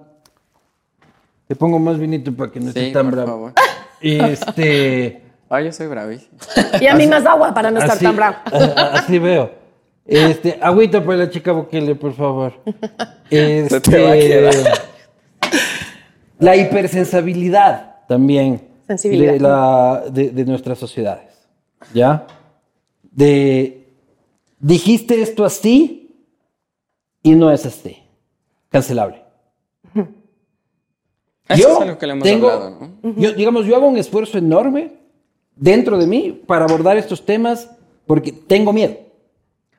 Te 1.53 1.57
pongo 1.57 1.79
más 1.79 1.99
vinito 1.99 2.35
para 2.35 2.51
que 2.51 2.61
no 2.61 2.69
estés 2.69 2.87
Sí, 2.87 2.93
tan 2.95 3.05
por 3.11 3.15
bravo. 3.15 3.31
favor. 3.31 3.53
Este. 4.01 5.23
Ay, 5.51 5.67
yo 5.67 5.73
soy 5.73 5.87
bravísimo. 5.87 6.39
Y 6.81 6.87
a 6.87 6.95
mí 6.95 7.07
más 7.07 7.27
agua 7.27 7.53
para 7.53 7.71
no 7.71 7.79
estar 7.79 7.97
así, 7.97 8.07
tan 8.07 8.17
bravo. 8.17 8.37
Así 8.95 9.19
veo. 9.19 9.51
Este, 10.07 10.59
agüita 10.63 11.05
para 11.05 11.19
la 11.19 11.29
chica 11.31 11.53
Bukele, 11.53 11.95
por 11.95 12.15
favor. 12.15 12.55
Este, 13.29 13.81
te 13.83 14.03
va 14.03 14.13
a 14.13 14.15
quedar. 14.15 14.55
La 16.39 16.57
hipersensibilidad 16.57 17.97
también 18.09 18.67
Sensibilidad. 18.87 19.33
De, 19.35 19.41
la, 19.41 20.05
de, 20.11 20.31
de 20.31 20.45
nuestras 20.47 20.79
sociedades. 20.79 21.35
¿Ya? 21.93 22.27
De. 23.11 23.91
Dijiste 24.59 25.21
esto 25.21 25.45
así 25.45 26.17
y 27.23 27.33
no 27.33 27.53
es 27.53 27.67
así. 27.67 27.99
Cancelable. 28.71 29.22
Eso 31.49 31.73
es 31.73 31.81
algo 31.81 31.99
que 31.99 32.07
le 32.07 32.13
hemos 32.13 32.25
tengo, 32.25 32.49
hablado, 32.51 32.79
¿no? 33.03 33.15
yo, 33.17 33.33
digamos, 33.33 33.67
yo 33.67 33.77
hago 33.77 33.87
un 33.89 33.99
esfuerzo 33.99 34.39
enorme 34.39 34.93
dentro 35.57 35.99
de 35.99 36.07
mí 36.07 36.43
para 36.47 36.65
abordar 36.65 36.97
estos 36.97 37.25
temas 37.27 37.69
porque 38.07 38.33
tengo 38.33 38.73
miedo. 38.73 38.97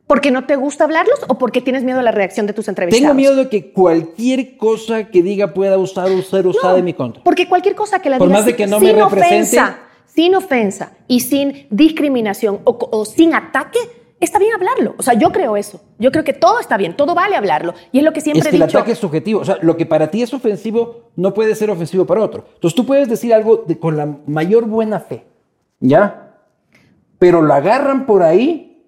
¿Porque 0.05 0.31
no 0.31 0.45
te 0.45 0.57
gusta 0.57 0.83
hablarlos 0.83 1.19
o 1.29 1.37
porque 1.37 1.61
tienes 1.61 1.83
miedo 1.83 1.99
a 1.99 2.03
la 2.03 2.11
reacción 2.11 2.45
de 2.45 2.53
tus 2.53 2.67
entrevistados? 2.67 3.01
Tengo 3.01 3.13
miedo 3.15 3.35
de 3.35 3.49
que 3.49 3.71
cualquier 3.71 4.57
cosa 4.57 5.05
que 5.05 5.23
diga 5.23 5.53
pueda 5.53 5.77
usar 5.77 6.11
o 6.11 6.21
ser 6.21 6.45
usada 6.45 6.73
No, 6.73 6.79
en 6.79 6.85
mi 6.85 6.93
contra. 6.93 7.23
Porque 7.23 7.47
cualquier 7.47 7.73
cosa 7.73 7.99
que 7.99 8.09
la 8.09 8.17
Por 8.17 8.27
digas 8.27 8.41
más 8.41 8.45
de 8.45 8.55
que 8.55 8.67
no 8.67 8.79
sin 8.79 8.87
me 8.95 9.01
represente. 9.03 9.35
ofensa, 9.57 9.79
sin 10.05 10.35
ofensa 10.35 10.91
y 11.07 11.21
sin 11.21 11.67
discriminación 11.69 12.59
o, 12.65 12.77
o 12.91 13.05
sin 13.05 13.33
ataque, 13.33 13.79
está 14.25 14.39
bien 14.39 14.51
hablarlo. 14.53 14.95
O 14.97 15.03
sea, 15.03 15.13
yo 15.13 15.31
creo 15.31 15.55
eso. 15.57 15.81
Yo 15.99 16.11
creo 16.11 16.23
que 16.23 16.33
todo 16.33 16.59
está 16.59 16.77
bien, 16.77 16.95
todo 16.95 17.13
vale 17.15 17.35
hablarlo. 17.35 17.73
Y 17.91 17.99
es 17.99 18.03
lo 18.03 18.13
que 18.13 18.21
siempre 18.21 18.39
Es 18.41 18.47
que 18.47 18.55
he 18.55 18.57
el 18.57 18.63
ataque 18.63 18.91
es 18.93 18.97
subjetivo. 18.99 19.41
O 19.41 19.45
sea, 19.45 19.57
lo 19.61 19.75
que 19.77 19.85
para 19.85 20.09
ti 20.11 20.21
es 20.21 20.33
ofensivo 20.33 21.11
no 21.15 21.33
puede 21.33 21.55
ser 21.55 21.69
ofensivo 21.69 22.05
para 22.05 22.21
otro. 22.21 22.45
Entonces 22.55 22.75
tú 22.75 22.85
puedes 22.85 23.07
decir 23.09 23.33
algo 23.33 23.63
de- 23.67 23.77
con 23.79 23.97
la 23.97 24.05
mayor 24.27 24.65
buena 24.67 24.99
fe, 24.99 25.25
¿ya? 25.79 26.35
Pero 27.19 27.41
lo 27.41 27.53
agarran 27.53 28.05
por 28.05 28.23
ahí 28.23 28.83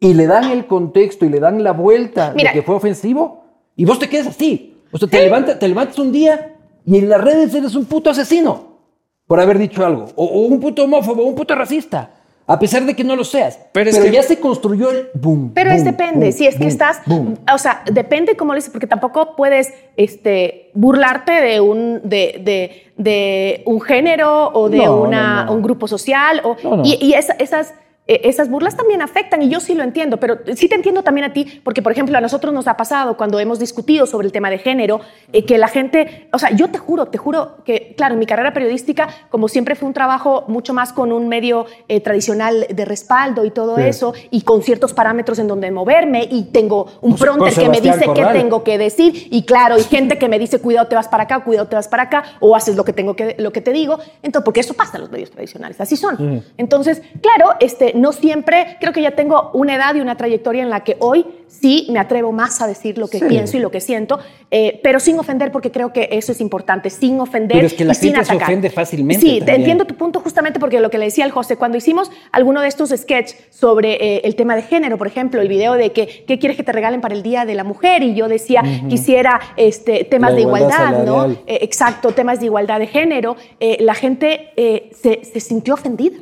y 0.00 0.14
le 0.14 0.26
dan 0.26 0.50
el 0.50 0.66
contexto 0.66 1.24
y 1.24 1.28
le 1.28 1.40
dan 1.40 1.62
la 1.62 1.72
vuelta 1.72 2.32
Mira. 2.34 2.52
de 2.52 2.58
que 2.60 2.64
fue 2.64 2.74
ofensivo 2.74 3.44
y 3.76 3.84
vos 3.84 3.98
te 3.98 4.08
quedas 4.08 4.28
así. 4.28 4.76
O 4.92 4.98
sea, 4.98 5.08
te, 5.08 5.20
levanta- 5.20 5.58
te 5.58 5.68
levantas 5.68 5.98
un 5.98 6.12
día 6.12 6.56
y 6.86 6.98
en 6.98 7.08
las 7.08 7.20
redes 7.20 7.54
eres 7.54 7.74
un 7.74 7.84
puto 7.84 8.10
asesino 8.10 8.78
por 9.26 9.40
haber 9.40 9.58
dicho 9.58 9.84
algo. 9.84 10.06
O, 10.16 10.24
o 10.24 10.40
un 10.46 10.58
puto 10.60 10.84
homófobo, 10.84 11.22
o 11.22 11.26
un 11.26 11.34
puto 11.34 11.54
racista. 11.54 12.14
A 12.50 12.58
pesar 12.58 12.84
de 12.86 12.96
que 12.96 13.04
no 13.04 13.14
lo 13.14 13.24
seas. 13.24 13.56
Pero 13.72 13.90
Pero, 13.90 13.90
es 13.90 13.98
que- 13.98 14.10
ya 14.10 14.22
se 14.22 14.40
construyó 14.40 14.90
el 14.90 15.08
boom. 15.14 15.52
Pero 15.54 15.70
es 15.70 15.84
boom, 15.84 15.90
depende, 15.96 16.26
boom, 16.26 16.32
si 16.32 16.46
es 16.46 16.54
que 16.54 16.60
boom, 16.60 16.68
estás, 16.68 17.00
boom. 17.06 17.34
o 17.52 17.58
sea, 17.58 17.82
depende 17.92 18.36
cómo 18.36 18.52
lo 18.52 18.56
dices, 18.56 18.70
porque 18.70 18.86
tampoco 18.86 19.36
puedes 19.36 19.72
este, 19.96 20.70
burlarte 20.74 21.32
de 21.32 21.60
un, 21.60 22.00
de, 22.04 22.40
de- 22.42 22.82
de 22.96 23.62
un 23.66 23.80
género 23.82 24.48
o 24.54 24.70
de 24.70 24.78
No, 24.78 24.96
una, 25.02 25.44
no, 25.44 25.44
no. 25.44 25.52
un 25.52 25.62
grupo 25.62 25.86
social, 25.86 26.40
o, 26.42 26.56
No, 26.64 26.76
no. 26.78 26.82
y, 26.84 26.96
y 27.04 27.12
esa- 27.12 27.34
esas, 27.34 27.74
esas 28.08 28.48
burlas 28.48 28.76
también 28.76 29.02
afectan, 29.02 29.42
y 29.42 29.48
yo 29.48 29.60
sí 29.60 29.74
lo 29.74 29.82
entiendo, 29.82 30.16
pero 30.18 30.38
sí 30.56 30.68
te 30.68 30.74
entiendo 30.74 31.02
también 31.02 31.30
a 31.30 31.32
ti, 31.32 31.60
porque 31.62 31.82
por 31.82 31.92
ejemplo 31.92 32.16
a 32.16 32.20
nosotros 32.20 32.54
nos 32.54 32.66
ha 32.66 32.76
pasado 32.76 33.16
cuando 33.16 33.38
hemos 33.38 33.58
discutido 33.58 34.06
sobre 34.06 34.26
el 34.26 34.32
tema 34.32 34.50
de 34.50 34.58
género, 34.58 35.00
eh, 35.32 35.44
que 35.44 35.58
la 35.58 35.68
gente, 35.68 36.28
o 36.32 36.38
sea, 36.38 36.50
yo 36.50 36.68
te 36.68 36.78
juro, 36.78 37.06
te 37.06 37.18
juro 37.18 37.58
que, 37.64 37.94
claro, 37.96 38.14
en 38.14 38.18
mi 38.20 38.26
carrera 38.26 38.52
periodística, 38.52 39.08
como 39.30 39.48
siempre 39.48 39.74
fue 39.74 39.86
un 39.88 39.94
trabajo 39.94 40.44
mucho 40.48 40.72
más 40.74 40.92
con 40.92 41.12
un 41.12 41.28
medio 41.28 41.66
eh, 41.88 42.00
tradicional 42.00 42.66
de 42.70 42.84
respaldo 42.84 43.44
y 43.44 43.50
todo 43.50 43.76
Sí. 43.76 43.82
eso, 43.82 44.14
y 44.30 44.40
con 44.42 44.62
ciertos 44.62 44.94
parámetros 44.94 45.38
en 45.38 45.46
donde 45.48 45.70
moverme 45.70 46.26
y 46.30 46.44
tengo 46.44 46.86
un 47.02 47.16
pronter 47.16 47.52
con 47.54 47.62
que 47.64 47.68
me 47.68 47.80
dice 47.80 48.06
Corral. 48.06 48.32
qué 48.32 48.38
tengo 48.40 48.64
que 48.64 48.78
decir 48.78 49.28
y 49.30 49.44
claro, 49.44 49.78
y 49.78 49.82
gente 49.84 50.18
que 50.18 50.28
me 50.28 50.38
dice 50.38 50.60
cuidado 50.60 50.86
te 50.88 50.94
vas 50.94 51.08
para 51.08 51.24
acá, 51.24 51.40
cuidado 51.44 51.68
te 51.68 51.76
vas 51.76 51.88
para 51.88 52.04
acá 52.04 52.24
o 52.40 52.56
haces 52.56 52.74
lo 52.76 52.84
que 52.84 52.92
tengo 52.94 53.14
que 53.14 53.36
lo 53.38 53.52
que 53.52 53.60
te 53.60 53.72
digo, 53.72 53.98
entonces 54.22 54.44
porque 54.44 54.60
eso 54.60 54.72
pasa 54.74 54.96
en 54.96 55.02
los 55.02 55.10
medios 55.10 55.30
tradicionales, 55.30 55.80
así 55.80 55.96
son. 55.96 56.42
Entonces, 56.56 57.02
claro, 57.20 57.54
este 57.60 57.92
no 58.00 58.12
siempre 58.12 58.76
creo 58.80 58.92
que 58.92 59.02
ya 59.02 59.12
tengo 59.12 59.50
una 59.54 59.74
edad 59.74 59.94
y 59.94 60.00
una 60.00 60.16
trayectoria 60.16 60.62
en 60.62 60.70
la 60.70 60.84
que 60.84 60.96
hoy 61.00 61.24
sí 61.46 61.86
me 61.90 61.98
atrevo 61.98 62.30
más 62.32 62.60
a 62.60 62.66
decir 62.66 62.98
lo 62.98 63.08
que 63.08 63.18
Sí. 63.18 63.24
pienso 63.26 63.56
y 63.56 63.60
lo 63.60 63.70
que 63.70 63.80
siento, 63.80 64.18
eh, 64.50 64.80
pero 64.82 65.00
sin 65.00 65.18
ofender 65.18 65.50
porque 65.50 65.70
creo 65.70 65.92
que 65.92 66.08
eso 66.12 66.32
es 66.32 66.40
importante, 66.40 66.90
sin 66.90 67.18
ofender 67.20 67.56
Pero 67.56 67.66
es 67.66 67.74
que 67.74 67.84
la 67.84 67.92
y 67.92 67.96
sin 67.96 68.14
gente 68.14 68.24
se 68.26 68.36
ofende 68.36 68.70
fácilmente 68.70 69.20
Sí, 69.20 69.32
te 69.34 69.38
también. 69.40 69.60
entiendo 69.60 69.86
tu 69.86 69.94
punto 69.94 70.20
justamente 70.20 70.60
porque 70.60 70.78
lo 70.80 70.90
que 70.90 70.98
le 70.98 71.06
decía 71.06 71.24
al 71.24 71.30
José, 71.30 71.56
cuando 71.56 71.78
hicimos 71.78 72.10
alguno 72.32 72.60
de 72.60 72.68
estos 72.68 72.90
sketches 72.90 73.36
sobre 73.50 73.94
eh, 73.94 74.20
el 74.24 74.36
tema 74.36 74.56
de 74.56 74.62
género, 74.62 74.98
por 74.98 75.06
ejemplo, 75.06 75.40
el 75.40 75.48
video 75.48 75.72
de 75.74 75.90
que 75.92 76.24
qué 76.26 76.38
quieres 76.38 76.56
que 76.56 76.62
te 76.64 76.72
regalen 76.72 77.00
para 77.00 77.14
el 77.14 77.22
Día 77.22 77.44
de 77.46 77.54
la 77.54 77.64
Mujer 77.64 78.02
y 78.02 78.14
yo 78.14 78.28
decía 78.28 78.62
quisiera 78.88 79.40
este, 79.56 80.04
temas 80.04 80.30
La 80.30 80.36
de 80.36 80.42
igualdad 80.42 80.90
igualdad, 80.92 81.04
¿no? 81.04 81.32
Eh, 81.46 81.58
exacto, 81.62 82.12
temas 82.12 82.40
de 82.40 82.46
igualdad 82.46 82.78
de 82.78 82.86
género, 82.88 83.36
la 83.80 83.94
gente 83.94 84.52
se, 84.92 85.24
se 85.24 85.40
sintió 85.40 85.74
ofendida. 85.74 86.18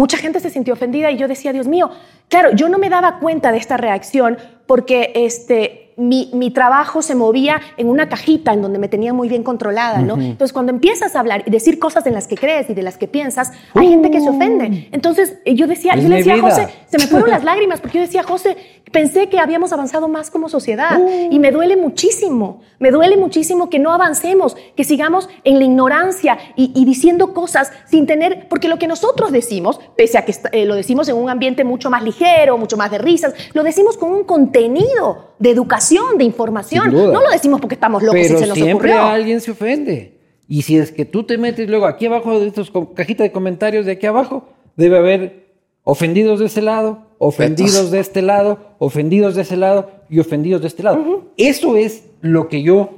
Mucha 0.00 0.16
gente 0.16 0.40
se 0.40 0.48
sintió 0.48 0.72
ofendida 0.72 1.10
y 1.10 1.18
yo 1.18 1.28
decía, 1.28 1.52
Dios 1.52 1.68
mío, 1.68 1.90
claro, 2.28 2.52
yo 2.52 2.70
no 2.70 2.78
me 2.78 2.88
daba 2.88 3.18
cuenta 3.18 3.52
de 3.52 3.58
esta 3.58 3.76
reacción 3.76 4.38
porque 4.64 5.12
este, 5.14 5.92
mi, 5.98 6.30
mi 6.32 6.50
trabajo 6.50 7.02
se 7.02 7.14
movía 7.14 7.60
en 7.76 7.90
una 7.90 8.08
cajita 8.08 8.54
en 8.54 8.62
donde 8.62 8.78
me 8.78 8.88
tenía 8.88 9.12
muy 9.12 9.28
bien 9.28 9.42
controlada, 9.42 9.98
¿no? 9.98 10.14
Entonces, 10.14 10.54
cuando 10.54 10.72
empiezas 10.72 11.14
a 11.14 11.20
hablar 11.20 11.42
y 11.44 11.50
decir 11.50 11.78
cosas 11.78 12.06
en 12.06 12.14
las 12.14 12.26
que 12.26 12.36
crees 12.36 12.70
y 12.70 12.74
de 12.74 12.82
las 12.82 12.96
que 12.96 13.08
piensas, 13.08 13.52
hay 13.74 13.88
gente 13.88 14.10
que 14.10 14.22
se 14.22 14.30
ofende. 14.30 14.88
Entonces, 14.90 15.36
eh, 15.44 15.54
yo 15.54 15.66
decía, 15.66 15.92
Es 15.92 16.02
yo 16.02 16.08
le 16.08 16.16
decía 16.16 16.36
a. 16.36 16.40
José, 16.40 16.68
se 16.86 16.96
me 16.96 17.06
fueron 17.06 17.28
las 17.36 17.44
lágrimas 17.44 17.82
porque 17.82 17.98
yo 17.98 18.02
decía, 18.04 18.22
José, 18.22 18.56
Pensé 18.92 19.28
que 19.28 19.38
habíamos 19.38 19.72
avanzado 19.72 20.08
más 20.08 20.30
como 20.30 20.48
sociedad 20.48 20.98
y 21.30 21.38
me 21.38 21.52
duele 21.52 21.76
muchísimo, 21.76 22.60
me 22.78 22.90
duele 22.90 23.16
muchísimo 23.16 23.70
que 23.70 23.78
no 23.78 23.92
avancemos, 23.92 24.56
que 24.76 24.82
sigamos 24.84 25.28
en 25.44 25.58
la 25.58 25.64
ignorancia 25.64 26.38
y, 26.56 26.72
y 26.74 26.84
diciendo 26.84 27.32
cosas 27.32 27.70
sin 27.86 28.06
tener, 28.06 28.48
porque 28.48 28.68
lo 28.68 28.78
que 28.78 28.88
nosotros 28.88 29.30
decimos, 29.32 29.78
pese 29.96 30.18
a 30.18 30.24
que 30.24 30.34
eh, 30.52 30.64
lo 30.64 30.74
decimos 30.74 31.08
en 31.08 31.16
un 31.16 31.30
ambiente 31.30 31.62
mucho 31.62 31.88
más 31.90 32.02
ligero, 32.02 32.58
mucho 32.58 32.76
más 32.76 32.90
de 32.90 32.98
risas, 32.98 33.34
lo 33.54 33.62
decimos 33.62 33.96
con 33.96 34.10
un 34.12 34.24
contenido 34.24 35.34
de 35.38 35.50
educación, 35.50 36.18
de 36.18 36.24
información, 36.24 36.92
no 36.92 37.20
lo 37.20 37.30
decimos 37.30 37.60
porque 37.60 37.74
estamos 37.74 38.02
locos 38.02 38.20
Pero 38.20 38.34
y 38.34 38.38
se 38.38 38.46
nos 38.46 38.56
siempre 38.56 38.92
ocurrió. 38.92 39.02
alguien 39.08 39.40
se 39.40 39.50
ofende. 39.52 40.18
Y 40.48 40.62
si 40.62 40.76
es 40.78 40.90
que 40.90 41.04
tú 41.04 41.22
te 41.22 41.38
metes 41.38 41.68
luego 41.70 41.86
aquí 41.86 42.06
abajo 42.06 42.40
de 42.40 42.48
estos 42.48 42.70
co- 42.72 42.92
cajita 42.92 43.22
de 43.22 43.30
comentarios 43.30 43.86
de 43.86 43.92
aquí 43.92 44.06
abajo, 44.06 44.48
debe 44.76 44.98
haber 44.98 45.52
ofendidos 45.84 46.40
de 46.40 46.46
ese 46.46 46.60
lado, 46.60 47.06
ofendidos 47.22 47.90
de 47.90 48.00
este 48.00 48.22
lado, 48.22 48.58
ofendidos 48.78 49.34
de 49.34 49.42
ese 49.42 49.56
lado 49.56 49.90
y 50.08 50.20
ofendidos 50.20 50.62
de 50.62 50.68
este 50.68 50.82
lado. 50.82 51.26
Eso 51.36 51.76
es 51.76 52.04
lo 52.22 52.48
que 52.48 52.62
yo 52.62 52.94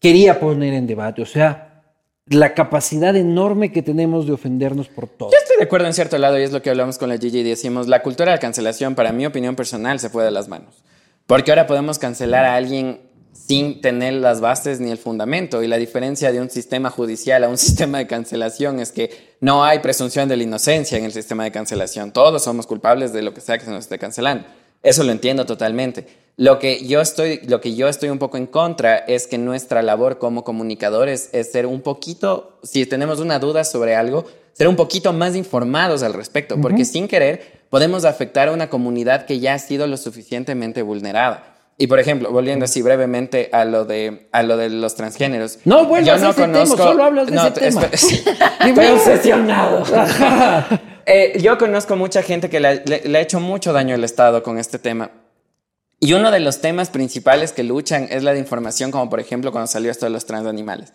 quería 0.00 0.40
poner 0.40 0.72
en 0.72 0.86
debate. 0.86 1.20
O 1.20 1.26
sea, 1.26 1.82
la 2.26 2.54
capacidad 2.54 3.14
enorme 3.14 3.70
que 3.70 3.82
tenemos 3.82 4.26
de 4.26 4.32
ofendernos 4.32 4.88
por 4.88 5.08
todo. 5.08 5.30
Yo 5.30 5.36
estoy 5.36 5.58
de 5.58 5.64
acuerdo 5.64 5.88
en 5.88 5.92
cierto 5.92 6.16
lado 6.16 6.38
y 6.38 6.42
es 6.42 6.52
lo 6.52 6.62
que 6.62 6.70
hablamos 6.70 6.96
con 6.96 7.10
la 7.10 7.18
Gigi 7.18 7.40
y 7.40 7.42
decimos, 7.42 7.86
la 7.86 8.02
cultura 8.02 8.30
de 8.30 8.36
la 8.36 8.40
cancelación, 8.40 8.94
para 8.94 9.12
mi 9.12 9.26
opinión 9.26 9.56
personal, 9.56 10.00
se 10.00 10.08
fue 10.08 10.24
de 10.24 10.30
las 10.30 10.48
manos. 10.48 10.82
Porque 11.26 11.50
ahora 11.50 11.66
podemos 11.66 11.98
cancelar 11.98 12.46
a 12.46 12.54
alguien 12.54 13.11
sin 13.32 13.80
tener 13.80 14.14
las 14.14 14.40
bases 14.40 14.80
ni 14.80 14.90
el 14.90 14.98
fundamento. 14.98 15.62
Y 15.62 15.68
la 15.68 15.76
diferencia 15.76 16.32
de 16.32 16.40
un 16.40 16.50
sistema 16.50 16.90
judicial 16.90 17.44
a 17.44 17.48
un 17.48 17.58
sistema 17.58 17.98
de 17.98 18.06
cancelación 18.06 18.80
es 18.80 18.92
que 18.92 19.34
no 19.40 19.64
hay 19.64 19.80
presunción 19.80 20.28
de 20.28 20.36
la 20.36 20.42
inocencia 20.42 20.98
en 20.98 21.04
el 21.04 21.12
sistema 21.12 21.44
de 21.44 21.52
cancelación. 21.52 22.12
Todos 22.12 22.44
somos 22.44 22.66
culpables 22.66 23.12
de 23.12 23.22
lo 23.22 23.34
que 23.34 23.40
sea 23.40 23.58
que 23.58 23.64
se 23.64 23.70
nos 23.70 23.84
esté 23.84 23.98
cancelando. 23.98 24.44
Eso 24.82 25.04
lo 25.04 25.12
entiendo 25.12 25.46
totalmente. 25.46 26.06
Lo 26.36 26.58
que 26.58 26.84
yo 26.86 27.00
estoy, 27.00 27.40
lo 27.46 27.60
que 27.60 27.74
yo 27.74 27.88
estoy 27.88 28.08
un 28.08 28.18
poco 28.18 28.36
en 28.36 28.46
contra 28.46 28.96
es 28.96 29.26
que 29.26 29.38
nuestra 29.38 29.82
labor 29.82 30.18
como 30.18 30.44
comunicadores 30.44 31.28
es 31.32 31.52
ser 31.52 31.66
un 31.66 31.82
poquito, 31.82 32.58
si 32.62 32.84
tenemos 32.86 33.20
una 33.20 33.38
duda 33.38 33.64
sobre 33.64 33.94
algo, 33.94 34.24
ser 34.52 34.66
un 34.66 34.76
poquito 34.76 35.12
más 35.12 35.36
informados 35.36 36.02
al 36.02 36.14
respecto, 36.14 36.60
porque 36.60 36.84
sin 36.84 37.06
querer 37.06 37.62
podemos 37.70 38.04
afectar 38.04 38.48
a 38.48 38.52
una 38.52 38.70
comunidad 38.70 39.24
que 39.24 39.40
ya 39.40 39.54
ha 39.54 39.58
sido 39.58 39.86
lo 39.86 39.96
suficientemente 39.96 40.82
vulnerada. 40.82 41.51
Y 41.82 41.88
por 41.88 41.98
ejemplo, 41.98 42.30
volviendo 42.30 42.64
así 42.64 42.80
brevemente 42.80 43.48
a 43.52 43.64
lo 43.64 43.84
de, 43.84 44.28
a 44.30 44.44
lo 44.44 44.56
de 44.56 44.70
los 44.70 44.94
transgéneros. 44.94 45.58
No 45.64 45.84
vuelvas 45.86 46.22
a 46.22 46.30
ese 46.30 46.42
tema, 46.42 46.64
solo 46.66 47.02
hablas 47.02 47.26
de 47.26 47.34
ese 47.36 47.50
te- 47.50 47.60
tema. 47.60 47.82
Estoy 48.66 48.86
obsesionado. 48.86 49.82
Eh, 51.04 51.40
yo 51.42 51.58
conozco 51.58 51.96
mucha 51.96 52.22
gente 52.22 52.48
que 52.48 52.60
le, 52.60 52.84
le- 52.86 53.02
le 53.08 53.18
ha 53.18 53.20
hecho 53.20 53.40
mucho 53.40 53.72
daño 53.72 53.96
al 53.96 54.04
Estado 54.04 54.44
con 54.44 54.56
este 54.60 54.78
tema. 54.78 55.10
Y 55.98 56.12
uno 56.12 56.30
de 56.30 56.38
los 56.38 56.60
temas 56.60 56.90
principales 56.90 57.50
que 57.50 57.64
luchan 57.64 58.06
es 58.08 58.22
la 58.22 58.32
de 58.32 58.38
información, 58.38 58.92
como 58.92 59.10
por 59.10 59.18
ejemplo 59.18 59.50
cuando 59.50 59.66
salió 59.66 59.90
esto 59.90 60.06
de 60.06 60.10
los 60.10 60.26
transanimales. 60.26 60.92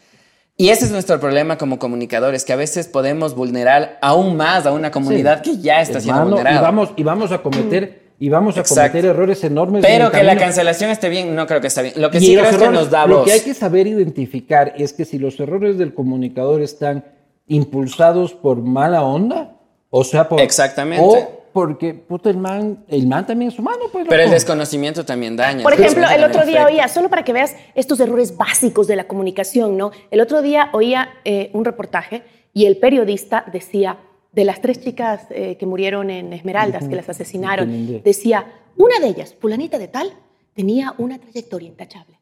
Y 0.55 0.69
ese 0.69 0.85
es 0.85 0.91
nuestro 0.91 1.19
problema 1.19 1.57
como 1.57 1.77
comunicadores, 1.77 2.45
que 2.45 2.53
a 2.53 2.55
veces 2.55 2.87
podemos 2.87 3.35
vulnerar 3.35 3.99
aún 4.01 4.37
más 4.37 4.65
a 4.65 4.71
una 4.71 4.91
comunidad 4.91 5.41
que 5.41 5.57
ya 5.57 5.81
está 5.81 5.99
siendo 5.99 6.21
Hermano, 6.21 6.35
vulnerada. 6.37 6.59
y 6.59 6.61
vamos, 6.63 6.89
y 6.95 7.03
vamos 7.03 7.31
a 7.33 7.39
cometer, 7.39 8.06
y 8.19 8.29
vamos 8.29 8.57
a 8.57 8.61
Exacto. 8.61 8.91
cometer 8.91 9.05
errores 9.11 9.43
enormes. 9.43 9.83
en 9.83 9.89
Pero 9.91 10.11
que 10.11 10.23
la 10.23 10.31
camino. 10.31 10.41
cancelación 10.45 10.89
esté 10.89 11.09
bien, 11.09 11.35
no 11.35 11.45
creo 11.47 11.61
que 11.61 11.67
está 11.67 11.81
bien. 11.81 11.93
Lo 11.97 12.09
que 12.09 12.17
Y 12.17 12.21
sí 12.21 12.33
creo 12.33 12.43
es 12.45 12.49
que 12.49 12.55
errores- 12.55 12.73
nos 12.79 12.89
da 12.89 13.05
Lo 13.05 13.17
voz. 13.17 13.25
que 13.25 13.31
hay 13.33 13.41
que 13.41 13.53
saber 13.53 13.87
identificar 13.87 14.73
es 14.77 14.93
que 14.93 15.05
si 15.05 15.19
los 15.19 15.39
errores 15.39 15.77
del 15.77 15.93
comunicador 15.93 16.61
están 16.61 17.05
impulsados 17.47 18.33
por 18.33 18.57
mala 18.61 19.03
onda, 19.03 19.55
o 19.89 20.03
sea, 20.03 20.27
por... 20.27 20.41
Exactamente. 20.41 21.03
O 21.05 21.37
porque, 21.53 21.95
puta, 21.95 22.29
el 22.29 22.37
man, 22.37 22.83
el 22.87 23.07
man 23.07 23.25
también 23.25 23.49
es 23.51 23.57
humano, 23.57 23.85
pues. 23.91 24.05
Pero 24.07 24.21
el 24.21 24.29
desconocimiento 24.29 25.03
también 25.05 25.35
daña. 25.35 25.63
Por 25.63 25.73
ejemplo, 25.73 26.05
el 26.07 26.23
otro 26.23 26.45
día 26.45 26.61
afecta. 26.63 26.65
oía, 26.81 26.87
solo 26.87 27.09
para 27.09 27.23
que 27.23 27.33
veas 27.33 27.55
estos 27.73 27.99
errores 27.99 28.37
básicos 28.37 28.85
de 28.85 28.95
la 28.95 29.05
comunicación, 29.07 29.75
¿no? 29.75 29.89
El 30.11 30.21
otro 30.21 30.43
día 30.43 30.69
oía 30.73 31.09
eh, 31.25 31.49
un 31.53 31.65
reportaje 31.65 32.21
y 32.53 32.65
el 32.67 32.77
periodista 32.77 33.43
decía, 33.51 33.97
de 34.37 34.45
las 34.45 34.61
tres 34.61 34.79
chicas 34.79 35.21
eh, 35.31 35.57
que 35.57 35.65
murieron 35.65 36.11
en 36.11 36.31
Esmeraldas, 36.31 36.87
que 36.87 36.95
las 36.95 37.09
asesinaron, 37.09 37.69
Entendí. 37.71 38.01
decía, 38.05 38.45
una 38.77 38.99
de 38.99 39.07
ellas, 39.07 39.35
fulanita 39.41 39.79
de 39.79 39.87
tal, 39.87 40.13
tenía 40.53 40.93
una 40.99 41.17
trayectoria 41.17 41.67
intachable. 41.67 42.19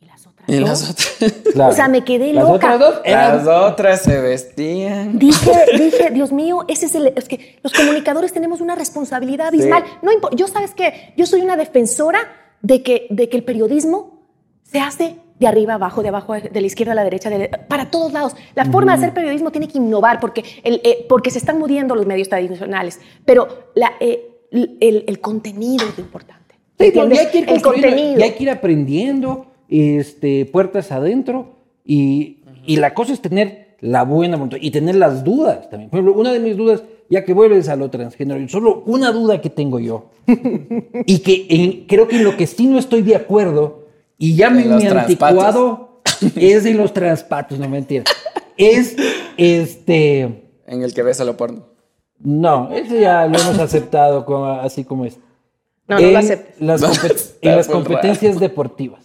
Y 0.00 0.06
las 0.06 0.26
otras 0.26 0.48
Y 0.48 0.56
dos? 0.56 0.68
las 0.70 0.90
otras, 0.90 1.32
Claro. 1.52 1.70
O 1.72 1.76
sea, 1.76 1.88
me 1.88 2.02
quedé 2.02 2.32
Las 2.32 2.44
loca. 2.48 2.54
otras 2.74 2.78
dos 2.80 3.00
eran- 3.04 3.44
las 3.44 3.46
otras 3.72 4.00
se 4.02 4.20
vestían. 4.22 5.18
Dije, 5.18 5.52
dije, 5.76 6.10
Dios 6.12 6.32
mío, 6.32 6.64
ese 6.66 6.86
es 6.86 6.94
el. 6.94 7.08
Es 7.14 7.28
que 7.28 7.58
los 7.62 7.72
comunicadores 7.74 8.32
tenemos 8.32 8.62
una 8.62 8.74
responsabilidad 8.74 9.48
abismal. 9.48 9.84
No 10.00 10.10
impo- 10.12 10.34
yo, 10.34 10.48
¿sabes 10.48 10.72
qué? 10.74 11.12
Yo 11.18 11.26
soy 11.26 11.42
una 11.42 11.56
defensora 11.58 12.20
de 12.62 12.82
que, 12.82 13.06
de 13.10 13.28
que 13.28 13.36
el 13.36 13.44
periodismo 13.44 14.22
se 14.62 14.80
hace 14.80 15.16
de 15.38 15.46
arriba 15.46 15.74
abajo, 15.74 16.02
de 16.02 16.08
abajo, 16.08 16.34
de 16.34 16.60
la 16.60 16.66
izquierda 16.66 16.92
a 16.92 16.94
la 16.94 17.04
derecha, 17.04 17.28
de- 17.30 17.48
para 17.68 17.90
todos 17.90 18.12
lados. 18.12 18.36
La 18.54 18.64
forma 18.66 18.92
de 18.92 18.98
hacer 18.98 19.14
periodismo 19.14 19.50
tiene 19.50 19.66
que 19.68 19.78
innovar 19.78 20.20
porque, 20.20 20.44
el, 20.62 20.80
eh, 20.84 21.04
porque 21.08 21.30
se 21.30 21.38
están 21.38 21.58
muriendo 21.58 21.94
los 21.94 22.06
medios 22.06 22.28
tradicionales. 22.28 23.00
Pero 23.24 23.48
la, 23.74 23.92
eh, 24.00 24.28
el, 24.52 25.04
el 25.08 25.20
contenido 25.20 25.84
es 25.86 25.98
lo 25.98 26.04
importante. 26.04 26.54
Sí, 26.78 26.84
hay 26.98 27.26
que 27.30 27.38
ir 27.38 27.48
el 27.50 27.62
contenido. 27.62 28.18
y 28.20 28.22
hay 28.22 28.32
que 28.32 28.42
ir 28.44 28.50
aprendiendo, 28.50 29.46
este, 29.68 30.46
puertas 30.46 30.92
adentro, 30.92 31.56
y, 31.84 32.38
y 32.66 32.76
la 32.76 32.94
cosa 32.94 33.12
es 33.12 33.20
tener 33.20 33.76
la 33.80 34.02
buena 34.04 34.36
voluntad 34.36 34.58
y 34.60 34.70
tener 34.70 34.94
las 34.94 35.24
dudas 35.24 35.68
también. 35.68 35.90
Por 35.90 35.98
ejemplo, 36.00 36.18
una 36.20 36.32
de 36.32 36.40
mis 36.40 36.56
dudas, 36.56 36.82
ya 37.10 37.24
que 37.24 37.34
vuelves 37.34 37.68
a 37.68 37.76
lo 37.76 37.90
transgénero, 37.90 38.48
solo 38.48 38.82
una 38.86 39.10
duda 39.12 39.40
que 39.40 39.50
tengo 39.50 39.78
yo, 39.80 40.06
y 41.06 41.18
que 41.18 41.46
en- 41.50 41.86
creo 41.86 42.08
que 42.08 42.16
en 42.16 42.24
lo 42.24 42.36
que 42.36 42.46
sí 42.46 42.66
no 42.66 42.78
estoy 42.78 43.02
de 43.02 43.16
acuerdo, 43.16 43.83
y 44.18 44.36
ya 44.36 44.50
los 44.50 44.82
me 44.82 44.88
anticuado, 44.88 46.00
es 46.36 46.64
de 46.64 46.74
los 46.74 46.92
transpatos, 46.92 47.58
no 47.58 47.68
mentira. 47.68 48.04
Es 48.56 48.96
este. 49.36 50.22
En 50.66 50.82
el 50.82 50.94
que 50.94 51.02
ves 51.02 51.20
a 51.20 51.24
lo 51.24 51.36
porno. 51.36 51.66
No, 52.20 52.72
ese 52.72 53.00
ya 53.00 53.26
lo 53.26 53.38
hemos 53.38 53.58
aceptado 53.58 54.24
como- 54.24 54.46
así 54.46 54.84
como 54.84 55.04
es. 55.04 55.18
No, 55.88 55.98
no 55.98 56.10
lo 56.10 56.18
aceptes. 56.18 56.60
Las, 56.60 56.80
No, 56.80 56.88
en 57.42 57.56
las 57.56 57.68
competencias 57.68 58.40
deportivas. 58.40 59.04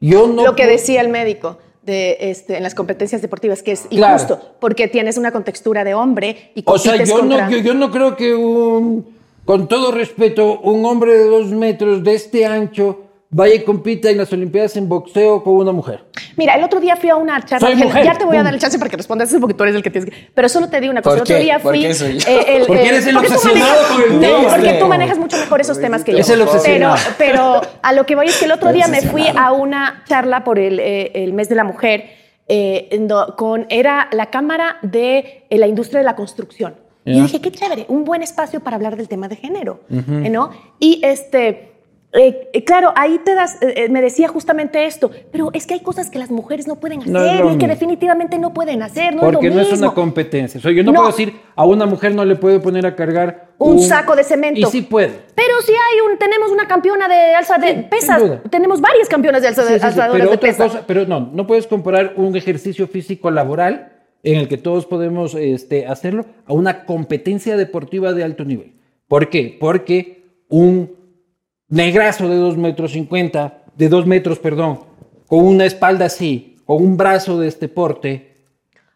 Yo 0.00 0.28
no. 0.28 0.44
lo 0.44 0.54
que 0.54 0.66
decía 0.66 1.00
el 1.00 1.08
médico 1.08 1.58
de, 1.82 2.16
este, 2.20 2.56
en 2.56 2.62
las 2.62 2.74
competencias 2.74 3.20
deportivas, 3.22 3.62
que 3.62 3.72
es 3.72 3.80
Claro. 3.88 4.14
injusto, 4.14 4.54
porque 4.60 4.86
tienes 4.86 5.16
una 5.18 5.32
contextura 5.32 5.82
de 5.82 5.94
hombre 5.94 6.52
y 6.54 6.62
O 6.66 6.78
sea, 6.78 7.02
yo 7.02 7.16
contra... 7.18 7.46
no, 7.46 7.50
yo, 7.50 7.58
yo 7.58 7.74
no 7.74 7.90
creo 7.90 8.14
que 8.16 8.34
un. 8.34 9.17
Con 9.48 9.66
todo 9.66 9.92
respeto, 9.92 10.60
un 10.60 10.84
hombre 10.84 11.14
de 11.14 11.24
dos 11.24 11.46
metros 11.46 12.04
de 12.04 12.14
este 12.14 12.44
ancho 12.44 13.00
vaya 13.30 13.54
y 13.54 13.62
compita 13.64 14.10
en 14.10 14.18
las 14.18 14.30
Olimpiadas 14.30 14.76
en 14.76 14.90
boxeo 14.90 15.42
con 15.42 15.54
una 15.56 15.72
mujer. 15.72 16.04
Mira, 16.36 16.52
el 16.54 16.62
otro 16.64 16.80
día 16.80 16.96
fui 16.96 17.08
a 17.08 17.16
una 17.16 17.42
charla. 17.42 17.70
Mujer, 17.74 18.04
Ya 18.04 18.12
te 18.12 18.26
voy 18.26 18.36
a 18.36 18.42
dar 18.42 18.52
el 18.52 18.60
chance 18.60 18.78
para 18.78 18.90
que 18.90 18.98
respondas 18.98 19.30
eso 19.30 19.40
porque 19.40 19.54
tú 19.54 19.62
eres 19.64 19.74
el 19.74 19.82
que 19.82 19.88
tienes 19.88 20.10
que. 20.10 20.28
Pero 20.34 20.50
solo 20.50 20.68
te 20.68 20.78
digo 20.82 20.90
una 20.90 21.00
cosa. 21.00 21.16
¿Por 21.16 21.16
el 21.16 21.22
otro 21.22 21.36
qué? 21.38 21.42
día 21.44 21.58
¿Por 21.60 21.72
fui. 21.74 21.80
qué 21.82 21.94
soy 21.94 22.18
yo? 22.18 22.28
eh, 22.30 22.62
Porque 22.66 22.88
eres 22.88 23.06
el 23.06 23.14
porque 23.14 23.28
tú 23.30 23.34
obsesionado 23.36 23.72
manejas- 23.72 23.88
con 23.96 24.02
el 24.02 24.14
No, 24.14 24.20
tema. 24.20 24.50
porque 24.54 24.72
tú 24.74 24.86
manejas 24.86 25.18
mucho 25.18 25.36
mejor 25.38 25.60
esos 25.62 25.80
temas 25.80 26.04
que 26.04 26.12
yo. 26.12 26.18
Es 26.18 26.28
el 26.28 26.40
pero, 26.40 26.50
obsesionado. 26.50 26.96
pero 27.16 27.60
a 27.80 27.92
lo 27.94 28.04
que 28.04 28.16
voy 28.16 28.26
es 28.26 28.36
que 28.36 28.44
el 28.44 28.52
otro 28.52 28.70
día 28.70 28.86
me 28.88 29.00
fui 29.00 29.24
a 29.34 29.52
una 29.52 30.04
charla 30.06 30.44
por 30.44 30.58
el, 30.58 30.78
eh, 30.78 31.10
el 31.14 31.32
mes 31.32 31.48
de 31.48 31.54
la 31.54 31.64
mujer. 31.64 32.04
eh, 32.48 33.00
con, 33.38 33.64
era 33.70 34.08
la 34.12 34.26
Cámara 34.26 34.76
de 34.82 35.44
eh, 35.48 35.56
la 35.58 35.66
Industria 35.66 36.00
de 36.00 36.04
la 36.04 36.16
Construcción. 36.16 36.74
Y 37.16 37.20
dije, 37.22 37.40
qué 37.40 37.50
chévere, 37.50 37.86
un 37.88 38.04
buen 38.04 38.22
espacio 38.22 38.60
para 38.60 38.76
hablar 38.76 38.96
del 38.96 39.08
tema 39.08 39.28
de 39.28 39.36
género, 39.36 39.80
¿eh, 39.90 40.28
¿no? 40.30 40.50
Y 40.78 41.00
este, 41.04 41.72
eh, 42.12 42.48
eh, 42.54 42.64
claro, 42.64 42.92
ahí 42.96 43.20
te 43.22 43.34
das, 43.34 43.58
eh, 43.60 43.88
me 43.90 44.00
decía 44.00 44.28
justamente 44.28 44.86
esto, 44.86 45.10
pero 45.30 45.50
es 45.52 45.66
que 45.66 45.74
hay 45.74 45.80
cosas 45.80 46.08
que 46.08 46.18
las 46.18 46.30
mujeres 46.30 46.66
no 46.66 46.76
pueden 46.76 47.00
hacer 47.02 47.44
No 47.44 47.52
y 47.52 47.58
que 47.58 47.68
definitivamente 47.68 48.38
no 48.38 48.54
pueden 48.54 48.82
hacer, 48.82 49.14
no 49.14 49.20
Porque 49.20 49.48
es 49.48 49.54
lo 49.54 49.60
no 49.62 49.66
es 49.68 49.78
una 49.78 49.92
competencia. 49.92 50.58
O 50.58 50.62
sea, 50.62 50.72
yo 50.72 50.82
no, 50.82 50.92
No. 50.92 51.00
puedo 51.00 51.10
decir 51.10 51.34
a 51.54 51.66
una 51.66 51.84
mujer 51.84 52.14
no 52.14 52.24
le 52.24 52.36
puedo 52.36 52.62
poner 52.62 52.86
a 52.86 52.96
cargar 52.96 53.48
Un 53.58 53.80
saco 53.80 54.16
de 54.16 54.24
cemento. 54.24 54.58
Y 54.58 54.64
sí 54.64 54.80
puede. 54.80 55.20
Pero 55.34 55.60
si 55.66 55.72
hay 55.72 56.10
un, 56.10 56.18
tenemos 56.18 56.50
una 56.50 56.66
campeona 56.66 57.08
de 57.08 57.34
alza 57.34 57.58
de 57.58 57.74
pesas, 57.90 58.22
tenemos 58.50 58.80
varias 58.80 59.06
campeonas 59.08 59.42
de 59.42 59.48
alza 59.48 59.64
Sí, 59.66 59.72
de, 59.74 59.78
sí, 59.78 59.84
alzadoras 59.84 60.12
pero 60.12 60.30
de 60.30 60.34
otra 60.36 60.48
pesas. 60.48 60.66
cosa, 60.72 60.84
pero 60.86 61.04
no, 61.04 61.20
no 61.20 61.46
puedes 61.46 61.66
comparar 61.66 62.14
un 62.16 62.34
ejercicio 62.36 62.88
físico 62.88 63.30
laboral 63.30 63.92
en 64.22 64.36
el 64.36 64.48
que 64.48 64.58
todos 64.58 64.86
podemos 64.86 65.34
este, 65.34 65.86
hacerlo 65.86 66.26
a 66.46 66.52
una 66.52 66.84
competencia 66.84 67.56
deportiva 67.56 68.12
de 68.12 68.24
alto 68.24 68.44
nivel. 68.44 68.74
¿Por 69.06 69.30
qué? 69.30 69.56
Porque 69.58 70.24
un 70.48 70.96
negrazo 71.68 72.28
de 72.28 72.36
2 72.36 72.56
metros 72.56 72.92
50, 72.92 73.64
de 73.76 73.88
2 73.88 74.06
metros, 74.06 74.38
perdón, 74.38 74.80
con 75.26 75.44
una 75.44 75.64
espalda 75.64 76.06
así, 76.06 76.56
con 76.64 76.82
un 76.82 76.96
brazo 76.96 77.38
de 77.38 77.48
este 77.48 77.68
porte, 77.68 78.28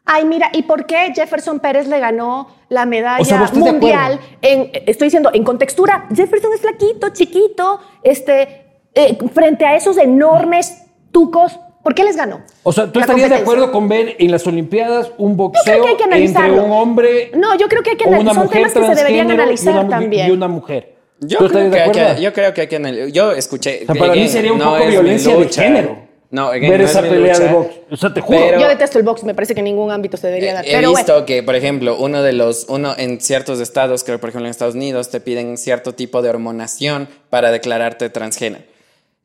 Ay, 0.05 0.25
mira, 0.25 0.51
¿y 0.53 0.63
por 0.63 0.87
qué 0.87 1.13
Jefferson 1.15 1.61
Pérez 1.61 1.87
le 1.87 2.01
ganó 2.01 2.49
la 2.69 2.87
medalla 2.87 3.23
O 3.23 3.25
sea, 3.25 3.39
¿vos 3.39 3.51
estás 3.51 3.65
de 3.65 3.73
mundial? 3.73 4.19
En, 4.41 4.71
estoy 4.87 5.07
diciendo, 5.07 5.31
en 5.33 5.45
contextura, 5.45 6.09
Jefferson 6.13 6.53
es 6.55 6.61
flaquito, 6.61 7.11
chiquito, 7.11 7.81
este, 8.03 8.67
eh, 8.95 9.17
frente 9.33 9.65
a 9.65 9.77
esos 9.77 9.97
enormes 9.99 10.87
tucos 11.13 11.59
¿Por 11.83 11.95
qué 11.95 12.05
les 12.05 12.17
ganó? 12.17 12.43
O 12.63 12.73
sea, 12.73 12.87
¿tú 12.93 13.01
estarías 13.01 13.29
de 13.29 13.37
acuerdo 13.37 13.73
con 13.73 13.89
ver 13.89 14.17
en 14.19 14.31
las 14.31 14.47
Olimpiadas 14.47 15.11
un 15.19 15.37
boxeo 15.37 15.63
creo 15.65 15.83
que 15.97 16.05
hay 16.05 16.11
que 16.11 16.25
entre 16.27 16.51
un 16.53 16.71
hombre 16.71 17.33
No, 17.35 17.57
yo 17.59 17.69
creo 17.69 17.83
que 17.83 17.91
hay 17.91 17.97
que 17.97 18.05
analizar. 18.05 18.35
Son 18.35 18.45
mujer 18.45 18.59
temas 18.63 18.73
que 18.73 18.95
se 18.95 18.95
deberían 19.05 19.31
analizar 19.31 19.75
y 19.75 19.79
una, 19.79 19.89
también. 19.89 20.29
y 20.29 20.31
una 20.31 20.49
mujer? 20.49 20.95
Yo 21.21 21.39
¿Tú 21.39 21.49
creo, 21.49 21.65
que 21.65 21.71
de 21.71 21.81
hay 21.83 21.91
que, 21.93 22.01
acuerdo? 22.01 22.23
yo 22.23 22.33
creo 22.33 22.55
que 22.55 22.61
hay 22.63 22.67
que 22.69 22.77
analizar. 22.77 23.09
Yo 23.09 23.33
escuché. 23.33 23.81
O 23.83 23.87
sea, 23.87 23.95
para 23.95 24.15
mí 24.15 24.29
sería 24.29 24.53
un 24.53 24.59
no 24.59 24.73
poco 24.77 24.87
violencia 24.87 25.37
de 25.37 25.49
género. 25.49 26.13
No, 26.31 26.49
ver 26.51 26.63
no 26.63 26.85
es 26.85 26.91
esa 26.91 27.03
pelea 27.03 27.39
de 27.39 27.45
lucha. 27.47 27.53
box. 27.53 27.75
O 27.91 27.97
sea, 27.97 28.15
te 28.15 28.21
juro. 28.23 28.39
Pero- 28.39 28.61
Yo 28.61 28.69
detesto 28.69 28.99
el 28.99 29.05
box, 29.05 29.23
me 29.23 29.35
parece 29.35 29.53
que 29.55 29.61
en 29.61 29.67
ningún 29.67 29.91
ámbito 29.91 30.17
se 30.17 30.29
debería 30.29 30.55
dar. 30.55 30.67
He 30.67 30.73
Pero 30.73 30.89
visto 30.91 31.13
bueno, 31.13 31.27
que, 31.27 31.43
por 31.43 31.55
ejemplo, 31.57 31.97
uno 31.99 32.23
de 32.23 32.33
los, 32.33 32.65
uno 32.71 32.95
en 32.97 33.21
ciertos 33.21 33.61
estados, 33.61 34.03
creo 34.03 34.19
por 34.19 34.31
ejemplo 34.31 34.47
en 34.47 34.51
Estados 34.51 34.75
Unidos, 34.75 35.11
te 35.11 35.21
piden 35.21 35.59
cierto 35.59 35.95
tipo 35.95 36.23
de 36.23 36.31
hormonación 36.31 37.07
para 37.29 37.51
declararte 37.51 38.09
transgénero. 38.09 38.65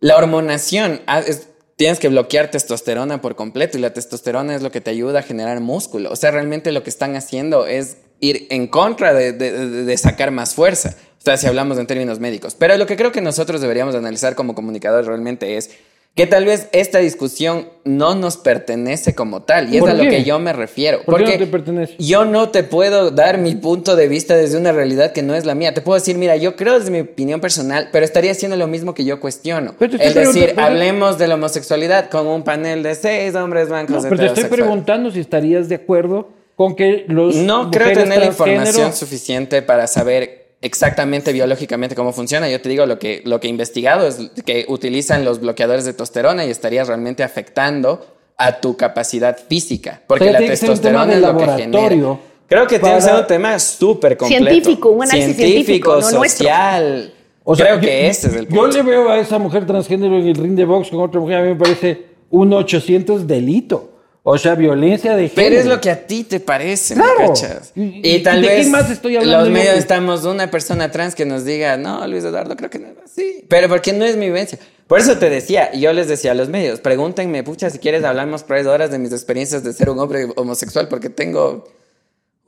La 0.01 0.17
hormonación 0.17 1.01
ah, 1.07 1.21
es- 1.25 1.47
tienes 1.77 1.99
que 1.99 2.09
bloquear 2.09 2.51
testosterona 2.51 3.21
por 3.21 3.35
completo 3.35 3.77
y 3.77 3.81
la 3.81 3.93
testosterona 3.93 4.55
es 4.55 4.61
lo 4.61 4.71
que 4.71 4.81
te 4.81 4.91
ayuda 4.91 5.19
a 5.19 5.21
generar 5.21 5.61
músculo. 5.61 6.11
O 6.11 6.15
sea, 6.17 6.31
realmente 6.31 6.71
lo 6.73 6.83
que 6.83 6.89
están 6.89 7.15
haciendo 7.15 7.65
es 7.65 7.97
ir 8.19 8.47
en 8.49 8.67
contra 8.67 9.13
de, 9.13 9.31
de- 9.31 9.97
sacar 9.97 10.31
más 10.31 10.53
fuerza. 10.55 10.95
O 11.19 11.21
sea, 11.21 11.37
si 11.37 11.45
hablamos 11.47 11.77
en 11.77 11.87
términos 11.87 12.19
médicos. 12.19 12.55
Pero 12.55 12.75
lo 12.77 12.85
que 12.87 12.97
creo 12.97 13.11
que 13.11 13.21
nosotros 13.21 13.61
deberíamos 13.61 13.95
analizar 13.95 14.35
como 14.35 14.55
comunicadores 14.55 15.05
realmente 15.07 15.57
es 15.57 15.69
que 16.17 16.25
tal 16.25 16.45
vez 16.45 16.67
esta 16.71 16.97
discusión 16.97 17.69
no 17.83 18.15
nos 18.15 18.37
pertenece 18.37 19.13
como 19.13 19.43
tal. 19.43 19.71
Y 19.71 19.77
es 19.77 19.81
¿Por 19.81 19.91
a 19.91 19.93
lo 19.93 20.01
que 20.09 20.23
yo 20.23 20.39
me 20.39 20.51
refiero. 20.51 21.03
¿Por 21.03 21.17
qué 21.17 21.21
no 21.21 21.27
Porque 21.27 21.37
te 21.37 21.51
pertenece? 21.51 21.93
yo 21.99 22.25
no 22.25 22.49
te 22.49 22.63
puedo 22.63 23.11
dar 23.11 23.37
mi 23.37 23.53
punto 23.53 23.95
de 23.95 24.07
vista 24.07 24.35
desde 24.35 24.57
una 24.57 24.71
realidad 24.71 25.11
que 25.11 25.21
no 25.21 25.35
es 25.35 25.45
la 25.45 25.53
mía. 25.53 25.75
Te 25.75 25.81
puedo 25.81 25.99
decir, 25.99 26.17
mira, 26.17 26.35
yo 26.35 26.55
creo 26.55 26.79
desde 26.79 26.89
mi 26.89 27.01
opinión 27.01 27.39
personal, 27.39 27.89
pero 27.91 28.03
estaría 28.03 28.31
haciendo 28.31 28.57
lo 28.57 28.65
mismo 28.65 28.95
que 28.95 29.05
yo 29.05 29.19
cuestiono. 29.19 29.75
Pero 29.77 29.95
Es 29.99 30.15
decir, 30.15 30.55
hablemos 30.57 31.19
de 31.19 31.27
la 31.27 31.35
homosexualidad 31.35 32.09
con 32.09 32.25
un 32.25 32.43
panel 32.43 32.81
de 32.81 32.95
seis 32.95 33.35
hombres 33.35 33.69
blancos 33.69 34.03
No, 34.03 34.09
pero 34.09 34.17
te 34.17 34.25
estoy 34.25 34.45
preguntando 34.45 35.11
si 35.11 35.19
estarías 35.19 35.69
de 35.69 35.75
acuerdo 35.75 36.29
con 36.55 36.75
que 36.75 37.05
los 37.07 37.35
No 37.35 37.69
creo 37.69 37.93
tener 37.93 38.17
la 38.17 38.25
información 38.25 38.91
suficiente 38.91 39.61
para 39.61 39.85
saber 39.85 40.36
exactamente 40.61 41.33
biológicamente 41.33 41.95
cómo 41.95 42.13
funciona. 42.13 42.49
Yo 42.49 42.59
te 42.61 42.69
digo 42.69 42.85
lo 42.85 42.99
que, 42.99 43.21
lo 43.25 43.39
que 43.39 43.47
he 43.47 43.49
investigado 43.49 44.07
es 44.07 44.17
que 44.45 44.65
utilizan 44.67 45.23
los 45.25 45.39
bloqueadores 45.39 45.85
de 45.85 45.93
testosterona 45.93 46.45
y 46.45 46.49
estarías 46.49 46.87
realmente 46.87 47.23
afectando 47.23 48.05
a 48.37 48.59
tu 48.59 48.77
capacidad 48.77 49.37
física. 49.37 50.01
Porque 50.07 50.31
la 50.31 50.39
testosterona 50.39 51.13
es 51.13 51.21
lo 51.21 51.37
que 51.37 51.45
genera. 51.47 52.17
Creo 52.47 52.65
que 52.65 52.79
tiene 52.79 52.95
que 52.95 53.01
ser 53.01 53.15
un 53.15 53.27
tema 53.27 53.59
súper 53.59 54.15
completo. 54.15 54.45
Científico, 54.45 54.89
un 54.89 55.03
análisis 55.03 55.35
científico, 55.35 55.95
no 55.99 56.11
nuestro. 56.11 56.19
social. 56.47 57.13
O 57.43 57.55
sea, 57.55 57.65
creo 57.65 57.75
yo- 57.75 57.81
que 57.81 58.07
ese 58.07 58.27
es 58.27 58.35
el 58.35 58.47
Yo 58.47 58.55
punto. 58.61 58.77
le 58.77 58.83
veo 58.83 59.09
a 59.09 59.19
esa 59.19 59.37
mujer 59.37 59.65
transgénero 59.65 60.17
en 60.17 60.27
el 60.27 60.35
ring 60.35 60.55
de 60.55 60.65
box 60.65 60.89
con 60.89 61.01
otra 61.01 61.19
mujer, 61.19 61.37
a 61.37 61.41
mí 61.41 61.49
me 61.49 61.55
parece 61.55 62.05
un 62.29 62.53
800 62.53 63.27
delito. 63.27 63.96
O 64.29 64.37
sea, 64.37 64.55
violencia 64.55 65.15
de 65.15 65.29
género. 65.29 65.35
Pero 65.49 65.55
es 65.61 65.65
lo 65.65 65.79
que 65.79 65.89
a 65.89 66.05
ti 66.05 66.25
te 66.25 66.41
parece, 66.41 66.95
¿me 66.97 67.01
Claro. 67.03 67.29
cachas? 67.33 67.71
¿Y- 67.75 68.01
Y, 68.03 68.15
y 68.17 68.23
tal 68.23 68.41
de 68.41 68.47
qué 68.49 68.55
vez 68.55 68.67
más 68.67 68.89
estoy 68.91 69.15
hablando 69.15 69.39
los 69.45 69.49
medios 69.49 69.77
estamos 69.77 70.25
una 70.25 70.51
persona 70.51 70.91
trans 70.91 71.15
que 71.15 71.23
nos 71.25 71.45
diga, 71.45 71.77
no, 71.77 72.05
Luis 72.07 72.25
Eduardo, 72.25 72.57
creo 72.57 72.69
que 72.69 72.77
no 72.79 72.87
es 72.87 72.95
así. 73.05 73.45
Pero 73.47 73.69
porque 73.69 73.93
no 73.93 74.03
es 74.03 74.17
mi 74.17 74.25
vivencia. 74.25 74.59
Por 74.85 74.99
eso 74.99 75.17
te 75.17 75.29
decía, 75.29 75.69
y 75.73 75.79
yo 75.79 75.93
les 75.93 76.09
decía 76.09 76.31
a 76.31 76.33
los 76.35 76.49
medios, 76.49 76.81
pregúntenme, 76.81 77.41
pucha, 77.43 77.69
si 77.69 77.79
quieres 77.79 78.03
hablamos 78.03 78.45
tres 78.45 78.67
horas 78.67 78.91
de 78.91 78.99
mis 78.99 79.13
experiencias 79.13 79.63
de 79.63 79.71
ser 79.71 79.89
un 79.89 79.97
hombre 79.99 80.27
homosexual, 80.35 80.89
porque 80.89 81.09
tengo 81.09 81.65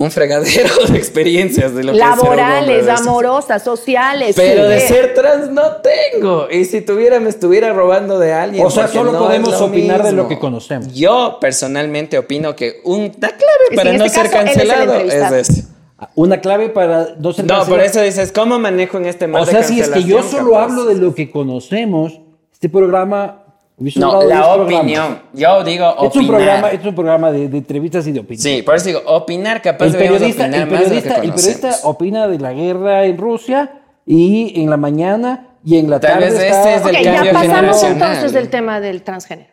un 0.02 0.12
fregadero 0.12 0.70
de 0.90 0.98
experiencias 0.98 1.76
de 1.76 1.84
lo 1.84 1.92
que 1.92 2.00
es 2.00 2.04
ser 2.04 2.14
un 2.14 2.20
hombre 2.20 2.38
laborales, 2.38 2.88
amorosas, 2.88 3.62
sociales. 3.62 4.34
Pero 4.36 4.64
sí. 4.64 4.70
de 4.70 4.80
ser 4.80 5.14
trans 5.14 5.52
no 5.52 5.74
tengo. 5.82 6.48
Y 6.50 6.64
si 6.64 6.80
tuviera, 6.82 7.20
me 7.20 7.30
estuviera 7.30 7.74
robando 7.74 8.18
de 8.18 8.32
alguien. 8.32 8.66
O 8.66 8.72
sea, 8.72 8.88
solo 8.88 9.12
no 9.12 9.20
podemos 9.20 9.60
opinar 9.62 10.02
de 10.02 10.14
lo 10.14 10.30
que 10.30 10.40
conocemos. 10.40 10.94
Yo 10.94 11.38
personalmente 11.42 12.18
opino 12.18 12.56
que 12.56 12.80
una 12.86 13.12
clave 13.12 13.66
Es 13.72 13.76
para 13.76 13.92
no 13.92 14.06
este 14.06 14.22
ser 14.22 14.32
caso, 14.32 14.46
es 14.46 14.54
cancelado 14.56 14.96
es, 14.96 15.50
eso. 15.50 15.68
Una 16.16 16.40
clave 16.40 16.70
para 16.70 17.16
no 17.20 17.34
ser 17.34 17.44
No, 17.44 17.56
por 17.56 17.78
cancelado. 17.78 17.82
eso 17.82 18.02
dices, 18.02 18.32
¿cómo 18.32 18.58
manejo 18.58 18.98
en 18.98 19.06
este 19.06 19.28
mar 19.28 19.42
O 19.42 19.46
de 19.46 19.52
sea, 19.52 19.64
si 19.64 19.82
es 19.82 19.90
que 19.90 20.06
yo 20.06 20.24
solo 20.24 20.52
capaz? 20.52 20.64
hablo 20.64 20.86
de 20.86 20.96
lo 20.96 21.14
que 21.14 21.30
conocemos, 21.30 22.22
este 22.54 22.70
programa... 22.70 23.44
hubiese 23.80 24.00
No, 24.00 24.22
la 24.24 24.36
10 24.36 24.48
programas. 24.48 24.76
opinión. 24.76 25.22
Yo 25.34 25.64
digo 25.64 25.90
Es 25.90 26.00
un 26.02 26.08
opinar. 26.08 26.28
programa, 26.28 26.70
es 26.72 26.86
un 26.86 26.96
programa 26.96 27.32
de, 27.32 27.48
de 27.50 27.58
entrevistas 27.58 28.08
y 28.08 28.12
de 28.12 28.20
opinión. 28.20 28.42
Sí, 28.42 28.62
por 28.62 28.76
eso 28.76 28.88
digo, 28.88 29.02
opinar, 29.06 29.62
capaz 29.62 29.86
el 29.86 29.92
periodista, 29.96 30.44
opinar 30.44 30.62
el 30.62 30.68
más 30.68 30.80
de 30.80 30.86
lo 30.86 30.90
periodista, 30.90 31.22
que 31.22 31.28
el 31.28 31.34
periodista 31.34 31.76
opina 31.84 32.28
de 32.28 32.40
la 32.40 32.54
guerra 32.54 33.06
en 33.06 33.18
Rusia 33.18 33.82
y 34.06 34.62
en 34.62 34.70
la 34.70 34.78
mañana 34.78 35.48
y 35.64 35.78
en 35.78 35.90
la 35.90 36.00
Tal 36.00 36.14
tarde 36.20 36.26
vez 36.26 36.34
está- 36.40 36.76
este 36.76 36.76
es 36.76 36.82
el 36.96 36.96
Ok, 36.98 37.02
ya 37.04 37.14
cambio 37.16 37.34
pasamos 37.34 37.84
entonces 37.84 38.32
del 38.34 38.50
tema 38.50 38.80
del 38.80 39.02
transgénero. 39.04 39.50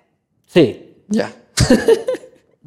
Sí. 0.46 0.94
Ya. 1.08 1.30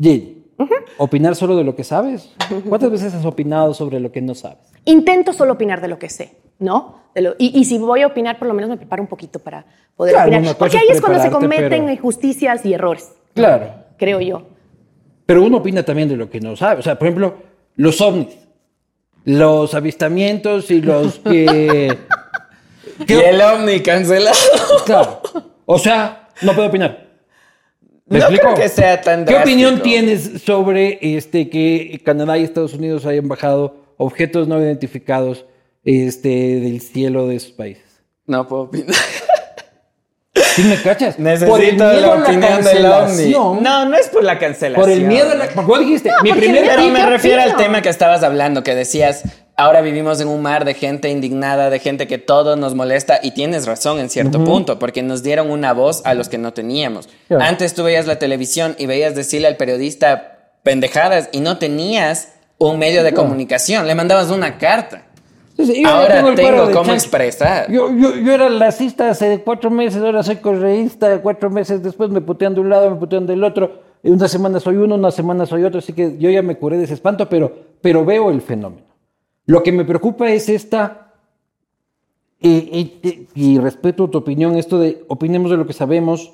Opinar 0.98 1.36
solo 1.36 1.56
de 1.56 1.64
lo 1.64 1.76
que 1.76 1.84
sabes. 1.84 2.30
¿Cuántas 2.68 2.92
veces 2.92 3.14
has 3.14 3.26
opinado 3.26 3.74
sobre 3.74 4.00
lo 4.00 4.12
que 4.12 4.22
no 4.22 4.36
sabes? 4.36 4.58
Intento 4.86 5.32
solo 5.34 5.54
opinar 5.54 5.80
de 5.82 5.88
lo 5.88 5.98
que 6.00 6.10
sé, 6.10 6.36
¿no? 6.60 7.00
De 7.16 7.22
lo- 7.22 7.36
y, 7.38 7.58
y 7.58 7.66
si 7.66 7.78
voy 7.78 8.02
a 8.02 8.08
opinar, 8.08 8.38
por 8.38 8.48
lo 8.48 8.54
menos 8.54 8.70
me 8.70 8.78
preparo 8.78 9.02
un 9.02 9.08
poquito 9.08 9.40
para 9.40 9.66
poder 9.96 10.14
Claro, 10.16 10.32
opinar. 10.36 10.56
Porque 10.58 10.78
ahí 10.78 10.88
es 10.90 11.00
cuando 11.02 11.22
se 11.22 11.30
cometen 11.32 11.70
pero- 11.70 11.92
injusticias 11.92 12.66
y 12.66 12.74
errores, 12.74 13.12
Claro. 13.34 13.72
creo 13.98 14.20
yo. 14.20 14.44
Pero 15.26 15.44
uno 15.44 15.58
opina 15.58 15.84
también 15.84 16.10
de 16.10 16.18
lo 16.18 16.30
que 16.30 16.40
no 16.42 16.56
sabe. 16.56 16.80
O 16.80 16.84
sea, 16.84 16.98
por 17.00 17.08
ejemplo, 17.08 17.36
los 17.76 18.02
ovnis, 18.02 18.36
los 19.26 19.74
avistamientos 19.76 20.72
y 20.72 20.82
los 20.82 21.20
que... 21.24 21.98
Y 23.08 23.14
el 23.14 23.40
ovni 23.42 23.80
cancelado. 23.82 24.36
Claro. 24.86 25.22
O 25.66 25.78
sea, 25.80 26.28
no 26.42 26.54
puedo 26.54 26.68
opinar. 26.68 27.09
¿Me 28.10 28.20
No 28.20 28.26
explico? 28.26 28.54
creo 28.54 28.56
que 28.56 28.70
sea 28.70 29.02
tan 29.02 29.26
¿Qué 29.26 29.36
opinión 29.36 29.82
tienes 29.82 30.42
sobre 30.44 30.98
este 31.02 31.50
que 31.50 32.02
Canadá 32.04 32.38
y 32.38 32.44
Estados 32.44 32.74
Unidos 32.74 33.06
hayan 33.06 33.28
bajado 33.28 33.76
objetos 33.98 34.48
no 34.48 34.60
identificados 34.60 35.46
este, 35.84 36.30
del 36.60 36.82
cielo 36.82 37.28
de 37.28 37.36
esos 37.36 37.52
países? 37.52 37.84
No 38.26 38.48
puedo 38.48 38.64
opinar. 38.64 38.96
¿Sí 40.56 40.64
me 40.64 40.76
cachas? 40.82 41.16
Por 41.16 41.28
el 41.62 41.78
Necesito 41.78 41.84
miedo 41.90 42.02
la 42.02 42.14
a 42.14 42.24
opinión 42.24 42.64
del 42.64 42.86
ovni. 42.86 43.08
cancelación, 43.08 43.64
No, 43.64 43.86
no 43.86 43.96
es 43.98 44.08
por 44.10 44.24
la 44.24 44.38
cancelación. 44.40 44.82
Por 44.86 44.90
el 44.92 45.02
miedo 45.06 45.32
a 45.32 45.36
la... 45.36 45.48
Vos 45.62 45.80
dijiste, 45.80 46.10
mi 46.24 46.30
porque 46.30 46.46
primer... 46.46 46.66
Pero 46.66 46.84
¿Y 46.84 46.92
me 46.92 47.06
refiero 47.06 47.42
al 47.42 47.56
tema 47.56 47.82
que 47.82 47.90
estabas 47.90 48.24
hablando, 48.24 48.64
que 48.64 48.76
decías, 48.76 49.24
ahora 49.60 49.82
vivimos 49.82 50.22
en 50.22 50.30
un 50.30 50.42
mar 50.42 50.64
de 50.64 50.74
gente 50.74 51.10
indignada, 51.10 51.70
de 51.70 51.80
gente 51.80 52.08
que 52.08 52.18
todo 52.18 52.56
nos 52.56 52.76
molesta, 52.76 53.20
y 53.22 53.32
tienes 53.32 53.68
razón 53.68 54.00
en 54.00 54.10
cierto 54.10 54.44
punto, 54.44 54.80
porque 54.80 55.04
nos 55.04 55.22
dieron 55.22 55.52
una 55.52 55.74
voz 55.74 56.02
a 56.06 56.14
los 56.14 56.30
que 56.30 56.38
no 56.38 56.54
teníamos. 56.54 57.10
Antes 57.30 57.76
tú 57.76 57.84
veías 57.84 58.08
la 58.08 58.18
televisión 58.18 58.76
y 58.78 58.86
veías 58.86 59.16
decirle 59.16 59.48
al 59.48 59.58
periodista 59.58 60.54
pendejadas 60.64 61.30
y 61.34 61.42
no 61.42 61.58
tenías 61.58 62.34
un 62.58 62.80
medio 62.80 63.04
de 63.04 63.14
comunicación, 63.14 63.86
le 63.86 63.96
mandabas 63.96 64.30
una 64.32 64.58
carta. 64.58 65.04
Ahora 65.86 66.34
tengo 66.36 66.68
de 66.68 66.74
cómo 66.74 66.94
expresar. 66.94 67.70
Yo, 67.70 67.92
yo, 67.94 68.16
yo 68.16 68.34
era 68.34 68.48
lacista 68.48 69.10
hace 69.10 69.42
cuatro 69.44 69.70
meses, 69.70 70.02
ahora 70.02 70.24
soy 70.24 70.38
correísta, 70.38 71.22
cuatro 71.22 71.50
meses 71.50 71.84
después 71.84 72.10
me 72.10 72.22
putean 72.22 72.54
de 72.54 72.62
un 72.62 72.70
lado, 72.70 72.90
me 72.90 72.96
putean 72.96 73.28
del 73.28 73.44
otro, 73.44 73.82
una 74.04 74.30
semana 74.30 74.62
soy 74.62 74.78
uno, 74.78 74.96
una 74.96 75.12
semana 75.12 75.46
soy 75.46 75.66
otro, 75.66 75.80
así 75.80 75.92
que 75.92 76.18
yo 76.18 76.30
ya 76.30 76.42
me 76.42 76.56
curé 76.56 76.78
de 76.78 76.86
ese 76.86 76.94
espanto, 76.94 77.28
pero, 77.28 77.52
pero 77.82 78.06
veo 78.06 78.30
el 78.30 78.42
fenómeno. 78.42 78.89
Lo 79.50 79.64
que 79.64 79.72
me 79.72 79.84
preocupa 79.84 80.30
es 80.30 80.48
esta, 80.48 81.12
eh, 82.40 83.00
eh, 83.02 83.26
y 83.34 83.58
respeto 83.58 84.08
tu 84.08 84.20
opinión, 84.20 84.56
esto 84.58 84.78
de 84.78 85.04
opinemos 85.08 85.50
de 85.50 85.58
lo 85.58 85.66
que 85.66 85.74
sabemos, 85.74 86.34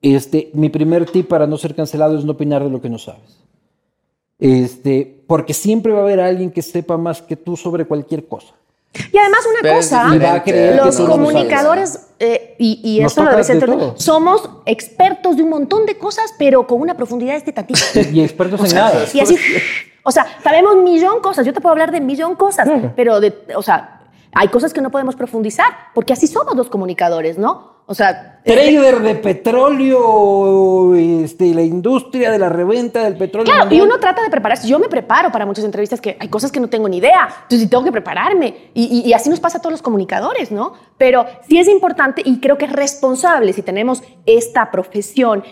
este, 0.00 0.48
mi 0.54 0.70
primer 0.70 1.04
tip 1.04 1.28
para 1.28 1.46
no 1.46 1.58
ser 1.58 1.74
cancelado 1.74 2.18
es 2.18 2.24
no 2.24 2.32
opinar 2.32 2.64
de 2.64 2.70
lo 2.70 2.80
que 2.80 2.88
no 2.88 2.96
sabes. 2.96 3.40
Este, 4.38 5.22
porque 5.26 5.52
siempre 5.52 5.92
va 5.92 5.98
a 5.98 6.02
haber 6.04 6.18
alguien 6.18 6.50
que 6.50 6.62
sepa 6.62 6.96
más 6.96 7.20
que 7.20 7.36
tú 7.36 7.58
sobre 7.58 7.84
cualquier 7.84 8.26
cosa. 8.26 8.54
Y 8.94 9.18
además 9.18 9.40
una 9.46 9.58
Pero 9.60 9.74
cosa, 9.76 10.04
los 10.82 10.98
no 10.98 11.06
lo 11.08 11.12
comunicadores, 11.12 12.06
eh, 12.18 12.56
y, 12.58 12.80
y 12.82 13.00
eso 13.02 13.20
lo 13.20 13.26
toca 13.26 13.30
debe 13.32 13.44
ser 13.44 13.60
de 13.60 13.66
todo, 13.66 13.76
todo. 13.76 13.94
somos 13.98 14.48
expertos 14.64 15.36
de 15.36 15.42
un 15.42 15.50
montón 15.50 15.84
de 15.84 15.98
cosas, 15.98 16.32
pero 16.38 16.66
con 16.66 16.80
una 16.80 16.96
profundidad 16.96 17.32
de 17.32 17.38
este 17.38 17.52
tantito. 17.52 17.80
Y 18.10 18.22
expertos 18.22 18.64
en 18.64 18.76
nada. 18.76 19.04
Y 19.12 19.20
así, 19.20 19.36
o 20.02 20.10
sea, 20.12 20.26
sabemos 20.42 20.76
millón 20.76 21.20
cosas. 21.20 21.44
Yo 21.46 21.52
te 21.52 21.60
puedo 21.60 21.72
hablar 21.72 21.90
de 21.92 22.00
millón 22.00 22.34
cosas, 22.36 22.66
Claro. 22.68 22.92
pero, 22.96 23.20
de, 23.20 23.34
o 23.54 23.62
sea, 23.62 24.00
hay 24.32 24.48
cosas 24.48 24.72
que 24.72 24.80
no 24.80 24.90
podemos 24.90 25.16
profundizar, 25.16 25.66
porque 25.94 26.12
así 26.12 26.26
somos 26.26 26.54
los 26.54 26.68
comunicadores, 26.68 27.36
¿no? 27.38 27.80
O 27.86 27.94
sea, 27.94 28.40
trader 28.44 29.00
de 29.00 29.16
petróleo, 29.94 30.94
este, 30.94 31.52
la 31.54 31.62
industria 31.62 32.30
de 32.30 32.38
la 32.38 32.48
reventa 32.48 33.02
del 33.02 33.16
petróleo. 33.16 33.46
Claro, 33.52 33.62
y 33.62 33.78
mundial. 33.78 33.86
uno 33.88 33.98
trata 33.98 34.22
de 34.22 34.30
prepararse. 34.30 34.68
Yo 34.68 34.78
me 34.78 34.88
preparo 34.88 35.30
para 35.32 35.46
muchas 35.46 35.64
entrevistas 35.64 36.00
que 36.00 36.16
hay 36.20 36.28
cosas 36.28 36.52
que 36.52 36.60
no 36.60 36.68
tengo 36.68 36.88
ni 36.88 36.98
idea. 36.98 37.28
Entonces, 37.42 37.68
tengo 37.68 37.82
que 37.84 37.92
prepararme. 37.92 38.70
Y, 38.74 39.02
y- 39.04 39.08
y 39.08 39.12
así 39.12 39.28
nos 39.28 39.40
pasa 39.40 39.58
a 39.58 39.60
todos 39.60 39.72
los 39.72 39.82
comunicadores, 39.82 40.52
¿no? 40.52 40.74
Pero 40.98 41.26
sí 41.48 41.58
es 41.58 41.68
importante 41.68 42.22
y 42.24 42.38
creo 42.40 42.56
que 42.58 42.66
es 42.66 42.72
responsable 42.72 43.52
si 43.52 43.62
tenemos 43.62 44.02
esta 44.26 44.70
profesión 44.70 45.42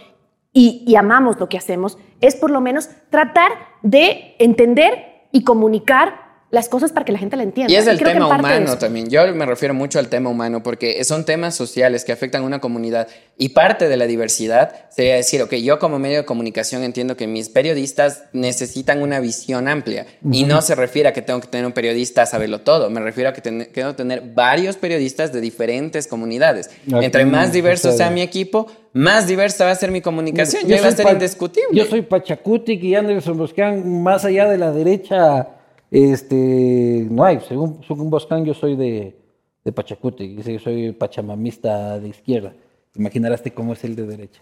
y, 0.61 0.97
amamos 0.97 1.39
lo 1.39 1.49
que 1.49 1.57
hacemos, 1.57 1.99
es 2.21 2.35
por 2.35 2.51
lo 2.51 2.61
menos 2.61 2.89
tratar 3.11 3.53
de 3.83 4.35
entender 4.41 5.29
y 5.31 5.45
comunicar 5.45 6.28
las 6.51 6.69
cosas 6.71 6.93
para 6.93 7.05
que 7.05 7.13
la 7.13 7.19
gente 7.19 7.37
la 7.37 7.43
entienda. 7.43 7.71
Y 7.73 7.77
es 7.77 7.87
el 7.87 7.99
creo 7.99 8.09
que 8.09 8.15
tema 8.15 8.27
humano 8.39 8.65
eso. 8.65 8.79
también. 8.79 9.09
Yo 9.11 9.27
me 9.35 9.45
refiero 9.45 9.75
mucho 9.75 9.99
al 9.99 10.09
tema 10.09 10.31
humano 10.31 10.63
porque 10.63 11.05
son 11.05 11.25
temas 11.27 11.55
sociales 11.55 12.05
que 12.05 12.13
afectan 12.13 12.43
a 12.43 12.47
una 12.47 12.59
comunidad 12.61 13.07
y 13.37 13.51
parte 13.51 13.89
de 13.89 13.97
la 13.99 14.07
diversidad 14.07 14.73
sería 14.89 15.17
decir, 15.17 15.43
ok, 15.43 15.55
yo 15.57 15.79
como 15.79 15.99
medio 15.99 16.17
de 16.19 16.25
comunicación 16.25 16.83
entiendo 16.85 17.17
que 17.17 17.27
mis 17.27 17.51
periodistas 17.51 18.25
necesitan 18.33 19.03
una 19.03 19.21
visión 19.21 19.69
amplia 19.69 20.07
y 20.33 20.45
no 20.45 20.63
se 20.63 20.75
refiere 20.75 21.11
a 21.11 21.13
que 21.13 21.21
tengo 21.21 21.41
que 21.41 21.49
tener 21.49 21.67
un 21.67 21.73
periodista 21.73 22.25
saberlo 22.25 22.63
todo, 22.63 22.89
me 22.89 23.01
refiero 23.01 23.29
a 23.31 23.33
que 23.35 23.43
ten- 23.43 23.69
quiero 23.73 23.95
tener 23.95 24.23
varios 24.35 24.77
periodistas 24.77 25.33
de 25.33 25.41
diferentes 25.43 26.07
comunidades. 26.07 26.71
Aquí 26.93 27.05
Entre 27.05 27.27
más 27.27 27.53
diverso 27.53 27.93
sea 27.93 28.11
mi 28.11 28.23
equipo, 28.23 28.67
más 28.95 29.27
diversa 29.27 29.67
va 29.67 29.73
a 29.73 29.75
ser 29.75 29.91
mi 29.91 30.01
comunicación. 30.01 30.63
Yo 30.63 30.77
Yo 30.77 30.83
va 30.83 30.89
a 30.89 30.93
ser 30.93 31.07
indiscutible. 31.13 31.69
Yo 31.73 31.85
soy 31.85 32.01
Pachacutic 32.03 32.83
y 32.83 32.95
Anderson 32.95 33.37
Boscan, 33.37 34.03
más 34.03 34.25
allá 34.25 34.49
de 34.49 34.57
la 34.57 34.73
derecha, 34.73 35.49
este, 35.91 37.07
no 37.11 37.25
hay. 37.25 37.41
Según, 37.41 37.81
según 37.87 38.11
Boscan, 38.11 38.45
yo 38.45 38.55
soy 38.55 38.77
de, 38.77 39.17
de 39.65 39.73
Pachacutic, 39.73 40.37
dice 40.37 40.53
que 40.53 40.59
soy 40.59 40.93
pachamamista 40.93 41.99
de 41.99 42.09
izquierda. 42.09 42.53
Imaginarás 42.95 43.43
cómo 43.55 43.73
es 43.73 43.85
el 43.85 43.95
de 43.97 44.07
derecha. 44.07 44.41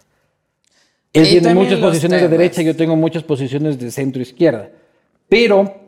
Él 1.13 1.27
Y 1.27 1.31
tiene 1.41 1.55
muchas 1.55 1.79
posiciones 1.79 2.21
de 2.21 2.27
temas. 2.29 2.39
derecha, 2.39 2.63
yo 2.63 2.77
tengo 2.77 2.97
muchas 2.97 3.23
posiciones 3.23 3.79
de 3.79 3.91
centro 3.91 4.21
izquierda. 4.23 4.71
Pero. 5.29 5.87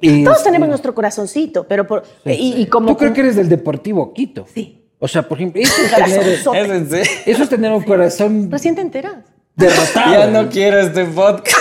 Todos 0.00 0.38
este, 0.38 0.44
tenemos 0.44 0.68
nuestro 0.68 0.94
corazoncito, 0.94 1.66
pero 1.66 1.86
por, 1.86 2.02
y, 2.26 2.60
y 2.60 2.66
como 2.66 2.88
Tú 2.88 2.96
creo 2.96 3.12
que 3.12 3.20
eres 3.20 3.36
del 3.36 3.48
Deportivo 3.48 4.12
Quito. 4.12 4.44
Sí. 4.52 4.82
O 4.98 5.08
sea, 5.08 5.22
por 5.26 5.38
ejemplo, 5.38 5.62
eso 5.62 5.72
es 5.82 5.90
tener, 5.94 7.06
eso 7.26 7.42
es 7.42 7.48
tener 7.48 7.72
un 7.72 7.82
corazón 7.82 8.50
Recién 8.50 8.74
te 8.74 8.80
enteras. 8.80 9.24
Derrotado. 9.56 10.12
Ya 10.12 10.26
no 10.26 10.48
quiero 10.48 10.80
este 10.80 11.04
podcast. 11.04 11.56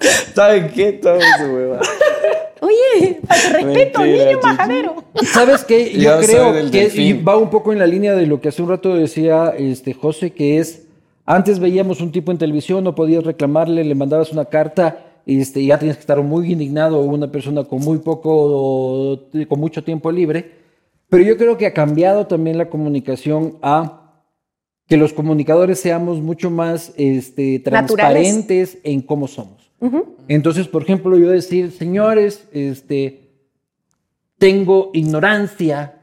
¿Saben 0.34 0.70
qué? 0.70 0.92
Todo 0.92 1.18
su 1.38 1.44
hueva. 1.44 1.80
Oye, 2.60 3.20
respeto, 3.52 4.00
Mentira, 4.00 4.04
niño 4.04 4.40
Chichi. 4.40 4.46
majadero. 4.46 5.04
¿Sabes 5.32 5.64
qué? 5.64 5.92
Yo, 5.98 6.18
creo 6.20 6.70
que 6.70 6.90
y 6.94 7.12
va 7.12 7.36
un 7.36 7.50
poco 7.50 7.72
en 7.72 7.78
la 7.78 7.86
línea 7.86 8.14
de 8.14 8.26
lo 8.26 8.40
que 8.40 8.48
hace 8.48 8.62
un 8.62 8.68
rato 8.68 8.94
decía 8.96 9.54
este 9.56 9.94
José, 9.94 10.32
que 10.32 10.58
es, 10.58 10.86
antes 11.24 11.60
veíamos 11.60 12.00
un 12.00 12.10
tipo 12.10 12.32
en 12.32 12.38
televisión, 12.38 12.82
no 12.82 12.94
podías 12.94 13.22
reclamarle, 13.24 13.84
le 13.84 13.94
mandabas 13.94 14.32
una 14.32 14.46
carta, 14.46 15.04
este, 15.24 15.64
ya 15.64 15.78
tienes 15.78 15.96
que 15.96 16.00
estar 16.00 16.20
muy 16.22 16.50
indignado, 16.52 16.98
o 16.98 17.02
una 17.02 17.30
persona 17.30 17.64
con 17.64 17.80
muy 17.80 17.98
poco, 17.98 18.30
o 18.32 19.20
con 19.48 19.60
mucho 19.60 19.84
tiempo 19.84 20.10
libre. 20.10 20.58
Pero 21.08 21.22
yo 21.24 21.36
creo 21.36 21.56
que 21.56 21.66
ha 21.66 21.72
cambiado 21.72 22.26
también 22.26 22.58
la 22.58 22.68
comunicación 22.68 23.58
a 23.62 24.07
que 24.88 24.96
los 24.96 25.12
comunicadores 25.12 25.78
seamos 25.78 26.20
mucho 26.20 26.50
más 26.50 26.94
este, 26.96 27.60
transparentes 27.60 28.78
en 28.82 29.02
cómo 29.02 29.28
somos. 29.28 29.70
Entonces, 30.26 30.66
por 30.66 30.82
ejemplo, 30.82 31.16
yo 31.16 31.30
decir, 31.30 31.70
señores, 31.70 32.48
este, 32.52 33.28
tengo 34.38 34.90
ignorancia 34.94 36.00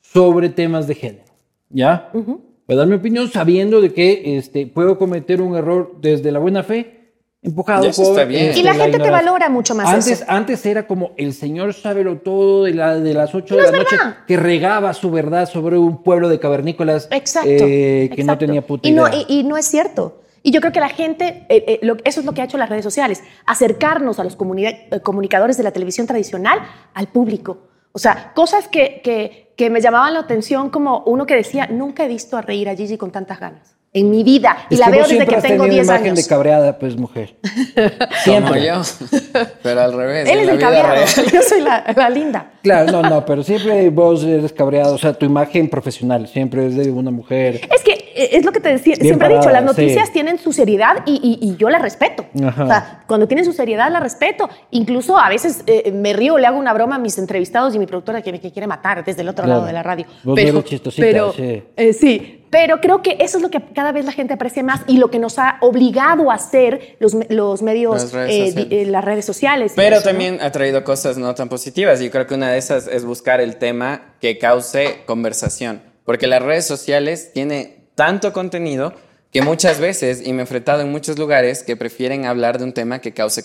sobre 0.00 0.50
temas 0.50 0.86
de 0.86 0.94
género, 0.94 1.32
¿ya? 1.70 2.10
Voy 2.12 2.74
a 2.74 2.76
dar 2.76 2.86
mi 2.86 2.94
opinión 2.94 3.28
sabiendo 3.28 3.80
de 3.80 3.92
que 3.92 4.36
este, 4.36 4.66
puedo 4.66 4.98
cometer 4.98 5.40
un 5.40 5.56
error 5.56 5.96
desde 6.00 6.30
la 6.30 6.38
buena 6.38 6.62
fe, 6.62 6.97
empujado 7.42 7.82
por... 7.82 7.90
está 8.06 8.24
bien. 8.24 8.46
este, 8.46 8.60
Y 8.60 8.62
la 8.62 8.72
gente 8.74 8.90
te 8.90 8.96
ignorancia. 8.96 9.26
valora 9.30 9.48
mucho 9.48 9.74
más 9.74 9.86
Antes, 9.88 10.06
eso. 10.08 10.24
antes 10.28 10.66
era 10.66 10.86
como 10.86 11.12
el 11.16 11.32
señor 11.32 11.72
sábelo 11.74 12.18
todo 12.18 12.64
de, 12.64 12.74
la, 12.74 12.96
de 12.98 13.14
las 13.14 13.34
8 13.34 13.54
de 13.56 13.60
No 13.62 13.70
la 13.70 13.76
es 13.78 13.84
noche 13.84 13.96
verdad. 13.96 14.16
que 14.26 14.36
regaba 14.36 14.92
su 14.94 15.10
verdad 15.10 15.48
sobre 15.48 15.78
un 15.78 16.02
pueblo 16.02 16.28
de 16.28 16.38
cavernícolas 16.40 17.08
Exacto. 17.10 17.48
eh, 17.50 18.08
que 18.10 18.16
no 18.24 18.32
exacto. 18.32 18.46
tenía 18.46 18.66
puta 18.66 18.88
y 18.88 18.92
no, 18.92 19.06
y, 19.08 19.24
y 19.28 19.44
no 19.44 19.56
es 19.56 19.66
cierto. 19.66 20.22
Y 20.42 20.50
yo 20.52 20.60
creo 20.60 20.72
que 20.72 20.80
la 20.80 20.88
gente, 20.88 21.46
eh, 21.48 21.64
eh, 21.66 21.78
lo- 21.82 21.96
eso 22.04 22.20
es 22.20 22.26
lo 22.26 22.32
que 22.32 22.40
ha 22.42 22.44
hecho 22.44 22.58
las 22.58 22.68
redes 22.68 22.84
sociales, 22.84 23.22
acercarnos 23.44 24.18
a 24.20 24.24
los 24.24 24.34
eh, 24.36 25.00
comunicadores 25.02 25.56
de 25.56 25.62
la 25.62 25.72
televisión 25.72 26.06
tradicional 26.06 26.60
al 26.94 27.08
público. 27.08 27.58
O 27.92 27.98
sea, 27.98 28.32
cosas 28.34 28.68
que, 28.68 29.00
que, 29.02 29.52
que 29.56 29.70
me 29.70 29.80
llamaban 29.80 30.14
la 30.14 30.20
atención, 30.20 30.70
como 30.70 31.02
uno 31.06 31.26
que 31.26 31.34
decía, 31.34 31.66
nunca 31.66 32.04
he 32.04 32.08
visto 32.08 32.36
a 32.36 32.42
reír 32.42 32.68
a 32.68 32.76
Gigi 32.76 32.96
con 32.96 33.10
tantas 33.10 33.40
ganas 33.40 33.76
en 34.00 34.10
mi 34.10 34.22
vida. 34.22 34.56
Y 34.70 34.76
la 34.76 34.88
veo 34.90 35.06
desde 35.06 35.26
que 35.26 35.34
has 35.36 35.42
tengo 35.42 35.64
tenido 35.64 35.74
10 35.82 35.86
imagen 35.86 36.04
años. 36.06 36.16
de 36.18 36.26
cabreada, 36.26 36.78
pues, 36.78 36.96
mujer. 36.96 37.36
Como 37.74 38.16
Siempre. 38.24 38.66
yo. 38.66 38.82
Pero 39.62 39.80
al 39.80 39.92
revés. 39.92 40.28
Él 40.28 40.40
es 40.40 40.48
el 40.48 40.58
cabreado, 40.58 40.88
real. 40.92 41.08
yo 41.32 41.42
soy 41.42 41.60
la, 41.60 41.84
la 41.96 42.10
linda. 42.10 42.52
Claro, 42.62 42.90
no, 42.90 43.02
no, 43.02 43.24
pero 43.24 43.42
siempre 43.44 43.88
vos 43.88 44.24
eres 44.24 44.52
cabreado. 44.52 44.94
O 44.94 44.98
sea, 44.98 45.12
tu 45.14 45.24
imagen 45.24 45.70
profesional 45.70 46.26
siempre 46.28 46.66
es 46.66 46.76
de 46.76 46.90
una 46.90 47.10
mujer. 47.10 47.60
Es 47.74 47.82
que 47.82 47.92
eh, 47.92 48.30
es 48.32 48.44
lo 48.44 48.52
que 48.52 48.60
te 48.60 48.68
decía, 48.70 48.94
Bien 48.96 49.06
siempre 49.14 49.28
he 49.32 49.38
dicho, 49.38 49.48
las 49.50 49.62
noticias 49.64 50.08
sí. 50.08 50.12
tienen 50.12 50.38
su 50.38 50.52
seriedad 50.52 50.96
y, 51.06 51.38
y- 51.40 51.48
y 51.48 51.56
yo 51.56 51.70
la 51.70 51.78
respeto. 51.78 52.26
Ajá. 52.46 52.64
O 52.64 52.66
sea, 52.66 53.04
cuando 53.06 53.26
tienen 53.28 53.44
su 53.44 53.52
seriedad 53.52 53.90
la 53.90 54.00
respeto. 54.00 54.50
Incluso 54.72 55.16
a 55.16 55.28
veces 55.28 55.62
eh, 55.66 55.92
me 55.92 56.12
río, 56.12 56.36
le 56.36 56.46
hago 56.46 56.58
una 56.58 56.74
broma 56.74 56.96
a 56.96 56.98
mis 56.98 57.16
entrevistados 57.16 57.74
y 57.74 57.78
mi 57.78 57.86
productora 57.86 58.20
que 58.22 58.32
me 58.32 58.40
que 58.40 58.50
quiere 58.52 58.66
matar 58.66 59.04
desde 59.04 59.22
el 59.22 59.28
otro 59.28 59.44
Claro. 59.44 59.60
lado 59.60 59.66
de 59.66 59.72
la 59.72 59.82
radio. 59.84 60.04
Vos 60.24 60.34
pero, 60.34 60.58
eres 60.58 60.64
chistosita, 60.64 61.06
pero, 61.06 61.32
sí. 61.32 61.62
eh, 61.76 61.92
sí, 61.92 62.37
pero 62.50 62.80
creo 62.80 63.02
que 63.02 63.16
eso 63.20 63.38
es 63.38 63.42
lo 63.42 63.50
que 63.50 63.60
cada 63.74 63.92
vez 63.92 64.04
la 64.04 64.12
gente 64.12 64.34
aprecia 64.34 64.62
más 64.62 64.80
y 64.86 64.96
lo 64.98 65.10
que 65.10 65.18
nos 65.18 65.38
ha 65.38 65.58
obligado 65.60 66.30
a 66.30 66.34
hacer 66.34 66.96
los, 67.00 67.14
los 67.28 67.62
medios, 67.62 68.02
Las 68.02 68.12
redes 68.12 68.30
eh, 68.30 68.42
di- 68.44 68.50
sociales. 68.50 68.72
eh, 68.72 68.86
las 68.90 69.04
redes 69.04 69.24
sociales. 69.24 69.72
Pero 69.76 69.96
eso, 69.96 70.04
¿no? 70.06 70.10
también 70.10 70.38
ha 70.40 70.50
traído 70.52 70.84
cosas 70.84 71.18
no 71.18 71.34
tan 71.34 71.48
positivas 71.48 72.00
y 72.00 72.10
creo 72.10 72.26
que 72.26 72.34
una 72.34 72.50
de 72.50 72.58
esas 72.58 72.86
es 72.86 73.04
buscar 73.04 73.40
el 73.40 73.56
tema 73.56 74.14
que 74.20 74.38
cause 74.38 75.00
conversación, 75.06 75.82
porque 76.04 76.26
las 76.26 76.42
redes 76.42 76.66
sociales 76.66 77.32
tiene 77.32 77.76
tanto 77.94 78.32
contenido 78.32 78.92
que 79.30 79.42
muchas 79.42 79.78
veces, 79.78 80.26
y 80.26 80.32
me 80.32 80.38
he 80.38 80.40
enfrentado 80.40 80.80
en 80.80 80.90
muchos 80.90 81.18
lugares, 81.18 81.62
que 81.62 81.76
prefieren 81.76 82.24
hablar 82.24 82.56
de 82.56 82.64
un 82.64 82.72
tema 82.72 82.98
que 83.00 83.12
cause 83.12 83.42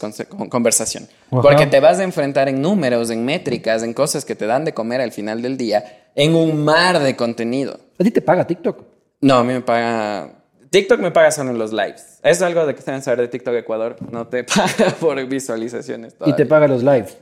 conversación. 0.49 1.09
Ajá. 1.29 1.41
Porque 1.41 1.65
te 1.67 1.81
vas 1.81 1.99
a 1.99 2.03
enfrentar 2.03 2.47
en 2.47 2.61
números, 2.61 3.09
en 3.09 3.25
métricas, 3.25 3.83
en 3.83 3.93
cosas 3.93 4.23
que 4.23 4.33
te 4.33 4.45
dan 4.45 4.63
de 4.63 4.73
comer 4.73 5.01
al 5.01 5.11
final 5.11 5.41
del 5.41 5.57
día, 5.57 6.05
en 6.15 6.35
un 6.35 6.63
mar 6.63 6.99
de 6.99 7.17
contenido. 7.17 7.77
¿A 7.99 8.03
ti 8.03 8.11
te 8.11 8.21
paga 8.21 8.47
TikTok? 8.47 8.92
No, 9.23 9.35
a 9.37 9.43
mí 9.45 9.53
me 9.53 9.61
paga. 9.61 10.31
TikTok 10.69 10.99
me 10.99 11.11
paga 11.11 11.31
solo 11.31 11.51
en 11.51 11.57
los 11.57 11.71
lives. 11.71 12.19
Es 12.23 12.41
algo 12.41 12.65
de 12.65 12.75
que 12.75 12.81
deben 12.81 13.01
saber 13.01 13.21
de 13.21 13.27
TikTok 13.29 13.53
Ecuador. 13.55 13.95
No 14.11 14.27
te 14.27 14.43
paga 14.43 14.91
por 14.99 15.25
visualizaciones. 15.25 16.13
Y 16.13 16.15
te 16.17 16.45
todavía. 16.45 16.47
paga 16.49 16.67
los 16.67 16.83
lives. 16.83 17.17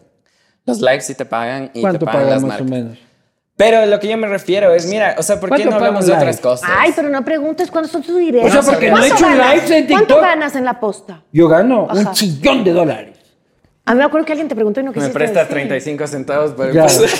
Los 0.65 0.81
lives 0.81 1.05
sí 1.05 1.13
te 1.15 1.25
pagan 1.25 1.65
y 1.65 1.73
te 1.73 1.81
¿Cuánto 1.81 2.05
pagan 2.05 2.21
paga 2.21 2.33
las 2.35 2.43
más 2.43 2.61
o 2.61 2.65
menos? 2.65 2.97
Pero 3.55 3.85
lo 3.85 3.99
que 3.99 4.07
yo 4.07 4.17
me 4.17 4.27
refiero 4.27 4.73
es, 4.73 4.87
mira, 4.87 5.15
o 5.19 5.21
sea, 5.21 5.39
¿por 5.39 5.49
qué 5.49 5.57
¿Cuánto 5.57 5.69
no 5.69 5.75
hablamos 5.75 6.05
de 6.07 6.13
pagan 6.13 6.27
otras 6.27 6.39
cosas? 6.41 6.69
Ay, 6.75 6.91
pero 6.95 7.09
no 7.09 7.23
preguntes 7.23 7.69
cuándo 7.69 7.87
son 7.87 8.01
tus 8.01 8.17
directos. 8.17 8.55
O 8.55 8.61
sea, 8.63 8.71
porque 8.71 8.89
no 8.89 8.97
he 8.97 8.99
¿Cuánto 9.09 9.15
hecho 9.17 9.25
ganas? 9.25 9.53
lives 9.55 9.71
en 9.71 9.87
¿Cuánto 9.87 10.07
TikTok. 10.07 10.21
ganas 10.23 10.55
en 10.55 10.65
la 10.65 10.79
posta? 10.79 11.23
Yo 11.31 11.47
gano 11.47 11.87
Ajá. 11.87 11.99
un 11.99 12.11
chillón 12.13 12.63
de 12.63 12.71
dólares. 12.71 13.17
A 13.85 13.93
mí 13.93 13.99
me 13.99 14.05
acuerdo 14.05 14.25
que 14.25 14.31
alguien 14.31 14.47
te 14.47 14.55
preguntó 14.55 14.79
y 14.79 14.83
no 14.83 14.89
me 14.89 14.95
quisiste 14.95 15.13
prestas 15.13 15.43
decir. 15.49 15.53
35 15.67 16.07
centavos 16.07 16.51
por 16.53 16.71
Ya. 16.71 16.81
empezar. 16.81 17.09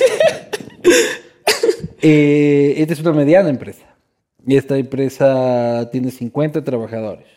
Eh, 2.03 2.73
esta 2.77 2.93
es 2.93 2.99
una 3.01 3.11
mediana 3.13 3.47
empresa. 3.49 3.83
Y 4.45 4.55
esta 4.55 4.77
empresa 4.77 5.89
tiene 5.91 6.11
50 6.11 6.63
trabajadores. 6.63 7.27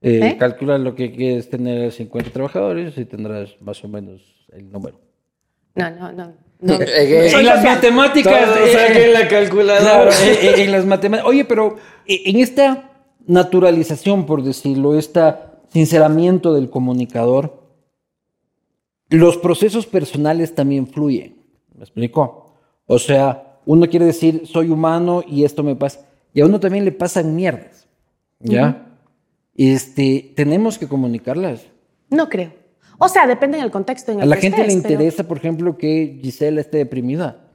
Eh, 0.00 0.20
¿Eh? 0.22 0.36
Calcula 0.38 0.78
lo 0.78 0.94
que 0.94 1.10
quieres 1.10 1.48
tener 1.48 1.90
50 1.90 2.30
trabajadores 2.30 2.96
y 2.98 3.04
tendrás 3.04 3.60
más 3.60 3.82
o 3.84 3.88
menos 3.88 4.20
el 4.52 4.70
número. 4.70 5.00
No, 5.74 5.90
no, 5.90 6.12
no. 6.12 6.32
no. 6.60 6.74
Eh, 6.74 7.30
En 7.32 7.46
las 7.46 7.64
matemáticas. 7.64 8.54
Todos 8.54 8.68
eh, 8.68 8.72
saquen 8.72 9.12
la 9.12 9.28
calculadora. 9.28 9.80
Claro, 9.80 10.10
eh, 10.10 10.38
eh, 10.42 10.64
en 10.64 10.72
las 10.72 10.84
matemáticas. 10.84 11.28
Oye, 11.28 11.44
pero 11.44 11.76
eh, 12.06 12.22
en 12.26 12.36
esta 12.36 12.90
naturalización, 13.26 14.26
por 14.26 14.42
decirlo, 14.42 14.98
este 14.98 15.20
sinceramiento 15.72 16.54
del 16.54 16.70
comunicador, 16.70 17.62
los 19.10 19.36
procesos 19.38 19.86
personales 19.86 20.54
también 20.54 20.86
fluyen. 20.86 21.36
¿Me 21.74 21.84
explico? 21.84 22.54
O 22.86 22.98
sea, 22.98 23.47
uno 23.70 23.86
quiere 23.86 24.06
decir, 24.06 24.46
soy 24.46 24.70
humano 24.70 25.22
y 25.26 25.44
esto 25.44 25.62
me 25.62 25.76
pasa. 25.76 26.00
Y 26.32 26.40
a 26.40 26.46
uno 26.46 26.58
también 26.58 26.86
le 26.86 26.92
pasan 26.92 27.36
mierdas. 27.36 27.86
¿Ya? 28.40 28.86
Este, 29.54 30.32
tenemos 30.34 30.78
que 30.78 30.86
comunicarlas. 30.88 31.66
No 32.08 32.30
creo. 32.30 32.54
O 32.96 33.08
sea, 33.08 33.26
depende 33.26 33.58
del 33.58 33.70
contexto 33.70 34.10
en 34.12 34.18
el 34.18 34.22
A 34.22 34.26
la 34.26 34.36
que 34.36 34.42
gente 34.42 34.62
le 34.62 34.68
estés, 34.68 34.82
pero- 34.82 34.94
interesa, 34.94 35.28
por 35.28 35.36
ejemplo, 35.36 35.76
que 35.76 36.18
Gisela 36.22 36.62
esté 36.62 36.78
deprimida 36.78 37.50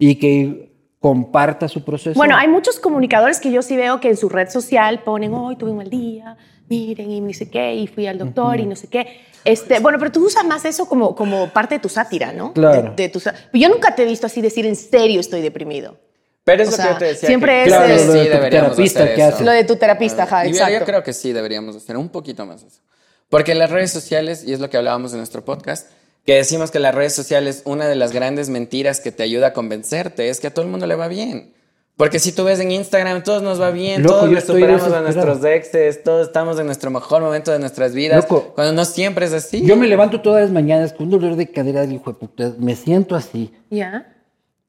y 0.00 0.16
que 0.16 0.71
comparta 1.02 1.68
su 1.68 1.84
proceso. 1.84 2.16
Bueno, 2.16 2.36
hay 2.36 2.48
muchos 2.48 2.78
comunicadores 2.78 3.40
que 3.40 3.50
yo 3.52 3.60
sí 3.60 3.76
veo 3.76 4.00
que 4.00 4.08
en 4.08 4.16
su 4.16 4.28
red 4.30 4.48
social 4.48 5.00
ponen, 5.02 5.34
hoy 5.34 5.56
tuve 5.56 5.72
un 5.72 5.76
mal 5.78 5.90
día, 5.90 6.36
miren, 6.70 7.10
y 7.10 7.20
no 7.20 7.32
sé 7.34 7.50
qué, 7.50 7.74
y 7.74 7.86
fui 7.88 8.06
al 8.06 8.16
doctor, 8.16 8.58
y 8.60 8.66
no 8.66 8.76
sé 8.76 8.86
qué. 8.86 9.20
Este, 9.44 9.80
bueno, 9.80 9.98
pero 9.98 10.12
tú 10.12 10.24
usas 10.24 10.44
más 10.44 10.64
eso 10.64 10.86
como, 10.86 11.14
como 11.16 11.48
parte 11.50 11.74
de 11.74 11.80
tu 11.80 11.88
sátira, 11.88 12.32
¿no? 12.32 12.52
Claro. 12.52 12.94
De, 12.96 13.02
de 13.02 13.08
tu 13.08 13.20
yo 13.52 13.68
nunca 13.68 13.94
te 13.96 14.04
he 14.04 14.06
visto 14.06 14.26
así 14.28 14.40
decir, 14.40 14.64
en 14.64 14.76
serio 14.76 15.18
estoy 15.20 15.42
deprimido. 15.42 15.98
Pero 16.44 16.62
es 16.62 16.68
O 16.68 16.70
lo 16.72 16.76
sea, 16.76 16.86
que 16.86 16.92
yo 16.92 16.98
te 16.98 17.04
decía. 17.06 17.26
siempre 17.26 17.52
que 17.52 17.62
es, 17.64 18.02
sí 18.02 18.06
Lo 18.06 18.12
de 18.14 18.24
tu 18.26 18.30
deberíamos 18.32 18.50
terapista 18.76 19.02
hacer 19.02 19.14
que 19.16 19.22
hace. 19.24 19.44
Lo 19.44 19.50
de 19.50 19.64
tu 19.64 19.76
terapista, 19.76 20.22
ajá, 20.22 20.44
Y 20.46 20.50
yo- 20.50 20.54
exacto. 20.54 20.78
Yo 20.78 20.84
creo 20.86 21.02
que 21.02 21.12
sí 21.12 21.32
deberíamos 21.32 21.74
hacer 21.76 21.96
un 21.96 22.08
poquito 22.08 22.46
más 22.46 22.62
eso. 22.62 22.80
Porque 23.28 23.54
las 23.56 23.70
redes 23.70 23.90
sociales, 23.90 24.44
y 24.46 24.52
es 24.52 24.60
lo 24.60 24.70
que 24.70 24.76
hablábamos 24.76 25.12
en 25.12 25.18
nuestro 25.18 25.44
podcast, 25.44 25.88
que 26.24 26.34
decimos 26.34 26.70
que 26.70 26.78
las 26.78 26.94
redes 26.94 27.14
sociales, 27.14 27.62
una 27.64 27.88
de 27.88 27.96
las 27.96 28.12
grandes 28.12 28.48
mentiras 28.48 29.00
que 29.00 29.12
te 29.12 29.22
ayuda 29.22 29.48
a 29.48 29.52
convencerte 29.52 30.28
es 30.28 30.40
que 30.40 30.46
a 30.48 30.54
todo 30.54 30.64
el 30.64 30.70
mundo 30.70 30.86
le 30.86 30.94
va 30.94 31.08
bien. 31.08 31.54
Porque 31.96 32.18
si 32.18 32.32
tú 32.32 32.44
ves 32.44 32.58
en 32.58 32.72
Instagram, 32.72 33.22
todos 33.22 33.42
nos 33.42 33.60
va 33.60 33.70
bien, 33.70 34.02
Loco, 34.02 34.14
todos 34.14 34.38
estoy 34.38 34.62
superamos 34.62 34.92
a 34.92 35.02
nuestros 35.02 35.44
exes, 35.44 36.02
todos 36.02 36.26
estamos 36.26 36.58
en 36.58 36.66
nuestro 36.66 36.90
mejor 36.90 37.22
momento 37.22 37.52
de 37.52 37.58
nuestras 37.58 37.94
vidas. 37.94 38.24
Loco. 38.24 38.52
Cuando 38.54 38.72
no 38.72 38.84
siempre 38.84 39.26
es 39.26 39.32
así. 39.32 39.64
Yo 39.64 39.76
me 39.76 39.86
levanto 39.86 40.20
todas 40.20 40.42
las 40.42 40.50
mañanas 40.50 40.92
con 40.92 41.06
un 41.06 41.10
dolor 41.12 41.36
de 41.36 41.50
cadera 41.50 41.82
del 41.82 41.92
hijo 41.92 42.12
de 42.12 42.18
puta. 42.18 42.54
Me 42.58 42.76
siento 42.76 43.14
así. 43.14 43.52
¿Ya? 43.70 44.16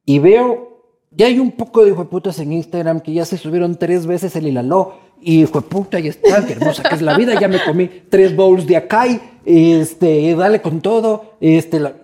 Y 0.04 0.18
veo, 0.18 0.84
ya 1.10 1.26
hay 1.26 1.38
un 1.38 1.52
poco 1.52 1.82
de 1.82 1.92
hijo 1.92 2.04
de 2.04 2.10
putas 2.10 2.38
en 2.40 2.52
Instagram 2.52 3.00
que 3.00 3.12
ya 3.14 3.24
se 3.24 3.38
subieron 3.38 3.78
tres 3.78 4.06
veces 4.06 4.36
el 4.36 4.46
hilaló. 4.46 4.98
Y 5.26 5.40
hijo 5.40 5.60
de 5.60 5.66
puta, 5.66 5.98
ya 5.98 6.10
está, 6.10 6.44
qué 6.44 6.52
hermosa 6.52 6.82
que 6.82 6.94
es 6.94 7.02
la 7.02 7.16
vida. 7.16 7.40
Ya 7.40 7.48
me 7.48 7.62
comí 7.64 7.88
tres 8.10 8.36
bowls 8.36 8.66
de 8.66 8.76
acai. 8.76 9.20
Este, 9.46 10.34
dale 10.34 10.60
con 10.60 10.82
todo. 10.82 11.36
Este, 11.40 11.80
la... 11.80 11.94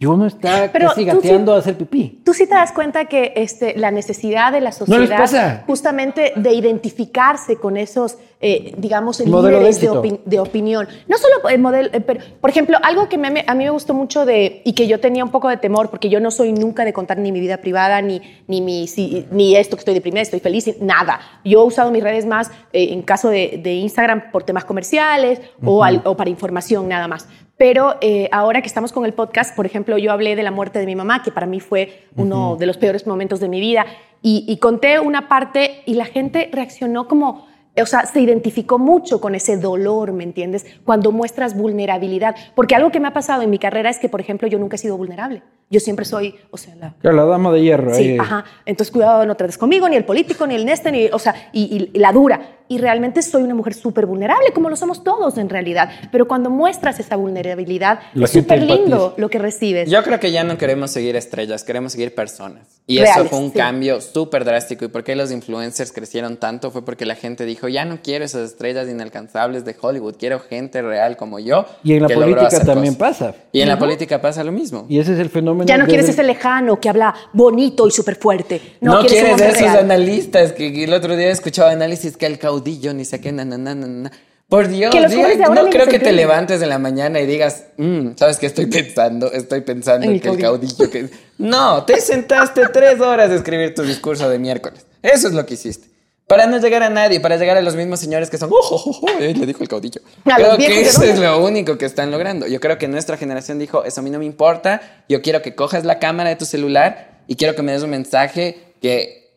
Y 0.00 0.06
uno 0.06 0.26
está 0.26 0.70
Pero 0.72 0.90
casi 0.90 1.04
tú 1.04 1.10
sí- 1.10 1.16
gateando 1.16 1.54
a 1.54 1.58
hacer 1.58 1.76
pipí. 1.76 2.20
Tú 2.24 2.32
sí 2.32 2.46
te 2.46 2.54
das 2.54 2.70
cuenta 2.70 3.06
que 3.06 3.32
este, 3.34 3.76
la 3.76 3.90
necesidad 3.90 4.52
de 4.52 4.60
la 4.60 4.70
¿No 4.70 4.76
sociedad, 4.76 5.18
pasa? 5.18 5.64
justamente 5.66 6.34
de 6.36 6.52
identificarse 6.52 7.56
con 7.56 7.76
esos, 7.76 8.16
eh, 8.40 8.74
digamos, 8.78 9.18
de 9.18 9.26
líderes 9.26 9.80
de, 9.80 9.90
opi- 9.90 10.20
de 10.24 10.38
opinión. 10.38 10.86
No 11.08 11.18
solo 11.18 11.48
el 11.48 11.58
modelo, 11.60 11.88
eh, 11.92 12.00
pero, 12.00 12.20
por 12.40 12.48
ejemplo, 12.48 12.78
algo 12.84 13.08
que 13.08 13.18
me- 13.18 13.44
a 13.44 13.54
mí 13.56 13.64
me 13.64 13.70
gustó 13.70 13.92
mucho 13.92 14.24
de, 14.24 14.62
y 14.64 14.72
que 14.74 14.86
yo 14.86 15.00
tenía 15.00 15.24
un 15.24 15.32
poco 15.32 15.48
de 15.48 15.56
temor, 15.56 15.90
porque 15.90 16.08
yo 16.08 16.20
no 16.20 16.30
soy 16.30 16.52
nunca 16.52 16.84
de 16.84 16.92
contar 16.92 17.18
ni 17.18 17.32
mi 17.32 17.40
vida 17.40 17.56
privada, 17.56 18.00
ni, 18.00 18.22
ni, 18.46 18.60
mi, 18.60 18.86
si- 18.86 19.26
ni 19.32 19.56
esto 19.56 19.74
que 19.74 19.80
estoy 19.80 19.94
deprimida, 19.94 20.22
estoy 20.22 20.38
feliz, 20.38 20.76
nada. 20.80 21.18
Yo 21.44 21.62
he 21.62 21.64
usado 21.64 21.90
mis 21.90 22.04
redes 22.04 22.24
más, 22.24 22.52
eh, 22.72 22.90
en 22.92 23.02
caso 23.02 23.30
de, 23.30 23.58
de 23.64 23.72
Instagram, 23.74 24.30
por 24.30 24.44
temas 24.44 24.64
comerciales 24.64 25.40
o, 25.64 25.82
al- 25.82 26.02
o 26.04 26.16
para 26.16 26.30
información 26.30 26.86
nada 26.88 27.08
más. 27.08 27.26
Pero 27.58 27.96
eh, 28.00 28.28
ahora 28.32 28.62
que 28.62 28.68
estamos 28.68 28.92
con 28.92 29.04
el 29.04 29.12
podcast, 29.12 29.54
por 29.54 29.66
ejemplo, 29.66 29.98
yo 29.98 30.12
hablé 30.12 30.36
de 30.36 30.44
la 30.44 30.52
muerte 30.52 30.78
de 30.78 30.86
mi 30.86 30.94
mamá, 30.94 31.22
que 31.24 31.32
para 31.32 31.46
mí 31.46 31.58
fue 31.58 32.06
uno 32.16 32.56
de 32.56 32.66
los 32.66 32.78
peores 32.78 33.06
momentos 33.06 33.40
de 33.40 33.48
mi 33.48 33.60
vida, 33.60 33.84
y, 34.22 34.44
y 34.48 34.58
conté 34.58 35.00
una 35.00 35.28
parte 35.28 35.82
y 35.84 35.94
la 35.94 36.04
gente 36.04 36.48
reaccionó 36.52 37.08
como, 37.08 37.48
o 37.76 37.86
sea, 37.86 38.06
se 38.06 38.20
identificó 38.20 38.78
mucho 38.78 39.20
con 39.20 39.34
ese 39.34 39.56
dolor, 39.56 40.12
¿me 40.12 40.22
entiendes? 40.24 40.66
Cuando 40.84 41.10
muestras 41.10 41.56
vulnerabilidad. 41.56 42.36
Porque 42.54 42.76
algo 42.76 42.90
que 42.90 43.00
me 43.00 43.08
ha 43.08 43.12
pasado 43.12 43.42
en 43.42 43.50
mi 43.50 43.58
carrera 43.58 43.90
es 43.90 43.98
que, 43.98 44.08
por 44.08 44.20
ejemplo, 44.20 44.46
yo 44.46 44.58
nunca 44.58 44.76
he 44.76 44.78
sido 44.78 44.96
vulnerable. 44.96 45.42
Yo 45.70 45.80
siempre 45.80 46.04
soy, 46.06 46.34
o 46.50 46.56
sea, 46.56 46.74
la, 46.76 46.94
Claro, 47.00 47.16
la 47.16 47.24
dama 47.24 47.52
de 47.52 47.60
hierro. 47.62 47.94
Sí, 47.94 48.02
ahí. 48.12 48.18
ajá. 48.18 48.44
Entonces, 48.64 48.90
cuidado, 48.90 49.26
no 49.26 49.34
trates 49.36 49.58
conmigo, 49.58 49.88
ni 49.88 49.96
el 49.96 50.04
político, 50.04 50.46
ni 50.46 50.54
el 50.54 50.64
neste, 50.64 50.90
ni, 50.90 51.06
o 51.08 51.18
sea, 51.18 51.34
y, 51.52 51.90
y 51.94 51.98
la 51.98 52.12
dura. 52.12 52.54
Y 52.70 52.76
realmente 52.76 53.22
soy 53.22 53.42
una 53.44 53.54
mujer 53.54 53.72
súper 53.72 54.04
vulnerable, 54.04 54.52
como 54.52 54.68
lo 54.68 54.76
somos 54.76 55.02
todos 55.02 55.38
en 55.38 55.48
realidad. 55.48 55.88
Pero 56.12 56.28
cuando 56.28 56.50
muestras 56.50 57.00
esa 57.00 57.16
vulnerabilidad, 57.16 58.00
La 58.12 58.26
es 58.26 58.30
súper 58.32 58.62
lindo 58.62 59.14
lo 59.16 59.30
que 59.30 59.38
recibes. 59.38 59.90
Yo 59.90 60.02
creo 60.02 60.20
que 60.20 60.32
ya 60.32 60.44
no 60.44 60.58
queremos 60.58 60.90
seguir 60.90 61.16
estrellas, 61.16 61.64
queremos 61.64 61.92
seguir 61.92 62.14
personas. 62.14 62.66
Y 62.86 62.98
Reales, 62.98 63.16
eso 63.16 63.24
fue 63.30 63.38
un 63.38 63.52
sí. 63.52 63.58
cambio 63.58 64.02
súper 64.02 64.44
drástico. 64.44 64.84
¿Y 64.84 64.88
por 64.88 65.02
qué 65.02 65.16
los 65.16 65.32
influencers 65.32 65.92
crecieron 65.92 66.36
tanto? 66.36 66.70
Fue 66.70 66.84
porque 66.84 67.06
la 67.06 67.14
gente 67.14 67.46
dijo, 67.46 67.68
ya 67.68 67.86
no 67.86 68.00
quiero 68.02 68.26
esas 68.26 68.50
estrellas 68.50 68.86
inalcanzables 68.86 69.64
de 69.64 69.74
Hollywood, 69.80 70.16
quiero 70.18 70.38
gente 70.38 70.82
real 70.82 71.16
como 71.16 71.38
yo. 71.38 71.64
Y 71.82 71.94
en 71.94 72.02
la 72.02 72.08
política 72.08 72.64
también 72.66 72.96
cosas". 72.96 73.18
pasa. 73.18 73.34
Y 73.50 73.62
en 73.62 73.68
la 73.68 73.78
política 73.78 74.20
pasa 74.20 74.44
lo 74.44 74.52
mismo. 74.52 74.84
Y 74.90 74.98
ese 74.98 75.14
es 75.14 75.18
el 75.20 75.30
fenómeno. 75.30 75.57
Ya 75.64 75.76
no 75.78 75.86
quieres 75.86 76.08
ese 76.08 76.22
lejano 76.22 76.80
que 76.80 76.88
habla 76.88 77.14
bonito 77.32 77.86
y 77.86 77.90
súper 77.90 78.16
fuerte. 78.16 78.60
No, 78.80 78.94
No, 78.94 79.00
quieres, 79.06 79.30
un 79.32 79.36
quieres 79.36 79.54
esos 79.56 79.62
real. 79.72 79.78
analistas 79.78 80.52
que, 80.52 80.84
el 80.84 80.92
otro 80.92 81.16
día 81.16 81.30
escuchaba 81.30 81.70
análisis 81.70 82.16
que 82.16 82.26
el 82.26 82.38
caudillo 82.38 82.92
ni 82.94 83.04
sé 83.04 83.20
qué, 83.20 83.32
na, 83.32 83.44
na, 83.44 83.58
na, 83.58 83.74
na, 83.74 83.86
na. 83.86 84.12
Por 84.48 84.66
Dios, 84.68 84.94
diga- 84.94 85.50
no 85.54 85.68
creo 85.68 85.86
que 85.88 85.98
te 85.98 86.10
levantes 86.12 86.62
en 86.62 86.70
la 86.70 86.78
mañana 86.78 87.20
y 87.20 87.26
digas, 87.26 87.64
"Mm, 87.76 88.12
¿sabes 88.16 88.38
qué 88.38 88.46
estoy 88.46 88.64
pensando? 88.66 89.30
Estoy 89.30 89.60
pensando 89.60 90.06
En 90.06 90.12
el 90.12 90.20
que 90.22 90.28
el 90.30 90.38
caudillo. 90.40 90.76
caudillo 90.76 90.90
que... 90.90 91.10
No, 91.36 91.84
te 91.84 92.00
sentaste 92.00 92.62
tres 92.72 92.98
horas 93.00 93.30
a 93.30 93.34
escribir 93.34 93.74
tu 93.74 93.82
discurso 93.82 94.26
de 94.30 94.38
miércoles. 94.38 94.86
Eso 95.02 95.28
es 95.28 95.34
lo 95.34 95.44
que 95.44 95.52
hiciste. 95.54 95.88
Para 96.28 96.46
no 96.46 96.58
llegar 96.58 96.82
a 96.82 96.90
nadie, 96.90 97.20
para 97.20 97.38
llegar 97.38 97.56
a 97.56 97.62
los 97.62 97.74
mismos 97.74 98.00
señores 98.00 98.28
que 98.28 98.36
son, 98.36 98.50
oh, 98.52 98.56
oh, 98.60 98.82
oh, 98.84 99.00
oh", 99.00 99.08
eh, 99.18 99.32
le 99.34 99.46
dijo 99.46 99.62
el 99.62 99.68
caudillo. 99.68 100.02
A 100.26 100.36
Creo 100.36 100.58
que 100.58 100.82
eso 100.82 101.02
es 101.02 101.18
lo 101.18 101.42
único 101.42 101.78
que 101.78 101.86
están 101.86 102.10
logrando. 102.10 102.46
Yo 102.46 102.60
creo 102.60 102.76
que 102.76 102.86
nuestra 102.86 103.16
generación 103.16 103.58
dijo, 103.58 103.82
eso 103.84 104.02
a 104.02 104.04
mí 104.04 104.10
no 104.10 104.18
me 104.18 104.26
importa, 104.26 104.82
yo 105.08 105.22
quiero 105.22 105.40
que 105.40 105.54
cojas 105.54 105.86
la 105.86 105.98
cámara 105.98 106.28
de 106.28 106.36
tu 106.36 106.44
celular 106.44 107.22
y 107.26 107.36
quiero 107.36 107.56
que 107.56 107.62
me 107.62 107.72
des 107.72 107.82
un 107.82 107.88
mensaje 107.88 108.74
que 108.82 109.30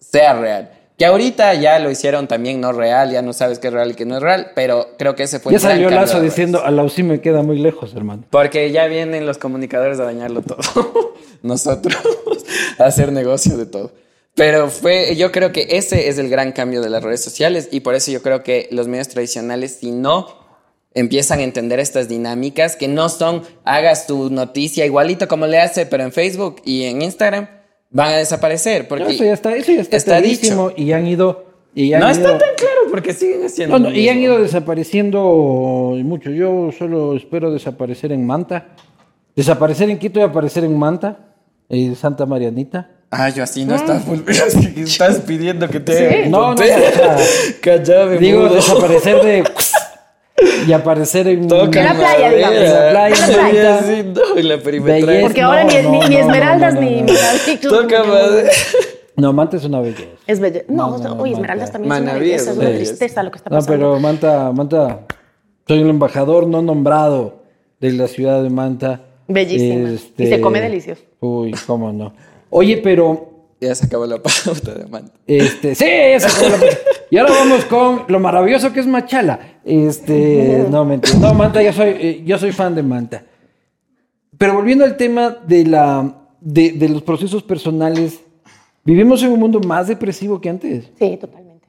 sea 0.00 0.34
real. 0.34 0.72
Que 0.98 1.06
ahorita 1.06 1.54
ya 1.54 1.78
lo 1.78 1.92
hicieron 1.92 2.26
también 2.26 2.60
no 2.60 2.72
real, 2.72 3.12
ya 3.12 3.22
no 3.22 3.32
sabes 3.32 3.60
qué 3.60 3.68
es 3.68 3.72
real 3.72 3.92
y 3.92 3.94
qué 3.94 4.04
no 4.04 4.16
es 4.16 4.22
real, 4.22 4.50
pero 4.56 4.88
creo 4.98 5.14
que 5.14 5.22
ese 5.22 5.38
fue 5.38 5.52
Ya 5.52 5.58
el 5.58 5.62
salió 5.62 5.90
Lazo 5.90 6.20
diciendo, 6.20 6.64
a 6.64 6.72
la 6.72 6.82
UCI 6.82 7.04
me 7.04 7.20
queda 7.20 7.42
muy 7.42 7.58
lejos, 7.60 7.94
hermano. 7.94 8.24
Porque 8.30 8.72
ya 8.72 8.86
vienen 8.86 9.26
los 9.26 9.38
comunicadores 9.38 10.00
a 10.00 10.04
dañarlo 10.04 10.42
todo. 10.42 11.14
Nosotros 11.42 11.96
a 12.80 12.84
hacer 12.84 13.12
negocio 13.12 13.56
de 13.56 13.66
todo. 13.66 13.92
Pero 14.34 14.68
fue, 14.68 15.14
yo 15.16 15.30
creo 15.30 15.52
que 15.52 15.66
ese 15.72 16.08
es 16.08 16.18
el 16.18 16.30
gran 16.30 16.52
cambio 16.52 16.80
de 16.80 16.88
las 16.88 17.02
redes 17.02 17.22
sociales 17.22 17.68
y 17.70 17.80
por 17.80 17.94
eso 17.94 18.10
yo 18.10 18.22
creo 18.22 18.42
que 18.42 18.66
los 18.70 18.88
medios 18.88 19.08
tradicionales, 19.08 19.76
si 19.80 19.90
no 19.90 20.26
empiezan 20.94 21.40
a 21.40 21.42
entender 21.42 21.78
estas 21.80 22.08
dinámicas, 22.08 22.76
que 22.76 22.88
no 22.88 23.08
son 23.10 23.42
hagas 23.64 24.06
tu 24.06 24.30
noticia 24.30 24.86
igualito 24.86 25.28
como 25.28 25.46
le 25.46 25.58
hace, 25.58 25.84
pero 25.86 26.02
en 26.04 26.12
Facebook 26.12 26.56
y 26.64 26.84
en 26.84 27.02
Instagram, 27.02 27.46
van 27.90 28.14
a 28.14 28.16
desaparecer. 28.16 28.88
Porque 28.88 29.04
No, 29.04 29.10
eso 29.10 29.24
ya 29.24 29.32
está, 29.34 29.54
eso 29.54 29.72
ya 29.72 29.80
está, 29.82 30.20
dicho. 30.20 30.72
y 30.76 30.92
han 30.92 31.06
ido. 31.06 31.52
Y 31.74 31.92
han 31.94 32.00
No 32.00 32.06
ido- 32.10 32.14
está 32.16 32.38
tan 32.38 32.54
claro 32.56 32.80
porque 32.90 33.12
siguen 33.14 33.44
haciendo. 33.44 33.78
No, 33.78 33.90
y 33.90 34.08
han 34.08 34.18
ido 34.18 34.40
desapareciendo 34.40 35.94
mucho. 36.04 36.30
Yo 36.30 36.70
solo 36.78 37.16
espero 37.16 37.50
desaparecer 37.52 38.12
en 38.12 38.26
Manta. 38.26 38.68
Desaparecer 39.36 39.88
en 39.90 39.98
Quito 39.98 40.20
y 40.20 40.22
aparecer 40.22 40.64
en 40.64 40.78
Manta, 40.78 41.34
en 41.70 41.96
Santa 41.96 42.26
Marianita. 42.26 42.90
Ah, 43.14 43.28
yo 43.28 43.42
así 43.42 43.66
no 43.66 43.74
estás, 43.74 44.02
así 44.46 44.72
que 44.74 44.82
estás 44.84 45.18
pidiendo 45.20 45.68
que 45.68 45.80
te 45.80 46.22
Sí. 46.24 46.28
No, 46.30 46.38
no, 46.50 46.54
tontera. 46.54 46.78
o 46.78 46.92
sea, 46.92 47.16
Callame, 47.60 48.16
Digo, 48.16 48.40
mudo. 48.44 48.54
desaparecer 48.54 49.22
de. 49.22 49.44
y 50.66 50.72
aparecer 50.72 51.28
en. 51.28 51.46
Toca 51.46 51.78
En 51.80 51.86
la 51.86 51.94
playa, 51.94 52.26
madera. 52.28 52.30
digamos. 52.50 52.58
En 52.58 52.64
la 52.72 52.90
playa, 52.90 53.50
en 53.50 53.64
la 53.64 53.74
así, 53.78 54.02
no, 54.14 54.38
en 54.38 54.48
la 54.48 54.58
perimetral. 54.58 55.06
Belleza. 55.06 55.26
Porque 55.26 55.42
ahora 55.42 55.64
No, 55.64 55.70
ni, 55.70 55.82
no, 55.82 56.08
ni- 56.08 56.14
no, 56.14 56.20
esmeraldas 56.22 56.74
no, 56.74 56.80
no, 56.80 56.86
ni... 56.90 57.02
no. 57.02 57.12
Toca 57.68 58.02
madera. 58.04 58.50
No, 59.14 59.32
Manta 59.34 59.56
es 59.58 59.64
una 59.64 59.80
belleza. 59.80 60.04
Es 60.26 60.40
bello. 60.40 60.62
No, 60.68 60.92
No, 60.92 60.98
no, 60.98 61.04
no, 61.10 61.14
Manta. 61.16 61.30
esmeraldas 61.32 61.70
también 61.72 61.92
es 61.92 61.98
una 62.00 62.06
Manaví 62.12 62.26
belleza, 62.30 62.42
es 62.44 62.48
es 62.50 62.56
una 62.56 62.64
belleza. 62.70 62.84
tristeza 62.92 63.22
lo 63.22 63.30
que 63.30 63.36
está 63.36 63.50
No, 63.50 63.56
pasando. 63.56 63.72
pero 63.78 64.00
Manta, 64.00 64.52
Manta, 64.52 65.00
soy 65.68 65.80
el 65.82 65.90
embajador 65.90 66.46
no 66.46 66.62
nombrado 66.62 67.42
de 67.78 67.92
la 67.92 68.08
ciudad 68.08 68.42
de 68.42 68.48
Manta. 68.48 69.00
Bellísima. 69.28 69.90
Y 70.16 70.26
se 70.26 70.40
come 70.40 70.62
delicioso. 70.62 71.02
Uy, 71.20 71.54
cómo 71.66 71.92
no. 71.92 72.14
Oye, 72.54 72.76
pero 72.78 73.30
Ya 73.60 73.74
se 73.74 73.86
acabó 73.86 74.06
la 74.06 74.18
pauta 74.22 74.74
de 74.74 74.86
Manta. 74.86 75.12
Este, 75.26 75.74
sí, 75.74 75.84
eso 75.88 76.28
fue 76.28 76.48
la- 76.50 76.56
Y 77.10 77.16
ahora 77.16 77.32
vamos 77.32 77.64
con 77.66 78.02
lo 78.08 78.18
maravilloso 78.20 78.72
que 78.72 78.80
es 78.80 78.86
Machala. 78.86 79.38
Este, 79.64 80.66
no, 80.70 80.84
mentira. 80.84 81.16
No, 81.18 81.32
Manta, 81.34 81.62
yo 81.62 81.72
soy, 81.72 81.88
eh, 81.90 82.22
yo 82.24 82.38
soy 82.38 82.52
fan 82.52 82.74
de 82.74 82.82
Manta. 82.82 83.22
Pero 84.38 84.54
volviendo 84.54 84.84
al 84.84 84.96
tema 84.96 85.30
de 85.46 85.64
la, 85.66 86.12
de, 86.40 86.72
de 86.72 86.88
los 86.88 87.02
procesos 87.02 87.42
personales, 87.42 88.20
vivimos 88.84 89.22
en 89.22 89.30
un 89.32 89.38
mundo 89.40 89.60
más 89.60 89.86
depresivo 89.88 90.40
que 90.40 90.48
antes. 90.48 90.90
Sí, 90.98 91.16
totalmente. 91.16 91.68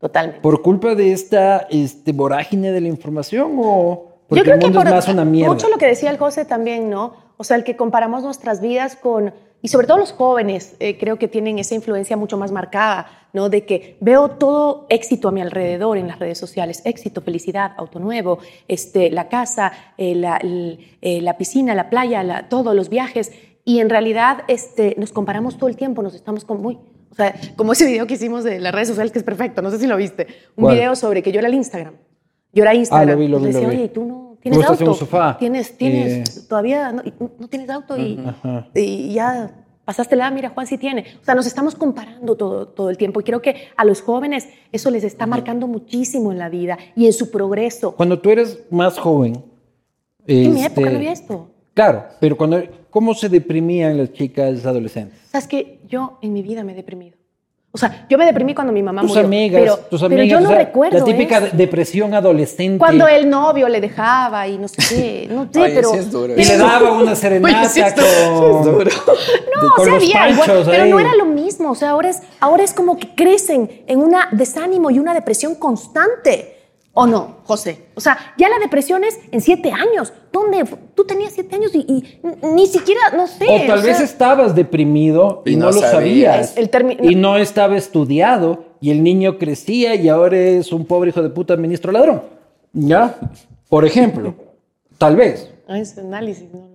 Totalmente. 0.00 0.40
¿Por 0.40 0.62
culpa 0.62 0.94
de 0.94 1.12
esta 1.12 1.66
este, 1.70 2.12
vorágine 2.12 2.72
de 2.72 2.80
la 2.80 2.88
información 2.88 3.52
o 3.58 4.14
porque 4.28 4.40
Yo 4.40 4.44
creo 4.44 4.54
el 4.56 4.60
mundo 4.62 4.78
que 4.78 4.84
por 4.84 4.88
es 4.88 4.94
más 5.06 5.08
una 5.14 5.24
mierda? 5.24 5.52
mucho 5.52 5.68
lo 5.68 5.76
que 5.76 5.86
decía 5.86 6.10
el 6.10 6.18
José 6.18 6.44
también, 6.44 6.88
¿no? 6.88 7.14
O 7.36 7.44
sea, 7.44 7.56
el 7.56 7.64
que 7.64 7.76
comparamos 7.76 8.22
nuestras 8.22 8.60
vidas 8.60 8.94
con, 8.96 9.34
y 9.60 9.68
sobre 9.68 9.86
todo 9.86 9.98
los 9.98 10.12
jóvenes, 10.12 10.76
eh, 10.78 10.96
creo 10.98 11.18
que 11.18 11.26
tienen 11.28 11.58
esa 11.58 11.74
influencia 11.74 12.16
mucho 12.16 12.36
más 12.38 12.52
marcada, 12.52 13.06
¿no? 13.32 13.48
De 13.48 13.64
que 13.66 13.96
veo 14.00 14.30
todo 14.30 14.86
éxito 14.88 15.28
a 15.28 15.32
mi 15.32 15.40
alrededor 15.40 15.98
en 15.98 16.06
las 16.08 16.18
redes 16.18 16.38
sociales, 16.38 16.80
éxito, 16.84 17.20
felicidad, 17.22 17.72
auto 17.76 17.98
nuevo, 17.98 18.38
este, 18.68 19.10
la 19.10 19.28
casa, 19.28 19.72
eh, 19.96 20.14
la, 20.14 20.36
el- 20.38 20.78
eh, 21.02 21.20
la 21.20 21.36
piscina, 21.36 21.74
la 21.74 21.90
playa, 21.90 22.22
la- 22.22 22.48
todos 22.48 22.74
los 22.74 22.88
viajes, 22.88 23.32
y 23.64 23.80
en 23.80 23.90
realidad 23.90 24.44
este, 24.48 24.94
nos 24.98 25.12
comparamos 25.12 25.56
todo 25.58 25.68
el 25.68 25.76
tiempo, 25.76 26.02
nos 26.02 26.14
estamos 26.14 26.44
como 26.44 26.60
muy... 26.60 26.78
O 27.10 27.14
sea, 27.14 27.34
como 27.56 27.72
ese 27.72 27.84
video 27.86 28.06
que 28.06 28.14
hicimos 28.14 28.44
de 28.44 28.60
las 28.60 28.72
redes 28.72 28.88
sociales, 28.88 29.10
que 29.12 29.18
es 29.18 29.24
perfecto, 29.24 29.60
no 29.60 29.70
sé 29.70 29.78
si 29.78 29.86
lo 29.86 29.96
viste, 29.96 30.26
un 30.56 30.64
¿Cuál? 30.64 30.76
video 30.76 30.94
sobre 30.94 31.22
que 31.22 31.32
yo 31.32 31.40
era 31.40 31.48
el 31.48 31.54
Instagram. 31.54 31.94
Yo 32.52 32.62
era 32.62 32.74
Instagram. 32.74 33.08
Ah, 33.08 33.12
lo 33.12 33.18
vi, 33.18 33.28
lo 33.28 33.38
y 33.38 33.40
vi, 33.40 33.46
decía, 33.48 33.62
lo 33.62 33.68
vi. 33.70 33.74
oye, 33.76 33.84
¿y 33.86 33.88
tú 33.88 34.04
no 34.04 34.27
tienes 34.40 34.64
auto? 34.64 34.82
en 34.82 34.88
un 34.90 34.94
sofá. 34.94 35.36
Tienes, 35.38 35.76
tienes, 35.76 36.46
todavía 36.48 36.92
no, 36.92 37.02
tienes 37.48 37.70
auto 37.70 37.96
y, 37.96 39.12
ya 39.12 39.50
pasaste 39.84 40.16
la, 40.16 40.30
mira, 40.30 40.50
Juan 40.50 40.66
sí 40.66 40.78
tiene. 40.78 41.04
O 41.20 41.24
sea, 41.24 41.34
nos 41.34 41.46
estamos 41.46 41.74
comparando 41.74 42.36
todo, 42.36 42.68
todo 42.68 42.90
el 42.90 42.98
tiempo 42.98 43.20
y 43.20 43.24
creo 43.24 43.40
que 43.40 43.68
a 43.76 43.84
los 43.84 44.02
jóvenes 44.02 44.48
eso 44.70 44.90
les 44.90 45.04
está 45.04 45.26
marcando 45.26 45.66
muchísimo 45.66 46.30
en 46.32 46.38
la 46.38 46.48
vida 46.48 46.78
y 46.94 47.06
en 47.06 47.12
su 47.12 47.30
progreso. 47.30 47.92
Cuando 47.92 48.18
tú 48.18 48.30
eres 48.30 48.64
más 48.70 48.98
joven. 48.98 49.42
En 50.26 50.54
mi 50.54 50.62
este, 50.62 50.72
época 50.72 50.90
no 50.90 50.96
había 50.96 51.12
esto. 51.12 51.50
Claro, 51.72 52.04
pero 52.20 52.36
cuando, 52.36 52.60
¿cómo 52.90 53.14
se 53.14 53.28
deprimían 53.28 53.96
las 53.96 54.12
chicas 54.12 54.66
adolescentes? 54.66 55.20
Sabes 55.30 55.46
que 55.46 55.80
yo 55.88 56.18
en 56.22 56.32
mi 56.32 56.42
vida 56.42 56.64
me 56.64 56.72
he 56.72 56.74
deprimido. 56.74 57.17
O 57.70 57.76
sea, 57.76 58.06
yo 58.08 58.16
me 58.16 58.24
deprimí 58.24 58.54
cuando 58.54 58.72
mi 58.72 58.82
mamá 58.82 59.02
Tus 59.02 59.10
murió. 59.10 59.24
amigas, 59.26 59.60
pero, 59.60 59.76
tus 59.76 60.00
pero 60.00 60.06
amigas. 60.06 60.28
yo 60.28 60.38
o 60.38 60.40
no 60.40 60.48
sea, 60.48 60.58
recuerdo 60.58 60.98
La 60.98 61.04
típica 61.04 61.38
eso. 61.38 61.48
depresión 61.52 62.14
adolescente. 62.14 62.78
Cuando 62.78 63.06
el 63.06 63.28
novio 63.28 63.68
le 63.68 63.80
dejaba 63.82 64.48
y 64.48 64.56
no 64.56 64.68
sé 64.68 64.76
qué. 64.88 65.28
No 65.30 65.46
sé, 65.52 65.60
Oye, 65.60 65.74
pero. 65.74 65.90
sí 65.90 65.98
es 65.98 66.10
duro 66.10 66.32
Y 66.34 66.44
le 66.44 66.56
daba 66.56 66.92
una 66.92 67.14
serenata 67.14 67.60
Oye, 67.60 67.68
sí 67.68 67.80
está- 67.80 68.02
con, 68.02 68.58
es 68.60 68.64
duro. 68.64 68.90
No, 69.62 69.70
con 69.76 69.80
o 69.80 69.84
sea, 69.84 69.94
los 69.94 70.02
había 70.02 70.30
igual, 70.30 70.46
panchos 70.48 70.68
pero 70.68 70.82
ahí. 70.84 70.90
no 70.90 70.98
era 71.00 71.14
lo 71.14 71.26
mismo. 71.26 71.70
O 71.70 71.74
sea, 71.74 71.90
ahora 71.90 72.08
es, 72.08 72.22
ahora 72.40 72.64
es 72.64 72.72
como 72.72 72.96
que 72.96 73.14
crecen 73.14 73.82
en 73.86 73.98
un 74.00 74.14
desánimo 74.32 74.90
y 74.90 74.98
una 74.98 75.12
depresión 75.12 75.54
constante. 75.54 76.57
¿O 77.00 77.06
no, 77.06 77.36
José? 77.44 77.86
O 77.94 78.00
sea, 78.00 78.18
ya 78.36 78.48
la 78.48 78.58
depresión 78.58 79.04
es 79.04 79.20
en 79.30 79.40
siete 79.40 79.70
años. 79.70 80.12
¿Dónde? 80.32 80.64
Tú 80.96 81.04
tenías 81.04 81.32
siete 81.32 81.54
años 81.54 81.70
y, 81.72 81.78
y 81.78 82.20
ni 82.54 82.66
siquiera, 82.66 83.00
no 83.16 83.28
sé. 83.28 83.44
O 83.44 83.66
tal 83.68 83.78
o 83.78 83.82
vez 83.82 83.98
sea, 83.98 84.04
estabas 84.04 84.56
deprimido 84.56 85.42
y, 85.46 85.52
Y 85.52 85.56
no, 85.56 85.66
no 85.66 85.72
lo 85.72 85.80
sabías. 85.80 85.92
sabías. 86.50 86.56
El 86.56 86.70
termi- 86.72 86.98
y 87.00 87.14
no 87.14 87.36
estaba 87.38 87.76
estudiado 87.76 88.64
y 88.80 88.90
el 88.90 89.04
niño 89.04 89.38
crecía 89.38 89.94
y 89.94 90.08
ahora 90.08 90.38
es 90.38 90.72
un 90.72 90.84
pobre 90.86 91.10
hijo 91.10 91.22
de 91.22 91.30
puta 91.30 91.56
ministro 91.56 91.92
ladrón. 91.92 92.22
¿Ya? 92.72 93.16
Por 93.68 93.84
ejemplo. 93.84 94.34
Tal 94.98 95.14
vez. 95.14 95.48
Ay, 95.68 95.82
ese 95.82 96.00
análisis. 96.00 96.46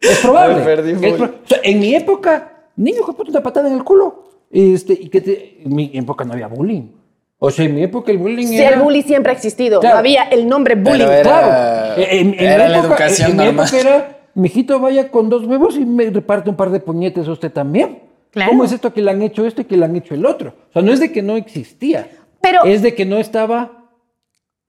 Es 0.00 0.18
probable. 0.18 0.56
Me 0.56 0.64
perdí 0.64 0.90
Es 0.92 0.98
full. 0.98 1.16
pro- 1.16 1.34
o 1.42 1.48
sea, 1.48 1.58
en 1.64 1.80
mi 1.80 1.94
época, 1.94 2.68
niño 2.76 2.98
hijo 2.98 3.12
de 3.12 3.16
puta 3.16 3.30
una 3.30 3.42
patada 3.42 3.68
en 3.68 3.74
el 3.76 3.82
culo. 3.84 4.24
Este, 4.50 4.92
y 4.92 5.08
que 5.08 5.20
te- 5.22 5.62
en 5.64 5.74
mi 5.74 5.90
época 5.94 6.24
no 6.24 6.34
había 6.34 6.48
bullying. 6.48 6.90
O 7.38 7.50
sea, 7.50 7.64
en 7.66 7.74
mi 7.74 7.82
época 7.82 8.10
el 8.12 8.18
bullying 8.18 8.46
Sí, 8.46 8.58
era... 8.58 8.76
el 8.76 8.82
bullying 8.82 9.02
siempre 9.02 9.30
ha 9.32 9.34
existido. 9.34 9.80
Claro. 9.80 9.96
No 9.96 9.98
había 10.00 10.22
el 10.24 10.48
nombre 10.48 10.74
bullying. 10.74 11.04
Pero 11.06 11.12
era- 11.12 11.22
Claro. 11.22 12.02
En, 12.02 12.34
en 12.34 12.40
era 12.40 12.64
mi 12.66 12.70
la 12.72 12.78
época, 12.78 12.94
educación 13.06 13.30
en 13.32 13.36
mi 13.36 13.44
normal. 13.44 13.66
época 13.66 13.80
era, 13.80 14.18
mijito, 14.34 14.80
vaya 14.80 15.10
con 15.10 15.28
dos 15.28 15.44
huevos 15.44 15.76
y 15.76 15.84
me 15.84 16.08
reparte 16.10 16.48
un 16.50 16.56
par 16.56 16.70
de 16.70 16.80
puñetes 16.80 17.28
a 17.28 17.32
usted 17.32 17.52
también. 17.52 18.02
Claro. 18.30 18.50
¿Cómo 18.50 18.64
es 18.64 18.72
esto 18.72 18.92
que 18.92 19.00
le 19.02 19.10
han 19.10 19.22
hecho 19.22 19.46
esto 19.46 19.62
y 19.62 19.64
que 19.64 19.76
le 19.76 19.84
han 19.84 19.96
hecho 19.96 20.14
el 20.14 20.24
otro? 20.26 20.54
O 20.70 20.72
sea, 20.72 20.82
no 20.82 20.92
es 20.92 21.00
de 21.00 21.12
que 21.12 21.22
no 21.22 21.36
existía. 21.36 22.08
Pero- 22.40 22.64
Es 22.64 22.80
de 22.82 22.94
que 22.94 23.04
no 23.04 23.18
estaba 23.18 23.84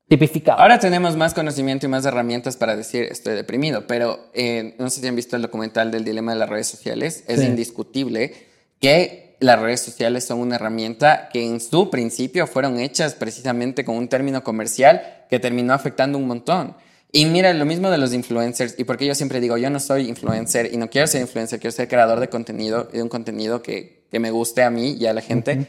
tipificado. 0.08 0.60
Ahora 0.60 0.80
tenemos 0.80 1.18
más 1.18 1.34
conocimiento 1.34 1.86
y 1.86 1.90
más 1.90 2.06
herramientas 2.06 2.56
para 2.56 2.76
decir 2.76 3.04
estoy 3.12 3.36
deprimido, 3.36 3.88
pero 3.88 4.20
eh, 4.34 4.76
no 4.80 4.90
sé 4.90 5.02
si 5.02 5.08
han 5.08 5.16
visto 5.18 5.36
el 5.36 5.42
documental 5.42 5.92
del 5.92 6.06
dilema 6.06 6.32
de 6.34 6.40
las 6.40 6.50
redes 6.50 6.68
sociales. 6.68 7.26
Es 7.28 7.42
Sí. 7.42 7.46
indiscutible 7.46 8.34
que 8.80 9.27
las 9.40 9.60
redes 9.60 9.82
sociales 9.82 10.26
son 10.26 10.40
una 10.40 10.56
herramienta 10.56 11.30
que 11.32 11.46
en 11.46 11.60
su 11.60 11.90
principio 11.90 12.48
fueron 12.48 12.80
hechas 12.80 13.14
precisamente 13.14 13.86
con 13.86 13.96
un 13.96 14.08
término 14.08 14.44
comercial 14.44 15.26
que 15.30 15.40
terminó 15.40 15.74
afectando 15.74 16.18
un 16.18 16.28
montón. 16.28 16.76
Y 17.12 17.26
mira, 17.26 17.54
lo 17.54 17.66
mismo 17.66 17.90
de 17.90 17.98
los 17.98 18.14
influencers, 18.14 18.76
y 18.78 18.84
porque 18.84 19.06
yo 19.06 19.16
siempre 19.16 19.40
digo, 19.40 19.58
yo 19.58 19.70
no 19.70 19.80
soy 19.80 20.10
influencer 20.10 20.74
y 20.74 20.78
no 20.78 20.90
quiero 20.90 21.08
ser 21.08 21.22
influencer, 21.22 21.60
quiero 21.60 21.72
ser 21.72 21.88
creador 21.88 22.20
de 22.20 22.30
contenido 22.30 22.90
y 22.92 22.98
de 22.98 23.04
un 23.04 23.10
contenido 23.10 23.62
que, 23.62 24.06
que 24.12 24.20
me 24.20 24.32
guste 24.32 24.64
a 24.64 24.70
mí 24.70 24.98
y 25.00 25.06
a 25.06 25.14
la 25.14 25.22
gente. 25.22 25.68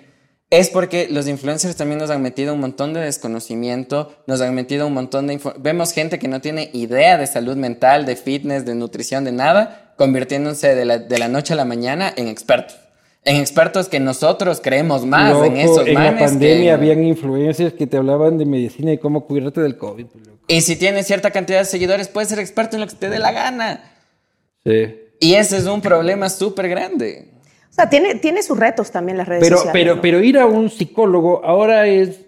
Es 0.51 0.71
porque 0.71 1.09
los 1.11 1.29
influencers 1.29 1.77
también 1.77 1.99
nos 1.99 2.09
han 2.11 2.23
metido 2.23 2.55
un 2.55 2.61
montón 2.61 2.95
de 2.95 3.01
desconocimiento, 3.01 4.17
nos 4.27 4.41
han 4.41 4.55
metido 4.55 4.87
un 4.87 4.95
montón 4.95 5.27
de... 5.27 5.39
Vemos 5.59 5.93
gente 5.93 6.19
que 6.19 6.27
no 6.27 6.41
tiene 6.41 6.71
idea 6.73 7.19
de 7.19 7.27
salud 7.27 7.57
mental, 7.57 8.07
de 8.07 8.17
fitness, 8.17 8.65
de 8.65 8.75
nutrición, 8.75 9.25
de 9.25 9.33
nada, 9.33 9.95
convirtiéndose 9.99 10.75
de 10.75 10.87
la, 10.87 10.99
de 10.99 11.19
la 11.19 11.29
noche 11.29 11.53
a 11.53 11.57
la 11.57 11.67
mañana 11.67 12.13
en 12.17 12.29
expertos. 12.29 12.88
En 13.25 13.37
expertos 13.37 13.89
que 13.89 14.01
nosotros 14.01 14.61
creemos 14.63 15.05
más 15.05 15.33
Loco, 15.33 15.45
en 15.45 15.57
esos 15.59 15.87
en 15.87 15.95
la 15.95 16.01
manes 16.01 16.15
que- 16.23 16.25
pandemia 16.29 16.75
habían 16.75 17.03
influencers 17.05 17.75
que 17.75 17.87
te 17.87 17.97
hablaban 17.97 18.39
de 18.39 18.47
medicina 18.47 18.93
y 18.93 18.99
cómo 18.99 19.27
cuidarte 19.27 19.61
del 19.61 19.77
COVID. 19.77 20.07
pues, 20.07 20.27
loco. 20.27 20.39
Y 20.49 20.61
si 20.63 20.77
tienes 20.77 21.07
cierta 21.07 21.31
cantidad 21.31 21.59
de 21.59 21.65
seguidores, 21.67 22.09
puedes 22.09 22.31
ser 22.31 22.39
experto 22.39 22.77
en 22.77 22.81
lo 22.81 22.87
que 22.87 22.95
te 22.95 23.11
dé 23.11 23.19
la 23.19 23.33
gana. 23.33 23.83
Sí. 24.65 24.97
Y 25.21 25.35
ese 25.35 25.59
es 25.59 25.67
un 25.67 25.81
problema 25.83 26.31
súper 26.31 26.69
grande. 26.69 27.29
O 27.71 27.73
sea, 27.75 27.91
tiene, 27.91 28.15
tiene 28.15 28.43
sus 28.43 28.59
retos 28.59 28.91
también 28.91 29.19
las 29.19 29.29
redes 29.29 29.43
Pero, 29.43 29.57
sociales. 29.59 29.73
pero, 29.83 29.97
¿no? 29.97 30.01
pero 30.03 30.21
ir 30.23 30.39
a 30.39 30.47
un 30.47 30.71
psicólogo 30.71 31.45
ahora 31.45 31.87
es, 31.87 32.21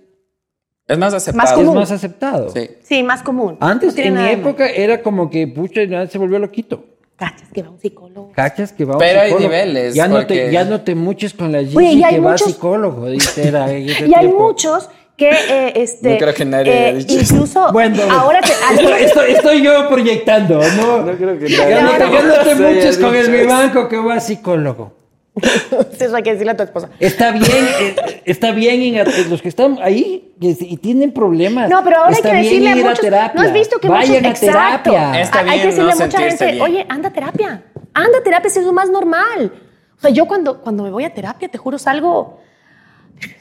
Es 0.86 0.98
más 0.98 1.14
aceptado. 1.14 1.48
es 1.48 1.54
común. 1.54 1.74
más 1.76 1.90
aceptado. 1.92 2.50
Sí. 2.50 2.68
Sí, 2.82 3.02
más 3.02 3.22
común. 3.22 3.56
Antes, 3.60 3.96
No 3.96 4.02
en 4.02 4.14
mi 4.14 4.28
época, 4.28 4.68
era 4.68 5.00
como 5.02 5.30
que, 5.30 5.46
pucha, 5.48 5.84
ya 5.84 6.06
se 6.08 6.18
volvió 6.18 6.38
loquito. 6.38 6.84
Cachas, 7.20 7.48
que 7.52 7.62
va 7.62 7.68
un 7.70 7.78
psicólogo. 7.78 8.32
Cachas 8.34 8.72
que 8.72 8.84
va 8.86 8.94
a 8.94 8.96
un 8.96 9.00
Pero 9.00 9.20
hay 9.20 9.28
psicólogo. 9.28 9.52
niveles, 9.54 9.94
Ya 9.94 10.08
no, 10.08 10.26
te, 10.26 10.50
ya 10.50 10.64
no 10.64 10.80
te 10.80 10.94
muches 10.94 11.34
con 11.34 11.52
la 11.52 11.60
Gigi 11.60 11.76
Oye, 11.76 11.92
y 11.92 12.02
hay 12.02 12.14
que 12.14 12.20
va 12.20 12.38
psicólogo, 12.38 13.06
dice 13.10 13.46
era 13.48 13.72
Y 13.76 14.14
hay 14.14 14.26
muchos 14.28 14.88
que, 15.18 15.28
eh, 15.30 15.72
este, 15.76 16.12
No 16.12 16.16
creo 16.18 16.32
que 16.34 16.44
nadie 16.46 16.72
eh, 16.72 16.86
haya 16.88 16.98
dicho 16.98 17.14
incluso 17.20 17.70
Bueno, 17.72 18.02
ahora 18.10 18.40
te, 18.40 18.52
estoy, 18.74 19.02
estoy- 19.04 19.30
estoy 19.32 19.62
yo 19.62 19.86
proyectando, 19.88 20.60
¿no? 20.76 21.02
No 21.02 21.12
creo 21.16 21.38
que 21.38 21.46
Ya 21.48 21.68
nadie 21.68 21.82
no, 21.82 21.90
te- 21.92 21.98
ya 22.14 22.22
no 22.22 22.34
te 22.42 22.54
muches 22.54 22.96
con 22.98 23.14
el 23.14 23.46
banco 23.46 23.86
que 23.88 23.96
va 23.98 24.14
a 24.14 24.20
psicólogo. 24.20 24.99
eso 26.00 26.16
hay 26.16 26.22
que 26.22 26.32
decirle 26.32 26.52
a 26.52 26.56
tu 26.56 26.62
esposa. 26.62 26.90
Está 26.98 27.32
bien, 27.32 27.44
eh, 27.80 28.22
está 28.24 28.52
bien 28.52 28.82
en- 28.82 28.94
eh, 28.96 29.26
los 29.28 29.42
que 29.42 29.48
están 29.48 29.78
ahí 29.82 30.32
y 30.40 30.76
tienen 30.78 31.12
problemas. 31.12 31.68
No, 31.70 31.82
pero 31.84 31.98
ahora 31.98 32.12
está 32.12 32.28
hay 32.32 32.42
que 32.44 32.48
bien 32.50 32.62
decirle 32.64 32.70
a 32.82 32.84
muchos. 32.90 33.00
terapia. 33.00 33.40
¿No 33.40 33.46
has 33.48 33.52
visto 33.52 33.78
que 33.78 33.88
Vayan 33.88 34.22
muchos 34.22 34.42
a 34.42 34.46
terapia. 34.46 35.20
Está 35.20 35.38
Ah, 35.38 35.42
hay 35.42 35.46
bien 35.48 35.60
que 35.60 35.66
decirle 35.66 35.90
no 35.94 36.02
a 36.02 36.06
mucha 36.06 36.18
gente, 36.18 36.46
bien. 36.46 36.62
oye, 36.62 36.86
anda 36.88 37.08
a 37.08 37.12
terapia. 37.12 37.62
Anda 37.92 38.18
a 38.18 38.22
terapia, 38.22 38.48
es 38.48 38.56
lo 38.64 38.72
más 38.72 38.88
normal. 38.90 39.52
O 39.98 40.00
sea, 40.00 40.10
yo 40.10 40.26
cuando, 40.26 40.60
cuando 40.62 40.82
me 40.82 40.90
voy 40.90 41.04
a 41.04 41.12
terapia, 41.12 41.48
te 41.48 41.58
juro, 41.58 41.78
salgo 41.78 42.40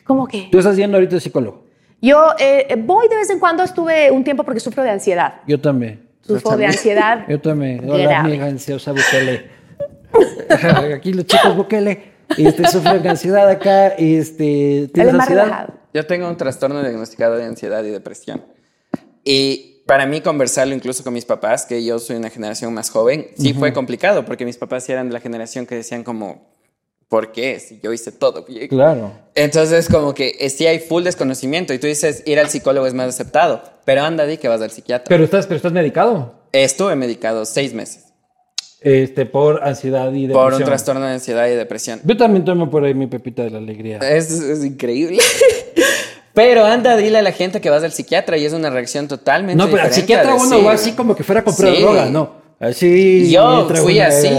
como 0.03 0.27
que... 0.27 0.49
Tú 0.51 0.59
estás 0.59 0.75
yendo 0.75 0.97
ahorita 0.97 1.15
al 1.15 1.21
psicólogo. 1.21 1.63
Yo 2.01 2.33
eh, 2.39 2.75
voy 2.77 3.07
de 3.07 3.15
vez 3.17 3.29
en 3.29 3.39
cuando, 3.39 3.63
estuve 3.63 4.09
un 4.11 4.23
tiempo 4.23 4.43
porque 4.43 4.59
sufro 4.59 4.83
de 4.83 4.89
ansiedad. 4.89 5.35
Yo 5.47 5.59
también. 5.59 6.07
Sufro 6.21 6.57
de 6.57 6.65
ansiedad. 6.65 7.25
Yo 7.29 7.39
también. 7.39 7.89
Hola, 7.89 8.19
amiga 8.19 8.45
ansiosa 8.45 8.91
Bukele. 8.91 9.49
Aquí 10.95 11.13
los 11.13 11.25
chicos 11.25 11.55
Bukele. 11.55 12.19
Este, 12.37 12.67
sufren 12.67 13.01
de 13.01 13.09
ansiedad 13.09 13.49
acá. 13.49 13.89
Este, 13.89 14.89
¿Tienes 14.93 15.13
ansiedad? 15.13 15.43
relajado. 15.45 15.73
Yo 15.93 16.05
tengo 16.05 16.27
un 16.27 16.37
trastorno 16.37 16.81
diagnosticado 16.81 17.35
de 17.35 17.45
ansiedad 17.45 17.83
y 17.83 17.89
depresión. 17.89 18.43
Y 19.23 19.83
para 19.85 20.05
mí 20.05 20.21
conversarlo 20.21 20.75
incluso 20.75 21.03
con 21.03 21.13
mis 21.13 21.25
papás, 21.25 21.65
que 21.65 21.83
yo 21.83 21.97
soy 21.97 22.17
una 22.17 22.29
generación 22.29 22.73
más 22.73 22.91
joven, 22.91 23.27
sí 23.37 23.53
fue 23.53 23.73
complicado 23.73 24.23
porque 24.23 24.45
mis 24.45 24.57
papás 24.57 24.87
eran 24.89 25.07
de 25.07 25.13
la 25.13 25.19
generación 25.19 25.65
que 25.65 25.73
decían 25.73 26.03
como, 26.03 26.47
¿por 27.07 27.31
qué? 27.31 27.59
Si 27.59 27.79
yo 27.81 27.91
hice 27.91 28.11
todo 28.11 28.45
bien. 28.45 28.67
Claro. 28.67 29.11
Entonces 29.33 29.89
como 29.89 30.13
que 30.13 30.35
eh, 30.39 30.51
sí 30.51 30.67
hay 30.67 30.77
full 30.77 31.03
desconocimiento 31.03 31.73
y 31.73 31.79
tú 31.79 31.87
dices, 31.87 32.21
ir 32.27 32.39
al 32.39 32.49
psicólogo 32.49 32.85
es 32.85 32.93
más 32.93 33.07
aceptado, 33.07 33.63
pero 33.83 34.03
anda, 34.03 34.27
di 34.27 34.37
que 34.37 34.47
vas 34.47 34.61
al 34.61 34.69
psiquiatra. 34.69 35.09
Pero 35.09 35.23
estás, 35.23 35.47
pero 35.47 35.57
estás 35.57 35.73
medicado. 35.73 36.35
Estuve 36.51 36.95
medicado 36.95 37.45
seis 37.45 37.73
meses 37.73 38.08
Este, 38.81 39.25
por 39.25 39.61
ansiedad 39.63 40.11
y 40.13 40.27
depresión. 40.27 40.43
por 40.43 40.53
un 40.53 40.63
trastorno 40.63 41.05
de 41.05 41.13
ansiedad 41.13 41.47
y 41.47 41.55
depresión. 41.55 41.99
Yo 42.05 42.15
también 42.15 42.45
tomo 42.45 42.69
por 42.69 42.83
ahí 42.85 42.93
mi 42.93 43.07
pepita 43.07 43.43
de 43.43 43.49
la 43.51 43.57
alegría. 43.57 43.97
Es, 43.97 44.31
es 44.31 44.63
increíble. 44.63 45.21
Pero 46.33 46.63
anda, 46.65 46.95
dile 46.95 47.17
a 47.17 47.21
la 47.21 47.33
gente 47.33 47.59
que 47.59 47.69
vas 47.69 47.83
al 47.83 47.91
psiquiatra 47.91 48.37
y 48.37 48.45
es 48.45 48.53
una 48.53 48.69
reacción 48.69 49.07
totalmente 49.09 49.57
No, 49.61 49.69
pero 49.69 49.83
al 49.83 49.91
psiquiatra 49.91 50.31
a 50.31 50.35
uno 50.35 50.49
decir- 50.51 50.67
va 50.67 50.71
así 50.71 50.91
como 50.93 51.13
que 51.15 51.23
fuera 51.23 51.41
a 51.41 51.43
comprar 51.43 51.75
Sí. 51.75 51.81
droga, 51.81 52.05
¿no? 52.05 52.31
Así. 52.59 53.29
Yo 53.29 53.67
fui 53.75 53.99
así. 53.99 54.29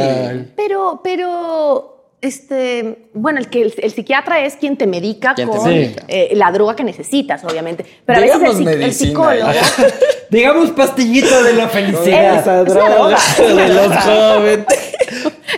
Pero, 0.57 1.01
pero, 1.05 2.00
este, 2.23 3.07
bueno, 3.15 3.39
el 3.39 3.49
que 3.49 3.63
el, 3.63 3.75
el 3.79 3.91
psiquiatra 3.93 4.45
es 4.45 4.55
quien 4.57 4.77
te 4.77 4.87
medica 4.87 5.35
Quien 5.35 5.51
te 5.51 5.57
con 5.57 5.67
medica. 5.69 6.05
eh, 6.09 6.31
la 6.35 6.53
droga 6.53 6.77
que 6.77 6.85
necesitas, 6.85 7.43
obviamente. 7.45 7.85
Pero 8.05 8.19
a 8.19 8.23
Digamos 8.23 8.43
veces 8.43 8.61
el, 8.61 8.67
psic- 8.67 8.73
el 8.73 8.79
medicina, 8.81 9.09
psicólogo. 9.11 9.53
ya. 9.53 9.87
Digamos 10.31 10.71
pastillito 10.71 11.43
de 11.43 11.53
la 11.55 11.69
felicidad. 11.69 12.41
Esa 12.41 12.65
droga, 12.65 13.19
de 13.39 13.69
los 13.69 13.97
jóvenes. 14.05 14.67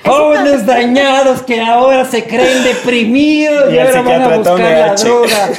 Jóvenes 0.04 0.66
dañados 0.66 1.42
que 1.42 1.60
ahora 1.60 2.04
se 2.04 2.24
creen 2.24 2.64
deprimidos 2.64 3.72
y, 3.72 3.78
ahora 3.78 4.02
van 4.02 4.22
a 4.22 4.36
buscar 4.38 4.58
la 4.60 4.92
H. 4.92 5.04
droga. 5.04 5.50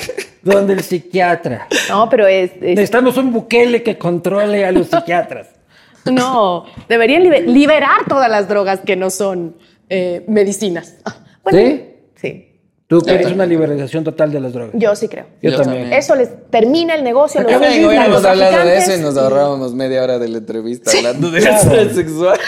Donde 0.41 0.73
el 0.73 0.83
psiquiatra. 0.83 1.67
No, 1.89 2.09
pero 2.09 2.27
es, 2.27 2.51
es- 2.55 2.61
Necesitamos 2.75 3.15
un 3.17 3.31
Bukele 3.31 3.81
que 3.83 3.97
controle 3.97 4.65
a 4.65 4.71
los 4.71 4.87
psiquiatras. 4.87 5.47
no, 6.05 6.65
deberían 6.89 7.23
libe- 7.23 7.45
liberar 7.45 8.01
todas 8.09 8.29
las 8.29 8.49
drogas 8.49 8.81
que 8.81 8.95
no 8.97 9.09
son 9.09 9.55
eh, 9.89 10.23
medicinas. 10.27 10.95
Bueno, 11.43 11.59
¿Sí? 11.59 11.85
Sí, 12.15 12.53
Tú 12.87 13.01
quieres 13.01 13.29
una 13.33 13.45
liberalización 13.45 14.05
total 14.05 14.31
de 14.31 14.39
las 14.39 14.53
drogas. 14.53 14.71
yo 14.75 14.95
sí 14.95 15.09
creo. 15.09 15.25
Yo 15.41 15.49
Yo 15.51 15.57
también. 15.57 15.81
también. 15.81 15.99
Eso 15.99 16.15
les 16.15 16.29
termina 16.49 16.95
el 16.95 17.03
negocio. 17.03 17.41
los 17.41 17.51
a 17.51 17.57
hubiéramos 17.57 18.23
hablado 18.23 18.65
de 18.65 18.77
eso 18.77 18.95
y 18.95 19.01
nos 19.01 19.17
ahorrábamos 19.17 19.73
media 19.73 20.01
hora 20.01 20.19
de 20.19 20.29
la 20.29 20.37
entrevista 20.37 20.89
hablando 20.95 21.31
de 21.31 21.41
claro. 21.41 21.89
sexual. 21.93 22.39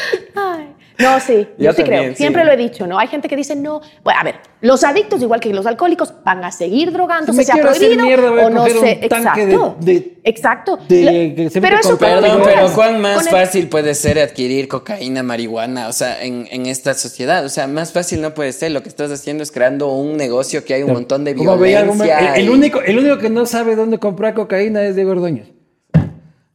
No, 0.98 1.20
sí, 1.20 1.48
yo, 1.58 1.66
Yo 1.66 1.72
sí 1.74 1.82
también, 1.82 2.02
creo. 2.02 2.10
sí. 2.12 2.18
Siempre 2.18 2.46
lo 2.46 2.52
he 2.52 2.58
dicho, 2.58 2.88
¿no? 2.88 2.98
Hay 3.00 3.08
gente 3.08 3.28
que 3.28 3.36
dice, 3.36 3.56
no. 3.56 3.82
Bueno, 4.04 4.20
a 4.20 4.24
ver, 4.24 4.36
los 4.62 4.84
adictos, 4.84 5.22
igual 5.22 5.40
que 5.40 5.54
los 5.54 5.66
alcohólicos, 5.66 6.14
van 6.24 6.44
a 6.44 6.52
seguir 6.52 6.92
drogándose, 6.92 7.44
Si 7.44 7.52
quiero 7.52 7.70
hacer 7.70 7.82
prohibido 7.82 8.06
mierda, 8.06 8.30
voy 8.32 8.40
a 8.42 8.46
o 8.46 8.50
no 8.50 8.66
sé. 8.66 9.00
tanque 9.10 9.46
de- 9.46 9.54
Exacto. 9.54 9.76
de- 9.82 10.18
Exacto. 10.24 10.80
de- 10.88 11.50
se 11.52 11.62
pero 11.62 11.78
eso 11.80 11.98
Perdón, 11.98 12.42
pero 12.44 12.74
¿cuán 12.74 13.00
más 13.02 13.26
el- 13.26 13.32
fácil 13.32 13.68
puede 13.70 13.94
ser 13.94 14.20
adquirir 14.20 14.68
cocaína, 14.68 15.22
marihuana, 15.24 15.88
o 15.88 15.94
sea, 15.94 16.24
en, 16.24 16.48
en 16.52 16.66
esta 16.66 16.94
sociedad? 16.94 17.46
O 17.46 17.50
sea, 17.50 17.68
más 17.68 17.92
fácil 17.94 18.22
no 18.22 18.34
puede 18.34 18.52
ser. 18.54 18.72
Lo 18.72 18.82
que 18.82 18.90
estás 18.90 19.12
haciendo 19.12 19.44
es 19.44 19.52
creando 19.52 19.92
un 19.94 20.18
negocio 20.18 20.64
que 20.66 20.74
hay 20.74 20.84
un 20.84 20.94
montón 20.94 21.24
de 21.26 21.36
Como 21.36 21.58
veía 21.58 21.80
algún- 21.82 21.98
violencia. 22.00 22.36
el, 22.36 22.50
único, 22.50 22.82
el 22.82 22.98
único 22.98 23.18
que 23.18 23.30
no 23.30 23.46
sabe 23.46 23.76
dónde 23.76 24.00
comprar 24.00 24.34
cocaína 24.34 24.84
es 24.84 24.96
Diego 24.96 25.12
Ordóñez. 25.12 25.48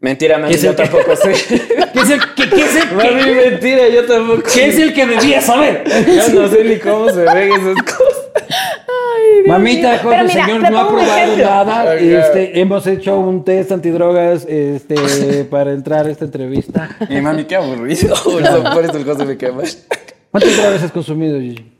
Mentira, 0.01 0.39
man, 0.39 0.49
¿Qué 0.49 0.57
es 0.57 0.63
yo 0.63 0.75
tampoco 0.75 1.15
sé. 1.15 1.33
¿Qué 1.93 2.01
es 2.01 2.11
el 2.11 2.21
que, 2.35 2.49
qué 2.49 2.63
es 2.63 2.77
el 2.77 2.97
Mami, 2.97 3.23
que- 3.23 3.51
mentira, 3.51 3.89
yo 3.89 4.07
tampoco. 4.07 4.43
qué 4.53 4.69
es 4.69 4.79
el 4.79 4.95
que 4.95 5.07
debía 5.07 5.43
saber? 5.43 5.85
Yo 6.07 6.41
no 6.41 6.49
sé 6.49 6.65
ni 6.65 6.79
cómo 6.79 7.11
se 7.11 7.21
ven 7.23 7.53
esas 7.53 7.83
cosas. 7.83 8.17
Mamita, 9.47 9.99
José, 9.99 10.09
Pero 10.17 10.29
mira, 10.29 10.47
señor 10.47 10.71
no 10.71 10.79
ha 10.81 10.89
probado 10.89 11.37
nada. 11.37 11.91
Ay, 11.93 12.15
Este, 12.15 12.61
hemos 12.61 12.87
hecho 12.87 13.19
un 13.19 13.45
test 13.45 13.73
antidrogas 13.73 14.47
este, 14.49 15.45
para 15.51 15.73
entrar 15.73 16.07
a 16.07 16.11
esta 16.11 16.25
entrevista. 16.25 16.97
Mi 17.09 17.21
mami, 17.21 17.45
qué 17.45 17.57
aburrido. 17.57 18.15
Por 18.25 18.43
eso, 18.43 18.63
por 18.75 18.85
eso 18.85 18.97
el 18.97 19.05
José 19.05 19.25
me 19.27 19.37
quema. 19.37 19.63
¿Cuántas 20.31 20.57
drogas 20.57 20.83
has 20.83 20.93
consumido, 20.93 21.39
Gigi? 21.39 21.71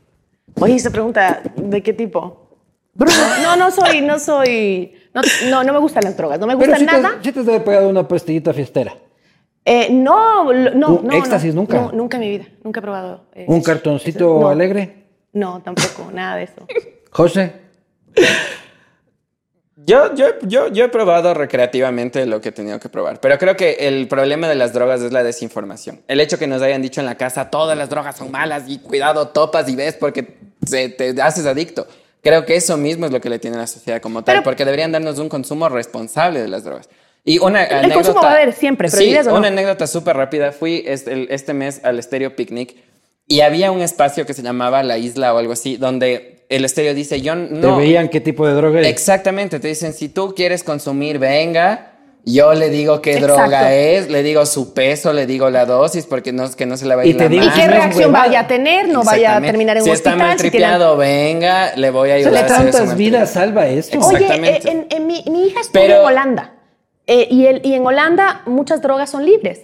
Oye, 0.59 0.75
esa 0.75 0.91
pregunta, 0.91 1.41
¿de 1.55 1.81
qué 1.81 1.93
tipo? 1.93 2.49
No, 3.43 3.55
no 3.55 3.71
soy, 3.71 4.01
no 4.01 4.19
soy, 4.19 4.93
no, 5.13 5.21
no, 5.49 5.63
no 5.63 5.73
me 5.73 5.79
gustan 5.79 6.03
las 6.03 6.15
drogas, 6.17 6.39
no 6.39 6.47
me 6.47 6.55
Pero 6.57 6.71
gusta 6.71 6.79
si 6.79 6.85
te, 6.85 6.91
nada. 7.01 7.19
si 7.21 7.31
te 7.31 7.39
has 7.39 7.61
pegado 7.63 7.89
una 7.89 8.07
pastillita 8.07 8.53
fiestera. 8.53 8.95
Eh, 9.63 9.89
no, 9.91 10.51
no, 10.53 10.87
¿Un 10.95 11.07
no. 11.07 11.13
éxtasis 11.13 11.53
no, 11.53 11.61
nunca? 11.61 11.81
No, 11.81 11.91
nunca 11.91 12.17
en 12.17 12.21
mi 12.21 12.29
vida, 12.29 12.45
nunca 12.63 12.79
he 12.79 12.83
probado. 12.83 13.25
eh, 13.35 13.45
¿Un 13.47 13.57
eso. 13.57 13.65
cartoncito 13.65 14.39
No. 14.39 14.49
alegre? 14.49 15.05
No, 15.33 15.61
tampoco, 15.61 16.09
nada 16.11 16.35
de 16.37 16.43
eso. 16.43 16.65
José. 17.11 17.53
Yo, 19.83 20.13
yo, 20.13 20.25
yo, 20.43 20.67
yo 20.67 20.85
he 20.85 20.89
probado 20.89 21.33
recreativamente 21.33 22.25
lo 22.27 22.39
que 22.39 22.49
he 22.49 22.51
tenido 22.51 22.79
que 22.79 22.87
probar, 22.89 23.19
pero 23.19 23.37
creo 23.39 23.55
que 23.55 23.71
el 23.79 24.07
problema 24.07 24.47
de 24.47 24.53
las 24.55 24.73
drogas 24.73 25.01
es 25.01 25.11
la 25.11 25.23
desinformación. 25.23 26.01
El 26.07 26.19
hecho 26.19 26.37
que 26.37 26.45
nos 26.45 26.61
hayan 26.61 26.81
dicho 26.83 26.99
en 27.01 27.05
la 27.07 27.15
casa 27.15 27.49
todas 27.49 27.75
las 27.77 27.89
drogas 27.89 28.15
son 28.17 28.29
malas 28.31 28.63
y 28.67 28.77
cuidado, 28.79 29.29
topas 29.29 29.67
y 29.69 29.75
ves 29.75 29.95
porque 29.95 30.37
se- 30.67 30.89
te 30.89 31.19
haces 31.21 31.45
adicto. 31.47 31.87
Creo 32.21 32.45
que 32.45 32.55
eso 32.55 32.77
mismo 32.77 33.05
es 33.07 33.11
lo 33.11 33.19
que 33.19 33.29
le 33.29 33.39
tiene 33.39 33.57
a 33.57 33.61
la 33.61 33.67
sociedad 33.67 34.01
como 34.01 34.23
tal, 34.23 34.35
Pero- 34.35 34.43
porque 34.43 34.63
deberían 34.65 34.91
darnos 34.91 35.17
un 35.19 35.29
consumo 35.29 35.69
responsable 35.69 36.39
de 36.41 36.47
las 36.47 36.63
drogas. 36.63 36.89
Y 37.23 37.37
una 37.39 37.63
El 37.63 37.75
anécdota, 37.79 37.93
consumo 37.95 38.21
va 38.21 38.29
a 38.31 38.33
haber 38.33 38.53
siempre, 38.53 38.89
Sí, 38.89 38.95
prohibidas 38.97 39.27
o 39.27 39.31
no. 39.31 39.37
una 39.37 39.47
anécdota 39.49 39.85
súper 39.87 40.17
rápida. 40.17 40.51
Fui 40.51 40.83
este, 40.87 41.33
este 41.33 41.53
mes 41.53 41.81
al 41.83 41.99
Estéreo 41.99 42.35
Picnic 42.35 42.75
y 43.27 43.41
había 43.41 43.71
un 43.71 43.81
espacio 43.81 44.25
que 44.25 44.33
se 44.33 44.41
llamaba 44.41 44.81
La 44.83 44.97
Isla 44.97 45.33
o 45.33 45.37
algo 45.37 45.53
así, 45.53 45.77
donde 45.77 46.45
el 46.49 46.65
Estéreo 46.65 46.93
dice, 46.93 47.21
yo 47.21 47.33
¿Te 47.33 47.53
no... 47.53 47.77
veían 47.77 48.09
qué 48.09 48.21
tipo 48.21 48.45
de 48.47 48.53
droga 48.53 48.81
es? 48.81 48.87
Exactamente, 48.87 49.59
te 49.59 49.67
dicen, 49.67 49.93
si 49.93 50.09
tú 50.09 50.33
quieres 50.35 50.63
consumir, 50.63 51.17
venga. 51.19 51.90
Yo 52.23 52.53
le 52.53 52.69
digo 52.69 53.01
qué 53.01 53.13
Exacto. 53.13 53.35
droga 53.35 53.73
es, 53.73 54.09
le 54.11 54.21
digo 54.21 54.45
su 54.45 54.73
peso, 54.75 55.11
le 55.11 55.25
digo 55.25 55.49
la 55.49 55.65
dosis, 55.65 56.05
porque 56.05 56.31
no, 56.31 56.51
que 56.51 56.67
no 56.67 56.77
se 56.77 56.85
le 56.85 56.95
va 56.95 57.01
a 57.01 57.05
Y 57.05 57.09
ir 57.09 57.17
te 57.17 57.23
la 57.23 57.29
digo 57.29 57.45
¿Y 57.45 57.49
qué 57.49 57.67
reacción 57.67 58.05
huevada. 58.11 58.25
vaya 58.27 58.39
a 58.41 58.47
tener? 58.47 58.87
No 58.89 59.03
vaya 59.03 59.37
a 59.37 59.41
terminar 59.41 59.77
en 59.77 59.83
si 59.83 59.89
un 59.89 59.95
está 59.95 60.11
hospital. 60.11 60.27
mal 60.27 60.37
si 60.39 60.51
tiene- 60.51 60.65
tripeado, 60.67 60.97
venga, 60.97 61.75
le 61.75 61.89
voy 61.89 62.11
a 62.11 62.13
ayudar 62.15 62.33
¿De 62.33 62.39
a 62.53 62.57
hacer 62.69 62.85
mal 62.85 62.95
vidas 62.95 63.31
salva 63.31 63.67
esto? 63.67 63.97
Oye, 63.99 64.27
eh, 64.29 64.61
en, 64.65 64.85
en 64.91 65.07
mi, 65.07 65.23
mi 65.31 65.47
hija 65.47 65.61
estuvo 65.61 65.81
Pero- 65.81 65.95
en 66.01 66.05
Holanda 66.05 66.53
eh, 67.07 67.27
y, 67.31 67.47
el, 67.47 67.65
y 67.65 67.73
en 67.73 67.83
Holanda 67.85 68.43
muchas 68.45 68.83
drogas 68.83 69.09
son 69.09 69.25
libres 69.25 69.61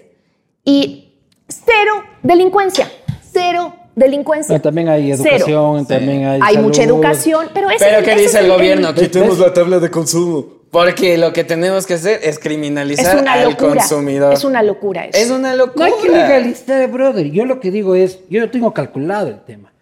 y 0.66 1.14
cero 1.48 2.04
delincuencia, 2.24 2.90
cero 3.32 3.76
delincuencia. 3.96 4.56
No, 4.56 4.62
también 4.62 4.90
hay 4.90 5.14
Cero. 5.16 5.30
educación, 5.36 5.86
también 5.86 6.26
hay 6.26 6.40
Hay 6.44 6.58
mucha 6.58 6.82
educación, 6.84 7.50
pero 7.54 7.70
ese 7.70 7.86
Pero 7.86 8.00
es- 8.00 8.04
¿qué 8.04 8.12
ese 8.14 8.22
dice 8.24 8.40
el 8.40 8.48
gobierno? 8.52 8.94
¿Ves? 8.94 9.04
Quitemos 9.04 9.38
la 9.38 9.54
tabla 9.54 9.78
de 9.80 9.92
consumo. 9.92 10.57
Porque 10.78 11.18
lo 11.18 11.34
que 11.34 11.44
tenemos 11.44 11.88
que 11.88 11.96
hacer 11.96 12.20
es 12.22 12.28
Es 12.36 12.40
criminalizar 12.40 13.18
una 13.20 13.34
al 13.34 13.50
locura. 13.50 13.70
consumidor. 13.80 14.32
Es 14.34 14.44
una 14.44 14.62
locura 14.62 15.06
eso. 15.06 15.18
Es 15.18 15.32
una 15.32 15.52
No 15.56 15.66
locura. 15.66 15.86
hay 15.88 15.94
que 16.04 16.10
legalizar, 16.10 16.88
brother. 16.92 17.32
Yo 17.32 17.46
lo 17.46 17.60
que 17.60 17.72
digo 17.72 17.96
es, 17.96 18.20
yo 18.30 18.40
lo 18.42 18.52
tengo 18.52 18.72
calculado 18.76 19.30
el 19.30 19.40
tema. 19.44 19.74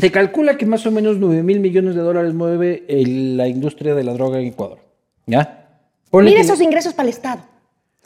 Se 0.00 0.10
calcula 0.10 0.56
que 0.58 0.66
más 0.66 0.84
o 0.86 0.90
menos 0.90 1.18
9 1.18 1.44
mil 1.44 1.60
millones 1.60 1.94
de 1.94 2.00
dólares 2.00 2.34
mueve 2.34 2.84
el- 2.88 3.36
la 3.36 3.46
industria 3.46 3.94
de 3.94 4.02
la 4.02 4.12
droga 4.12 4.40
en 4.40 4.46
Ecuador. 4.48 4.78
¿Ya? 5.26 5.68
Ponle 6.10 6.30
Mira 6.30 6.40
que- 6.40 6.46
esos 6.46 6.60
ingresos 6.60 6.92
para 6.92 7.08
el 7.08 7.14
Estado. 7.14 7.42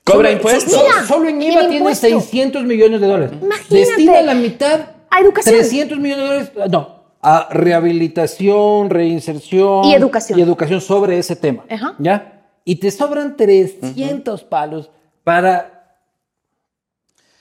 Cobra 0.04 0.28
solo- 0.28 0.30
impuestos. 0.32 0.70
Solo, 0.70 0.84
Mira, 0.88 1.06
solo 1.06 1.28
en 1.30 1.40
IVA 1.42 1.60
tiene 1.60 1.76
impuesto. 1.78 2.06
600 2.06 2.64
millones 2.64 3.00
de 3.00 3.06
dólares. 3.06 3.30
Imagínate. 3.40 3.74
Destina 3.74 4.20
la 4.20 4.34
mitad 4.34 4.80
A 5.10 5.20
educación. 5.20 5.54
300 5.56 5.98
millones 5.98 6.24
de 6.26 6.28
dólares. 6.60 6.70
No. 6.70 6.93
A 7.26 7.48
rehabilitación, 7.50 8.90
reinserción. 8.90 9.84
Y 9.86 9.94
educación. 9.94 10.38
Y 10.38 10.42
educación 10.42 10.80
sobre 10.80 11.18
ese 11.18 11.36
tema. 11.36 11.64
Ajá. 11.70 11.94
¿Ya? 11.98 12.42
Y 12.64 12.76
te 12.76 12.90
sobran 12.90 13.36
300 13.36 14.44
palos 14.44 14.90
para. 15.24 15.70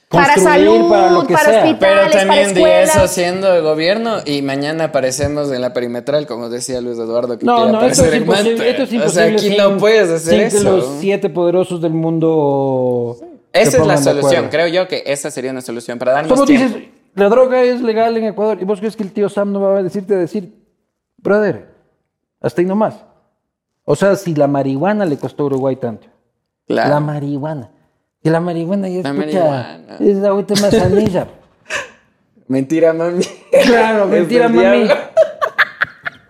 Para 0.10 0.36
construir, 0.36 0.68
salud, 0.68 0.90
para 0.90 1.10
lo 1.12 1.26
que 1.26 1.34
para 1.34 1.50
sea. 1.50 1.64
hospital. 1.64 1.78
Pero 1.80 2.12
también 2.12 2.54
para 2.54 2.54
di 2.54 2.64
eso 2.84 3.08
siendo 3.08 3.52
de 3.52 3.62
gobierno 3.62 4.18
y 4.24 4.44
mañana 4.44 4.84
aparecemos 4.86 5.52
en 5.52 5.60
la 5.60 5.74
perimetral, 5.74 6.28
como 6.28 6.50
decía 6.50 6.80
Luis 6.82 7.00
Eduardo, 7.00 7.40
que 7.40 7.46
No, 7.46 7.56
quiere 7.56 7.72
no, 7.72 7.82
esto 7.86 8.04
aparecer 8.04 8.08
es 8.08 8.22
en. 8.22 8.68
Esto 8.68 8.84
es 8.84 8.94
imposible. 8.94 9.06
O 9.06 9.10
sea, 9.10 9.24
aquí 9.26 9.40
sin- 9.40 9.58
no 9.58 9.78
puedes 9.78 10.10
hacer 10.12 10.34
sin 10.34 10.42
eso. 10.42 10.58
que 10.60 10.64
los 10.64 10.86
siete 11.00 11.30
poderosos 11.32 11.82
del 11.82 11.94
mundo. 11.94 13.18
se 13.54 13.62
Esa 13.62 13.78
es 13.82 13.88
la 13.88 13.96
de 13.96 14.04
solución. 14.04 14.48
Creo 14.52 14.68
yo 14.68 14.88
que 14.88 15.02
esa 15.08 15.32
sería 15.32 15.50
una 15.50 15.62
solución 15.62 15.98
para 15.98 16.12
darnos 16.14 16.46
tiempo. 16.46 16.76
dices, 16.78 16.90
la 17.16 17.30
droga 17.30 17.62
es 17.64 17.82
legal 17.82 18.18
en 18.18 18.26
Ecuador. 18.26 18.58
¿Y 18.62 18.66
vos 18.66 18.80
crees 18.80 18.96
que 18.96 19.04
el 19.04 19.12
tío 19.12 19.30
Sam 19.30 19.52
no 19.52 19.62
va 19.62 19.78
a 19.80 19.84
decirte 19.84 20.16
a 20.16 20.18
decir, 20.18 20.54
brother, 21.18 21.70
hasta 22.42 22.62
ahí 22.62 22.68
nomás? 22.68 22.96
O 23.86 23.96
sea, 23.96 24.16
si 24.16 24.34
la 24.34 24.48
marihuana 24.48 25.06
le 25.06 25.18
costó 25.18 25.44
a 25.44 25.46
Uruguay 25.48 25.76
tanto. 25.76 26.08
Claro. 26.68 26.90
La 26.90 27.00
marihuana. 27.00 27.70
Que 28.22 28.30
la 28.30 28.40
marihuana 28.40 28.88
ya 28.88 29.02
La 29.04 29.10
escucha, 29.10 29.16
marihuana. 29.40 29.98
es 30.00 30.18
la 30.18 30.28
agüita 30.30 30.54
más 30.62 30.74
anilla. 30.74 31.28
Mentira, 32.48 32.94
mami. 32.94 33.24
Claro, 33.66 34.06
mentira, 34.08 34.48
mami. 34.50 34.88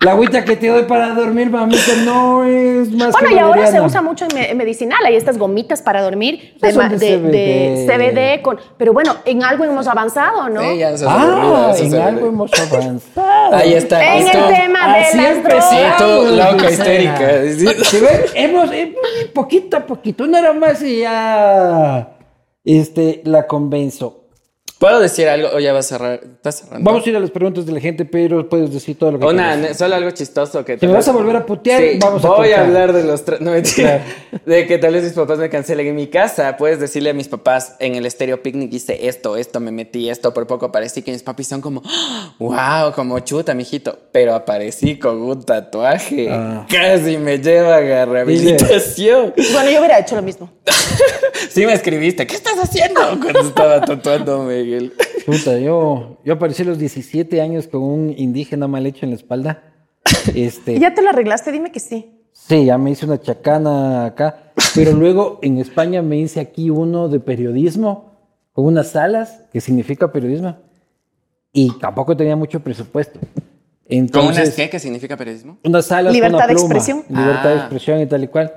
La 0.04 0.12
agüita 0.12 0.44
que 0.44 0.56
te 0.58 0.68
doy 0.68 0.84
para 0.84 1.10
dormir, 1.10 1.50
mamita, 1.50 1.80
no 2.04 2.44
es 2.44 2.92
más 2.92 3.12
Bueno, 3.14 3.30
que 3.30 3.36
y 3.36 3.38
ahora 3.40 3.68
se 3.68 3.80
usa 3.80 4.02
mucho 4.02 4.26
en, 4.26 4.36
me- 4.36 4.52
en 4.52 4.58
medicinal. 4.58 5.00
Hay 5.06 5.16
estas 5.16 5.38
gomitas 5.38 5.82
para 5.82 6.02
dormir 6.02 6.56
de, 6.62 6.72
de 6.74 7.20
de- 7.20 7.30
de 7.30 7.88
CBD. 7.88 8.42
Con, 8.42 8.60
pero 8.78 8.92
bueno, 8.94 9.16
en 9.26 9.44
algo 9.44 9.64
hemos 9.64 9.88
avanzado, 9.88 10.50
¿no? 10.50 10.62
Sí, 10.62 10.78
ya 10.78 10.98
se 10.98 11.06
Ah, 11.08 11.16
olvidó, 11.26 11.70
eso 11.74 11.84
en 11.86 11.92
se 11.92 12.02
algo 12.02 12.28
hemos 12.28 12.52
avanzado. 12.74 13.56
Ahí 13.56 13.74
está. 13.74 14.16
En 14.18 14.26
el 14.26 14.32
tema 14.32 14.94
de 14.98 15.02
las 15.02 15.14
empezamos, 15.16 15.44
drogas. 15.44 15.70
Sí, 15.70 15.78
tú, 15.98 16.36
loca, 16.36 16.72
histérica. 16.72 17.84
¿Sí 17.86 18.00
ves? 18.00 18.32
Hemos, 18.36 18.72
hemos- 18.72 18.98
poquito 19.34 19.78
a 19.78 19.86
poquito, 19.86 20.28
no 20.28 20.38
era 20.38 20.54
más 20.54 20.82
y 20.82 21.00
ya 21.00 22.10
este, 22.66 23.22
la 23.26 23.48
convenzo. 23.48 24.23
¿Puedo 24.84 25.00
decir 25.00 25.30
algo 25.30 25.48
o 25.56 25.60
ya 25.62 25.72
va 25.72 25.80
a 25.80 25.82
cerrar? 25.82 26.20
¿Estás 26.22 26.56
cerrando? 26.56 26.84
Vamos 26.84 27.08
a 27.08 27.10
ir 27.10 27.16
a 27.16 27.20
las 27.22 27.32
preguntas 27.32 27.66
de 27.66 27.72
la 27.72 27.80
gente, 27.80 28.04
pero 28.04 28.50
puedes 28.50 28.74
decir 28.74 28.98
todo 29.00 29.14
lo 29.14 29.20
que 29.20 29.26
Una, 29.28 29.56
quieras. 29.56 29.78
solo 29.78 29.96
algo 29.96 30.12
chistoso 30.12 30.66
que 30.66 30.78
Si 30.78 30.86
me 30.86 30.92
vas 30.92 31.08
a 31.08 31.14
volver 31.14 31.38
a 31.38 31.46
putear, 31.46 31.82
Sí, 31.82 32.00
vamos 32.02 32.26
a 32.26 32.28
voy 32.28 32.52
a 32.52 32.60
hablar 32.66 32.92
de 32.92 33.06
los 33.06 33.24
no 33.40 33.52
mentira, 33.52 34.04
de 34.46 34.68
que 34.68 34.78
tal 34.80 34.94
vez 34.94 35.04
mis 35.06 35.14
papás 35.14 35.40
me 35.40 35.50
cancelen 35.50 35.88
en 35.88 35.96
mi 35.96 36.08
casa. 36.08 36.58
Puedes 36.58 36.82
decirle 36.82 37.12
a 37.12 37.14
mis 37.14 37.30
papás 37.30 37.78
en 37.80 37.96
el 37.96 38.06
estéreo 38.06 38.44
picnic 38.44 38.74
hice 38.74 39.08
esto, 39.08 39.38
esto, 39.38 39.62
me 39.62 39.72
metí 39.72 40.10
esto, 40.10 40.34
por 40.34 40.48
poco 40.48 40.66
aparecí 40.66 41.02
que 41.02 41.14
mis 41.14 41.24
papis 41.24 41.48
son 41.48 41.62
como, 41.62 41.82
wow, 42.40 42.92
como 42.94 43.18
chuta, 43.20 43.54
mijito. 43.54 43.98
Pero 44.12 44.36
aparecí 44.36 45.00
con 45.00 45.22
un 45.22 45.46
tatuaje. 45.46 46.28
Ah. 46.30 46.68
Casi 46.70 47.18
me 47.18 47.38
llevan 47.40 47.90
a 47.90 48.04
rehabilitación. 48.04 49.34
Bueno, 49.54 49.72
yo 49.72 49.80
hubiera 49.80 50.00
hecho 50.00 50.18
lo 50.18 50.22
mismo. 50.24 50.52
Sí 51.50 51.68
me 51.68 51.74
escribiste, 51.74 52.26
¿qué 52.26 52.36
estás 52.36 52.58
haciendo? 52.58 53.00
Cuando 53.22 53.42
estaba 53.42 53.82
tatuándome. 53.82 54.73
Miguel. 54.74 54.94
Puta, 55.26 55.58
yo, 55.60 56.18
yo 56.26 56.34
aparecí 56.34 56.64
a 56.64 56.66
los 56.66 56.78
17 56.80 57.42
años 57.42 57.68
con 57.68 57.82
un 57.84 58.14
indígena 58.18 58.68
mal 58.68 58.86
hecho 58.86 59.06
en 59.06 59.12
la 59.12 59.16
espalda. 59.18 59.64
Este, 60.36 60.80
¿Ya 60.80 60.94
te 60.94 61.02
lo 61.02 61.10
arreglaste? 61.10 61.52
Dime 61.52 61.72
que 61.72 61.80
sí. 61.80 62.12
Sí, 62.32 62.66
ya 62.66 62.78
me 62.78 62.92
hice 62.92 63.06
una 63.06 63.22
chacana 63.22 64.06
acá, 64.06 64.52
pero 64.76 64.92
luego 64.94 65.40
en 65.44 65.60
España 65.60 66.02
me 66.02 66.18
hice 66.18 66.40
aquí 66.40 66.70
uno 66.72 67.08
de 67.08 67.20
periodismo, 67.20 68.12
con 68.52 68.66
unas 68.66 68.90
salas, 68.90 69.44
que 69.54 69.62
significa 69.62 70.12
periodismo, 70.12 70.58
y 71.54 71.72
tampoco 71.80 72.18
tenía 72.18 72.36
mucho 72.36 72.60
presupuesto. 72.60 73.20
¿Con 73.20 73.30
Entonces, 73.86 74.44
unas 74.46 74.56
qué? 74.56 74.70
¿Qué 74.70 74.80
significa 74.80 75.16
periodismo? 75.16 75.60
unas 75.64 75.86
salas 75.86 76.06
con 76.06 76.14
Libertad 76.16 76.38
una 76.40 76.48
de 76.48 76.54
pluma, 76.56 76.66
expresión. 76.66 77.04
libertad 77.08 77.44
de 77.50 77.54
Ah. 77.54 77.58
expresión 77.60 78.02
y 78.02 78.06
tal 78.08 78.24
y 78.24 78.28
cual. 78.28 78.54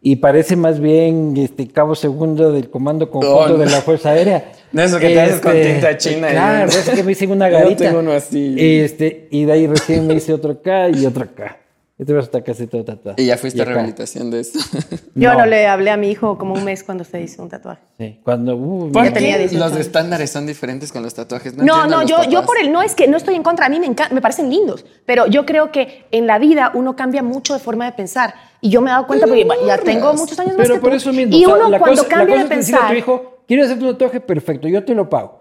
Y 0.00 0.16
parece 0.16 0.54
más 0.56 0.78
bien 0.80 1.34
este 1.36 1.66
cabo 1.68 1.94
segundo 1.94 2.52
del 2.52 2.70
comando 2.70 3.10
conjunto 3.10 3.36
Oh, 3.36 3.48
no. 3.48 3.56
de 3.58 3.66
la 3.66 3.80
Fuerza 3.82 4.10
Aérea. 4.10 4.52
De 4.72 4.84
eso 4.84 4.98
que 4.98 5.08
te 5.08 5.20
haces 5.20 5.40
con 5.40 5.52
tinta 5.52 5.96
china 5.96 6.28
y- 6.28 6.32
Claro, 6.32 6.68
es 6.68 6.90
que 6.90 7.02
me 7.02 7.12
hice 7.12 7.26
una 7.26 7.48
Yo 7.50 7.58
garita. 7.58 7.84
tengo 7.86 8.00
uno 8.00 8.12
así. 8.12 8.54
Este, 8.58 9.26
y 9.30 9.44
de 9.46 9.52
ahí 9.52 9.66
recién 9.66 10.06
me 10.06 10.14
hice 10.14 10.32
otro 10.34 10.52
acá 10.52 10.88
y 10.90 11.06
otro 11.06 11.24
acá. 11.24 11.56
Este 11.98 12.12
brazo 12.12 12.26
está 12.26 12.42
casi 12.44 12.68
todo 12.68 12.84
tatuado. 12.84 13.20
Y 13.20 13.26
ya 13.26 13.36
fuiste 13.38 13.60
a 13.60 13.64
acá. 13.64 13.72
rehabilitación 13.72 14.30
de 14.30 14.40
eso. 14.40 14.60
Yo 15.16 15.32
No. 15.32 15.38
no. 15.40 15.46
le 15.46 15.66
hablé 15.66 15.90
a 15.90 15.96
mi 15.96 16.10
hijo 16.10 16.38
como 16.38 16.54
un 16.54 16.62
mes 16.64 16.84
cuando 16.84 17.02
se 17.02 17.20
hizo 17.20 17.42
un 17.42 17.48
tatuaje. 17.48 17.80
Sí, 17.98 18.20
cuando... 18.22 18.54
uh, 18.56 18.92
¿Por 18.92 19.10
tenía 19.10 19.36
18 19.36 19.58
los 19.64 19.72
años. 19.72 19.86
estándares 19.86 20.30
son 20.30 20.46
diferentes 20.46 20.92
con 20.92 21.02
los 21.02 21.12
tatuajes? 21.14 21.56
No, 21.56 21.74
a 21.74 21.86
no, 21.88 22.02
los 22.02 22.10
yo, 22.10 22.22
yo 22.30 22.44
por 22.44 22.56
el 22.60 22.70
no 22.70 22.82
es 22.82 22.94
que 22.94 23.08
no 23.08 23.16
estoy 23.16 23.34
en 23.34 23.42
contra, 23.42 23.66
a 23.66 23.68
mí 23.68 23.80
me 23.80 23.86
encanta, 23.86 24.14
me 24.14 24.20
parecen 24.20 24.48
lindos, 24.48 24.84
pero 25.06 25.26
yo 25.26 25.44
creo 25.44 25.72
que 25.72 26.04
en 26.12 26.28
la 26.28 26.38
vida 26.38 26.70
uno 26.74 26.94
cambia 26.94 27.24
mucho 27.24 27.54
de 27.54 27.58
forma 27.58 27.86
de 27.86 27.92
pensar 27.92 28.32
y 28.60 28.70
yo 28.70 28.80
me 28.80 28.90
he 28.90 28.92
dado 28.92 29.06
cuenta 29.06 29.26
porque 29.26 29.46
ya 29.66 29.78
tengo 29.78 30.12
muchos 30.14 30.38
años 30.38 30.56
más 30.56 30.66
Pero 30.66 30.74
que 30.76 30.80
por 30.80 30.90
tú. 30.90 30.96
eso 30.96 31.12
mismo. 31.12 31.36
y 31.36 31.44
o 31.44 31.48
sea, 31.48 31.56
uno 31.58 31.68
la 31.68 31.78
cuando 31.78 32.02
cosa- 32.02 32.08
la 32.10 32.16
cambia 32.16 32.34
cosa 32.36 32.48
de 32.48 32.54
es 32.54 32.58
decirle 32.60 32.78
a 32.78 32.80
pensar 32.82 32.90
tu 32.90 32.98
hijo, 32.98 33.38
¿quieres 33.46 33.66
hacer 33.70 33.82
un 33.84 33.92
tatuaje? 33.92 34.20
Perfecto, 34.20 34.68
yo 34.68 34.84
te 34.84 34.94
lo 34.94 35.08
pago. 35.08 35.40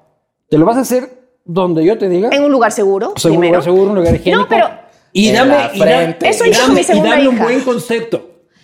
¿Te 0.50 0.58
lo 0.58 0.66
vas 0.66 0.78
a 0.78 0.82
hacer 0.82 1.10
donde 1.46 1.84
yo 1.86 1.98
te 1.98 2.10
diga? 2.10 2.30
en 2.32 2.44
un 2.44 2.52
lugar 2.52 2.72
seguro, 2.72 3.14
O 3.16 3.20
sea, 3.20 3.32
un 3.32 3.46
lugar 3.46 3.64
seguro, 3.64 3.90
un 3.92 3.96
lugar 3.98 4.16
higiénico. 4.16 4.44
No, 4.44 4.48
pero 4.50 4.70
y 5.14 5.32
dame, 5.32 5.56
y 5.74 5.80
dame-. 5.80 6.18
Eso 6.22 6.46
y 6.46 6.50
hizo 6.50 6.62
dame- 6.62 6.74
mi 6.76 6.82
y 6.82 6.84
segunda 6.84 7.10
dame 7.12 7.28
un 7.28 7.40
buen 7.40 7.62
concepto. 7.62 8.24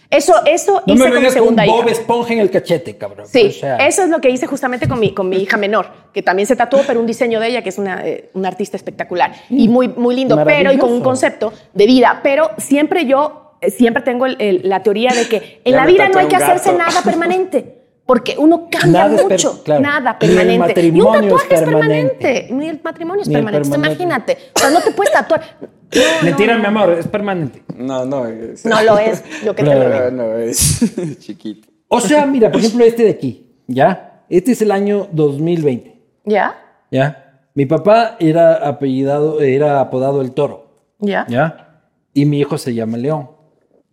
Eso, 0.10 0.36
eso 0.46 0.84
No 0.86 0.94
hice 0.94 1.04
me 1.06 1.10
con 1.10 1.10
mi 1.10 1.16
vengas 1.16 1.34
con 1.34 1.42
segunda 1.44 1.66
Bob 1.66 1.80
hija. 1.86 1.90
Esponja 1.92 2.34
en 2.34 2.40
el 2.40 2.52
cachete, 2.52 2.96
cabrón. 3.00 3.26
Sí, 3.28 3.48
O 3.48 3.52
sea, 3.52 3.78
eso 3.78 4.04
es 4.04 4.10
lo 4.10 4.22
que 4.22 4.30
hice 4.30 4.46
justamente 4.46 4.88
con 4.88 5.00
mi, 5.00 5.12
con 5.12 5.28
mi 5.28 5.38
hija 5.38 5.58
menor, 5.58 5.88
que 6.14 6.22
también 6.22 6.46
se 6.46 6.56
tatuó, 6.56 6.82
pero 6.86 7.00
un 7.00 7.08
diseño 7.08 7.40
de 7.40 7.48
ella, 7.48 7.64
que 7.64 7.70
es 7.70 7.80
una, 7.80 8.06
eh, 8.06 8.30
una 8.36 8.50
artista 8.50 8.78
espectacular 8.78 9.34
y 9.50 9.68
muy, 9.70 9.88
muy 9.88 10.14
lindo, 10.16 10.40
pero 10.46 10.72
y 10.72 10.78
con 10.78 10.92
un 10.92 11.02
concepto 11.02 11.52
de 11.74 11.86
vida. 11.88 12.20
Pero 12.22 12.52
siempre 12.60 13.08
yo, 13.08 13.43
siempre 13.70 14.04
tengo 14.04 14.26
el- 14.26 14.38
el- 14.40 14.62
la 14.70 14.82
teoría 14.84 15.12
de 15.14 15.28
que 15.28 15.62
en 15.66 15.72
Ya 15.74 15.78
la 15.82 15.86
vida 15.86 16.10
no 16.10 16.20
hay 16.20 16.28
que 16.28 16.36
hacerse 16.36 16.72
gato. 16.72 16.78
nada 16.84 17.02
permanente. 17.04 17.80
Porque 18.06 18.36
uno 18.38 18.68
cambia 18.70 19.04
Nada 19.04 19.16
es 19.16 19.22
per- 19.22 19.32
mucho, 19.32 19.64
claro. 19.64 19.82
nada 19.82 20.18
Ni 20.20 20.28
el 20.28 20.36
permanente. 20.36 20.52
y 20.52 20.56
un 20.56 20.60
matrimonio 20.60 21.20
es 21.22 21.24
tatuaje 21.44 21.54
es 21.56 21.62
permanente. 21.62 22.16
permanente. 22.18 22.48
Ni 22.54 22.68
el 22.70 22.82
matrimonio 22.84 23.22
es 23.22 23.28
Ni 23.30 23.34
permanente. 23.34 23.58
Entonces, 23.68 23.82
permanente. 23.82 24.04
imagínate, 24.04 24.38
o 24.56 24.60
sea, 24.60 24.70
no 24.72 24.82
te 24.82 24.92
puedes 24.92 25.14
tatuar. 25.14 25.42
No, 25.94 26.02
Mentira, 26.26 26.54
no, 26.56 26.60
mi 26.62 26.66
amor, 26.66 26.92
es 26.94 27.08
permanente. 27.08 27.62
No, 27.78 28.04
no 28.04 28.26
es. 28.26 28.66
No 28.66 28.82
lo 28.82 28.98
es, 28.98 29.24
yo 29.46 29.54
que 29.56 29.62
te 29.64 29.76
lo. 29.76 30.10
No, 30.10 30.24
no 30.24 30.38
es 30.40 31.20
chiquito. 31.20 31.70
O 31.88 32.02
sea, 32.02 32.26
mira, 32.26 32.52
por 32.52 32.60
ejemplo, 32.62 32.84
este 32.84 33.04
de 33.04 33.12
aquí, 33.12 33.56
¿ya? 33.68 34.24
Este 34.28 34.54
es 34.54 34.62
el 34.64 34.72
año 34.72 35.08
2020, 35.12 35.96
¿Ya? 36.26 36.56
¿ya? 36.90 37.42
Mi 37.54 37.68
papá 37.68 38.18
era 38.20 38.56
apellidado, 38.68 39.40
era 39.42 39.80
apodado 39.82 40.22
el 40.24 40.32
toro, 40.32 40.88
¿Ya? 40.98 41.28
¿ya? 41.30 41.84
Y 42.12 42.26
mi 42.26 42.40
hijo 42.40 42.58
se 42.58 42.74
llama 42.74 42.98
León. 42.98 43.30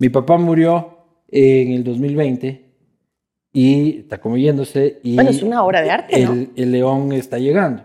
Mi 0.00 0.08
papá 0.08 0.38
murió 0.38 0.96
en 1.28 1.72
el 1.72 1.84
2020 1.84 2.64
y 3.52 3.98
está 3.98 4.18
como 4.18 4.38
yéndose 4.38 4.98
y 5.02 5.14
Bueno, 5.14 5.28
es 5.28 5.42
una 5.42 5.62
obra 5.62 5.82
de 5.82 5.90
arte, 5.90 6.24
¿no? 6.24 6.46
el, 6.56 6.72
león 6.72 7.12
está 7.12 7.38
llegando. 7.38 7.82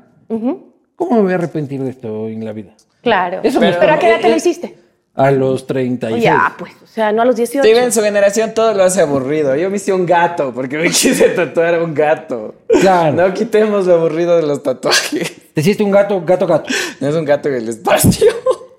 ¿Cómo 0.96 1.18
me 1.18 1.22
voy 1.22 1.34
a 1.34 1.36
arrepentir 1.36 1.84
de 1.84 1.90
esto 1.90 2.30
en 2.30 2.46
la 2.46 2.54
vida? 2.54 2.74
Claro. 3.02 3.42
Eso 3.44 3.60
pero, 3.60 3.78
me- 3.80 3.86
¿a 3.92 4.00
qué 4.00 4.08
edad 4.08 4.22
te 4.22 4.30
lo 4.30 4.36
hiciste? 4.38 4.78
A 5.14 5.30
los 5.32 5.68
36. 5.68 6.24
Ya, 6.24 6.56
pues, 6.58 6.72
o 6.82 6.88
sea, 6.88 7.12
no 7.12 7.22
a 7.22 7.26
los 7.26 7.36
18. 7.36 7.64
Steven, 7.68 7.84
en 7.84 7.92
su 7.92 8.02
generación 8.02 8.54
todo 8.54 8.74
lo 8.74 8.84
hace 8.84 9.02
aburrido. 9.02 9.54
Yo 9.58 9.70
me 9.70 9.76
hice 9.76 9.92
un 9.92 10.06
gato 10.06 10.54
porque 10.54 10.78
me 10.78 10.86
quise 10.86 11.30
tatuar 11.30 11.82
un 11.84 11.94
gato. 11.94 12.56
Claro. 12.80 13.14
No 13.28 13.34
quitemos 13.34 13.86
lo 13.88 13.96
aburrido 13.96 14.38
de 14.38 14.44
los 14.44 14.64
tatuajes. 14.64 15.34
Te 15.54 15.60
hiciste 15.60 15.84
un 15.84 15.92
gato, 15.92 16.22
gato, 16.26 16.48
gato. 16.48 16.70
No 17.02 17.10
es 17.10 17.16
un 17.16 17.26
gato 17.26 17.50
en 17.50 17.56
el 17.56 17.68
espacio. 17.70 18.32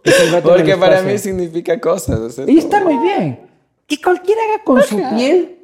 Es 0.07 0.33
un 0.33 0.41
Porque 0.43 0.77
para 0.77 1.03
mí 1.03 1.19
significa 1.19 1.79
cosas. 1.81 2.19
o 2.21 2.31
sea, 2.31 2.45
Y 2.49 2.59
está 2.59 2.81
muy 2.83 2.97
bien. 2.99 3.41
Que 3.87 4.01
cualquiera 4.01 4.41
haga 4.53 4.65
con 4.65 4.83
su 4.83 4.97
piel 5.17 5.59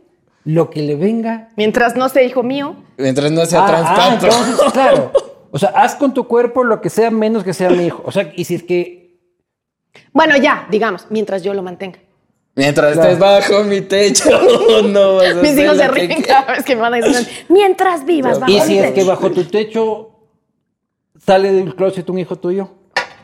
lo 0.45 0.71
que 0.71 0.83
le 0.83 0.97
venga. 0.97 1.49
Mientras 1.57 1.97
no 1.97 2.09
sea 2.09 2.23
hijo 2.23 2.43
mío. 2.43 2.77
Mientras 2.97 3.31
no 3.33 3.45
sea 3.47 3.65
Ah, 3.67 3.85
ah, 3.97 4.11
entonces, 4.15 4.57
claro. 4.73 5.13
O 5.51 5.59
sea, 5.59 5.71
haz 5.71 5.95
con 5.97 6.15
tu 6.15 6.27
cuerpo 6.27 6.65
lo 6.65 6.81
que 6.81 6.89
sea 6.91 7.11
menos 7.11 7.45
que 7.45 7.53
sea 7.55 7.69
mi 7.71 7.87
hijo. 7.87 8.03
O 8.07 8.13
sea, 8.13 8.33
y 8.37 8.45
si 8.45 8.55
es 8.57 8.63
que. 8.63 9.19
Bueno, 10.13 10.37
ya, 10.37 10.67
digamos, 10.71 11.07
mientras 11.11 11.43
yo 11.43 11.53
lo 11.55 11.63
mantenga. 11.63 11.99
Mientras 12.55 12.93
Claro. 12.95 13.09
estés 13.11 13.19
bajo 13.19 13.65
mi 13.65 13.81
techo, 13.81 14.29
no 14.89 15.17
vas 15.17 15.31
a 15.31 15.35
Mis 15.43 15.57
hijos 15.59 15.77
se 15.79 15.89
ríen 15.89 16.23
cada 16.23 16.53
vez 16.55 16.65
que 16.65 16.75
me 16.77 16.83
van 16.83 16.95
a 16.95 16.97
decir, 16.99 17.27
mientras 17.49 18.05
vivas 18.05 18.39
bajo 18.39 18.53
Y 18.53 18.57
mi 18.57 18.61
si 18.61 18.79
es 18.79 18.83
techo". 18.85 18.95
que 18.95 19.05
bajo 19.05 19.31
tu 19.31 19.45
techo 19.45 20.11
sale 21.19 21.53
del 21.53 21.75
closet 21.75 22.09
un 22.11 22.19
hijo 22.19 22.37
tuyo. 22.37 22.69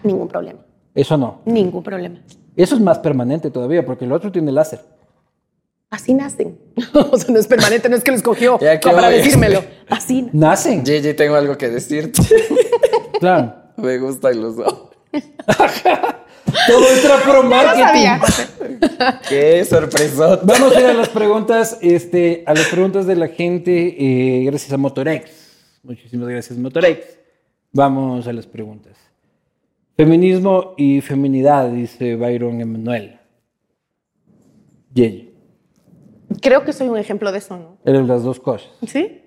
Ningún 0.03 0.29
problema, 0.29 0.61
Eso 0.99 1.17
no. 1.17 1.43
ningún 1.45 1.85
problema. 1.85 2.19
Eso 2.57 2.75
es 2.75 2.81
más 2.81 2.99
permanente 2.99 3.53
todavía, 3.53 3.87
porque 3.87 4.05
el 4.05 4.11
otro 4.11 4.33
tiene 4.33 4.51
láser. 4.51 4.81
Así 5.91 6.13
nacen. 6.13 6.59
o 6.93 7.17
sea, 7.17 7.33
no 7.33 7.39
es 7.39 7.47
permanente, 7.47 7.89
no 7.89 7.95
es 7.95 8.03
que 8.03 8.11
lo 8.11 8.17
escogió 8.17 8.59
Ya 8.59 8.81
que 8.81 8.91
para 8.91 9.09
decírmelo. 9.09 9.63
Así. 9.89 10.29
Nacen. 10.33 10.85
Gigi, 10.85 11.15
tengo 11.15 11.37
algo 11.37 11.57
que 11.57 11.69
decirte. 11.69 12.21
Claro. 13.21 13.53
Me 13.77 13.99
gustan 13.99 14.41
los 14.41 14.57
dos. 14.57 14.91
Todo 16.69 16.87
era 17.05 17.17
pro 17.25 17.43
No 17.43 17.51
marketing. 17.51 18.79
Qué 19.29 19.65
sorpresota. 19.65 20.43
Vamos 20.45 20.77
a 20.77 20.81
ir 20.81 20.87
a 20.87 20.95
las 20.95 21.09
preguntas, 21.09 21.79
este, 21.81 22.45
a 22.47 22.55
las 22.55 22.67
preguntas 22.69 23.09
de 23.09 23.17
la 23.17 23.27
gente, 23.27 23.97
eh, 23.99 24.45
gracias 24.45 24.73
a 24.73 24.77
Motorex. 24.77 25.33
Muchísimas 25.83 26.29
gracias, 26.29 26.57
Motorex. 26.61 27.19
Vamos 27.73 28.29
a 28.29 28.33
las 28.33 28.47
preguntas. 28.47 29.08
Feminismo 30.03 30.75
y 30.77 31.01
feminidad, 31.01 31.73
dice 31.73 32.15
Byron 32.15 32.61
Emanuel. 32.61 33.19
Yey, 34.95 35.35
Creo 36.41 36.65
que 36.65 36.73
soy 36.73 36.87
un 36.89 36.99
ejemplo 36.99 37.33
de 37.33 37.39
eso, 37.39 37.57
¿no? 37.59 37.79
eres 37.85 38.07
las 38.07 38.23
dos 38.23 38.39
cosas. 38.39 38.71
¿Sí? 38.87 39.23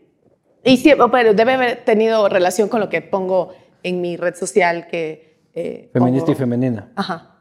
Y 0.64 0.78
sí, 0.78 0.94
pero 1.12 1.34
debe 1.34 1.54
haber 1.56 1.84
tenido 1.84 2.30
relación 2.30 2.70
con 2.70 2.80
lo 2.80 2.88
que 2.88 3.02
pongo 3.02 3.50
en 3.84 4.00
mi 4.00 4.16
red 4.16 4.34
social 4.36 4.88
que... 4.88 5.42
eh, 5.54 5.90
Feminista 5.92 6.28
pongo- 6.28 6.38
y 6.38 6.40
femenina. 6.40 6.92
Ajá. 6.96 7.36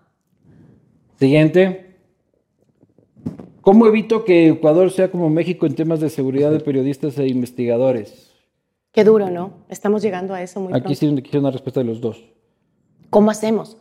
Siguiente. 1.21 1.99
¿Cómo 3.61 3.87
evito 3.87 4.25
que 4.25 4.49
Ecuador 4.49 4.91
sea 4.91 5.09
como 5.09 5.31
México 5.31 5.67
en 5.67 5.77
temas 5.77 6.01
de 6.01 6.11
seguridad 6.11 6.51
de 6.51 6.59
periodistas 6.59 7.17
e 7.19 7.29
investigadores? 7.29 8.33
Qué 8.91 9.05
duro, 9.05 9.31
¿no? 9.31 9.65
Estamos 9.69 10.03
llegando 10.03 10.35
a 10.35 10.43
eso 10.43 10.59
muy 10.59 10.73
Aquí 10.73 10.97
pronto. 10.97 11.17
sí 11.17 11.23
quiero 11.23 11.39
una 11.41 11.53
respuesta 11.53 11.79
de 11.79 11.87
los 11.87 12.01
dos. 12.01 12.25
¿Cómo 13.11 13.31
hacemos? 13.31 13.77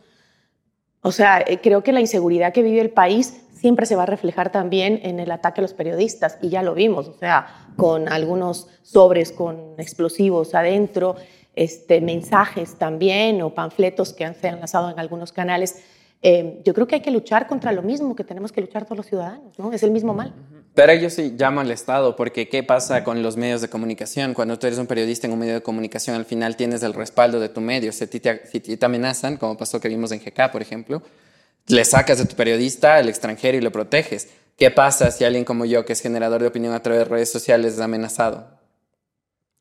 O 1.01 1.11
sea, 1.11 1.39
eh, 1.39 1.59
creo 1.61 1.83
que 1.83 1.93
la 1.93 2.01
inseguridad 2.01 2.51
que 2.51 2.63
vive 2.63 2.81
el 2.81 2.89
país 2.89 3.41
siempre 3.53 3.85
se 3.85 3.95
va 3.95 4.03
a 4.03 4.05
reflejar 4.05 4.51
también 4.51 4.99
en 5.03 5.19
el 5.19 5.31
ataque 5.31 5.61
a 5.61 5.63
los 5.63 5.73
periodistas, 5.73 6.37
y 6.41 6.49
ya 6.49 6.63
lo 6.63 6.73
vimos, 6.73 7.07
o 7.07 7.13
sea, 7.13 7.67
con 7.75 8.07
algunos 8.09 8.67
sobres 8.83 9.31
con 9.31 9.75
explosivos 9.77 10.55
adentro, 10.55 11.15
este, 11.55 11.99
mensajes 11.99 12.75
también 12.75 13.41
o 13.41 13.53
panfletos 13.53 14.13
que 14.13 14.33
se 14.33 14.47
han 14.47 14.59
lanzado 14.59 14.89
en 14.89 14.99
algunos 14.99 15.33
canales. 15.33 15.83
Eh, 16.21 16.61
yo 16.63 16.73
creo 16.73 16.87
que 16.87 16.95
hay 16.95 17.01
que 17.01 17.11
luchar 17.11 17.47
contra 17.47 17.71
lo 17.73 17.81
mismo 17.81 18.15
que 18.15 18.23
tenemos 18.23 18.51
que 18.51 18.61
luchar 18.61 18.85
todos 18.85 18.97
los 18.97 19.05
ciudadanos, 19.05 19.59
¿no? 19.59 19.71
Es 19.73 19.83
el 19.83 19.91
mismo 19.91 20.13
mal. 20.13 20.33
Pero 20.79 20.93
yo 20.93 21.09
sí 21.09 21.35
llamo 21.37 21.59
al 21.59 21.71
Estado, 21.71 22.15
porque 22.15 22.47
¿qué 22.47 22.63
pasa 22.63 23.03
con 23.03 23.21
los 23.21 23.35
medios 23.35 23.59
de 23.59 23.67
comunicación? 23.67 24.33
Cuando 24.33 24.57
tú 24.57 24.65
eres 24.65 24.79
un 24.79 24.87
periodista 24.87 25.27
en 25.27 25.33
un 25.33 25.39
medio 25.39 25.55
de 25.55 25.61
comunicación, 25.61 26.15
al 26.15 26.23
final 26.23 26.55
tienes 26.55 26.83
el 26.83 26.93
respaldo 26.93 27.41
de 27.41 27.49
tu 27.49 27.59
medio. 27.59 27.91
Si 27.91 28.07
te, 28.07 28.43
si 28.49 28.61
te 28.61 28.85
amenazan, 28.85 29.35
como 29.35 29.57
pasó 29.57 29.81
que 29.81 29.89
vimos 29.89 30.13
en 30.13 30.21
GK, 30.21 30.49
por 30.49 30.61
ejemplo, 30.61 31.03
le 31.67 31.83
sacas 31.83 32.19
de 32.19 32.25
tu 32.27 32.37
periodista 32.37 32.95
al 32.95 33.09
extranjero 33.09 33.57
y 33.57 33.61
lo 33.61 33.73
proteges. 33.73 34.29
¿Qué 34.55 34.71
pasa 34.71 35.11
si 35.11 35.25
alguien 35.25 35.43
como 35.43 35.65
yo, 35.65 35.83
que 35.83 35.91
es 35.91 35.99
generador 35.99 36.39
de 36.39 36.47
opinión 36.47 36.73
a 36.73 36.81
través 36.81 36.99
de 36.99 37.09
redes 37.09 37.29
sociales, 37.29 37.73
es 37.73 37.81
amenazado? 37.81 38.47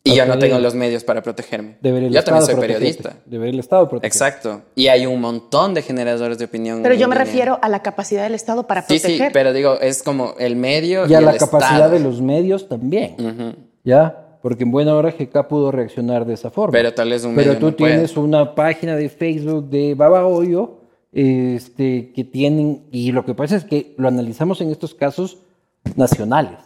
Y 0.05 0.15
yo 0.15 0.25
no 0.25 0.39
tengo 0.39 0.59
los 0.59 0.75
medios 0.75 1.05
para 1.05 1.23
protegerme. 1.23 1.77
Debería 1.83 2.09
el 2.09 2.15
yo 2.15 2.21
Estado 2.21 2.39
también 2.39 2.47
soy 2.47 2.55
protegerte. 2.69 3.03
periodista. 3.03 3.31
Debería 3.31 3.53
el 3.53 3.59
Estado 3.59 3.89
proteger. 3.89 4.07
Exacto. 4.07 4.63
Y 4.75 4.87
hay 4.89 5.05
un 5.07 5.21
montón 5.21 5.75
de 5.75 5.83
generadores 5.83 6.39
de 6.39 6.47
opinión. 6.47 6.83
Pero 6.83 6.95
yo 6.95 7.09
me 7.09 7.15
refiero 7.17 7.59
a 7.61 7.69
la 7.69 7.83
capacidad 7.83 8.23
del 8.23 8.35
Estado 8.35 8.67
para 8.67 8.83
Sí, 8.83 8.99
proteger. 8.99 9.27
sí, 9.29 9.31
pero 9.35 9.53
digo, 9.53 9.79
es 9.81 10.03
como 10.03 10.35
el 10.39 10.57
medio 10.57 11.07
Y 11.07 11.15
a 11.15 11.19
el 11.19 11.25
la 11.27 11.37
capacidad 11.37 11.75
Estado. 11.77 11.93
de 11.95 12.01
los 12.01 12.23
medios 12.23 12.69
también. 12.69 13.57
¿Ya? 13.85 14.25
Porque 14.41 14.63
en 14.63 14.71
buena 14.71 14.95
hora 14.95 15.11
GK 15.11 15.47
pudo 15.49 15.73
reaccionar 15.73 16.25
de 16.25 16.35
esa 16.35 16.51
forma. 16.51 16.73
Pero 16.73 16.95
tal 16.95 17.11
vez 17.11 17.25
un 17.25 17.35
Pero 17.35 17.49
medio 17.49 17.59
tú 17.61 17.67
no 17.73 17.77
puede. 17.77 17.93
tienes 17.95 18.17
una 18.17 18.55
página 18.55 18.95
de 18.97 19.09
Facebook 19.09 19.69
de 19.69 19.95
Baba 19.95 20.27
Hoyo 20.27 20.79
este, 21.13 22.13
que 22.13 22.23
tienen, 22.25 22.85
y 22.93 23.11
lo 23.13 23.25
que 23.25 23.35
pasa 23.35 23.57
es 23.57 23.65
que 23.65 23.95
lo 23.99 24.09
analizamos 24.09 24.61
en 24.61 24.71
estos 24.71 24.95
casos 24.95 25.39
nacionales, 25.97 26.59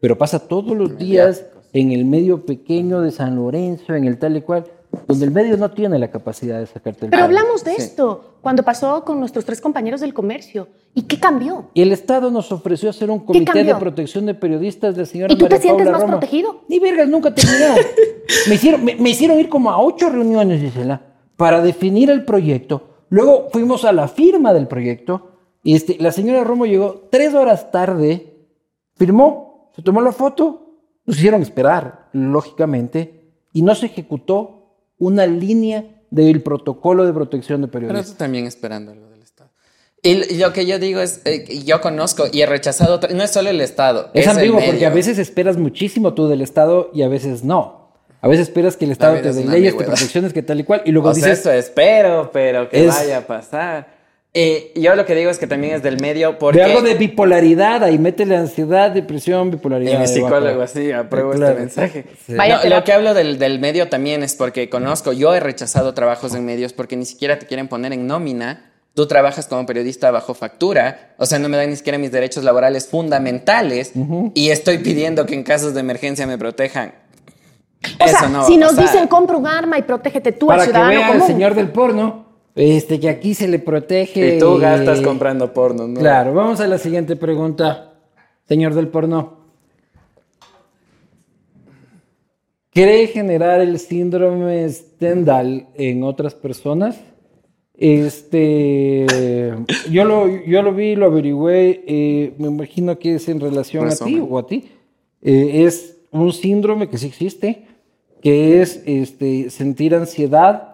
pero 0.00 0.18
pasa 0.18 0.38
todos 0.38 0.76
los 0.76 0.98
días 0.98 1.46
en 1.74 1.90
el 1.90 2.04
medio 2.04 2.46
pequeño 2.46 3.00
de 3.00 3.10
San 3.10 3.36
Lorenzo, 3.36 3.94
en 3.94 4.04
el 4.04 4.18
tal 4.18 4.36
y 4.36 4.42
cual, 4.42 4.64
donde 5.08 5.24
el 5.24 5.32
medio 5.32 5.56
no 5.56 5.72
tiene 5.72 5.98
la 5.98 6.08
capacidad 6.08 6.60
de 6.60 6.66
sacarte 6.66 7.06
el 7.06 7.10
Pero 7.10 7.24
hablamos 7.24 7.64
de 7.64 7.72
esto 7.72 8.36
cuando 8.40 8.62
pasó 8.62 9.04
con 9.04 9.18
nuestros 9.18 9.44
tres 9.44 9.60
compañeros 9.60 10.00
del 10.00 10.14
comercio. 10.14 10.68
¿Y 10.94 11.02
qué 11.02 11.18
cambió? 11.18 11.70
Y 11.74 11.82
el 11.82 11.90
Estado 11.90 12.30
nos 12.30 12.52
ofreció 12.52 12.90
hacer 12.90 13.10
un 13.10 13.18
comité 13.18 13.64
de 13.64 13.74
protección 13.74 14.24
de 14.26 14.34
periodistas 14.34 14.94
de 14.94 15.04
señora 15.04 15.34
¿Y 15.34 15.36
tú 15.36 15.46
te 15.46 15.58
sientes 15.58 15.84
Paula 15.84 15.92
más 15.92 16.00
Roma. 16.02 16.20
protegido? 16.20 16.60
Ni 16.68 16.78
vergas, 16.78 17.08
nunca 17.08 17.34
terminaron. 17.34 17.84
me, 18.48 18.54
hicieron, 18.54 18.84
me, 18.84 18.94
me 18.94 19.10
hicieron 19.10 19.38
ir 19.40 19.48
como 19.48 19.70
a 19.70 19.82
ocho 19.82 20.08
reuniones, 20.08 20.60
Gisela, 20.60 21.02
para 21.36 21.60
definir 21.60 22.08
el 22.08 22.24
proyecto. 22.24 22.90
Luego 23.08 23.48
fuimos 23.50 23.84
a 23.84 23.92
la 23.92 24.06
firma 24.06 24.52
del 24.52 24.68
proyecto. 24.68 25.32
Y 25.64 25.74
este, 25.74 25.96
la 25.98 26.12
señora 26.12 26.44
Romo 26.44 26.66
llegó 26.66 27.08
tres 27.10 27.34
horas 27.34 27.72
tarde, 27.72 28.36
firmó, 28.94 29.72
se 29.74 29.82
tomó 29.82 30.00
la 30.00 30.12
foto, 30.12 30.63
nos 31.06 31.16
hicieron 31.16 31.42
esperar, 31.42 32.08
lógicamente, 32.12 33.22
y 33.52 33.62
no 33.62 33.74
se 33.74 33.86
ejecutó 33.86 34.76
una 34.98 35.26
línea 35.26 35.84
del 36.10 36.42
protocolo 36.42 37.04
de 37.04 37.12
protección 37.12 37.60
de 37.60 37.68
Pero 37.68 37.86
periodistas. 37.86 38.12
tú 38.12 38.18
también 38.18 38.46
esperando 38.46 38.92
algo 38.92 39.08
del 39.10 39.22
Estado. 39.22 39.50
Y, 40.02 40.38
lo 40.38 40.52
que 40.52 40.66
yo 40.66 40.78
digo 40.78 41.00
es, 41.00 41.22
eh, 41.24 41.62
yo 41.64 41.80
conozco 41.80 42.26
y 42.32 42.42
he 42.42 42.46
rechazado, 42.46 43.00
no 43.14 43.22
es 43.22 43.30
solo 43.30 43.50
el 43.50 43.60
Estado. 43.60 44.10
Es, 44.14 44.26
el 44.26 44.32
ambiguo 44.32 44.60
porque 44.64 44.86
a 44.86 44.90
veces 44.90 45.18
esperas 45.18 45.56
muchísimo 45.56 46.14
tú 46.14 46.28
del 46.28 46.42
Estado 46.42 46.90
y 46.94 47.02
a 47.02 47.08
veces 47.08 47.42
no. 47.42 47.84
A 48.20 48.28
veces 48.28 48.48
esperas 48.48 48.76
que 48.76 48.86
el 48.86 48.92
Estado 48.92 49.20
te 49.20 49.28
es 49.28 49.36
dé 49.36 49.44
leyes, 49.44 49.76
te 49.76 49.84
protecciones, 49.84 50.32
que 50.32 50.42
tal 50.42 50.60
y 50.60 50.64
cual, 50.64 50.82
y 50.86 50.92
luego 50.92 51.10
O 51.10 51.14
sea, 51.14 51.28
dices, 51.28 51.40
eso 51.40 51.52
espero, 51.52 52.30
pero 52.32 52.70
que 52.70 52.86
Es- 52.86 52.94
vaya 52.94 53.18
a 53.18 53.26
pasar. 53.26 53.94
Eh, 54.36 54.72
yo 54.74 54.96
lo 54.96 55.06
que 55.06 55.14
digo 55.14 55.30
es 55.30 55.38
que 55.38 55.46
también 55.46 55.74
es 55.76 55.82
del 55.84 56.00
medio 56.00 56.40
porque... 56.40 56.58
ve 56.58 56.64
algo 56.64 56.82
de 56.82 56.94
bipolaridad, 56.94 57.84
ahí 57.84 57.98
métele 58.00 58.36
ansiedad, 58.36 58.90
depresión, 58.90 59.52
bipolaridad. 59.52 59.92
Y 59.92 59.96
mi 59.96 60.08
psicólogo 60.08 60.60
así, 60.60 60.90
apruebo 60.90 61.30
Claro. 61.32 61.52
este 61.52 61.60
mensaje. 61.60 62.04
Sí. 62.26 62.34
Vaya 62.34 62.56
No, 62.56 62.60
terapia. 62.62 62.78
lo 62.80 62.84
que 62.84 62.92
hablo 62.92 63.14
del, 63.14 63.38
del 63.38 63.60
medio 63.60 63.88
también 63.88 64.24
es 64.24 64.34
porque 64.34 64.68
conozco, 64.68 65.12
yo 65.12 65.32
he 65.36 65.38
rechazado 65.40 65.94
trabajos 65.94 66.34
en 66.34 66.44
medios 66.44 66.72
porque 66.72 66.96
ni 66.96 67.04
siquiera 67.06 67.38
te 67.38 67.46
quieren 67.46 67.68
poner 67.68 67.92
en 67.92 68.08
nómina 68.08 68.70
tú 68.94 69.06
trabajas 69.08 69.46
como 69.48 69.66
periodista 69.66 70.10
bajo 70.12 70.34
factura, 70.34 71.14
o 71.18 71.26
sea, 71.26 71.40
no 71.40 71.48
me 71.48 71.56
dan 71.56 71.68
ni 71.70 71.74
siquiera 71.76 71.98
mis 71.98 72.12
derechos 72.12 72.44
laborales 72.44 72.86
fundamentales 72.88 73.92
y 74.34 74.50
estoy 74.50 74.78
pidiendo 74.78 75.26
que 75.26 75.34
en 75.34 75.42
casos 75.42 75.74
de 75.74 75.80
emergencia 75.80 76.26
me 76.28 76.38
protejan. 76.38 76.94
O 78.00 78.04
Eso 78.04 78.18
sea, 78.18 78.28
no 78.28 78.46
si 78.46 78.56
nos 78.56 78.74
pasar. 78.74 78.92
dicen 78.92 79.08
compra 79.08 79.36
un 79.36 79.46
arma 79.48 79.78
y 79.78 79.82
protégete 79.82 80.32
tú 80.32 80.50
al 80.50 80.58
Para 80.58 80.66
que 80.66 80.70
ciudadano 80.72 80.90
vea 80.98 81.06
el 81.06 81.12
común. 81.12 81.26
señor 81.26 81.54
del 81.56 81.68
porno, 81.70 82.23
este, 82.54 83.00
que 83.00 83.08
aquí 83.08 83.34
se 83.34 83.48
le 83.48 83.58
protege. 83.58 84.36
Y 84.36 84.38
tú 84.38 84.58
gastas 84.58 85.00
comprando 85.00 85.52
porno, 85.52 85.88
¿no? 85.88 86.00
Claro, 86.00 86.34
vamos 86.34 86.60
a 86.60 86.66
la 86.66 86.78
siguiente 86.78 87.16
pregunta, 87.16 87.94
señor 88.46 88.74
del 88.74 88.88
porno. 88.88 89.44
¿Cree 92.70 93.06
generar 93.06 93.60
el 93.60 93.78
síndrome 93.78 94.68
Stendhal 94.68 95.68
en 95.74 96.02
otras 96.02 96.34
personas? 96.34 97.00
Este, 97.76 99.06
yo 99.90 100.04
lo, 100.04 100.28
yo 100.44 100.62
lo 100.62 100.72
vi, 100.74 100.94
lo 100.94 101.06
averigüé, 101.06 101.84
eh, 101.86 102.32
me 102.38 102.48
imagino 102.48 102.98
que 102.98 103.16
es 103.16 103.28
en 103.28 103.40
relación 103.40 103.88
a 103.88 103.96
ti 103.96 104.20
o 104.20 104.38
a 104.38 104.46
ti. 104.46 104.64
Eh, 105.22 105.64
es 105.64 105.98
un 106.10 106.32
síndrome 106.32 106.88
que 106.88 106.98
sí 106.98 107.06
existe, 107.06 107.62
que 108.22 108.60
es 108.60 108.82
este, 108.86 109.50
sentir 109.50 109.94
ansiedad 109.94 110.73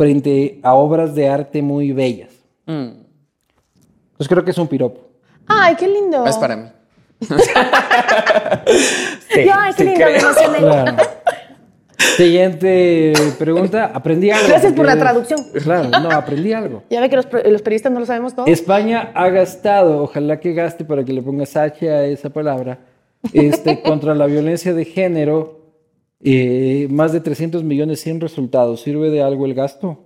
frente 0.00 0.60
a 0.62 0.72
obras 0.72 1.14
de 1.14 1.28
arte 1.28 1.60
muy 1.60 1.92
bellas. 1.92 2.30
Mm, 2.64 2.88
Pues 4.16 4.26
creo 4.30 4.42
que 4.42 4.52
es 4.52 4.56
un 4.56 4.66
piropo. 4.66 4.98
Ay, 5.46 5.74
qué 5.76 5.86
lindo. 5.86 6.24
es 6.26 6.38
para 6.38 6.56
mí. 6.56 6.68
Yo, 7.20 7.36
ay, 9.58 9.72
qué 9.76 9.76
sí 9.76 9.84
lindo, 9.84 10.06
me 10.06 10.14
creo. 10.14 10.30
emocioné. 10.30 10.58
Claro. 10.58 10.96
Siguiente 12.16 13.12
pregunta. 13.38 13.90
Aprendí 13.92 14.30
algo. 14.30 14.48
Gracias 14.48 14.72
por 14.72 14.86
la 14.86 14.96
traducción. 14.98 15.38
Claro, 15.62 15.90
no, 15.90 16.10
aprendí 16.10 16.52
algo. 16.54 16.82
Ya 16.88 17.00
ve 17.02 17.10
que 17.10 17.16
los, 17.16 17.26
los 17.44 17.60
periodistas 17.62 17.92
no 17.92 18.00
lo 18.00 18.06
sabemos 18.06 18.34
todo. 18.34 18.46
España 18.46 19.12
ha 19.14 19.28
gastado, 19.28 20.02
ojalá 20.04 20.40
que 20.40 20.54
gaste 20.54 20.84
para 20.86 21.04
que 21.04 21.12
le 21.12 21.20
pongas 21.22 21.54
H 21.56 21.90
a 21.90 22.04
esa 22.06 22.30
palabra, 22.30 22.78
este, 23.34 23.82
contra 23.82 24.14
la 24.14 24.24
violencia 24.26 24.72
de 24.72 24.84
género, 24.86 25.59
eh, 26.22 26.86
más 26.90 27.12
de 27.12 27.20
300 27.20 27.64
millones 27.64 28.00
sin 28.00 28.20
resultados. 28.20 28.82
¿Sirve 28.82 29.10
de 29.10 29.22
algo 29.22 29.46
el 29.46 29.54
gasto? 29.54 29.98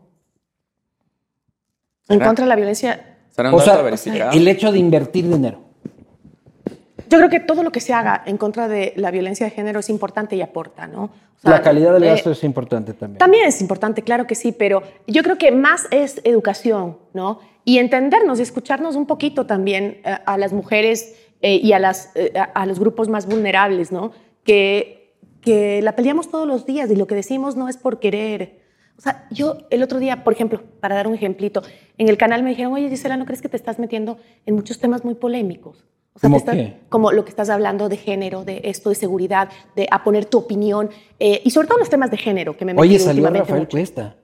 En 2.09 2.21
contra 2.21 2.45
de 2.45 2.49
la 2.49 2.57
violencia. 2.57 3.17
¿Será 3.31 3.49
un 3.51 3.57
O 3.57 3.61
sea, 3.61 3.83
el 4.33 4.49
hecho 4.49 4.71
de 4.71 4.79
invertir 4.79 5.29
dinero. 5.29 5.63
Yo 7.09 7.19
creo 7.19 7.29
que 7.31 7.41
todo 7.41 7.63
lo 7.63 7.71
que 7.71 7.81
se 7.81 7.93
haga 7.93 8.23
en 8.27 8.39
contra 8.39 8.67
de 8.67 8.93
la 8.97 9.11
violencia 9.11 9.47
de 9.47 9.51
género 9.51 9.81
es 9.81 9.91
importante 9.91 10.37
y 10.37 10.43
aporta, 10.43 10.87
¿no? 10.87 11.05
O 11.05 11.41
sea, 11.41 11.51
La 11.51 11.63
calidad 11.63 11.93
del 11.93 12.05
eh, 12.05 12.09
gasto 12.09 12.31
es 12.31 12.43
importante 12.45 12.95
también. 12.95 13.19
También 13.19 13.47
es 13.47 13.61
importante, 13.61 14.03
claro 14.03 14.27
que 14.27 14.35
sí, 14.35 14.53
pero 14.53 14.83
yo 15.07 15.23
creo 15.23 15.37
que 15.37 15.53
más 15.53 15.87
es 15.91 16.21
educación, 16.25 16.99
¿no? 17.13 17.41
Y 17.65 17.79
entendernos 17.79 18.39
y 18.39 18.43
escucharnos 18.43 18.97
un 18.97 19.07
poquito 19.07 19.47
también 19.47 20.01
eh, 20.05 20.17
a 20.25 20.39
las 20.39 20.53
mujeres 20.53 21.15
eh, 21.47 21.61
y 21.63 21.75
a, 21.75 21.79
las, 21.79 22.11
eh, 22.15 22.33
a 22.55 22.65
los 22.65 22.81
grupos 22.81 23.11
más 23.11 23.27
vulnerables, 23.27 23.93
¿no? 23.93 24.13
Que, 24.45 25.04
que 25.45 25.83
la 25.83 25.95
peleamos 25.95 26.31
todos 26.31 26.47
los 26.49 26.65
días 26.67 26.91
y 26.91 26.97
lo 26.97 27.07
que 27.07 27.15
decimos 27.15 27.55
no 27.57 27.69
es 27.69 27.77
por 27.77 28.01
querer. 28.01 28.63
O 28.97 29.01
sea, 29.01 29.27
yo 29.31 29.59
el 29.71 29.83
otro 29.83 29.99
día, 29.99 30.25
por 30.25 30.33
ejemplo, 30.33 30.63
para 30.81 30.95
dar 30.95 31.07
un 31.07 31.15
ejemplito, 31.15 31.63
en 31.99 32.09
el 32.09 32.17
canal 32.17 32.43
me 32.43 32.51
dijeron, 32.51 32.73
oye 32.73 32.89
Gisela, 32.89 33.17
¿no 33.17 33.27
crees 33.27 33.43
que 33.43 33.49
te 33.49 33.57
estás 33.57 33.79
metiendo 33.79 34.19
en 34.47 34.55
muchos 34.55 34.79
temas 34.79 35.05
muy 35.05 35.15
polémicos? 35.15 35.85
O 36.15 36.19
sea, 36.21 36.29
¿Cómo 36.29 36.37
estás- 36.37 36.55
qué? 36.55 36.77
como 36.89 37.11
lo 37.11 37.25
que 37.25 37.31
estás 37.31 37.51
hablando 37.51 37.89
de 37.89 37.97
género, 37.97 38.45
de 38.45 38.61
esto, 38.65 38.89
de 38.91 38.95
seguridad, 38.95 39.49
de 39.75 39.89
a 39.91 40.05
poner 40.05 40.27
tu 40.27 40.39
opinión, 40.39 40.91
eh, 41.19 41.43
y 41.45 41.51
sobre 41.51 41.67
todo 41.67 41.79
los 41.79 41.91
temas 41.91 42.11
de 42.13 42.17
género, 42.17 42.57
que 42.57 42.65
me 42.65 42.73
Oye, 42.77 42.99
salió 43.01 43.29
Rafael 43.29 43.61
mucho. 43.63 43.71
Cuesta. 43.73 44.17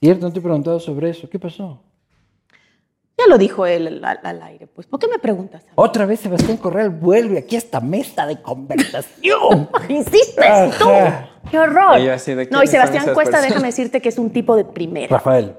Cierto, 0.00 0.26
no 0.26 0.32
te 0.32 0.40
he 0.40 0.42
preguntado 0.42 0.80
sobre 0.80 1.10
eso. 1.10 1.30
¿Qué 1.30 1.38
pasó? 1.38 1.80
Ya 3.18 3.26
lo 3.28 3.38
dijo 3.38 3.64
él 3.64 4.04
al, 4.04 4.20
al 4.22 4.42
aire, 4.42 4.66
pues. 4.66 4.86
¿Por 4.86 5.00
qué 5.00 5.08
me 5.08 5.18
preguntas? 5.18 5.64
Otra 5.74 6.04
vez 6.04 6.20
Sebastián 6.20 6.58
Correal 6.58 6.90
vuelve 6.90 7.38
aquí 7.38 7.54
a 7.54 7.58
esta 7.58 7.80
mesa 7.80 8.26
de 8.26 8.42
conversación. 8.42 9.68
Insistes 9.88 10.78
tú. 10.78 10.84
¡Qué 11.50 11.58
horror! 11.58 11.98
Y 12.00 12.04
yo 12.06 12.12
así, 12.12 12.34
¿de 12.34 12.46
no, 12.50 12.62
y 12.62 12.66
Sebastián 12.66 13.04
Cuesta, 13.14 13.22
personas? 13.32 13.48
déjame 13.48 13.66
decirte 13.68 14.00
que 14.02 14.08
es 14.10 14.18
un 14.18 14.30
tipo 14.30 14.54
de 14.56 14.64
primera. 14.64 15.08
Rafael. 15.08 15.54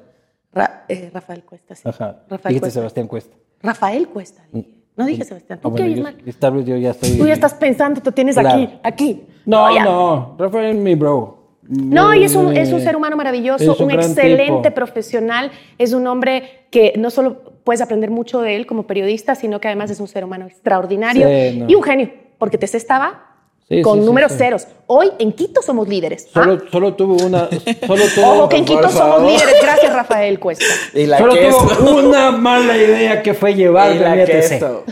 Ra- 0.53 0.85
eh, 0.87 1.09
Rafael 1.13 1.43
Cuesta, 1.43 1.75
sí. 1.75 1.81
Ajá. 1.87 2.23
Rafael 2.29 2.53
Dijiste 2.53 2.59
Cuesta. 2.59 2.79
Sebastián 2.79 3.07
Cuesta. 3.07 3.35
Rafael 3.61 4.07
Cuesta. 4.09 4.43
dije. 4.51 4.73
No 4.95 5.05
dije 5.05 5.23
Sebastián. 5.25 5.59
¿Tú 5.61 5.67
Ah, 5.67 5.71
qué 5.75 5.81
bueno, 5.83 5.85
oyes 5.85 5.97
yo- 5.97 6.03
mal? 6.03 6.35
Tal 6.39 6.53
vez 6.53 6.65
yo 6.65 6.75
ya 6.77 6.91
estoy. 6.91 7.17
Tú 7.17 7.25
ya 7.27 7.33
estás 7.33 7.53
pensando, 7.53 8.01
tú 8.01 8.11
tienes 8.11 8.35
Claro. 8.35 8.49
aquí, 8.49 8.79
aquí. 8.83 9.27
No, 9.45 9.73
ya. 9.73 9.83
no. 9.83 10.35
Rafael, 10.37 10.75
mi 10.77 10.95
bro. 10.95 11.36
No, 11.67 12.13
y 12.13 12.23
es 12.23 12.35
un, 12.35 12.55
Eh, 12.55 12.61
es 12.61 12.71
un 12.71 12.81
ser 12.81 12.95
humano 12.95 13.15
maravilloso, 13.17 13.73
es 13.73 13.79
un, 13.79 13.87
gran 13.87 13.99
excelente 14.01 14.69
tipo. 14.69 14.75
profesional, 14.75 15.51
es 15.77 15.93
un 15.93 16.07
hombre 16.07 16.65
que 16.71 16.93
no 16.97 17.09
solo 17.09 17.41
puedes 17.63 17.81
aprender 17.81 18.09
mucho 18.11 18.41
de 18.41 18.55
él 18.55 18.65
como 18.65 18.87
periodista, 18.87 19.35
sino 19.35 19.59
que 19.59 19.67
además 19.67 19.91
es 19.91 19.99
un 19.99 20.07
ser 20.07 20.23
humano 20.23 20.45
extraordinario 20.45 21.27
Sí, 21.27 21.57
no. 21.59 21.65
y 21.69 21.75
un 21.75 21.83
genio, 21.83 22.09
porque 22.37 22.57
te 22.57 22.65
estaba 22.65 23.23
Sí, 23.69 23.81
con 23.81 23.99
sí, 23.99 24.05
números 24.05 24.31
sí. 24.31 24.37
ceros. 24.37 24.65
Hoy 24.85 25.11
en 25.19 25.33
Quito 25.33 25.61
somos 25.61 25.89
líderes. 25.89 26.29
¿ah? 26.35 26.43
Solo, 26.45 26.61
solo 26.71 26.93
tuvo 26.93 27.17
una. 27.25 27.49
Solo 27.85 28.03
tuvo, 28.15 28.27
Ojo 28.31 28.47
que 28.49 28.55
en 28.55 28.63
Quito 28.63 28.87
somos 28.87 29.23
líderes. 29.23 29.55
Gracias, 29.61 29.93
Rafael 29.93 30.39
Cuesta. 30.39 30.63
Y 30.93 31.05
la 31.05 31.17
solo 31.17 31.33
queso. 31.33 31.67
tuvo 31.77 31.97
una 32.07 32.31
mala 32.31 32.77
idea 32.77 33.21
que 33.21 33.33
fue 33.33 33.55
llevarme 33.55 34.05
a 34.05 34.23
queso. 34.25 34.85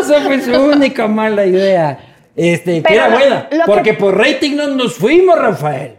Esa 0.00 0.20
fue 0.20 0.40
su 0.40 0.52
única 0.52 1.08
mala 1.08 1.46
idea. 1.46 1.98
Este, 2.36 2.82
que 2.82 2.94
era 2.94 3.08
buena. 3.08 3.48
que- 3.48 3.58
porque 3.66 3.94
por 3.94 4.16
rating 4.16 4.54
no 4.56 4.68
nos 4.68 4.94
fuimos, 4.94 5.38
Rafael. 5.38 5.98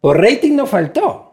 Por 0.00 0.20
rating 0.20 0.54
no 0.56 0.66
faltó. 0.66 1.24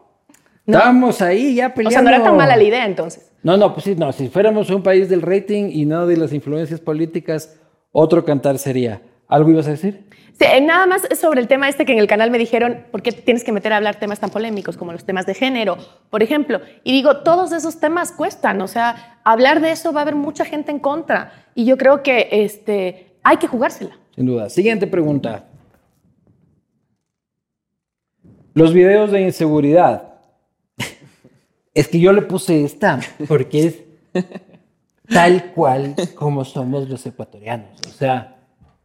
Estábamos 0.66 1.20
ahí 1.22 1.54
ya 1.56 1.68
O 1.68 1.74
peleando. 1.74 1.90
sea, 1.90 2.02
no 2.02 2.08
era 2.08 2.22
tan 2.24 2.36
mala 2.36 2.56
la 2.56 2.62
idea 2.62 2.84
entonces. 2.86 3.30
No, 3.42 3.56
no, 3.56 3.72
pues 3.72 3.84
sí, 3.84 3.94
no. 3.96 4.12
Si 4.12 4.28
fuéramos 4.28 4.70
un 4.70 4.82
país 4.82 5.08
del 5.08 5.22
rating 5.22 5.70
y 5.72 5.84
no 5.84 6.06
de 6.06 6.16
las 6.16 6.32
influencias 6.32 6.80
políticas, 6.80 7.56
otro 7.92 8.24
cantar 8.24 8.58
sería. 8.58 9.02
¿Algo 9.28 9.50
ibas 9.50 9.66
a 9.68 9.70
decir? 9.70 10.06
Sí, 10.38 10.44
eh, 10.44 10.60
nada 10.60 10.86
más 10.86 11.02
sobre 11.18 11.40
el 11.40 11.48
tema 11.48 11.68
este 11.68 11.84
que 11.86 11.92
en 11.92 11.98
el 11.98 12.06
canal 12.08 12.30
me 12.30 12.38
dijeron, 12.38 12.84
¿por 12.90 13.02
qué 13.02 13.10
tienes 13.12 13.42
que 13.44 13.52
meter 13.52 13.72
a 13.72 13.76
hablar 13.78 13.96
temas 13.96 14.20
tan 14.20 14.30
polémicos 14.30 14.76
como 14.76 14.92
los 14.92 15.04
temas 15.04 15.24
de 15.26 15.34
género, 15.34 15.78
por 16.10 16.22
ejemplo? 16.22 16.60
Y 16.84 16.92
digo, 16.92 17.18
todos 17.18 17.52
esos 17.52 17.80
temas 17.80 18.12
cuestan, 18.12 18.60
o 18.60 18.68
sea, 18.68 19.18
hablar 19.24 19.60
de 19.60 19.70
eso 19.70 19.92
va 19.92 20.00
a 20.00 20.02
haber 20.02 20.14
mucha 20.16 20.44
gente 20.44 20.70
en 20.72 20.78
contra. 20.78 21.32
Y 21.54 21.64
yo 21.64 21.76
creo 21.78 22.02
que 22.02 22.28
este, 22.32 23.16
hay 23.22 23.36
que 23.38 23.46
jugársela. 23.46 23.96
Sin 24.16 24.26
duda. 24.26 24.48
Siguiente 24.48 24.86
pregunta. 24.86 25.44
Los 28.54 28.72
videos 28.72 29.12
de 29.12 29.20
inseguridad. 29.20 30.14
Es 31.74 31.88
que 31.88 32.00
yo 32.00 32.10
le 32.14 32.22
puse 32.22 32.64
esta 32.64 33.00
porque 33.28 33.66
es 33.66 33.84
tal 35.10 35.52
cual 35.52 35.94
como 36.14 36.42
somos 36.42 36.88
los 36.88 37.04
ecuatorianos. 37.04 37.78
O 37.86 37.90
sea, 37.90 38.38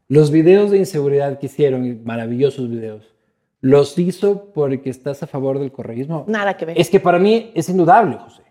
los 0.09 0.29
videos 0.29 0.71
de 0.71 0.79
inseguridad 0.79 1.39
que 1.39 1.45
hicieron, 1.45 2.03
maravillosos 2.03 2.69
videos, 2.69 3.15
los 3.61 3.97
hizo 3.97 4.51
porque 4.53 4.89
estás 4.89 5.23
a 5.23 5.27
favor 5.27 5.57
del 5.57 5.71
correísmo. 5.71 6.25
Nada 6.27 6.57
que 6.57 6.65
ver. 6.65 6.77
Es 6.77 6.89
que 6.89 6.99
para 6.99 7.17
mí 7.17 7.51
es 7.55 7.69
indudable, 7.69 8.17
José. 8.17 8.43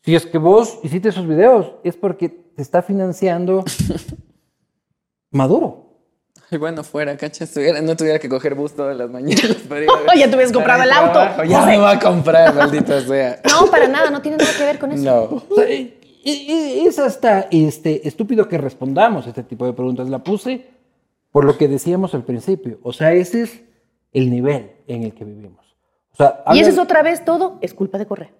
Si 0.00 0.14
es 0.14 0.24
que 0.24 0.38
vos 0.38 0.78
hiciste 0.82 1.10
esos 1.10 1.26
videos, 1.26 1.74
es 1.84 1.98
porque 1.98 2.30
te 2.30 2.62
está 2.62 2.80
financiando 2.80 3.62
Maduro. 5.30 5.89
Ay, 6.50 6.58
bueno, 6.58 6.82
fuera, 6.84 7.16
cacha, 7.16 7.44
estuviera- 7.44 7.80
no 7.80 7.96
tuviera 7.96 8.18
que 8.18 8.28
coger 8.28 8.54
bus 8.54 8.74
todas 8.74 8.96
las 8.96 9.10
mañanas 9.10 9.56
para 9.68 9.82
ir 9.82 9.88
a 9.90 9.96
ver- 9.96 10.06
Ya 10.18 10.28
te 10.28 10.34
hubieras 10.36 10.52
comprado 10.52 10.82
el 10.82 10.90
auto. 10.92 11.12
trabajo. 11.12 11.44
Ya 11.44 11.66
me 11.66 11.76
va 11.78 11.92
a 11.92 11.98
comprar, 11.98 12.54
maldita 12.54 13.00
sea. 13.02 13.40
No, 13.50 13.70
para 13.70 13.88
nada, 13.88 14.10
no 14.10 14.20
tiene 14.22 14.36
nada 14.38 14.50
que 14.56 14.64
ver 14.64 14.78
con 14.78 14.92
eso. 14.92 15.02
No. 15.04 15.22
O 15.48 15.54
sea, 15.54 15.66
es 16.22 16.98
hasta 16.98 17.48
este, 17.50 18.06
estúpido 18.06 18.46
que 18.48 18.58
respondamos 18.58 19.26
este 19.26 19.42
tipo 19.42 19.64
de 19.66 19.72
preguntas. 19.72 20.08
La 20.10 20.18
puse 20.22 20.66
por 21.32 21.44
lo 21.44 21.56
que 21.56 21.68
decíamos 21.68 22.14
al 22.14 22.24
principio. 22.24 22.78
O 22.82 22.92
sea, 22.92 23.12
ese 23.12 23.42
es 23.42 23.62
el 24.12 24.28
nivel 24.30 24.72
en 24.86 25.04
el 25.04 25.14
que 25.14 25.24
vivimos. 25.24 25.64
O 26.12 26.16
sea, 26.16 26.42
Y 26.52 26.58
eso 26.60 26.70
es 26.70 26.78
otra 26.78 27.02
vez 27.02 27.24
todo, 27.24 27.58
es 27.62 27.72
culpa 27.72 27.96
de 27.96 28.06
Correa. 28.06 28.30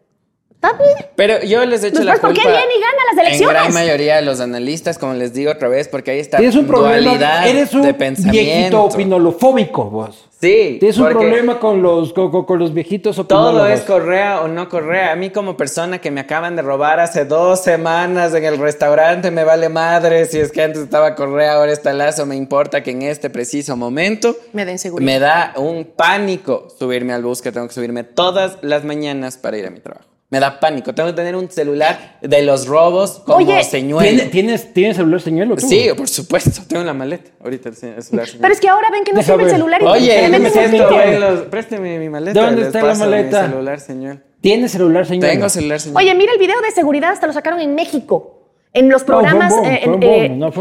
Bien. 0.62 1.06
Pero 1.16 1.42
yo 1.42 1.64
les 1.64 1.82
he 1.84 1.88
hecho 1.88 1.96
Pues, 1.96 2.04
la 2.06 2.12
pues, 2.12 2.20
¿por 2.20 2.30
culpa. 2.34 2.42
qué 2.42 2.48
viene 2.56 2.72
y 2.76 2.80
gana 2.80 2.92
las 3.06 3.10
En 3.10 3.40
gran 3.40 3.56
elecciones? 3.56 3.74
mayoría 3.74 4.16
de 4.16 4.22
los 4.22 4.40
analistas, 4.40 4.98
como 4.98 5.14
les 5.14 5.32
digo 5.32 5.50
otra 5.52 5.68
vez, 5.68 5.88
porque 5.88 6.10
ahí 6.12 6.18
está 6.20 6.36
Tienes 6.38 6.56
un 6.56 6.66
problema. 6.66 7.00
dualidad 7.00 7.48
Eres 7.48 7.72
un 7.74 7.82
de 7.82 7.92
viejito 7.92 7.98
pensamiento. 7.98 8.82
opinolofóbico, 8.84 9.84
vos. 9.90 10.26
Sí, 10.40 10.76
Tienes 10.80 10.96
un 10.98 11.08
problema 11.08 11.58
con 11.60 11.82
los, 11.82 12.12
con, 12.14 12.30
con- 12.30 12.44
con 12.46 12.58
los 12.58 12.72
viejitos 12.72 13.16
Todo 13.16 13.24
opinólogos. 13.50 13.70
es 13.70 13.80
correa 13.82 14.40
o 14.40 14.48
no 14.48 14.68
correa. 14.70 15.12
A 15.12 15.16
mí 15.16 15.28
como 15.30 15.56
persona 15.56 15.98
que 15.98 16.10
me 16.10 16.20
acaban 16.20 16.56
de 16.56 16.62
robar 16.62 16.98
hace 17.00 17.26
dos 17.26 17.60
semanas 17.62 18.32
en 18.34 18.44
el 18.44 18.56
restaurante 18.58 19.30
me 19.30 19.44
vale 19.44 19.68
madre 19.68 20.24
si 20.26 20.38
es 20.40 20.50
que 20.52 20.62
antes 20.62 20.82
estaba 20.82 21.14
correa, 21.14 21.54
ahora 21.54 21.72
está 21.72 21.92
lazo. 21.92 22.24
Me 22.24 22.36
importa 22.36 22.82
que 22.82 22.90
en 22.92 23.02
este 23.02 23.28
preciso 23.28 23.76
momento 23.76 24.34
Me 24.54 24.64
da 24.64 24.72
inseguridad. 24.72 25.06
me 25.12 25.18
da 25.18 25.52
un 25.56 25.84
pánico 25.84 26.68
subirme 26.78 27.12
al 27.12 27.22
bus 27.22 27.42
que 27.42 27.52
tengo 27.52 27.66
que 27.68 27.74
subirme 27.74 28.04
todas 28.04 28.56
las 28.62 28.84
mañanas 28.84 29.36
para 29.36 29.58
ir 29.58 29.66
a 29.66 29.70
mi 29.70 29.80
trabajo. 29.80 30.06
Me 30.30 30.38
da 30.38 30.60
pánico. 30.60 30.94
Tengo 30.94 31.08
que 31.08 31.14
tener 31.16 31.34
un 31.34 31.50
celular 31.50 32.18
de 32.22 32.42
los 32.42 32.66
robos 32.68 33.20
como 33.26 33.38
Oye, 33.38 33.64
señuelo. 33.64 34.00
¿Tienes, 34.08 34.30
¿tienes, 34.30 34.72
¿Tienes 34.72 34.96
celular 34.96 35.20
señuelo 35.20 35.56
tú? 35.56 35.66
Sí, 35.68 35.88
por 35.96 36.08
supuesto. 36.08 36.62
Tengo 36.68 36.82
en 36.82 36.86
la 36.86 36.94
maleta. 36.94 37.30
Ahorita 37.42 37.68
el 37.70 37.74
ce- 37.76 37.94
el 37.96 38.02
celular. 38.02 38.28
Pero 38.40 38.54
es 38.54 38.60
que 38.60 38.68
ahora 38.68 38.88
ven 38.92 39.02
que 39.02 39.12
no 39.12 39.18
Deja 39.18 39.32
sirve 39.32 39.44
el 39.44 39.50
celular 39.50 39.82
y 39.82 39.84
Oye, 39.86 40.08
te 40.14 40.20
¿qué 40.20 40.28
meten 40.28 40.46
es 40.46 40.54
un 40.54 40.62
esto? 40.74 40.78
montón. 40.90 41.00
Ahí 41.00 41.18
los- 41.18 41.40
Présteme 41.48 41.98
mi 41.98 42.08
maleta. 42.08 42.40
¿Dónde 42.46 42.62
está 42.62 42.78
la 42.80 42.88
paso 42.90 43.04
mi 43.06 43.10
maleta? 43.10 43.48
celular, 43.50 43.80
señor. 43.80 44.18
¿Tienes 44.40 44.70
celular 44.70 45.04
señuelo? 45.06 45.32
Tengo 45.32 45.48
celular, 45.48 45.80
señor. 45.80 45.98
Oye, 45.98 46.14
mira 46.14 46.32
el 46.32 46.38
video 46.38 46.60
de 46.62 46.70
seguridad, 46.70 47.10
hasta 47.10 47.26
lo 47.26 47.32
sacaron 47.32 47.60
en 47.60 47.74
México. 47.74 48.39
En 48.72 48.88
los 48.88 49.02
programas. 49.02 49.52
eh, 49.64 49.80
eh, 50.00 50.28
no 50.28 50.52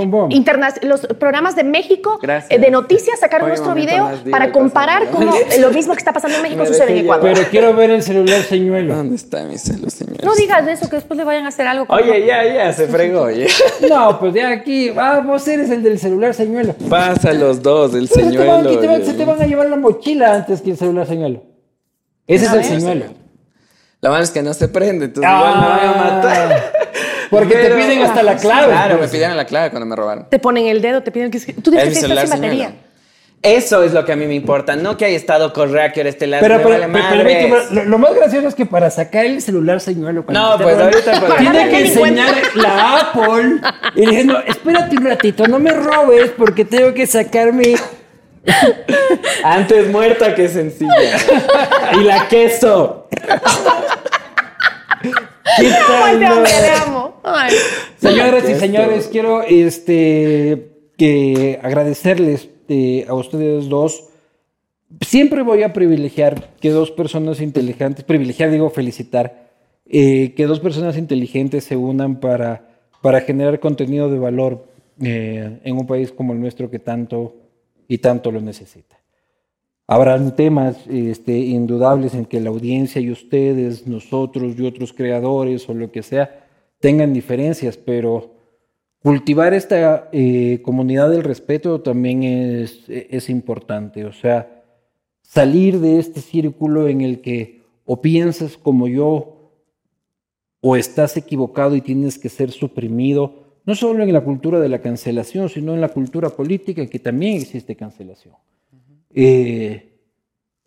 los 0.81 1.02
programas 1.19 1.56
de 1.56 1.64
México 1.64 2.19
eh, 2.49 2.57
de 2.57 2.72
noticias 2.72 3.19
sacaron 3.19 3.45
Oye, 3.45 3.57
nuestro 3.57 3.76
video 3.76 4.10
para 4.31 4.52
comparar 4.52 5.10
cómo 5.11 5.31
lo 5.60 5.69
mismo 5.72 5.94
que 5.94 5.99
está 5.99 6.11
pasando 6.11 6.38
en 6.38 6.41
México 6.44 6.61
Me 6.61 6.65
sucede 6.68 6.91
en 6.91 6.98
Ecuador. 7.06 7.31
Pero 7.34 7.48
quiero 7.52 7.73
ver 7.76 7.91
el 7.91 8.02
celular 8.02 8.41
señuelo. 8.41 8.95
¿Dónde 8.95 9.15
está 9.15 9.44
mi 9.44 9.60
celular, 9.60 9.91
señor? 9.91 10.23
No 10.23 10.34
digas 10.34 10.68
eso, 10.68 10.90
que 10.90 10.95
después 10.95 11.18
le 11.19 11.23
vayan 11.23 11.45
a 11.45 11.49
hacer 11.49 11.68
algo. 11.68 11.86
con- 11.86 11.99
Oye, 12.02 12.26
ya, 12.26 12.44
ya, 12.52 12.73
se 12.73 12.88
fregó, 12.88 13.22
oye. 13.23 13.48
No, 13.90 14.19
pues 14.19 14.34
ya 14.34 14.49
aquí, 14.49 14.91
ah, 14.98 15.22
vos 15.23 15.48
eres 15.48 15.69
el 15.69 15.84
del 15.84 15.99
celular 15.99 16.34
señuelo. 16.34 16.73
Pasa 16.90 17.31
los 17.34 17.61
dos, 17.61 17.94
el 17.94 18.07
Pues 18.07 18.14
te 18.14 18.22
van- 18.23 18.31
señuelo. 18.31 18.69
aquí 18.69 18.77
te 18.77 18.88
van- 18.88 19.06
se 19.06 19.14
te 19.14 19.26
van 19.26 19.40
a 19.40 19.45
llevar 19.45 19.69
la 19.69 19.76
mochila 19.76 20.34
antes 20.34 20.61
que 20.61 20.72
el 20.72 20.77
celular 20.77 21.06
señuelo. 21.06 21.44
Ese 22.26 22.45
es 22.45 22.53
el 22.53 22.64
señuelo. 22.64 23.06
La 24.02 24.10
mano 24.10 24.23
es 24.23 24.31
que 24.31 24.41
no 24.41 24.53
se 24.53 24.68
prende, 24.69 25.06
entonces 25.06 25.30
igual 25.31 25.60
me 25.61 25.68
van 25.68 25.80
a 25.88 25.94
matar. 26.15 26.73
Porque 27.30 27.56
te 27.56 27.69
piden 27.72 28.01
hasta 28.01 28.23
la 28.23 28.35
clave. 28.38 28.72
Claro, 28.72 28.97
pues. 28.97 29.10
me 29.10 29.14
pidieron 29.14 29.38
la 29.38 29.45
clave 29.45 29.69
cuando 29.69 29.85
me 29.85 29.95
robaron. 29.95 30.27
Te 30.30 30.39
ponen 30.39 30.68
el 30.68 30.81
dedo, 30.81 31.01
te 31.03 31.11
piden 31.11 31.31
que. 31.31 31.39
Tú 31.39 31.72
Es 31.77 31.89
dices 31.89 32.10
mi 32.10 32.15
que 32.15 32.22
sin 32.22 32.30
batería. 32.30 32.65
señora. 32.68 32.89
Eso 33.41 33.84
es 33.84 33.93
lo 33.93 34.03
que 34.03 34.11
a 34.11 34.15
mí 34.18 34.26
me 34.26 34.34
importa, 34.35 34.76
no 34.76 34.97
que 34.97 35.06
haya 35.06 35.15
estado 35.15 35.53
Correa, 35.53 35.93
que 35.93 36.01
ahora 36.01 36.10
esté 36.10 36.27
la 36.27 36.41
Pero, 36.41 36.57
pero, 36.61 36.91
vale 36.91 37.23
pero, 37.23 37.64
lo, 37.72 37.85
lo 37.85 37.97
más 37.97 38.14
gracioso 38.14 38.49
es 38.49 38.53
que 38.53 38.65
para 38.65 38.89
sacar 38.89 39.26
el 39.26 39.41
celular 39.41 39.80
señuelo. 39.80 40.26
cuando 40.26 40.57
No, 40.57 40.61
pues, 40.61 40.77
ahorita, 40.77 41.19
pues. 41.22 41.38
Tiene 41.38 41.69
que 41.69 41.80
enseñar 41.88 42.35
la 42.56 42.99
Apple. 42.99 43.61
Y 43.95 44.01
diciendo, 44.01 44.43
espérate 44.45 44.97
un 44.97 45.06
ratito, 45.06 45.47
no 45.47 45.57
me 45.57 45.72
robes 45.72 46.31
porque 46.38 46.65
tengo 46.65 46.93
que 46.93 47.07
sacar 47.07 47.53
mi. 47.53 47.76
Antes 49.45 49.88
muerta 49.89 50.35
que 50.35 50.49
sencilla. 50.49 51.18
y 51.93 52.03
la 52.03 52.27
queso. 52.27 53.07
¿Qué 55.57 55.67
Ay, 55.89 56.23
amo, 56.23 56.43
te 56.43 56.69
amo. 56.71 57.21
Ay. 57.23 57.53
Señoras 57.97 58.43
y 58.43 58.51
Esto. 58.51 58.59
señores, 58.59 59.09
quiero 59.11 59.43
este, 59.43 60.71
que 60.97 61.59
agradecerles 61.61 62.49
eh, 62.67 63.05
a 63.07 63.13
ustedes 63.13 63.69
dos. 63.69 64.05
Siempre 65.01 65.43
voy 65.43 65.63
a 65.63 65.73
privilegiar 65.73 66.49
que 66.59 66.69
dos 66.69 66.91
personas 66.91 67.41
inteligentes, 67.41 68.03
privilegiar 68.03 68.51
digo 68.51 68.69
felicitar, 68.69 69.49
eh, 69.85 70.34
que 70.35 70.45
dos 70.45 70.59
personas 70.59 70.97
inteligentes 70.97 71.63
se 71.63 71.76
unan 71.76 72.19
para, 72.19 72.69
para 73.01 73.21
generar 73.21 73.59
contenido 73.59 74.09
de 74.09 74.19
valor 74.19 74.67
eh, 75.01 75.59
en 75.63 75.77
un 75.77 75.88
país 75.88 76.11
como 76.11 76.34
el 76.34 76.39
nuestro 76.39 76.69
que 76.69 76.80
tanto 76.80 77.35
y 77.88 77.99
tanto 77.99 78.31
lo 78.31 78.41
necesita. 78.41 78.98
Habrán 79.91 80.36
temas 80.36 80.86
este, 80.88 81.36
indudables 81.36 82.14
en 82.14 82.26
que 82.26 82.40
la 82.40 82.52
audiencia 82.52 83.02
y 83.02 83.10
ustedes, 83.10 83.88
nosotros 83.88 84.53
y 84.56 84.64
otros 84.64 84.94
creadores 84.94 85.68
o 85.68 85.74
lo 85.74 85.91
que 85.91 86.03
sea, 86.03 86.45
tengan 86.80 87.11
diferencias, 87.11 87.76
pero 87.76 88.36
cultivar 89.02 89.56
esta 89.56 90.07
eh, 90.11 90.60
comunidad 90.61 91.10
del 91.10 91.24
respeto 91.24 91.82
también 91.82 92.22
es, 92.22 92.84
es 92.88 93.32
importante. 93.32 94.06
O 94.06 94.14
sea, 94.14 94.64
salir 95.24 95.80
de 95.80 95.98
este 95.98 96.22
círculo 96.22 96.88
en 96.88 97.02
el 97.02 97.20
que 97.22 97.64
o 97.84 97.99
piensas 97.99 98.57
como 98.57 98.88
yo 98.88 99.56
o 100.61 100.76
estás 100.76 101.18
equivocado 101.18 101.76
y 101.76 101.82
tienes 101.82 102.20
que 102.20 102.30
ser 102.30 102.52
suprimido, 102.52 103.57
no 103.66 103.74
solo 103.74 104.03
en 104.03 104.14
la 104.14 104.24
cultura 104.24 104.60
de 104.60 104.70
la 104.70 104.82
cancelación, 104.82 105.49
sino 105.49 105.74
en 105.74 105.82
la 105.82 105.90
cultura 105.90 106.30
política, 106.30 106.86
que 106.86 106.99
también 106.99 107.41
existe 107.41 107.76
cancelación. 107.76 108.36
Eh, 109.14 109.90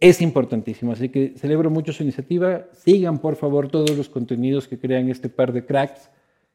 es 0.00 0.20
importantísimo, 0.20 0.92
así 0.92 1.08
que 1.08 1.34
celebro 1.36 1.70
mucho 1.70 1.92
su 1.92 2.02
iniciativa. 2.02 2.66
Sigan, 2.72 3.18
por 3.18 3.36
favor, 3.36 3.68
todos 3.68 3.96
los 3.96 4.08
contenidos 4.08 4.66
que 4.66 4.78
crean 4.78 5.08
este 5.08 5.28
par 5.28 5.52
de 5.52 5.64
cracks. 5.64 6.10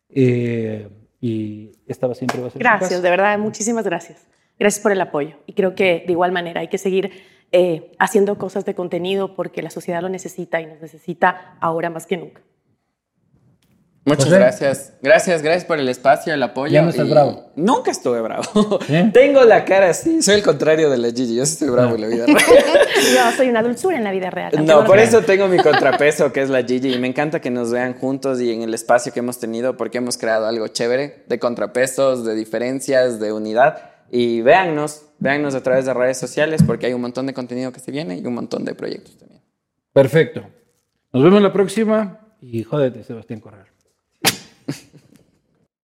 Eh, 0.10 0.90
y 1.22 1.72
esta 1.88 2.08
va 2.08 2.14
siempre 2.14 2.42
va 2.42 2.48
a 2.48 2.50
ser 2.50 2.60
Gracias, 2.60 3.02
de 3.02 3.10
verdad, 3.10 3.40
muchísimas 3.40 3.86
gracias. 3.86 4.28
Gracias 4.60 4.82
por 4.82 4.92
el 4.92 5.02
apoyo. 5.02 5.38
Y 5.46 5.54
creo 5.54 5.76
que 5.76 6.04
de 6.06 6.12
igual 6.12 6.32
manera 6.32 6.62
hay 6.62 6.68
que 6.68 6.78
seguir 6.78 7.12
eh, 7.52 7.92
haciendo 8.00 8.38
cosas 8.38 8.66
de 8.66 8.76
contenido 8.76 9.36
porque 9.36 9.62
la 9.62 9.70
sociedad 9.70 10.02
lo 10.02 10.10
necesita 10.10 10.60
y 10.60 10.66
nos 10.66 10.82
necesita 10.82 11.58
ahora 11.62 11.90
más 11.90 12.06
que 12.06 12.18
nunca. 12.18 12.42
Muchas 14.08 14.26
José. 14.26 14.38
gracias. 14.40 14.94
Gracias, 15.02 15.42
gracias 15.42 15.66
por 15.66 15.80
el 15.80 15.90
espacio, 15.90 16.34
el 16.34 16.42
apoyo. 16.42 16.74
Ya 16.74 16.82
no 16.82 16.90
estás 16.90 17.08
y- 17.08 17.12
bravo. 17.12 17.52
Nunca 17.56 17.92
estuve 17.92 18.22
bravo. 18.22 18.80
¿Sí? 18.88 19.10
Tengo 19.14 19.44
la 19.44 19.66
cara 19.66 19.90
así. 19.90 20.22
Soy 20.22 20.36
el 20.36 20.44
contrario 20.44 20.90
de 20.90 20.98
la 20.98 21.10
Gigi. 21.10 21.36
Yo 21.36 21.44
estoy 21.44 21.70
bravo 21.70 21.96
en 21.96 22.02
la 22.02 22.08
vida 22.08 22.26
real. 22.26 22.38
Yo 23.14 23.32
soy 23.36 23.50
una 23.50 23.62
dulzura 23.62 23.98
en 23.98 24.04
la 24.04 24.12
vida 24.12 24.30
real. 24.30 24.54
No, 24.66 24.86
por 24.86 25.00
eso 25.00 25.22
tengo 25.24 25.48
mi 25.48 25.58
contrapeso, 25.58 26.32
que 26.32 26.42
es 26.42 26.50
la 26.50 26.64
Gigi. 26.64 26.94
Y 26.94 27.00
me 27.00 27.08
encanta 27.08 27.42
que 27.42 27.50
nos 27.50 27.72
vean 27.72 27.96
juntos 27.96 28.40
y 28.40 28.52
en 28.52 28.62
el 28.62 28.74
espacio 28.74 29.12
que 29.12 29.20
hemos 29.20 29.40
tenido, 29.40 29.76
porque 29.76 29.98
hemos 29.98 30.18
creado 30.18 30.48
algo 30.48 30.68
chévere 30.70 31.26
de 31.28 31.40
contrapesos, 31.40 32.24
de 32.26 32.34
diferencias, 32.36 33.20
de 33.20 33.34
unidad. 33.34 33.92
Y 34.10 34.40
véannos, 34.42 35.02
véannos 35.20 35.54
a 35.54 35.62
través 35.64 35.86
de 35.86 35.94
redes 35.94 36.18
sociales, 36.18 36.64
porque 36.66 36.86
hay 36.86 36.94
un 36.94 37.02
montón 37.02 37.26
de 37.26 37.34
contenido 37.34 37.74
que 37.74 37.82
se 37.82 37.92
viene 37.92 38.18
y 38.18 38.26
un 38.26 38.36
montón 38.36 38.64
de 38.64 38.74
proyectos 38.74 39.18
también. 39.18 39.42
Perfecto. 39.92 40.44
Nos 41.12 41.24
vemos 41.24 41.42
la 41.42 41.52
próxima 41.52 42.20
y 42.40 42.64
jódete, 42.64 43.04
Sebastián 43.04 43.40
Corral. 43.42 43.66